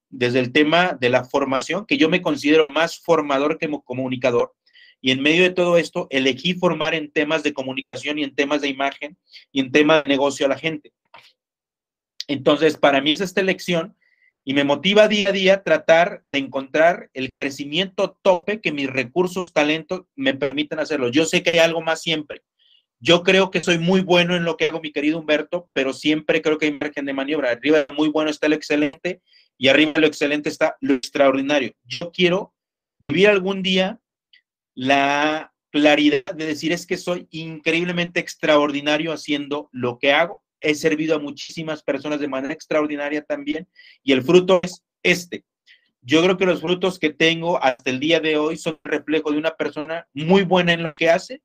Desde 0.09 0.39
el 0.39 0.51
tema 0.51 0.97
de 0.99 1.09
la 1.09 1.23
formación, 1.23 1.85
que 1.85 1.97
yo 1.97 2.09
me 2.09 2.21
considero 2.21 2.67
más 2.69 2.99
formador 2.99 3.57
que 3.57 3.69
comunicador. 3.85 4.53
Y 5.01 5.11
en 5.11 5.21
medio 5.21 5.43
de 5.43 5.49
todo 5.49 5.77
esto, 5.77 6.07
elegí 6.09 6.53
formar 6.53 6.95
en 6.95 7.11
temas 7.11 7.43
de 7.43 7.53
comunicación 7.53 8.19
y 8.19 8.23
en 8.23 8.35
temas 8.35 8.61
de 8.61 8.69
imagen 8.69 9.17
y 9.51 9.59
en 9.59 9.71
temas 9.71 10.03
de 10.03 10.09
negocio 10.09 10.45
a 10.45 10.49
la 10.49 10.57
gente. 10.57 10.93
Entonces, 12.27 12.77
para 12.77 13.01
mí 13.01 13.11
es 13.11 13.21
esta 13.21 13.41
elección 13.41 13.95
y 14.45 14.53
me 14.53 14.63
motiva 14.63 15.07
día 15.07 15.29
a 15.29 15.31
día 15.31 15.63
tratar 15.63 16.23
de 16.31 16.39
encontrar 16.39 17.09
el 17.13 17.29
crecimiento 17.39 18.17
tope 18.21 18.61
que 18.61 18.71
mis 18.71 18.89
recursos, 18.89 19.53
talentos 19.53 20.03
me 20.15 20.33
permiten 20.33 20.79
hacerlo. 20.79 21.09
Yo 21.09 21.25
sé 21.25 21.43
que 21.43 21.51
hay 21.51 21.59
algo 21.59 21.81
más 21.81 22.01
siempre 22.01 22.41
yo 23.03 23.21
creo 23.21 23.51
que 23.51 23.61
soy 23.61 23.79
muy 23.79 23.99
bueno 23.99 24.33
en 24.33 24.45
lo 24.45 24.55
que 24.55 24.67
hago, 24.67 24.79
mi 24.79 24.93
querido 24.93 25.19
Humberto, 25.19 25.69
pero 25.73 25.91
siempre 25.91 26.41
creo 26.41 26.57
que 26.57 26.67
hay 26.67 26.71
margen 26.71 27.03
de 27.03 27.11
maniobra. 27.11 27.51
Arriba 27.51 27.79
de 27.79 27.93
muy 27.93 28.07
bueno 28.07 28.31
está 28.31 28.47
lo 28.47 28.55
excelente 28.55 29.21
y 29.57 29.67
arriba 29.67 29.91
de 29.91 29.99
lo 29.99 30.07
excelente 30.07 30.47
está 30.47 30.77
lo 30.79 30.93
extraordinario. 30.93 31.73
Yo 31.83 32.13
quiero 32.13 32.53
vivir 33.09 33.27
algún 33.27 33.61
día 33.61 33.99
la 34.73 35.53
claridad 35.69 36.23
de 36.33 36.45
decir 36.45 36.71
es 36.71 36.85
que 36.85 36.95
soy 36.95 37.27
increíblemente 37.29 38.21
extraordinario 38.21 39.11
haciendo 39.11 39.67
lo 39.73 39.99
que 39.99 40.13
hago. 40.13 40.41
He 40.63 40.73
servido 40.73 41.15
a 41.15 41.19
muchísimas 41.19 41.83
personas 41.83 42.19
de 42.19 42.27
manera 42.27 42.53
extraordinaria 42.53 43.21
también 43.21 43.67
y 44.03 44.13
el 44.13 44.23
fruto 44.23 44.59
es 44.63 44.83
este. 45.03 45.43
Yo 46.01 46.21
creo 46.23 46.37
que 46.37 46.45
los 46.45 46.61
frutos 46.61 46.97
que 46.97 47.11
tengo 47.11 47.61
hasta 47.63 47.89
el 47.89 47.99
día 47.99 48.19
de 48.19 48.37
hoy 48.37 48.57
son 48.57 48.79
reflejo 48.83 49.31
de 49.31 49.37
una 49.37 49.55
persona 49.55 50.07
muy 50.13 50.43
buena 50.43 50.73
en 50.73 50.83
lo 50.83 50.93
que 50.93 51.09
hace 51.09 51.41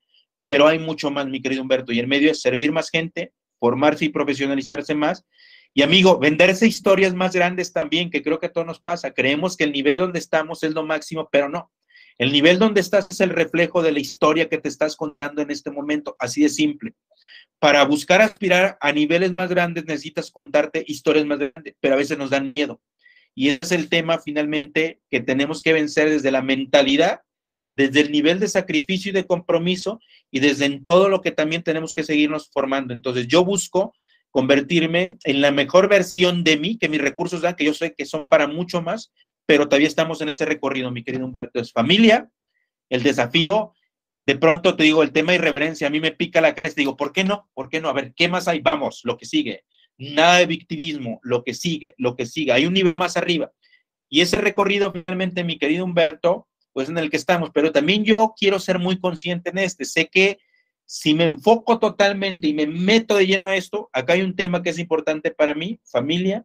pero 0.51 0.67
hay 0.67 0.79
mucho 0.79 1.11
más, 1.11 1.27
mi 1.27 1.41
querido 1.41 1.63
Humberto, 1.63 1.93
y 1.93 1.99
el 1.99 2.07
medio 2.07 2.31
es 2.31 2.41
servir 2.41 2.73
más 2.73 2.91
gente, 2.91 3.33
formarse 3.59 4.07
y 4.07 4.09
profesionalizarse 4.09 4.95
más. 4.95 5.25
Y 5.75 5.83
amigo, 5.83 6.19
venderse 6.19 6.67
historias 6.67 7.15
más 7.15 7.35
grandes 7.35 7.73
también, 7.73 8.11
que 8.11 8.23
creo 8.23 8.41
que 8.41 8.47
a 8.47 8.53
todos 8.53 8.67
nos 8.67 8.81
pasa. 8.81 9.13
Creemos 9.13 9.57
que 9.57 9.65
el 9.65 9.73
nivel 9.73 9.97
donde 9.97 10.19
estamos 10.19 10.63
es 10.63 10.73
lo 10.73 10.85
máximo, 10.85 11.29
pero 11.31 11.49
no. 11.49 11.71
El 12.17 12.33
nivel 12.33 12.59
donde 12.59 12.81
estás 12.81 13.07
es 13.11 13.21
el 13.21 13.31
reflejo 13.31 13.83
de 13.83 13.93
la 13.93 14.01
historia 14.01 14.49
que 14.49 14.59
te 14.59 14.69
estás 14.69 14.97
contando 14.97 15.43
en 15.43 15.51
este 15.51 15.71
momento, 15.71 16.17
así 16.19 16.43
de 16.43 16.49
simple. 16.49 16.95
Para 17.59 17.85
buscar 17.85 18.23
aspirar 18.23 18.79
a 18.81 18.93
niveles 18.93 19.35
más 19.37 19.49
grandes 19.49 19.85
necesitas 19.85 20.31
contarte 20.31 20.85
historias 20.87 21.27
más 21.27 21.39
grandes, 21.39 21.75
pero 21.81 21.95
a 21.95 21.99
veces 21.99 22.17
nos 22.17 22.31
dan 22.31 22.53
miedo. 22.55 22.81
Y 23.35 23.51
ese 23.51 23.61
es 23.63 23.73
el 23.73 23.89
tema 23.89 24.19
finalmente 24.19 25.01
que 25.11 25.21
tenemos 25.21 25.63
que 25.63 25.73
vencer 25.73 26.09
desde 26.09 26.31
la 26.31 26.43
mentalidad 26.43 27.23
desde 27.79 28.01
el 28.01 28.11
nivel 28.11 28.41
de 28.41 28.49
sacrificio 28.49 29.11
y 29.11 29.13
de 29.13 29.25
compromiso 29.25 30.01
y 30.33 30.41
desde 30.41 30.65
en 30.65 30.85
todo 30.85 31.09
lo 31.09 31.21
que 31.21 31.31
también 31.31 31.63
tenemos 31.63 31.95
que 31.95 32.03
seguirnos 32.03 32.51
formando. 32.53 32.93
Entonces 32.93 33.29
yo 33.29 33.45
busco 33.45 33.95
convertirme 34.33 35.11
en 35.23 35.41
la 35.41 35.53
mejor 35.53 35.89
versión 35.89 36.43
de 36.43 36.57
mí 36.57 36.77
que 36.77 36.89
mis 36.89 37.01
recursos 37.01 37.41
dan, 37.41 37.55
que 37.55 37.65
yo 37.65 37.73
sé 37.75 37.95
que 37.95 38.05
son 38.05 38.27
para 38.27 38.49
mucho 38.49 38.83
más, 38.83 39.13
pero 39.47 39.69
todavía 39.69 39.87
estamos 39.87 40.21
en 40.21 40.31
ese 40.31 40.45
recorrido, 40.45 40.91
mi 40.91 41.05
querido 41.05 41.27
Humberto. 41.27 41.61
Es 41.61 41.73
familia, 41.73 42.29
el 42.91 43.05
desafío. 43.05 43.73
De 44.29 44.37
pronto 44.37 44.77
te 44.77 44.85
digo, 44.85 45.03
el 45.03 45.11
tema 45.11 45.33
de 45.33 45.39
irreverencia, 45.39 45.87
a 45.87 45.91
mí 45.91 46.01
me 46.01 46.13
pica 46.13 46.43
la 46.43 46.55
cabeza, 46.55 46.75
digo, 46.77 46.99
¿por 46.99 47.15
qué 47.15 47.25
no? 47.25 47.49
¿Por 47.55 47.71
qué 47.71 47.81
no? 47.81 47.89
A 47.89 47.95
ver, 47.95 48.13
¿qué 48.15 48.29
más 48.29 48.47
hay? 48.47 48.61
Vamos, 48.61 49.01
lo 49.05 49.17
que 49.17 49.25
sigue. 49.25 49.65
Nada 49.97 50.41
de 50.41 50.45
victimismo, 50.45 51.19
lo 51.23 51.43
que 51.43 51.55
sigue, 51.55 51.87
lo 51.97 52.15
que 52.15 52.27
sigue. 52.27 52.53
Hay 52.53 52.67
un 52.67 52.75
nivel 52.75 52.95
más 52.99 53.17
arriba. 53.17 53.51
Y 54.07 54.21
ese 54.21 54.37
recorrido, 54.37 54.93
finalmente, 54.93 55.45
mi 55.45 55.57
querido 55.57 55.83
Humberto, 55.83 56.47
pues 56.75 56.91
en 56.91 56.99
el 56.99 57.09
que 57.09 57.17
estamos, 57.17 57.53
pero 57.55 57.73
también 57.73 58.05
yo 58.05 58.35
quiero 58.39 58.59
ser 58.59 58.79
muy 58.79 59.01
consciente 59.01 59.49
en 59.49 59.57
este. 59.57 59.87
Sé 59.87 60.09
que 60.09 60.39
si 60.85 61.15
me 61.15 61.31
enfoco 61.31 61.79
totalmente 61.79 62.49
y 62.49 62.53
me 62.53 62.67
meto 62.67 63.17
de 63.17 63.27
lleno 63.27 63.45
a 63.47 63.57
esto, 63.57 63.89
acá 63.95 64.13
hay 64.13 64.21
un 64.21 64.37
tema 64.37 64.63
que 64.63 64.69
es 64.69 64.79
importante 64.79 65.31
para 65.31 65.55
mí, 65.55 65.81
familia, 65.85 66.45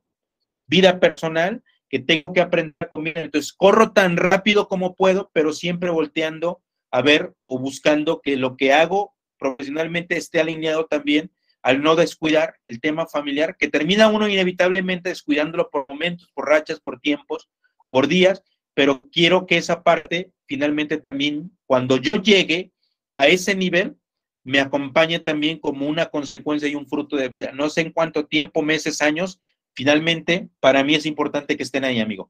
vida 0.67 1.01
personal, 1.01 1.61
que 1.89 1.99
tengo 1.99 2.31
que 2.31 2.39
aprender 2.39 2.77
a 2.79 2.87
comer. 2.87 3.17
Entonces, 3.17 3.51
corro 3.51 3.91
tan 3.91 4.15
rápido 4.15 4.69
como 4.69 4.95
puedo, 4.95 5.29
pero 5.33 5.51
siempre 5.51 5.89
volteando 5.89 6.62
a 6.93 7.01
ver 7.01 7.33
o 7.47 7.57
buscando 7.57 8.21
que 8.21 8.37
lo 8.37 8.55
que 8.55 8.71
hago 8.71 9.15
profesionalmente 9.39 10.15
esté 10.15 10.39
alineado 10.39 10.85
también 10.85 11.31
al 11.63 11.81
no 11.81 11.95
descuidar 11.95 12.57
el 12.67 12.79
tema 12.79 13.07
familiar, 13.07 13.57
que 13.57 13.67
termina 13.67 14.09
uno 14.09 14.27
inevitablemente 14.27 15.09
descuidándolo 15.09 15.69
por 15.71 15.85
momentos, 15.89 16.29
por 16.35 16.47
rachas, 16.47 16.79
por 16.79 16.99
tiempos, 16.99 17.49
por 17.89 18.07
días, 18.07 18.43
pero 18.75 19.01
quiero 19.11 19.47
que 19.47 19.57
esa 19.57 19.81
parte 19.81 20.31
finalmente 20.45 20.97
también, 20.97 21.57
cuando 21.65 21.97
yo 21.97 22.21
llegue 22.21 22.71
a 23.17 23.27
ese 23.27 23.55
nivel, 23.55 23.97
me 24.43 24.59
acompañe 24.59 25.19
también 25.19 25.57
como 25.57 25.87
una 25.87 26.07
consecuencia 26.07 26.67
y 26.67 26.75
un 26.75 26.87
fruto 26.87 27.15
de. 27.15 27.31
No 27.53 27.69
sé 27.69 27.81
en 27.81 27.91
cuánto 27.91 28.27
tiempo, 28.27 28.61
meses, 28.61 29.01
años, 29.01 29.39
finalmente, 29.73 30.49
para 30.59 30.83
mí 30.83 30.93
es 30.93 31.07
importante 31.07 31.57
que 31.57 31.63
estén 31.63 31.85
ahí, 31.85 31.99
amigo. 31.99 32.29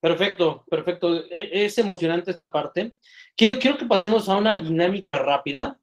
Perfecto, 0.00 0.64
perfecto. 0.68 1.24
Es 1.40 1.76
emocionante 1.78 2.30
esta 2.32 2.46
parte. 2.48 2.94
Quiero 3.36 3.76
que 3.76 3.86
pasemos 3.86 4.28
a 4.28 4.36
una 4.36 4.56
dinámica 4.56 5.18
rápida, 5.18 5.78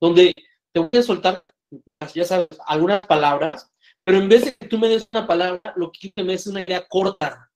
donde 0.00 0.34
te 0.72 0.80
voy 0.80 0.90
a 0.92 1.02
soltar, 1.02 1.44
ya 2.14 2.24
sabes, 2.24 2.48
algunas 2.66 3.00
palabras, 3.00 3.70
pero 4.04 4.18
en 4.18 4.28
vez 4.28 4.44
de 4.44 4.54
que 4.54 4.68
tú 4.68 4.78
me 4.78 4.88
des 4.88 5.06
una 5.12 5.26
palabra, 5.26 5.60
lo 5.76 5.90
que 5.92 6.12
me 6.16 6.32
des 6.32 6.46
una 6.46 6.62
idea 6.62 6.86
corta, 6.86 7.50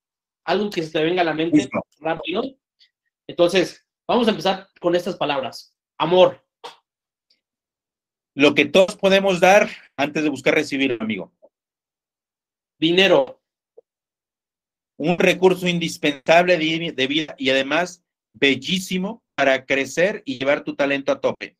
algo 0.44 0.70
que 0.70 0.82
se 0.82 0.92
te 0.92 1.02
venga 1.02 1.22
a 1.22 1.24
la 1.24 1.34
mente 1.34 1.68
rápido. 2.00 2.42
Entonces, 3.26 3.84
vamos 4.06 4.26
a 4.28 4.30
empezar 4.30 4.68
con 4.80 4.94
estas 4.94 5.16
palabras. 5.16 5.76
Amor. 5.98 6.42
Lo 8.34 8.54
que 8.54 8.66
todos 8.66 8.96
podemos 8.96 9.40
dar 9.40 9.68
antes 9.96 10.22
de 10.22 10.28
buscar 10.28 10.54
recibir, 10.54 10.96
amigo. 11.00 11.32
Dinero. 12.78 13.40
Un 14.98 15.18
recurso 15.18 15.68
indispensable 15.68 16.56
de 16.56 17.06
vida 17.06 17.34
y 17.38 17.50
además 17.50 18.02
bellísimo 18.32 19.22
para 19.34 19.66
crecer 19.66 20.22
y 20.24 20.38
llevar 20.38 20.64
tu 20.64 20.74
talento 20.74 21.12
a 21.12 21.20
tope. 21.20 21.56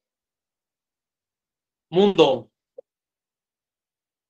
Mundo. 1.91 2.51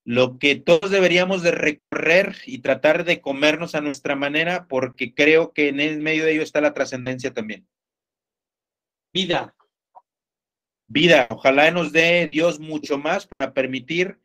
lo 0.05 0.39
que 0.39 0.55
todos 0.55 0.93
deberíamos 0.93 1.43
de 1.43 1.51
recorrer 1.51 2.37
y 2.47 2.59
tratar 2.59 3.05
de 3.05 3.21
comernos 3.21 3.75
a 3.75 3.81
nuestra 3.81 4.15
manera, 4.15 4.69
porque 4.69 5.13
creo 5.15 5.53
que 5.53 5.69
en 5.69 5.81
el 5.81 6.01
medio 6.01 6.25
de 6.25 6.35
ello 6.35 6.43
está 6.43 6.61
la 6.61 6.75
trascendencia 6.75 7.35
también. 7.35 7.67
Vida. 9.13 9.57
Vida, 10.87 11.27
ojalá 11.31 11.73
nos 11.73 11.91
dé 11.91 12.29
Dios 12.31 12.61
mucho 12.61 12.99
más 12.99 13.27
para 13.27 13.53
permitir 13.53 14.21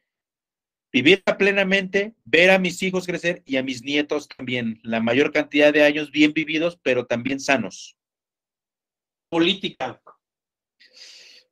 vivirla 0.92 1.38
plenamente, 1.38 2.14
ver 2.26 2.52
a 2.52 2.60
mis 2.60 2.82
hijos 2.84 3.06
crecer 3.06 3.44
y 3.46 3.58
a 3.58 3.64
mis 3.64 3.84
nietos 3.84 4.28
también, 4.28 4.80
la 4.84 5.00
mayor 5.00 5.32
cantidad 5.32 5.72
de 5.74 5.84
años 5.84 6.12
bien 6.12 6.34
vividos, 6.34 6.80
pero 6.82 7.06
también 7.06 7.40
sanos. 7.40 7.98
Política 9.30 10.02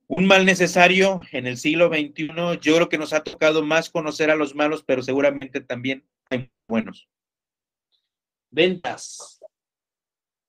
un 0.09 0.25
mal 0.25 0.43
necesario 0.43 1.21
en 1.31 1.45
el 1.45 1.57
siglo 1.57 1.87
XXI. 1.87 2.59
Yo 2.61 2.75
creo 2.75 2.89
que 2.89 2.97
nos 2.97 3.13
ha 3.13 3.23
tocado 3.23 3.63
más 3.63 3.91
conocer 3.91 4.31
a 4.31 4.35
los 4.35 4.55
malos, 4.55 4.83
pero 4.83 5.03
seguramente 5.03 5.61
también 5.61 6.03
hay 6.31 6.51
buenos. 6.67 7.07
Ventas. 8.49 9.39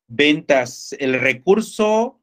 Ventas, 0.08 0.96
el 0.98 1.20
recurso, 1.20 2.22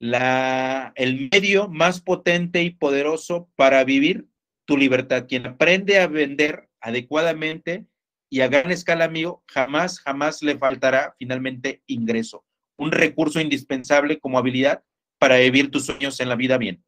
la, 0.00 0.92
el 0.96 1.30
medio 1.30 1.68
más 1.68 2.00
potente 2.00 2.64
y 2.64 2.70
poderoso 2.70 3.48
para 3.54 3.84
vivir 3.84 4.26
tu 4.64 4.76
libertad. 4.76 5.26
Quien 5.28 5.46
aprende 5.46 5.98
a 5.98 6.06
vender 6.06 6.68
adecuadamente 6.80 7.86
y 8.28 8.40
a 8.40 8.48
gran 8.48 8.70
escala, 8.70 9.04
amigo, 9.04 9.42
jamás, 9.46 10.00
jamás 10.00 10.42
le 10.42 10.58
faltará 10.58 11.14
finalmente 11.18 11.82
ingreso. 11.86 12.44
Un 12.76 12.92
recurso 12.92 13.40
indispensable 13.40 14.18
como 14.18 14.38
habilidad 14.38 14.82
para 15.18 15.38
vivir 15.38 15.70
tus 15.70 15.86
sueños 15.86 16.18
en 16.20 16.28
la 16.28 16.36
vida 16.36 16.56
bien. 16.56 16.82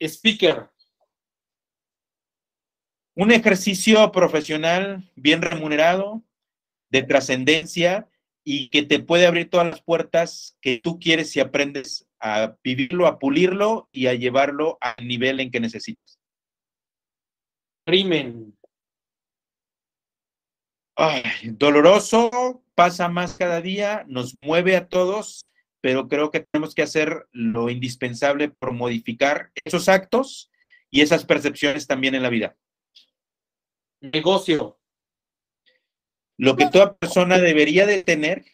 Speaker. 0.00 0.70
Un 3.14 3.32
ejercicio 3.32 4.12
profesional 4.12 5.10
bien 5.16 5.42
remunerado, 5.42 6.22
de 6.90 7.02
trascendencia 7.02 8.08
y 8.44 8.68
que 8.70 8.82
te 8.82 9.00
puede 9.00 9.26
abrir 9.26 9.50
todas 9.50 9.66
las 9.66 9.82
puertas 9.82 10.56
que 10.60 10.78
tú 10.78 10.98
quieres 10.98 11.30
si 11.30 11.40
aprendes 11.40 12.07
a 12.20 12.56
vivirlo, 12.62 13.06
a 13.06 13.18
pulirlo 13.18 13.88
y 13.92 14.06
a 14.06 14.14
llevarlo 14.14 14.78
al 14.80 15.06
nivel 15.06 15.40
en 15.40 15.50
que 15.50 15.60
necesitas. 15.60 16.18
Crimen. 17.86 18.56
Ay, 20.96 21.22
doloroso, 21.44 22.62
pasa 22.74 23.08
más 23.08 23.34
cada 23.34 23.60
día, 23.60 24.04
nos 24.08 24.36
mueve 24.42 24.76
a 24.76 24.88
todos 24.88 25.48
pero 25.80 26.08
creo 26.08 26.30
que 26.30 26.40
tenemos 26.40 26.74
que 26.74 26.82
hacer 26.82 27.28
lo 27.32 27.70
indispensable 27.70 28.48
por 28.48 28.72
modificar 28.72 29.52
esos 29.64 29.88
actos 29.88 30.50
y 30.90 31.02
esas 31.02 31.24
percepciones 31.24 31.86
también 31.86 32.14
en 32.14 32.22
la 32.22 32.30
vida. 32.30 32.56
Negocio. 34.00 34.78
Lo 36.36 36.56
que 36.56 36.68
toda 36.68 36.96
persona 36.96 37.38
debería 37.38 37.86
de 37.86 38.02
tener, 38.02 38.44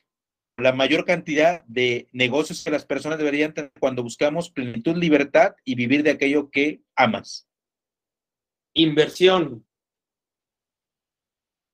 la 0.57 0.72
mayor 0.72 1.05
cantidad 1.05 1.62
de 1.64 2.09
negocios 2.12 2.62
que 2.62 2.70
las 2.70 2.84
personas 2.84 3.18
deberían 3.18 3.52
tener 3.55 3.72
cuando 3.80 4.02
buscamos 4.02 4.50
plenitud, 4.50 4.96
libertad 4.96 5.55
y 5.64 5.74
vivir 5.74 6.02
de 6.02 6.11
aquello 6.11 6.50
que 6.50 6.80
amas. 6.94 7.48
Inversión 8.74 9.64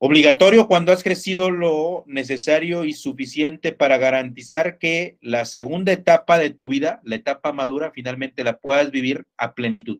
obligatorio 0.03 0.67
cuando 0.67 0.91
has 0.91 1.03
crecido 1.03 1.51
lo 1.51 2.03
necesario 2.07 2.85
y 2.85 2.93
suficiente 2.93 3.71
para 3.71 3.99
garantizar 3.99 4.79
que 4.79 5.19
la 5.21 5.45
segunda 5.45 5.91
etapa 5.91 6.39
de 6.39 6.51
tu 6.51 6.71
vida, 6.71 7.01
la 7.03 7.15
etapa 7.15 7.53
madura, 7.53 7.91
finalmente 7.93 8.43
la 8.43 8.57
puedas 8.57 8.89
vivir 8.89 9.23
a 9.37 9.53
plenitud. 9.53 9.99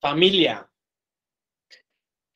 Familia. 0.00 0.69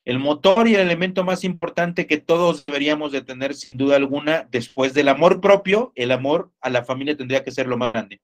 El 0.04 0.18
motor 0.18 0.68
y 0.68 0.74
el 0.74 0.82
elemento 0.82 1.24
más 1.24 1.44
importante 1.44 2.06
que 2.06 2.18
todos 2.18 2.66
deberíamos 2.66 3.10
de 3.10 3.22
tener 3.22 3.54
sin 3.54 3.78
duda 3.78 3.96
alguna, 3.96 4.46
después 4.50 4.92
del 4.92 5.08
amor 5.08 5.40
propio, 5.40 5.92
el 5.94 6.12
amor 6.12 6.52
a 6.60 6.68
la 6.68 6.84
familia 6.84 7.16
tendría 7.16 7.42
que 7.42 7.50
ser 7.50 7.66
lo 7.66 7.78
más 7.78 7.92
grande. 7.92 8.20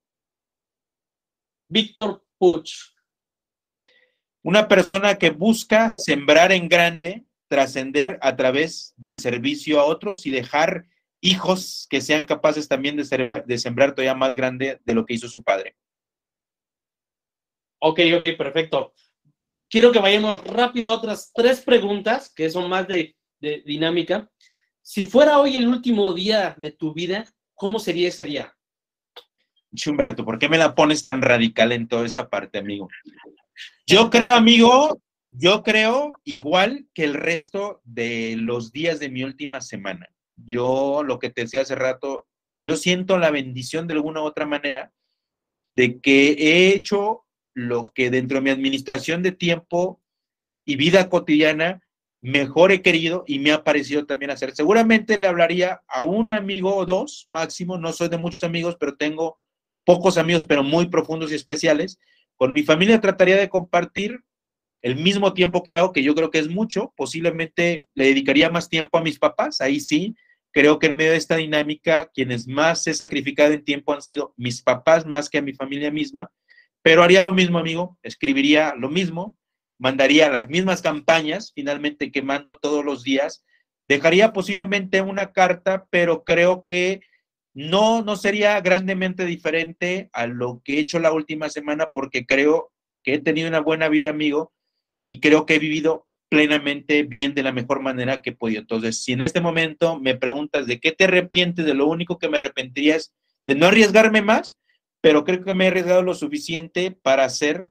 Víctor 1.70 2.22
Puch. 2.39 2.95
Una 4.43 4.68
persona 4.68 5.16
que 5.16 5.31
busca 5.31 5.95
sembrar 5.97 6.53
en 6.53 6.68
grande, 6.68 7.24
trascender 7.49 8.18
a 8.20 8.37
través 8.37 8.95
del 8.97 9.22
servicio 9.33 9.81
a 9.81 9.85
otros 9.85 10.26
y 10.26 10.31
dejar 10.31 10.87
hijos 11.22 11.87
que 11.89 12.01
sean 12.01 12.24
capaces 12.24 12.68
también 12.68 12.97
de, 12.97 13.05
ser, 13.05 13.31
de 13.47 13.59
sembrar 13.59 13.95
todavía 13.95 14.14
más 14.14 14.35
grande 14.37 14.81
de 14.85 14.95
lo 14.95 15.07
que 15.07 15.14
hizo 15.14 15.28
su 15.28 15.43
padre. 15.43 15.76
Ok, 17.78 18.01
ok, 18.18 18.37
perfecto. 18.37 18.93
Quiero 19.70 19.92
que 19.92 20.00
vayamos 20.00 20.36
rápido 20.46 20.86
a 20.88 20.94
otras 20.96 21.30
tres 21.32 21.60
preguntas 21.60 22.32
que 22.34 22.50
son 22.50 22.68
más 22.68 22.88
de, 22.88 23.14
dinámica. 23.40 24.28
Si 24.82 25.06
fuera 25.06 25.38
hoy 25.38 25.54
el 25.54 25.68
último 25.68 26.12
día 26.12 26.56
de 26.60 26.72
tu 26.72 26.92
vida, 26.92 27.24
¿cómo 27.54 27.78
sería 27.78 28.08
ese 28.08 28.26
día? 28.26 28.56
Chumberto, 29.72 30.24
¿por 30.24 30.40
qué 30.40 30.48
me 30.48 30.58
la 30.58 30.74
pones 30.74 31.08
tan 31.08 31.22
radical 31.22 31.70
en 31.70 31.86
toda 31.86 32.04
esa 32.04 32.28
parte, 32.28 32.58
amigo? 32.58 32.88
Yo 33.86 34.10
creo, 34.10 34.26
amigo, 34.30 35.00
yo 35.30 35.62
creo 35.62 36.14
igual 36.24 36.88
que 36.92 37.04
el 37.04 37.14
resto 37.14 37.80
de 37.84 38.34
los 38.36 38.72
días 38.72 38.98
de 38.98 39.08
mi 39.08 39.22
última 39.22 39.60
semana. 39.60 40.08
Yo, 40.50 41.04
lo 41.04 41.20
que 41.20 41.30
te 41.30 41.42
decía 41.42 41.60
hace 41.60 41.76
rato, 41.76 42.26
yo 42.66 42.76
siento 42.76 43.18
la 43.18 43.30
bendición 43.30 43.86
de 43.86 43.94
alguna 43.94 44.20
u 44.20 44.24
otra 44.24 44.46
manera 44.46 44.92
de 45.76 46.00
que 46.00 46.32
he 46.32 46.74
hecho 46.74 47.24
lo 47.55 47.92
que 47.92 48.11
dentro 48.11 48.36
de 48.36 48.42
mi 48.42 48.51
administración 48.51 49.22
de 49.22 49.32
tiempo 49.32 50.01
y 50.64 50.76
vida 50.76 51.09
cotidiana 51.09 51.82
mejor 52.22 52.70
he 52.72 52.82
querido 52.82 53.24
y 53.26 53.38
me 53.38 53.53
ha 53.53 53.64
parecido 53.64 54.07
también 54.07 54.30
hacer. 54.30 54.55
Seguramente 54.55 55.18
le 55.20 55.28
hablaría 55.28 55.82
a 55.88 56.05
un 56.05 56.28
amigo 56.30 56.74
o 56.76 56.86
dos 56.86 57.28
máximo, 57.32 57.78
no 57.78 57.92
soy 57.92 58.09
de 58.09 58.18
muchos 58.18 58.44
amigos, 58.44 58.76
pero 58.78 58.96
tengo 58.96 59.40
pocos 59.84 60.18
amigos, 60.18 60.44
pero 60.46 60.62
muy 60.62 60.88
profundos 60.88 61.32
y 61.32 61.34
especiales, 61.34 61.98
con 62.36 62.53
mi 62.55 62.62
familia 62.62 63.01
trataría 63.01 63.36
de 63.36 63.48
compartir 63.48 64.20
el 64.82 64.96
mismo 64.96 65.34
tiempo 65.34 65.62
que 65.62 65.70
hago, 65.74 65.92
que 65.92 66.03
yo 66.03 66.14
creo 66.14 66.30
que 66.30 66.38
es 66.38 66.48
mucho, 66.48 66.92
posiblemente 66.96 67.88
le 67.94 68.07
dedicaría 68.07 68.51
más 68.51 68.68
tiempo 68.68 68.96
a 68.98 69.03
mis 69.03 69.18
papás, 69.18 69.61
ahí 69.61 69.80
sí, 69.80 70.14
creo 70.53 70.78
que 70.78 70.86
en 70.86 70.96
medio 70.96 71.12
de 71.12 71.18
esta 71.18 71.36
dinámica, 71.36 72.11
quienes 72.14 72.48
más 72.48 72.84
se 72.84 72.94
sacrificado 72.94 73.53
en 73.53 73.64
tiempo 73.64 73.92
han 73.92 74.03
sido 74.03 74.34
mis 74.36 74.62
papás 74.62 75.07
más 75.07 75.28
que 75.28 75.38
a 75.38 75.42
mi 75.42 75.53
familia 75.53 75.90
misma, 75.90 76.30
pero 76.83 77.03
haría 77.03 77.24
lo 77.28 77.35
mismo, 77.35 77.59
amigo, 77.59 77.99
escribiría 78.03 78.74
lo 78.74 78.89
mismo, 78.89 79.37
mandaría 79.78 80.31
las 80.31 80.49
mismas 80.49 80.83
campañas, 80.83 81.53
finalmente 81.55 82.11
que 82.11 82.22
mando 82.22 82.51
todos 82.61 82.85
los 82.85 83.03
días, 83.03 83.45
dejaría 83.89 84.33
posiblemente 84.33 85.01
una 85.01 85.33
carta, 85.33 85.87
pero 85.91 86.23
creo 86.24 86.66
que 86.70 87.01
no, 87.55 88.02
no 88.02 88.16
sería 88.16 88.61
grandemente 88.61 89.27
diferente 89.27 90.09
a 90.12 90.27
lo 90.27 90.62
que 90.65 90.74
he 90.74 90.81
hecho 90.81 90.98
la 90.98 91.12
última 91.12 91.48
semana 91.48 91.90
porque 91.93 92.24
creo 92.24 92.70
que 93.02 93.15
he 93.15 93.19
tenido 93.19 93.48
una 93.48 93.61
buena 93.61 93.89
vida, 93.89 94.11
amigo, 94.11 94.52
y 95.12 95.20
creo 95.20 95.47
que 95.47 95.57
he 95.57 95.59
vivido 95.59 96.07
plenamente 96.28 97.02
bien 97.02 97.35
de 97.35 97.43
la 97.43 97.52
mejor 97.52 97.81
manera 97.81 98.23
que 98.23 98.31
he 98.31 98.36
podido. 98.36 98.61
Entonces, 98.61 99.02
si 99.02 99.12
en 99.12 99.23
este 99.23 99.40
momento 99.40 99.98
me 99.98 100.15
preguntas 100.15 100.66
de 100.66 100.78
qué 100.78 100.93
te 100.93 101.05
arrepientes, 101.05 101.66
de 101.66 101.74
lo 101.74 101.86
único 101.86 102.19
que 102.19 102.28
me 102.28 102.39
arrepentiría 102.39 102.97
es 102.97 103.12
de 103.48 103.57
no 103.57 103.66
arriesgarme 103.66 104.23
más, 104.23 104.57
pero 105.01 105.24
creo 105.24 105.44
que 105.44 105.55
me 105.55 105.64
he 105.64 105.68
arriesgado 105.68 106.02
lo 106.02 106.14
suficiente 106.14 106.90
para 106.90 107.24
hacer 107.24 107.68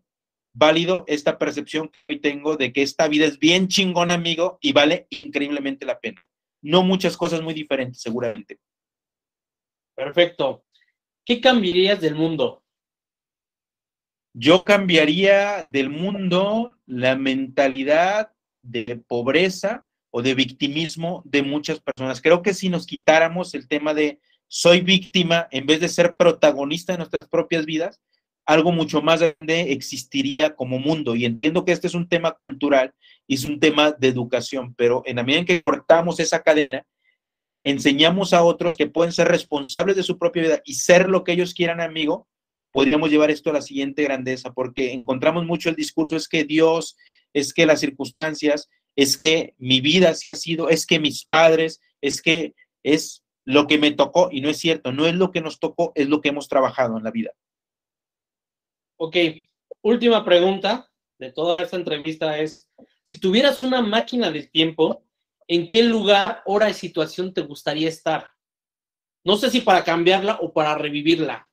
válido 0.53 1.03
esta 1.07 1.38
percepción 1.38 1.89
que 1.89 1.99
hoy 2.10 2.19
tengo 2.19 2.57
de 2.57 2.73
que 2.73 2.81
esta 2.81 3.07
vida 3.07 3.26
es 3.26 3.39
bien 3.39 3.68
chingón, 3.68 4.11
amigo, 4.11 4.57
y 4.61 4.73
vale 4.73 5.07
increíblemente 5.10 5.85
la 5.85 5.99
pena. 5.99 6.26
No 6.61 6.84
muchas 6.84 7.15
cosas 7.15 7.41
muy 7.41 7.53
diferentes, 7.53 8.01
seguramente. 8.01 8.60
Perfecto. 9.95 10.65
¿Qué 11.26 11.39
cambiarías 11.39 12.01
del 12.01 12.15
mundo? 12.15 12.64
Yo 14.34 14.64
cambiaría 14.64 15.68
del 15.72 15.89
mundo 15.89 16.72
la 16.85 17.15
mentalidad 17.15 18.31
de 18.61 19.01
pobreza 19.07 19.85
o 20.11 20.22
de 20.22 20.34
victimismo 20.34 21.22
de 21.26 21.43
muchas 21.43 21.80
personas. 21.80 22.22
Creo 22.22 22.41
que 22.41 22.53
si 22.53 22.69
nos 22.69 22.85
quitáramos 22.85 23.53
el 23.53 23.68
tema 23.68 23.93
de 23.93 24.19
soy 24.49 24.81
víctima 24.81 25.47
en 25.51 25.65
vez 25.67 25.80
de 25.80 25.88
ser 25.88 26.15
protagonista 26.15 26.91
de 26.91 26.97
nuestras 26.97 27.30
propias 27.30 27.65
vidas, 27.65 28.01
algo 28.45 28.71
mucho 28.71 29.01
más 29.03 29.19
grande 29.19 29.71
existiría 29.71 30.55
como 30.55 30.80
mundo. 30.80 31.15
Y 31.15 31.23
entiendo 31.23 31.63
que 31.63 31.71
este 31.71 31.85
es 31.85 31.93
un 31.93 32.09
tema 32.09 32.35
cultural 32.47 32.93
y 33.27 33.35
es 33.35 33.45
un 33.45 33.59
tema 33.59 33.91
de 33.91 34.07
educación, 34.07 34.73
pero 34.73 35.03
en 35.05 35.17
la 35.17 35.23
medida 35.23 35.39
en 35.41 35.45
que 35.45 35.61
cortamos 35.61 36.19
esa 36.19 36.41
cadena, 36.41 36.84
enseñamos 37.63 38.34
a 38.34 38.43
otros 38.43 38.76
que 38.76 38.88
pueden 38.88 39.13
ser 39.13 39.27
responsables 39.27 39.95
de 39.95 40.03
su 40.03 40.17
propia 40.17 40.41
vida 40.41 40.61
y 40.65 40.73
ser 40.73 41.09
lo 41.09 41.23
que 41.23 41.34
ellos 41.34 41.53
quieran, 41.53 41.80
amigo, 41.80 42.27
podríamos 42.71 43.11
llevar 43.11 43.30
esto 43.30 43.51
a 43.51 43.53
la 43.53 43.61
siguiente 43.61 44.01
grandeza, 44.01 44.51
porque 44.51 44.93
encontramos 44.93 45.45
mucho 45.45 45.69
el 45.69 45.76
discurso, 45.76 46.15
es 46.15 46.27
que 46.27 46.43
Dios, 46.43 46.97
es 47.34 47.53
que 47.53 47.67
las 47.67 47.80
circunstancias, 47.80 48.67
es 48.95 49.15
que 49.17 49.53
mi 49.59 49.80
vida 49.80 50.09
ha 50.09 50.15
sido, 50.15 50.69
es 50.69 50.88
que 50.88 50.99
mis 50.99 51.26
padres, 51.26 51.81
es 52.01 52.19
que 52.19 52.55
es 52.81 53.23
lo 53.49 53.65
que 53.65 53.80
me 53.80 53.89
tocó, 53.89 54.30
y 54.31 54.41
no 54.41 54.49
es 54.49 54.59
cierto, 54.59 54.91
no 54.91 55.07
es 55.07 55.15
lo 55.15 55.31
que 55.31 55.41
nos 55.41 55.59
tocó, 55.59 55.91
es 55.95 56.07
lo 56.07 56.21
que 56.21 56.30
hemos 56.30 56.47
trabajado 56.47 56.97
en 56.97 57.03
la 57.03 57.09
vida. 57.09 57.31
Ok, 58.97 59.15
última 59.81 60.23
pregunta. 60.23 60.88
de 61.17 61.31
toda 61.31 61.61
esta 61.61 61.76
entrevista 61.76 62.38
es, 62.38 62.69
si 63.11 63.19
tuvieras 63.19 63.63
una 63.63 63.81
máquina 63.81 64.30
del 64.30 64.51
tiempo, 64.51 65.03
¿en 65.47 65.71
qué 65.71 65.81
lugar, 65.81 66.43
hora 66.45 66.69
y 66.69 66.76
situación 66.76 67.34
te 67.34 67.41
gustaría 67.41 67.89
estar? 67.89 68.30
No 69.26 69.35
sé 69.35 69.49
si 69.49 69.61
para 69.61 69.84
cambiarla 69.84 70.38
o 70.41 70.53
para 70.53 70.76
revivirla. 70.76 71.49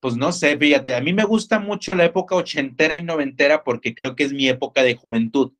Pues 0.00 0.16
no 0.16 0.32
sé, 0.32 0.56
fíjate, 0.56 0.94
a 0.94 1.02
mí 1.02 1.12
me 1.12 1.24
gusta 1.24 1.58
mucho 1.58 1.94
la 1.94 2.06
época 2.06 2.34
ochentera 2.34 2.96
y 2.98 3.04
noventera 3.04 3.62
porque 3.62 3.94
creo 3.94 4.16
que 4.16 4.24
es 4.24 4.32
mi 4.32 4.48
época 4.48 4.82
de 4.82 4.96
juventud. 4.96 5.52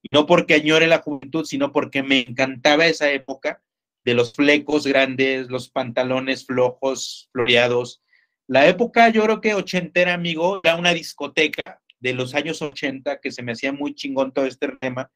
Y 0.00 0.08
no 0.12 0.26
porque 0.26 0.54
añore 0.54 0.86
la 0.86 1.02
juventud, 1.02 1.44
sino 1.44 1.72
porque 1.72 2.04
me 2.04 2.20
encantaba 2.20 2.86
esa 2.86 3.10
época 3.10 3.60
de 4.04 4.14
los 4.14 4.32
flecos 4.32 4.86
grandes, 4.86 5.48
los 5.48 5.70
pantalones 5.70 6.46
flojos, 6.46 7.28
floreados. 7.32 8.02
La 8.46 8.66
época, 8.66 9.08
yo 9.10 9.22
creo 9.24 9.40
que 9.40 9.54
ochentera, 9.54 10.14
amigo, 10.14 10.60
era 10.62 10.76
una 10.76 10.92
discoteca 10.92 11.80
de 12.00 12.12
los 12.12 12.34
años 12.34 12.60
80 12.60 13.20
que 13.20 13.30
se 13.30 13.42
me 13.42 13.52
hacía 13.52 13.72
muy 13.72 13.94
chingón 13.94 14.32
todo 14.32 14.46
este 14.46 14.68
tema. 14.80 15.10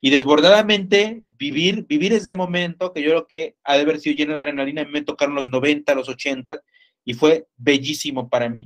Y 0.00 0.10
desbordadamente 0.10 1.24
vivir, 1.32 1.84
vivir 1.86 2.12
ese 2.12 2.28
momento 2.34 2.92
que 2.92 3.02
yo 3.02 3.10
creo 3.10 3.26
que 3.26 3.56
ha 3.64 3.74
de 3.74 3.82
haber 3.82 3.98
sido 3.98 4.14
lleno 4.14 4.34
de 4.34 4.38
adrenalina, 4.38 4.84
me 4.84 5.02
tocaron 5.02 5.34
los 5.34 5.50
90, 5.50 5.94
los 5.94 6.08
80 6.08 6.60
y 7.04 7.14
fue 7.14 7.48
bellísimo 7.56 8.28
para 8.28 8.48
mí. 8.48 8.60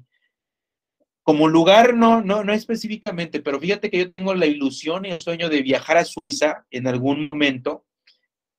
Como 1.23 1.49
lugar, 1.49 1.95
no, 1.95 2.21
no, 2.21 2.45
no 2.45 2.53
específicamente, 2.53 3.41
pero 3.41 3.61
fíjate 3.61 3.89
que 3.89 3.99
yo 3.99 4.13
tengo 4.13 4.35
la 4.35 4.47
ilusión 4.47 5.07
y 5.07 5.11
el 5.11 5.21
sueño 5.21 5.49
de 5.49 5.63
viajar 5.63 5.97
a 5.97 6.05
Suiza 6.05 6.67
en 6.71 6.87
algún 6.87 7.29
momento 7.31 7.87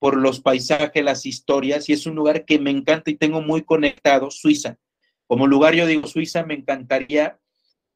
por 0.03 0.17
los 0.17 0.41
paisajes, 0.41 1.01
las 1.01 1.25
historias, 1.25 1.87
y 1.87 1.93
es 1.93 2.05
un 2.05 2.15
lugar 2.15 2.43
que 2.43 2.59
me 2.59 2.71
encanta 2.71 3.09
y 3.09 3.15
tengo 3.15 3.41
muy 3.41 3.61
conectado, 3.61 4.29
Suiza. 4.31 4.75
Como 5.27 5.47
lugar, 5.47 5.75
yo 5.75 5.87
digo, 5.87 6.05
Suiza 6.07 6.43
me 6.43 6.55
encantaría, 6.55 7.39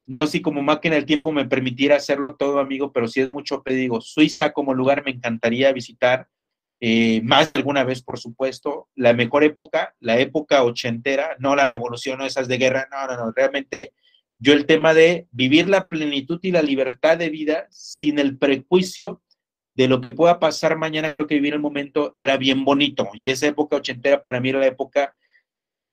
no 0.06 0.26
sé 0.26 0.38
si 0.38 0.42
como 0.42 0.62
máquina 0.62 0.96
del 0.96 1.06
tiempo 1.06 1.34
me 1.34 1.44
permitiera 1.44 1.98
hacerlo 1.98 2.38
todo, 2.38 2.60
amigo, 2.60 2.94
pero 2.94 3.10
si 3.10 3.20
es 3.20 3.34
mucho 3.34 3.62
digo, 3.66 4.00
Suiza 4.00 4.54
como 4.54 4.74
lugar 4.74 5.04
me 5.04 5.12
encantaría 5.12 5.74
visitar, 5.74 6.30
eh, 6.80 7.20
más 7.26 7.52
de 7.52 7.60
alguna 7.60 7.84
vez, 7.84 8.02
por 8.02 8.18
supuesto, 8.18 8.88
la 8.96 9.12
mejor 9.12 9.44
época, 9.44 9.94
la 10.00 10.18
época 10.18 10.64
ochentera, 10.64 11.36
no 11.40 11.58
la 11.58 11.74
revolución, 11.76 12.20
no 12.20 12.26
esas 12.26 12.48
de 12.48 12.58
guerra, 12.58 12.88
no, 12.90 13.06
no, 13.06 13.18
no, 13.18 13.34
realmente 13.34 13.92
yo 14.40 14.54
el 14.54 14.66
tema 14.66 14.94
de 14.94 15.28
vivir 15.32 15.68
la 15.68 15.90
plenitud 15.90 16.40
y 16.42 16.52
la 16.52 16.62
libertad 16.62 17.18
de 17.18 17.30
vida 17.30 17.68
sin 17.70 18.18
el 18.18 18.38
prejuicio 18.38 19.22
de 19.78 19.88
lo 19.88 20.02
que 20.02 20.10
pueda 20.10 20.40
pasar 20.40 20.76
mañana, 20.76 21.14
creo 21.14 21.28
que 21.28 21.36
vivir 21.36 21.54
el 21.54 21.60
momento 21.60 22.18
era 22.24 22.36
bien 22.36 22.66
bonito. 22.66 23.08
Y 23.14 23.32
esa 23.32 23.46
época 23.46 23.76
ochentera 23.76 24.24
para 24.24 24.42
mí 24.42 24.50
era 24.50 24.60
la 24.60 24.66
época, 24.66 25.16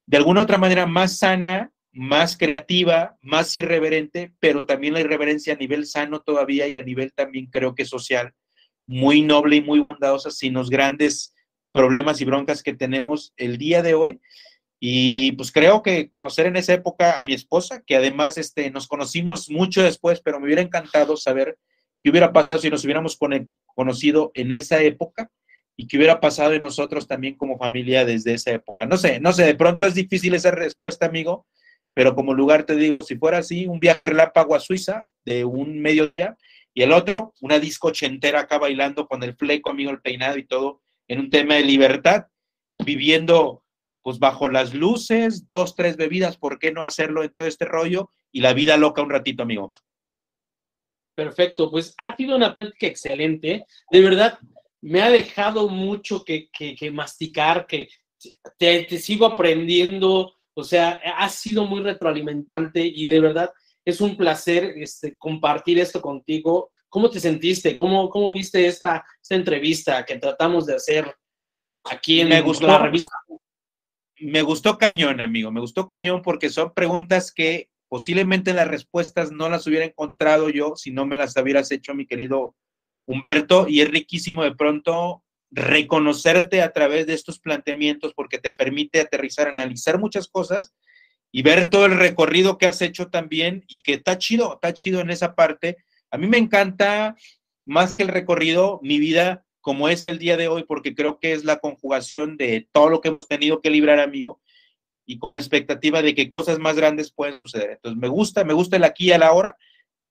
de 0.06 0.16
alguna 0.16 0.42
otra 0.42 0.56
manera, 0.56 0.86
más 0.86 1.18
sana, 1.18 1.70
más 1.92 2.38
creativa, 2.38 3.18
más 3.20 3.56
irreverente, 3.60 4.32
pero 4.40 4.64
también 4.64 4.94
la 4.94 5.00
irreverencia 5.00 5.52
a 5.52 5.58
nivel 5.58 5.84
sano 5.84 6.20
todavía 6.20 6.66
y 6.66 6.76
a 6.78 6.82
nivel 6.82 7.12
también 7.12 7.46
creo 7.46 7.74
que 7.74 7.84
social, 7.84 8.32
muy 8.86 9.20
noble 9.20 9.56
y 9.56 9.60
muy 9.60 9.80
bondadosa, 9.80 10.30
sin 10.30 10.54
los 10.54 10.70
grandes 10.70 11.34
problemas 11.70 12.22
y 12.22 12.24
broncas 12.24 12.62
que 12.62 12.72
tenemos 12.72 13.34
el 13.36 13.58
día 13.58 13.82
de 13.82 13.92
hoy. 13.92 14.18
Y, 14.80 15.32
pues 15.32 15.52
creo 15.52 15.82
que 15.82 16.10
conocer 16.22 16.46
en 16.46 16.56
esa 16.56 16.72
época 16.72 17.20
a 17.20 17.24
mi 17.26 17.34
esposa, 17.34 17.82
que 17.82 17.96
además 17.96 18.38
este, 18.38 18.70
nos 18.70 18.88
conocimos 18.88 19.50
mucho 19.50 19.82
después, 19.82 20.22
pero 20.22 20.40
me 20.40 20.46
hubiera 20.46 20.62
encantado 20.62 21.18
saber 21.18 21.58
qué 22.04 22.10
hubiera 22.10 22.32
pasado 22.34 22.60
si 22.60 22.68
nos 22.68 22.84
hubiéramos 22.84 23.18
conocido 23.74 24.30
en 24.34 24.58
esa 24.60 24.82
época 24.82 25.30
y 25.74 25.88
que 25.88 25.96
hubiera 25.96 26.20
pasado 26.20 26.52
en 26.52 26.62
nosotros 26.62 27.08
también 27.08 27.34
como 27.34 27.56
familia 27.56 28.04
desde 28.04 28.34
esa 28.34 28.52
época. 28.52 28.84
No 28.84 28.98
sé, 28.98 29.20
no 29.20 29.32
sé, 29.32 29.44
de 29.44 29.54
pronto 29.54 29.88
es 29.88 29.94
difícil 29.94 30.34
esa 30.34 30.50
respuesta, 30.50 31.06
amigo, 31.06 31.46
pero 31.94 32.14
como 32.14 32.34
lugar 32.34 32.64
te 32.64 32.76
digo, 32.76 33.02
si 33.04 33.16
fuera 33.16 33.38
así, 33.38 33.66
un 33.66 33.80
viaje 33.80 34.02
relámpago 34.04 34.54
a 34.54 34.60
Suiza 34.60 35.06
de 35.24 35.46
un 35.46 35.80
mediodía 35.80 36.36
y 36.74 36.82
el 36.82 36.92
otro, 36.92 37.32
una 37.40 37.58
disco 37.58 37.88
ochentera 37.88 38.40
acá 38.40 38.58
bailando 38.58 39.06
con 39.06 39.22
el 39.22 39.34
fleco, 39.34 39.70
amigo, 39.70 39.90
el 39.90 40.02
peinado 40.02 40.36
y 40.36 40.44
todo, 40.44 40.82
en 41.08 41.20
un 41.20 41.30
tema 41.30 41.54
de 41.54 41.64
libertad, 41.64 42.26
viviendo 42.84 43.64
pues 44.02 44.18
bajo 44.18 44.50
las 44.50 44.74
luces, 44.74 45.46
dos, 45.54 45.74
tres 45.74 45.96
bebidas, 45.96 46.36
¿por 46.36 46.58
qué 46.58 46.70
no 46.70 46.82
hacerlo 46.82 47.24
en 47.24 47.32
todo 47.38 47.48
este 47.48 47.64
rollo? 47.64 48.10
Y 48.30 48.42
la 48.42 48.52
vida 48.52 48.76
loca 48.76 49.00
un 49.00 49.08
ratito, 49.08 49.42
amigo. 49.42 49.72
Perfecto, 51.14 51.70
pues 51.70 51.94
ha 52.08 52.16
sido 52.16 52.36
una 52.36 52.56
práctica 52.56 52.86
excelente. 52.88 53.64
De 53.90 54.00
verdad, 54.00 54.38
me 54.80 55.00
ha 55.00 55.10
dejado 55.10 55.68
mucho 55.68 56.24
que, 56.24 56.48
masticar, 56.92 57.66
que 57.66 57.88
te, 58.58 58.98
sigo 58.98 59.26
aprendiendo. 59.26 60.34
O 60.54 60.64
sea, 60.64 61.00
ha 61.16 61.28
sido 61.28 61.64
muy 61.64 61.80
retroalimentante 61.82 62.84
y 62.84 63.08
de 63.08 63.20
verdad 63.20 63.52
es 63.84 64.00
un 64.00 64.16
placer 64.16 64.74
este, 64.76 65.14
compartir 65.16 65.78
esto 65.78 66.00
contigo. 66.00 66.70
¿Cómo 66.88 67.10
te 67.10 67.20
sentiste? 67.20 67.78
¿Cómo, 67.78 68.08
cómo 68.08 68.30
viste 68.32 68.66
esta, 68.66 69.04
esta 69.20 69.34
entrevista 69.34 70.04
que 70.04 70.18
tratamos 70.18 70.66
de 70.66 70.76
hacer 70.76 71.14
aquí 71.84 72.20
en 72.20 72.28
me 72.28 72.40
gustó, 72.40 72.66
la 72.66 72.78
revista? 72.78 73.12
Me 74.18 74.42
gustó 74.42 74.78
cañón, 74.78 75.20
amigo. 75.20 75.50
Me 75.50 75.60
gustó 75.60 75.92
cañón 76.02 76.22
porque 76.22 76.50
son 76.50 76.72
preguntas 76.72 77.32
que 77.32 77.68
Posiblemente 77.94 78.52
las 78.52 78.66
respuestas 78.66 79.30
no 79.30 79.48
las 79.48 79.68
hubiera 79.68 79.84
encontrado 79.84 80.48
yo 80.48 80.74
si 80.74 80.90
no 80.90 81.06
me 81.06 81.14
las 81.14 81.36
hubieras 81.36 81.70
hecho, 81.70 81.94
mi 81.94 82.06
querido 82.06 82.56
Humberto, 83.06 83.68
y 83.68 83.82
es 83.82 83.88
riquísimo 83.88 84.42
de 84.42 84.52
pronto 84.52 85.22
reconocerte 85.52 86.60
a 86.60 86.72
través 86.72 87.06
de 87.06 87.14
estos 87.14 87.38
planteamientos 87.38 88.12
porque 88.12 88.38
te 88.38 88.50
permite 88.50 88.98
aterrizar, 88.98 89.46
analizar 89.46 90.00
muchas 90.00 90.26
cosas 90.26 90.74
y 91.30 91.42
ver 91.42 91.70
todo 91.70 91.86
el 91.86 91.96
recorrido 91.96 92.58
que 92.58 92.66
has 92.66 92.82
hecho 92.82 93.10
también 93.10 93.62
y 93.68 93.76
que 93.84 93.92
está 93.92 94.18
chido, 94.18 94.54
está 94.54 94.72
chido 94.72 94.98
en 94.98 95.10
esa 95.10 95.36
parte. 95.36 95.76
A 96.10 96.18
mí 96.18 96.26
me 96.26 96.38
encanta 96.38 97.14
más 97.64 97.94
que 97.94 98.02
el 98.02 98.08
recorrido, 98.08 98.80
mi 98.82 98.98
vida 98.98 99.46
como 99.60 99.88
es 99.88 100.04
el 100.08 100.18
día 100.18 100.36
de 100.36 100.48
hoy, 100.48 100.64
porque 100.64 100.96
creo 100.96 101.20
que 101.20 101.32
es 101.32 101.44
la 101.44 101.60
conjugación 101.60 102.36
de 102.38 102.68
todo 102.72 102.90
lo 102.90 103.00
que 103.00 103.10
hemos 103.10 103.28
tenido 103.28 103.60
que 103.60 103.70
librar, 103.70 104.00
amigo, 104.00 104.40
y 105.06 105.18
con 105.18 105.32
expectativa 105.36 106.02
de 106.02 106.14
que 106.14 106.32
cosas 106.32 106.58
más 106.58 106.76
grandes 106.76 107.12
pueden 107.12 107.40
suceder. 107.42 107.70
Entonces, 107.72 108.00
me 108.00 108.08
gusta, 108.08 108.44
me 108.44 108.54
gusta 108.54 108.76
el 108.76 108.84
aquí 108.84 109.08
y 109.08 109.12
el 109.12 109.22
ahora, 109.22 109.56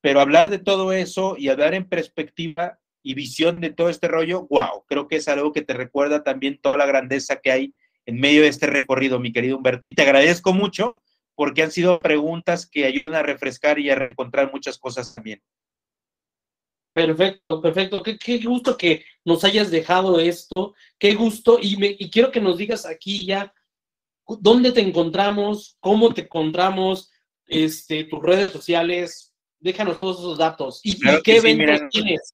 pero 0.02 0.20
hablar 0.20 0.50
de 0.50 0.60
todo 0.60 0.94
eso 0.94 1.36
y 1.38 1.50
hablar 1.50 1.74
en 1.74 1.88
perspectiva 1.88 2.80
y 3.02 3.14
visión 3.14 3.60
de 3.60 3.72
todo 3.72 3.90
este 3.90 4.08
rollo, 4.08 4.48
wow, 4.50 4.86
creo 4.88 5.08
que 5.08 5.18
es 5.18 5.28
algo 5.28 5.52
que 5.52 5.62
te 5.62 5.74
recuerda 5.74 6.24
también 6.24 6.60
toda 6.62 6.78
la 6.78 6.86
grandeza 6.86 7.38
que 7.38 7.52
hay 7.52 7.74
en 8.06 8.20
medio 8.20 8.42
de 8.42 8.50
este 8.50 8.68
recorrido, 8.68 9.20
mi 9.20 9.32
querido 9.32 9.58
Humberto. 9.58 9.84
Te 9.96 10.02
agradezco 10.02 10.54
mucho 10.54 10.96
porque 11.36 11.64
han 11.64 11.72
sido 11.72 12.00
preguntas 12.00 12.66
que 12.66 12.86
ayudan 12.86 13.16
a 13.16 13.24
refrescar 13.24 13.80
y 13.80 13.90
a 13.90 13.96
reencontrar 13.96 14.52
muchas 14.52 14.78
cosas 14.78 15.14
también. 15.16 15.42
Perfecto, 16.94 17.60
perfecto. 17.60 18.04
Qué, 18.04 18.18
qué, 18.18 18.38
gusto 18.38 18.78
que 18.78 19.04
nos 19.26 19.44
hayas 19.44 19.72
dejado 19.72 20.20
esto. 20.20 20.76
Qué 21.00 21.16
gusto. 21.16 21.58
Y, 21.60 21.78
me, 21.78 21.96
y 21.98 22.12
quiero 22.12 22.32
que 22.32 22.40
nos 22.40 22.58
digas 22.58 22.86
aquí 22.86 23.26
ya 23.26 23.52
¿Dónde 24.28 24.72
te 24.72 24.82
encontramos? 24.82 25.78
¿Cómo 25.80 26.14
te 26.14 26.22
encontramos? 26.22 27.12
Este, 27.46 28.06
tus 28.06 28.22
redes 28.22 28.52
sociales. 28.52 29.34
Déjanos 29.60 30.00
todos 30.00 30.20
esos 30.20 30.38
datos. 30.38 30.82
¿Y, 30.84 31.00
qué 31.24 31.38
eventos 31.38 31.90
tienes? 31.90 32.34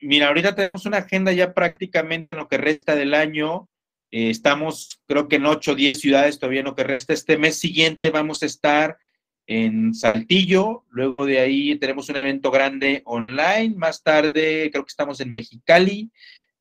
Mira, 0.00 0.28
ahorita 0.28 0.54
tenemos 0.54 0.86
una 0.86 0.98
agenda 0.98 1.32
ya 1.32 1.54
prácticamente 1.54 2.28
en 2.32 2.38
lo 2.40 2.48
que 2.48 2.58
resta 2.58 2.94
del 2.94 3.14
año. 3.14 3.68
Eh, 4.10 4.30
estamos, 4.30 5.00
creo 5.06 5.28
que 5.28 5.36
en 5.36 5.46
8 5.46 5.72
o 5.72 5.74
10 5.74 5.98
ciudades 5.98 6.38
todavía 6.38 6.60
en 6.60 6.66
lo 6.66 6.74
que 6.74 6.84
resta. 6.84 7.12
Este 7.12 7.38
mes 7.38 7.56
siguiente 7.56 8.10
vamos 8.10 8.42
a 8.42 8.46
estar 8.46 8.98
en 9.46 9.94
Saltillo. 9.94 10.84
Luego 10.90 11.26
de 11.26 11.40
ahí 11.40 11.76
tenemos 11.76 12.08
un 12.08 12.16
evento 12.16 12.50
grande 12.50 13.02
online. 13.04 13.74
Más 13.76 14.02
tarde 14.02 14.70
creo 14.70 14.84
que 14.84 14.90
estamos 14.90 15.20
en 15.20 15.34
Mexicali 15.34 16.10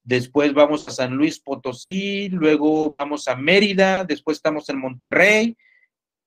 después 0.04 0.54
vamos 0.54 0.88
a 0.88 0.92
San 0.92 1.16
Luis 1.16 1.40
Potosí, 1.40 2.30
luego 2.30 2.96
vamos 2.98 3.28
a 3.28 3.36
Mérida, 3.36 4.04
después 4.04 4.38
estamos 4.38 4.70
en 4.70 4.80
Monterrey, 4.80 5.58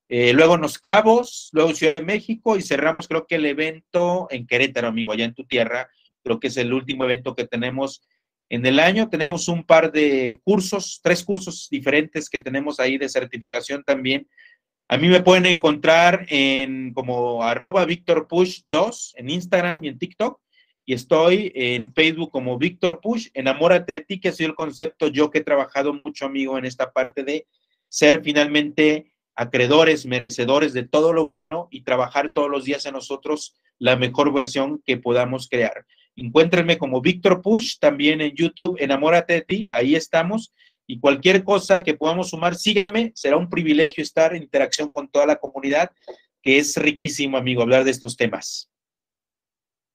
eh, 0.07 0.33
luego 0.33 0.57
Nos 0.57 0.79
Cabos, 0.79 1.49
luego 1.51 1.73
Ciudad 1.73 1.95
de 1.95 2.03
México 2.03 2.57
y 2.57 2.61
cerramos 2.61 3.07
creo 3.07 3.25
que 3.25 3.35
el 3.35 3.45
evento 3.45 4.27
en 4.29 4.45
Querétaro, 4.45 4.87
amigo, 4.87 5.13
allá 5.13 5.25
en 5.25 5.33
tu 5.33 5.45
tierra, 5.45 5.89
creo 6.23 6.39
que 6.39 6.47
es 6.47 6.57
el 6.57 6.73
último 6.73 7.03
evento 7.03 7.35
que 7.35 7.47
tenemos 7.47 8.01
en 8.49 8.65
el 8.65 8.79
año. 8.79 9.09
Tenemos 9.09 9.47
un 9.47 9.63
par 9.63 9.91
de 9.91 10.39
cursos, 10.43 10.99
tres 11.03 11.23
cursos 11.23 11.67
diferentes 11.69 12.29
que 12.29 12.37
tenemos 12.37 12.79
ahí 12.79 12.97
de 12.97 13.09
certificación 13.09 13.83
también. 13.83 14.27
A 14.87 14.97
mí 14.97 15.07
me 15.07 15.21
pueden 15.21 15.47
encontrar 15.47 16.25
en 16.29 16.93
como 16.93 17.43
arroba 17.43 17.85
Víctor 17.85 18.27
Push 18.27 18.61
2 18.71 19.15
en 19.17 19.29
Instagram 19.29 19.77
y 19.81 19.87
en 19.87 19.97
TikTok 19.97 20.39
y 20.85 20.93
estoy 20.93 21.51
en 21.55 21.91
Facebook 21.93 22.31
como 22.31 22.59
Víctor 22.59 22.99
Push, 23.01 23.29
enamórate 23.33 23.91
de 23.95 24.03
ti, 24.03 24.19
que 24.19 24.31
sido 24.31 24.49
el 24.49 24.55
concepto 24.55 25.07
yo 25.07 25.31
que 25.31 25.39
he 25.39 25.43
trabajado 25.43 25.93
mucho, 25.93 26.25
amigo, 26.25 26.57
en 26.57 26.65
esta 26.65 26.91
parte 26.91 27.23
de 27.23 27.47
ser 27.89 28.23
finalmente 28.23 29.11
acreedores, 29.35 30.05
merecedores 30.05 30.73
de 30.73 30.83
todo 30.83 31.11
lo 31.11 31.33
bueno 31.49 31.67
y 31.71 31.81
trabajar 31.81 32.31
todos 32.31 32.49
los 32.49 32.65
días 32.65 32.85
en 32.85 32.93
nosotros 32.93 33.55
la 33.79 33.95
mejor 33.95 34.31
versión 34.31 34.81
que 34.85 34.97
podamos 34.97 35.49
crear. 35.49 35.85
Encuéntrenme 36.15 36.77
como 36.77 37.01
Víctor 37.01 37.41
Push 37.41 37.79
también 37.79 38.21
en 38.21 38.35
YouTube, 38.35 38.77
enamórate 38.79 39.33
de 39.33 39.41
ti, 39.41 39.69
ahí 39.71 39.95
estamos. 39.95 40.53
Y 40.87 40.99
cualquier 40.99 41.43
cosa 41.43 41.79
que 41.79 41.95
podamos 41.95 42.29
sumar, 42.29 42.55
sígueme, 42.55 43.11
será 43.15 43.37
un 43.37 43.49
privilegio 43.49 44.03
estar 44.03 44.35
en 44.35 44.43
interacción 44.43 44.91
con 44.91 45.07
toda 45.09 45.25
la 45.25 45.37
comunidad, 45.37 45.89
que 46.43 46.59
es 46.59 46.77
riquísimo, 46.77 47.37
amigo, 47.37 47.63
hablar 47.63 47.83
de 47.83 47.91
estos 47.91 48.15
temas. 48.15 48.69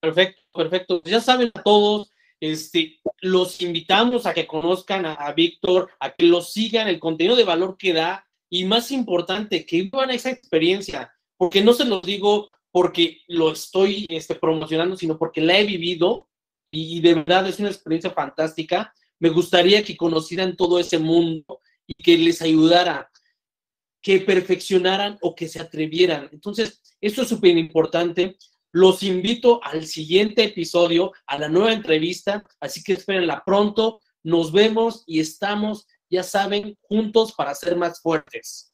Perfecto, 0.00 0.42
perfecto. 0.54 1.02
Ya 1.04 1.20
saben 1.20 1.52
todos, 1.64 2.10
este, 2.40 3.00
los 3.20 3.60
invitamos 3.60 4.24
a 4.26 4.32
que 4.32 4.46
conozcan 4.46 5.04
a, 5.04 5.32
Víctor, 5.32 5.90
a 6.00 6.14
que 6.14 6.24
lo 6.24 6.40
sigan, 6.40 6.88
el 6.88 6.98
contenido 6.98 7.36
de 7.36 7.44
valor 7.44 7.76
que 7.76 7.92
da 7.92 8.26
y 8.48 8.64
más 8.64 8.90
importante, 8.90 9.66
que 9.66 9.82
vivan 9.82 10.10
esa 10.10 10.30
experiencia, 10.30 11.12
porque 11.36 11.62
no 11.62 11.74
se 11.74 11.84
los 11.84 12.02
digo 12.02 12.50
porque 12.72 13.18
lo 13.28 13.52
estoy 13.52 14.06
este, 14.08 14.34
promocionando, 14.34 14.96
sino 14.96 15.18
porque 15.18 15.40
la 15.40 15.58
he 15.58 15.64
vivido 15.64 16.28
y 16.70 17.00
de 17.00 17.14
verdad 17.14 17.46
es 17.48 17.58
una 17.58 17.68
experiencia 17.68 18.10
fantástica. 18.10 18.94
Me 19.18 19.28
gustaría 19.28 19.84
que 19.84 19.96
conocieran 19.96 20.56
todo 20.56 20.78
ese 20.78 20.98
mundo 20.98 21.60
y 21.86 21.94
que 21.94 22.16
les 22.16 22.40
ayudara, 22.42 23.10
que 24.00 24.20
perfeccionaran 24.20 25.18
o 25.20 25.34
que 25.34 25.48
se 25.48 25.60
atrevieran. 25.60 26.28
Entonces, 26.32 26.80
eso 27.00 27.22
es 27.22 27.28
súper 27.28 27.56
importante. 27.56 28.38
Los 28.72 29.02
invito 29.02 29.62
al 29.64 29.86
siguiente 29.86 30.44
episodio, 30.44 31.12
a 31.26 31.38
la 31.38 31.48
nueva 31.48 31.72
entrevista, 31.72 32.44
así 32.60 32.82
que 32.82 32.92
espérenla 32.92 33.42
pronto. 33.44 34.00
Nos 34.22 34.52
vemos 34.52 35.02
y 35.06 35.18
estamos, 35.18 35.86
ya 36.08 36.22
saben, 36.22 36.78
juntos 36.82 37.32
para 37.32 37.54
ser 37.54 37.76
más 37.76 38.00
fuertes. 38.00 38.69